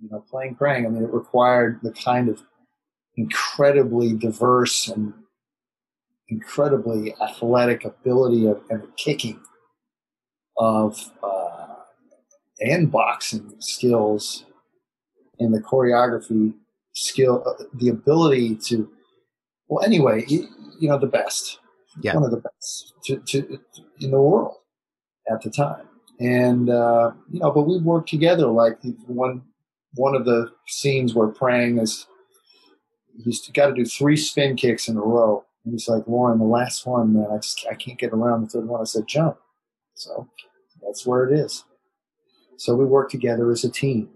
[0.00, 2.42] you know, playing Prang, I mean, it required the kind of
[3.16, 5.14] incredibly diverse and
[6.28, 9.40] incredibly athletic ability of, and kicking
[10.56, 11.74] of uh,
[12.60, 14.44] and boxing skills
[15.40, 16.54] and the choreography
[16.94, 18.88] skill, uh, the ability to.
[19.68, 20.46] Well, anyway, you,
[20.78, 21.58] you know, the best,
[22.02, 22.14] Yeah.
[22.14, 23.58] one of the best to, to,
[24.00, 24.56] in the world
[25.30, 25.88] at the time,
[26.20, 28.46] and uh, you know, but we worked together.
[28.46, 29.42] Like one
[29.94, 32.06] one of the scenes where Prang is
[33.22, 35.44] he's got to do three spin kicks in a row.
[35.64, 38.48] And he's like, Loren, the last one, man, I just I can't get around the
[38.48, 38.80] third one.
[38.80, 39.36] I said, jump.
[39.94, 40.28] So
[40.82, 41.64] that's where it is.
[42.56, 44.10] So we work together as a team,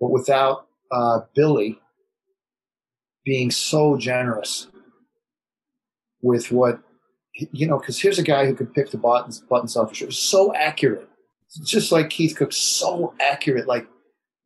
[0.00, 1.78] but without uh, Billy
[3.24, 4.68] being so generous
[6.22, 6.80] with what
[7.34, 10.12] you know, because here's a guy who could pick the buttons buttons off his shirt.
[10.12, 11.08] So accurate,
[11.64, 13.66] just like Keith Cook, so accurate.
[13.66, 13.86] Like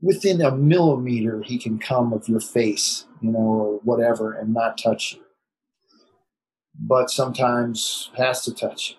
[0.01, 4.79] within a millimeter, he can come of your face, you know, or whatever, and not
[4.79, 5.21] touch you.
[6.81, 8.97] But sometimes has to touch you.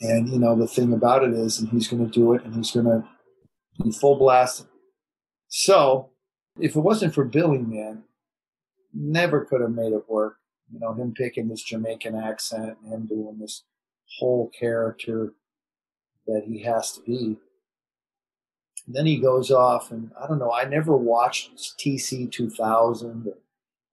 [0.00, 2.54] And you know, the thing about it is, and he's going to do it, and
[2.54, 3.04] he's going to
[3.82, 4.66] be full blast.
[5.48, 6.10] So,
[6.58, 8.04] if it wasn't for Billy, man,
[8.94, 10.38] never could have made it work
[10.72, 13.64] you know, him picking this Jamaican accent and him doing this
[14.18, 15.32] whole character
[16.26, 17.38] that he has to be.
[18.86, 23.34] then he goes off, and I don't know, I never watched TC 2000 or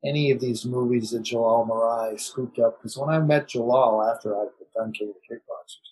[0.06, 2.78] any of these movies that Jalal Merhi scooped up.
[2.78, 5.85] Because when I met Jalal after I'd done Kickboxers,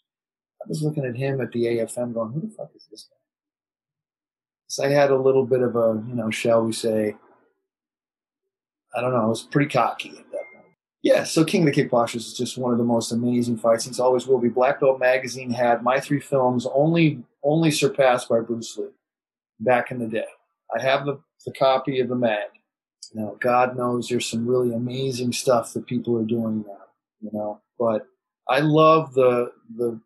[0.63, 3.17] I was looking at him at the AFM going, who the fuck is this guy?
[4.67, 7.15] So I had a little bit of a, you know, shall we say,
[8.95, 10.65] I don't know, I was pretty cocky at that point.
[11.01, 13.99] Yeah, so King of the Kickboxers is just one of the most amazing fight scenes.
[13.99, 14.49] Always will be.
[14.49, 18.87] Black Belt Magazine had my three films only only surpassed by Bruce Lee
[19.59, 20.25] back in the day.
[20.73, 22.47] I have the, the copy of the mag.
[23.13, 26.85] Now, God knows there's some really amazing stuff that people are doing now,
[27.21, 27.61] you know.
[27.77, 28.07] But
[28.49, 29.99] I love the the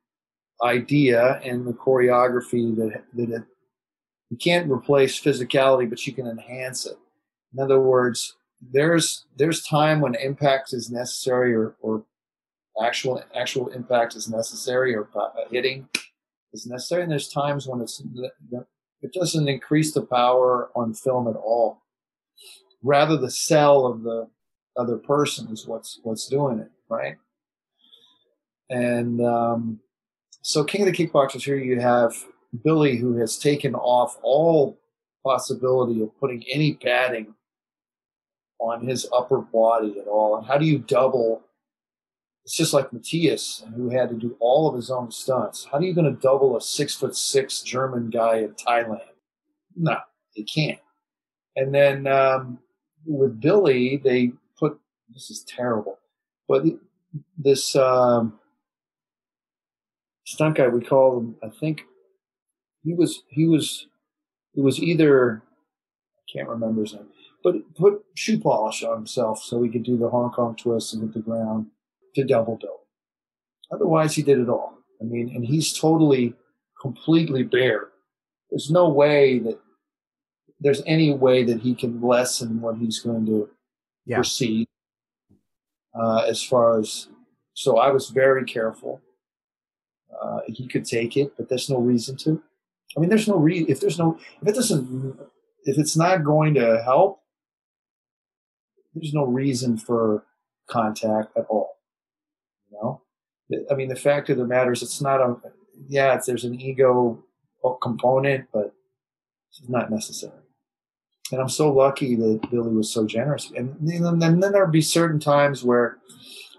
[0.64, 3.44] idea and the choreography that that it,
[4.30, 6.98] you can't replace physicality, but you can enhance it.
[7.54, 8.36] In other words,
[8.72, 12.04] there's there's time when impact is necessary or, or
[12.82, 15.88] actual actual impact is necessary or uh, hitting
[16.54, 17.04] is necessary.
[17.04, 18.02] And there's times when it's
[19.02, 21.84] it doesn't increase the power on film at all.
[22.84, 24.28] Rather the cell of the
[24.78, 27.18] other person is what's what's doing it right?
[28.70, 29.80] And um,
[30.48, 32.16] so king of the kickboxers here you have
[32.64, 34.78] billy who has taken off all
[35.24, 37.34] possibility of putting any padding
[38.60, 40.38] on his upper body at all.
[40.38, 41.44] And how do you double?
[42.44, 45.68] It's just like Matthias, who had to do all of his own stunts.
[45.70, 49.02] How are you going to double a six foot six German guy in Thailand?
[49.76, 49.98] No,
[50.34, 50.80] you can't.
[51.56, 52.60] And then um,
[53.06, 54.80] with Billy, they put
[55.14, 56.00] this is terrible,
[56.48, 56.64] but
[57.38, 58.40] this um,
[60.28, 61.84] stunt guy we call him, I think
[62.84, 63.88] he was he was
[64.56, 65.42] it was either
[66.20, 67.08] I can't remember his name
[67.44, 71.04] but put shoe polish on himself so he could do the Hong Kong twist and
[71.04, 71.68] hit the ground
[72.16, 72.82] to double bill.
[73.72, 74.80] Otherwise, he did it all.
[75.00, 76.34] I mean, and he's totally,
[76.82, 77.90] completely bare.
[78.50, 79.60] There's no way that
[80.60, 83.50] there's any way that he can lessen what he's going to
[84.06, 84.18] Yeah.
[84.18, 84.68] proceed
[85.94, 87.08] uh, as far as.
[87.54, 89.02] So I was very careful.
[90.22, 92.42] Uh, he could take it, but there's no reason to.
[92.96, 93.66] I mean, there's no re.
[93.68, 95.20] If there's no, if it doesn't,
[95.64, 97.22] if it's not going to help,
[98.96, 100.24] there's no reason for
[100.68, 101.78] contact at all.
[102.72, 103.02] You know,
[103.72, 105.36] I mean, the fact of the matter is, it's not a.
[105.88, 107.24] Yeah, there's an ego
[107.82, 108.74] component, but
[109.50, 110.34] it's not necessary.
[111.32, 113.52] And I'm so lucky that Billy was so generous.
[113.56, 115.98] And, and then, then there'd be certain times where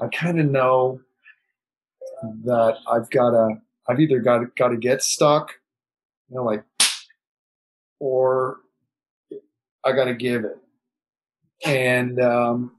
[0.01, 1.01] I kind of know
[2.45, 5.53] that I've got to, I've either got to, got to get stuck,
[6.29, 6.65] you know, like,
[8.01, 8.59] or
[9.85, 10.59] I got to give it.
[11.65, 12.73] And, um,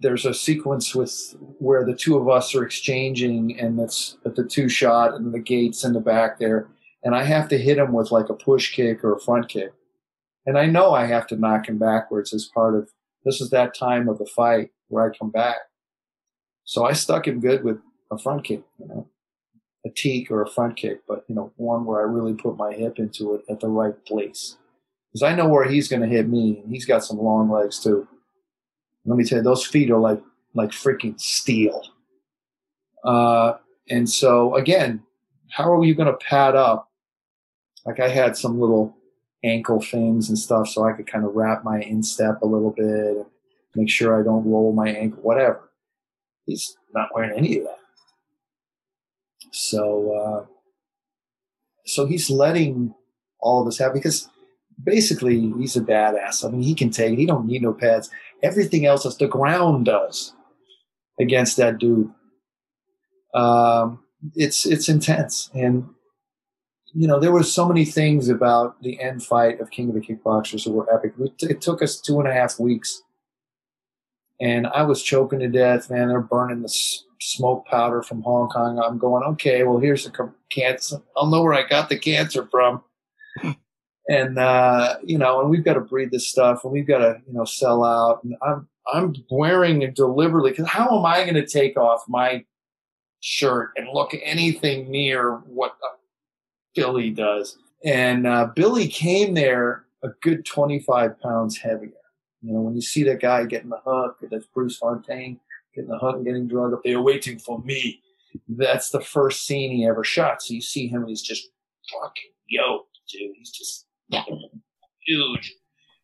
[0.00, 4.44] there's a sequence with where the two of us are exchanging and that's at the
[4.44, 6.68] two shot and the gates in the back there.
[7.04, 9.72] And I have to hit him with like a push kick or a front kick.
[10.44, 12.90] And I know I have to knock him backwards as part of
[13.24, 15.58] this is that time of the fight where I come back.
[16.64, 17.78] So I stuck him good with
[18.10, 19.06] a front kick, you know,
[19.86, 22.72] a teep or a front kick, but you know, one where I really put my
[22.72, 24.56] hip into it at the right place.
[25.12, 28.06] Because I know where he's going to hit me, he's got some long legs too.
[29.06, 30.22] Let me tell you, those feet are like
[30.54, 31.82] like freaking steel.
[33.04, 33.54] Uh,
[33.88, 35.02] and so again,
[35.50, 36.88] how are you going to pad up?
[37.86, 38.94] Like I had some little
[39.42, 42.84] ankle things and stuff, so I could kind of wrap my instep a little bit
[42.86, 43.24] and
[43.74, 45.70] make sure I don't roll my ankle, whatever.
[46.44, 47.79] He's not wearing any of that.
[49.52, 50.46] So, uh,
[51.86, 52.94] so he's letting
[53.40, 54.28] all of us have because
[54.82, 56.44] basically he's a badass.
[56.44, 57.18] I mean, he can take it.
[57.18, 58.10] He don't need no pads.
[58.42, 60.32] Everything else as the ground does
[61.20, 62.10] against that dude.
[63.34, 64.00] Um,
[64.34, 65.88] it's it's intense, and
[66.92, 70.00] you know there were so many things about the end fight of King of the
[70.00, 71.14] Kickboxers that were epic.
[71.40, 73.02] It took us two and a half weeks,
[74.40, 75.90] and I was choking to death.
[75.90, 76.68] Man, they're burning the
[77.20, 78.78] smoke powder from Hong Kong.
[78.78, 80.96] I'm going, okay, well here's the cancer.
[81.16, 82.82] I'll know where I got the cancer from
[84.10, 87.20] and uh, you know, and we've got to breed this stuff, and we've got to
[87.26, 88.22] you know sell out.
[88.24, 92.44] And I'm I'm wearing it deliberately because how am I going to take off my
[93.20, 95.76] shirt and look anything near what
[96.74, 97.56] Billy does?
[97.84, 101.92] And uh, Billy came there a good 25 pounds heavier.
[102.42, 105.40] You know, when you see that guy getting the hook, that's Bruce Fontaine
[105.74, 108.02] getting the hunt and getting drugged up, they're waiting for me.
[108.48, 110.42] That's the first scene he ever shot.
[110.42, 111.48] So you see him, he's just
[111.92, 113.34] fucking yoked, dude.
[113.36, 113.86] He's just
[115.06, 115.54] huge.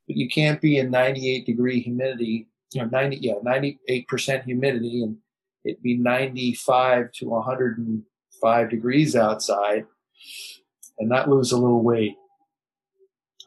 [0.06, 5.16] But you can't be in 98 degree humidity, you know, 90, yeah, 98% humidity and
[5.64, 9.84] it'd be 95 to 105 degrees outside
[10.98, 12.14] and not lose a little weight.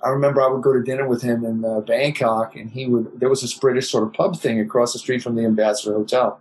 [0.01, 3.19] I remember I would go to dinner with him in uh, Bangkok, and he would.
[3.19, 6.39] There was this British sort of pub thing across the street from the Ambassador Hotel.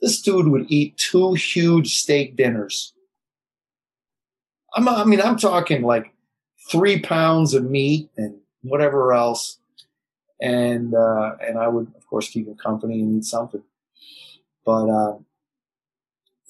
[0.00, 2.94] This dude would eat two huge steak dinners.
[4.74, 6.12] I'm, I mean, I'm talking like
[6.70, 9.58] three pounds of meat and whatever else.
[10.40, 13.62] And, uh, and I would, of course, keep him company and eat something.
[14.64, 15.18] But, uh,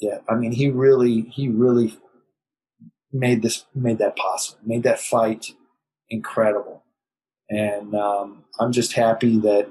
[0.00, 1.98] yeah, I mean, he really, he really
[3.12, 5.54] made this, made that possible, made that fight
[6.10, 6.82] incredible.
[7.48, 9.70] And, um, I'm just happy that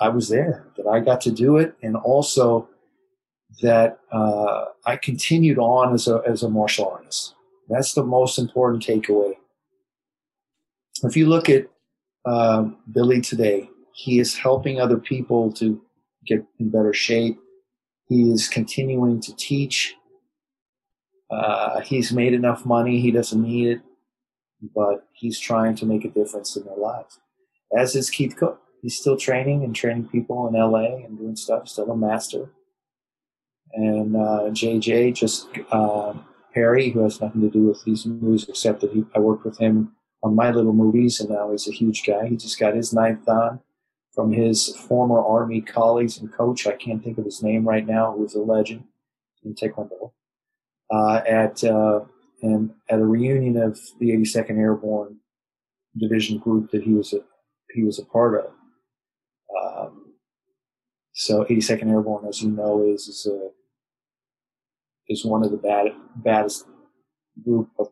[0.00, 1.74] I was there, that I got to do it.
[1.82, 2.68] And also
[3.62, 7.34] that, uh, I continued on as a, as a martial artist.
[7.68, 9.34] That's the most important takeaway
[11.02, 11.68] if you look at
[12.24, 15.80] uh, Billy today, he is helping other people to
[16.26, 17.38] get in better shape.
[18.08, 19.94] He is continuing to teach.
[21.30, 23.80] Uh, he's made enough money; he doesn't need it,
[24.74, 27.18] but he's trying to make a difference in their lives.
[27.76, 28.60] As is Keith Cook.
[28.82, 31.68] He's still training and training people in LA and doing stuff.
[31.68, 32.50] Still a master.
[33.72, 36.14] And uh, JJ, just uh,
[36.52, 39.58] Perry, who has nothing to do with these movies except that he, I worked with
[39.58, 42.26] him on my little movies, and now he's a huge guy.
[42.26, 43.60] He just got his ninth on
[44.14, 46.66] from his former Army colleagues and coach.
[46.66, 48.84] I can't think of his name right now, who was a legend
[49.44, 50.12] in Taekwondo.
[50.90, 52.00] Uh, at uh,
[52.42, 55.16] and at a reunion of the 82nd Airborne
[55.96, 57.20] Division group that he was a
[57.70, 58.50] he was a part of.
[59.62, 60.14] Um,
[61.12, 63.50] so 82nd Airborne, as you know, is is a
[65.08, 66.66] is one of the bad, baddest
[67.44, 67.88] group of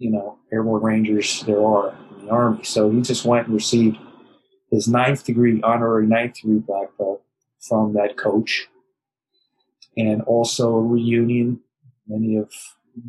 [0.00, 2.64] you know, airborne rangers there are in the Army.
[2.64, 3.98] So he just went and received
[4.70, 7.22] his ninth degree, honorary ninth degree black belt
[7.68, 8.66] from that coach.
[9.96, 11.60] And also a reunion.
[12.08, 12.50] Many of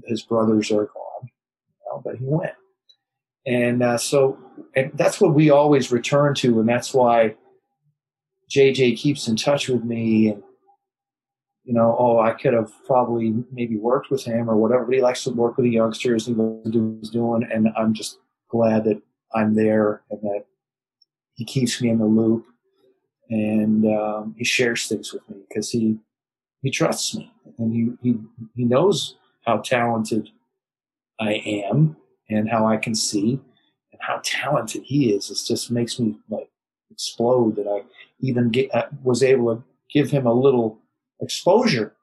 [0.06, 2.54] his brothers are gone, you know, but he went.
[3.46, 4.38] And uh, so,
[4.76, 7.36] and that's what we always return to, and that's why
[8.56, 10.44] JJ keeps in touch with me and
[11.64, 14.84] you know, oh, I could have probably maybe worked with him or whatever.
[14.84, 16.26] But he likes to work with the youngsters.
[16.26, 18.18] He what he's doing, and I'm just
[18.50, 19.00] glad that
[19.34, 20.46] I'm there and that
[21.36, 22.46] he keeps me in the loop
[23.30, 25.98] and um, he shares things with me because he
[26.62, 28.20] he trusts me and he, he
[28.56, 30.30] he knows how talented
[31.20, 31.98] I am
[32.30, 33.40] and how I can see
[33.92, 35.30] and how talented he is.
[35.30, 36.50] It just makes me like
[36.90, 37.84] explode that I
[38.20, 40.80] even get, uh, was able to give him a little
[41.22, 41.94] exposure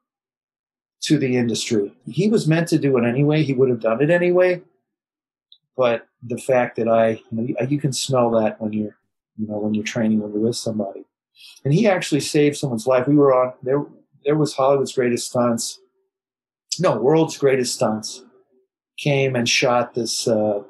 [1.03, 1.93] to the industry.
[2.07, 3.43] He was meant to do it anyway.
[3.43, 4.63] He would have done it anyway.
[5.77, 8.97] But the fact that I, you, know, you can smell that when you're,
[9.37, 11.05] you know, when you're training when you're with somebody.
[11.65, 13.07] And he actually saved someone's life.
[13.07, 13.85] We were on there.
[14.25, 15.79] There was Hollywood's greatest stunts.
[16.81, 18.25] No, world's greatest stunts.
[18.99, 20.63] Came and shot this uh,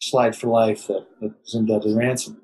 [0.00, 2.40] slide for life that, that was in Deadly Ransom,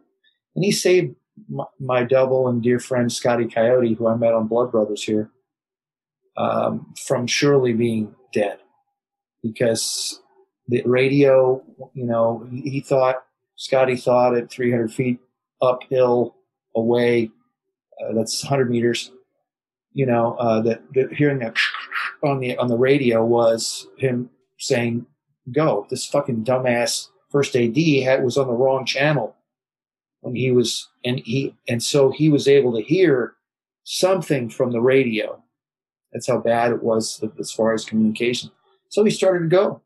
[0.56, 1.14] and he saved
[1.48, 5.30] my, my double and dear friend Scotty Coyote, who I met on Blood Brothers here,
[6.36, 8.58] um, from surely being dead.
[9.42, 10.20] Because
[10.68, 13.24] the radio, you know, he, thought,
[13.56, 15.20] Scotty thought at 300 feet
[15.60, 16.36] uphill
[16.74, 17.30] away,
[18.02, 19.10] uh, that's 100 meters,
[19.92, 21.56] you know, uh, that, that hearing that
[22.22, 25.06] on the, on the radio was him saying,
[25.52, 25.86] go.
[25.90, 29.36] This fucking dumbass first AD had, was on the wrong channel
[30.20, 33.34] when he was, and he, and so he was able to hear
[33.84, 35.42] something from the radio.
[36.12, 38.50] That's how bad it was as far as communication.
[38.88, 39.82] So he started to go.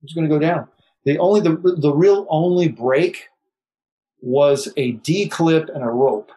[0.00, 0.68] He was going to go down.
[1.04, 3.28] The only, the, the real only break
[4.20, 6.30] was a D clip and a rope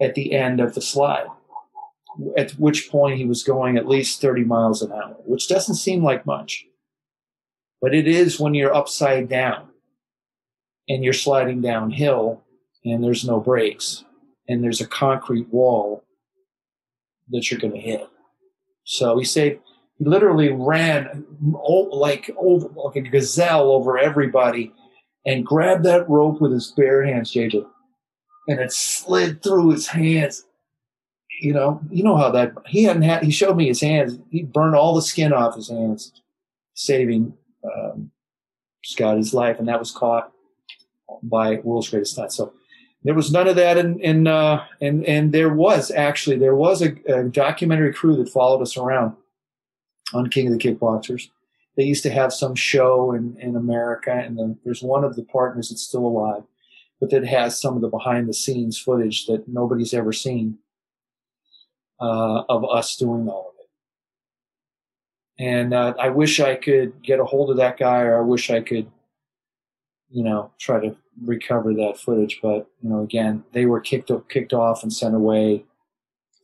[0.00, 1.26] at the end of the slide,
[2.36, 6.02] at which point he was going at least 30 miles an hour, which doesn't seem
[6.02, 6.66] like much.
[7.80, 9.68] But it is when you're upside down
[10.88, 12.42] and you're sliding downhill
[12.84, 14.04] and there's no brakes
[14.48, 16.04] and there's a concrete wall
[17.30, 18.08] that you're going to hit.
[18.84, 19.60] So he saved,
[19.98, 24.72] he literally ran like over, like a gazelle over everybody
[25.24, 27.66] and grabbed that rope with his bare hands, JJ.
[28.48, 30.45] And it slid through his hands.
[31.40, 34.18] You know, you know how that, he hadn't had, he showed me his hands.
[34.30, 36.12] He burned all the skin off his hands,
[36.74, 37.34] saving
[37.64, 38.10] um,
[38.84, 39.58] Scotty's life.
[39.58, 40.32] And that was caught
[41.22, 42.32] by World's Greatest Stunt.
[42.32, 42.54] So
[43.04, 43.76] there was none of that.
[43.76, 48.30] And, and, uh, and, and there was actually, there was a, a documentary crew that
[48.30, 49.14] followed us around
[50.14, 51.28] on King of the Kickboxers.
[51.76, 55.68] They used to have some show in, in America, and there's one of the partners
[55.68, 56.44] that's still alive,
[56.98, 60.58] but that has some of the behind the scenes footage that nobody's ever seen
[62.00, 63.68] uh, of us doing all of it.
[65.38, 68.50] And uh, I wish I could get a hold of that guy, or I wish
[68.50, 68.90] I could,
[70.10, 72.40] you know, try to recover that footage.
[72.42, 75.64] But you know, again, they were kicked kicked off and sent away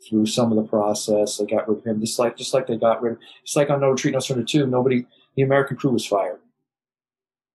[0.09, 1.37] through some of the process.
[1.37, 3.71] They got rid of him, just like just like they got rid of, just like
[3.71, 4.67] on No Retreat, No Surrender Two.
[4.67, 5.07] Nobody
[5.37, 6.41] the American crew was fired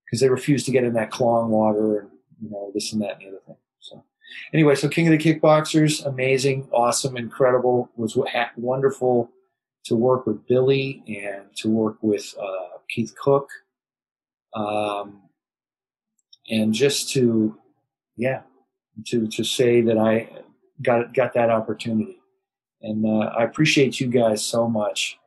[0.06, 2.10] because they refused to get in that clawing water and
[2.42, 3.58] you know this and that and the other thing.
[4.54, 7.90] Anyway, so King of the Kickboxers, amazing, awesome, incredible.
[7.96, 8.18] Was
[8.56, 9.32] wonderful
[9.86, 13.50] to work with Billy and to work with uh, Keith Cooke,
[14.54, 15.22] um,
[16.50, 17.58] and just to
[18.16, 18.42] yeah
[19.06, 20.30] to to say that I
[20.82, 22.20] got got that opportunity,
[22.82, 25.18] and uh, I appreciate you guys so much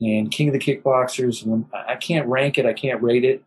[0.00, 1.44] and King of the Kickboxers.
[1.44, 3.42] When I can't rank it, I can't rate it.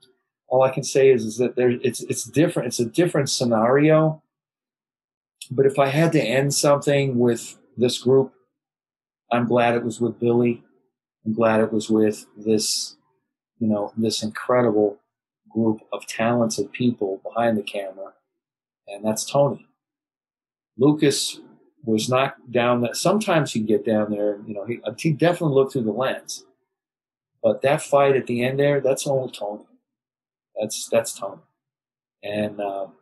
[0.47, 2.67] All I can say is, is that there it's it's different.
[2.67, 4.21] It's a different scenario.
[5.49, 8.33] But if I had to end something with this group,
[9.31, 10.63] I'm glad it was with Billy.
[11.25, 12.95] I'm glad it was with this,
[13.59, 14.99] you know, this incredible
[15.49, 18.13] group of talented people behind the camera,
[18.87, 19.67] and that's Tony.
[20.77, 21.39] Lucas
[21.83, 22.95] was not down that.
[22.95, 26.45] Sometimes he'd get down there, you know, he, he definitely looked through the lens.
[27.41, 29.65] But that fight at the end there, that's all Tony.
[30.59, 31.41] That's that's Tony,
[32.21, 32.93] and um,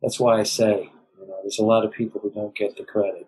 [0.00, 0.90] that's why I say,
[1.42, 3.26] there's a lot of people who don't get the credit.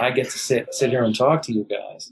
[0.00, 2.10] I, get to sit sit here and talk to you guys,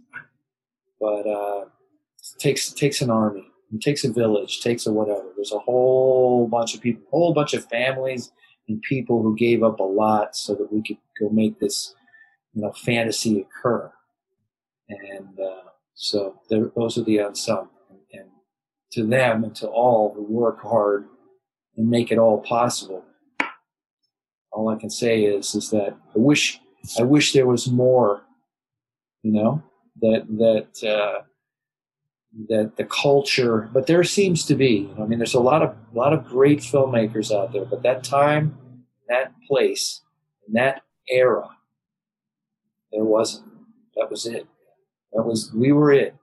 [1.00, 5.32] but uh, it takes it takes an army, it takes a village, takes a whatever.
[5.36, 8.30] There's a whole bunch of people, a whole bunch of families
[8.68, 11.94] and people who gave up a lot so that we could go make this,
[12.52, 13.90] you know, fantasy occur.
[14.88, 17.68] And uh, so those are the unsung.
[18.12, 18.28] And
[18.92, 21.06] to them and to all who work hard
[21.76, 23.04] and make it all possible,
[24.52, 26.60] all I can say is is that I wish
[26.98, 28.22] I wish there was more,
[29.22, 29.62] you know,
[30.00, 31.22] that that uh,
[32.48, 34.90] that the culture, but there seems to be.
[34.98, 38.04] I mean, there's a lot of a lot of great filmmakers out there, but that
[38.04, 38.58] time,
[39.08, 40.02] that place,
[40.46, 41.48] in that era,
[42.92, 43.46] there wasn't.
[43.96, 44.46] That was it.
[45.12, 46.14] That was we were it,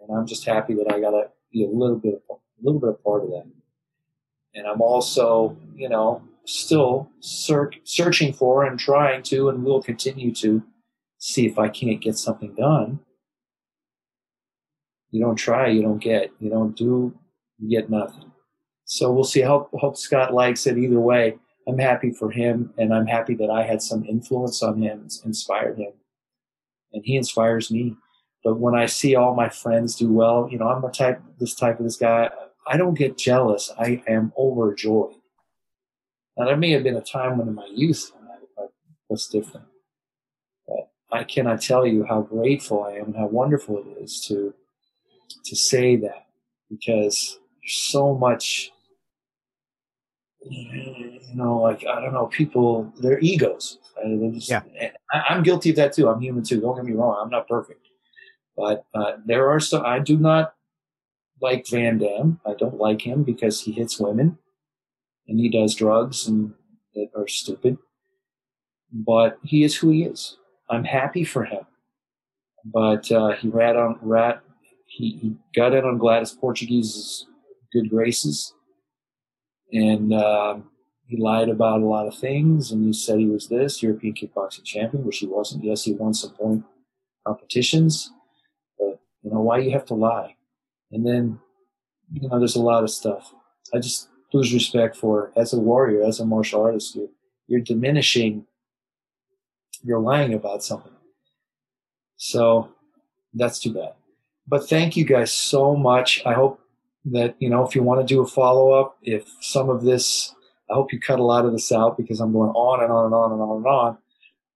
[0.00, 2.90] and I'm just happy that I got to be a little bit, a little bit
[2.90, 3.46] a part of that.
[4.54, 10.62] And I'm also, you know, still searching for and trying to, and will continue to
[11.18, 13.00] see if I can't get something done
[15.14, 16.32] you don't try, you don't get.
[16.40, 17.16] You don't do,
[17.60, 18.32] you get nothing.
[18.84, 19.42] So we'll see.
[19.42, 21.38] Hope, hope Scott likes it either way.
[21.68, 25.78] I'm happy for him, and I'm happy that I had some influence on him, inspired
[25.78, 25.92] him,
[26.92, 27.94] and he inspires me.
[28.42, 31.54] But when I see all my friends do well, you know, I'm a type, this
[31.54, 32.28] type of this guy.
[32.66, 33.70] I don't get jealous.
[33.78, 35.14] I am overjoyed.
[36.36, 38.66] Now there may have been a time when in my youth when I,
[39.08, 39.66] was different,
[40.66, 44.54] but I cannot tell you how grateful I am and how wonderful it is to
[45.44, 46.26] to say that
[46.70, 48.72] because there's so much
[50.50, 53.78] you know, like I don't know, people, their egos.
[54.32, 54.62] Just, yeah.
[55.12, 56.08] I, am guilty of that too.
[56.08, 56.60] I'm human too.
[56.60, 57.18] Don't get me wrong.
[57.22, 57.86] I'm not perfect,
[58.56, 59.84] but uh, there are some.
[59.84, 60.54] I do not
[61.40, 62.40] like Van Damme.
[62.44, 64.38] I don't like him because he hits women,
[65.28, 66.52] and he does drugs and
[66.94, 67.78] that are stupid.
[68.92, 70.36] But he is who he is.
[70.70, 71.66] I'm happy for him.
[72.64, 74.42] But uh, he rat on rat.
[74.86, 77.26] He, he got in on Gladys Portuguese's
[77.72, 78.54] good graces
[79.74, 80.56] and uh,
[81.06, 82.70] he lied about a lot of things.
[82.70, 85.64] And he said he was this European kickboxing champion, which he wasn't.
[85.64, 86.64] Yes, he won some point
[87.26, 88.10] competitions,
[88.78, 90.36] but you know why you have to lie?
[90.92, 91.40] And then
[92.12, 93.34] you know there's a lot of stuff.
[93.74, 96.96] I just lose respect for as a warrior, as a martial artist.
[96.96, 97.08] You're,
[97.46, 98.46] you're diminishing.
[99.82, 100.92] You're lying about something.
[102.16, 102.72] So
[103.32, 103.92] that's too bad.
[104.46, 106.22] But thank you guys so much.
[106.26, 106.60] I hope
[107.06, 110.34] that you know if you want to do a follow up, if some of this,
[110.70, 113.06] I hope you cut a lot of this out because I'm going on and on
[113.06, 113.98] and on and on and on.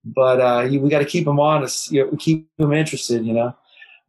[0.04, 3.54] But uh, we got to keep them honest, you know, keep them interested, you know.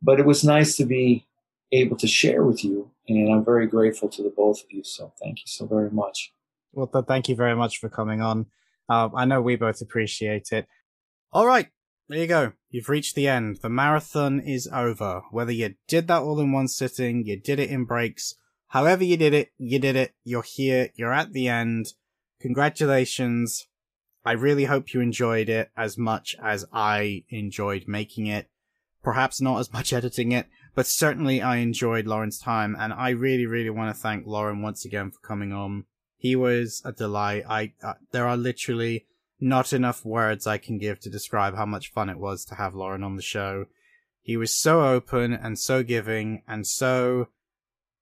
[0.01, 1.25] But it was nice to be
[1.71, 4.83] able to share with you, and I'm very grateful to the both of you.
[4.83, 6.33] So thank you so very much.
[6.73, 8.47] Well, thank you very much for coming on.
[8.87, 10.67] Uh, I know we both appreciate it.
[11.31, 11.67] All right,
[12.07, 12.53] there you go.
[12.69, 13.59] You've reached the end.
[13.61, 15.21] The marathon is over.
[15.31, 18.35] Whether you did that all in one sitting, you did it in breaks,
[18.67, 20.13] however you did it, you did it.
[20.23, 20.89] You're here.
[20.95, 21.93] You're at the end.
[22.41, 23.67] Congratulations.
[24.25, 28.49] I really hope you enjoyed it as much as I enjoyed making it.
[29.03, 33.45] Perhaps not as much editing it, but certainly I enjoyed Loren's time and I really,
[33.45, 35.85] really want to thank Loren once again for coming on.
[36.17, 37.43] He was a delight.
[37.47, 39.05] I, uh, there are literally
[39.39, 42.75] not enough words I can give to describe how much fun it was to have
[42.75, 43.65] Loren on the show.
[44.21, 47.29] He was so open and so giving and so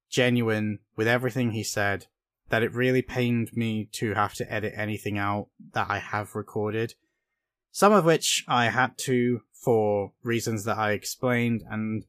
[0.10, 2.08] genuine with everything he said
[2.50, 6.96] that it really pained me to have to edit anything out that I have recorded.
[7.72, 12.06] Some of which I had to for reasons that I explained and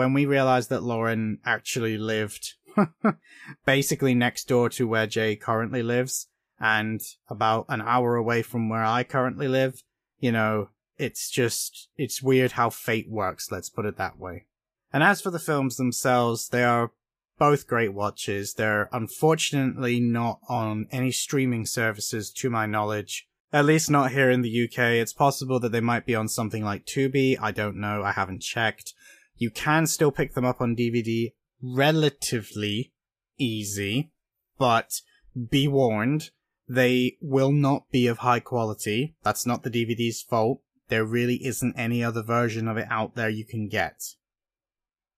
[0.00, 2.54] when we realized that Loren actually lived
[3.66, 6.26] basically next door to where Jay currently lives,
[6.58, 9.82] and about an hour away from where I currently live.
[10.18, 14.46] You know, it's just, it's weird how fate works, let's put it that way.
[14.90, 16.92] And as for the films themselves, they are
[17.38, 18.54] both great watches.
[18.54, 23.28] They're unfortunately not on any streaming services to my knowledge.
[23.52, 24.78] At least not here in the UK.
[25.02, 27.36] It's possible that they might be on something like Tubi.
[27.38, 28.02] I don't know.
[28.02, 28.94] I haven't checked.
[29.40, 32.92] You can still pick them up on DVD relatively
[33.38, 34.12] easy,
[34.58, 35.00] but
[35.48, 36.28] be warned,
[36.68, 39.16] they will not be of high quality.
[39.22, 40.60] That's not the DVD's fault.
[40.88, 44.02] There really isn't any other version of it out there you can get.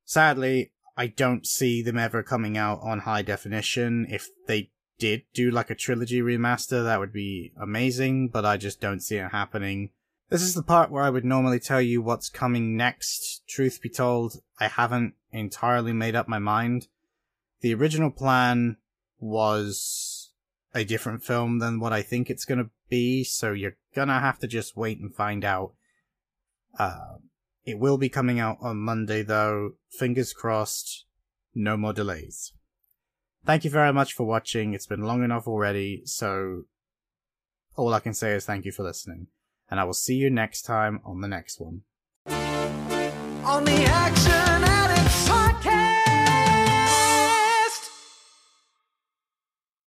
[0.04, 4.06] Sadly, I don't see them ever coming out on high definition.
[4.08, 4.70] If they
[5.00, 9.16] did do like a trilogy remaster, that would be amazing, but I just don't see
[9.16, 9.90] it happening.
[10.32, 13.42] This is the part where I would normally tell you what's coming next.
[13.46, 16.88] Truth be told, I haven't entirely made up my mind.
[17.60, 18.78] The original plan
[19.20, 20.30] was
[20.74, 24.46] a different film than what I think it's gonna be, so you're gonna have to
[24.46, 25.74] just wait and find out.
[26.78, 27.16] Uh,
[27.66, 29.72] it will be coming out on Monday though.
[29.90, 31.04] Fingers crossed.
[31.54, 32.54] No more delays.
[33.44, 34.72] Thank you very much for watching.
[34.72, 36.62] It's been long enough already, so
[37.76, 39.26] all I can say is thank you for listening
[39.72, 41.80] and I will see you next time on the next one.
[42.26, 45.81] On the Action Addicts Podcast.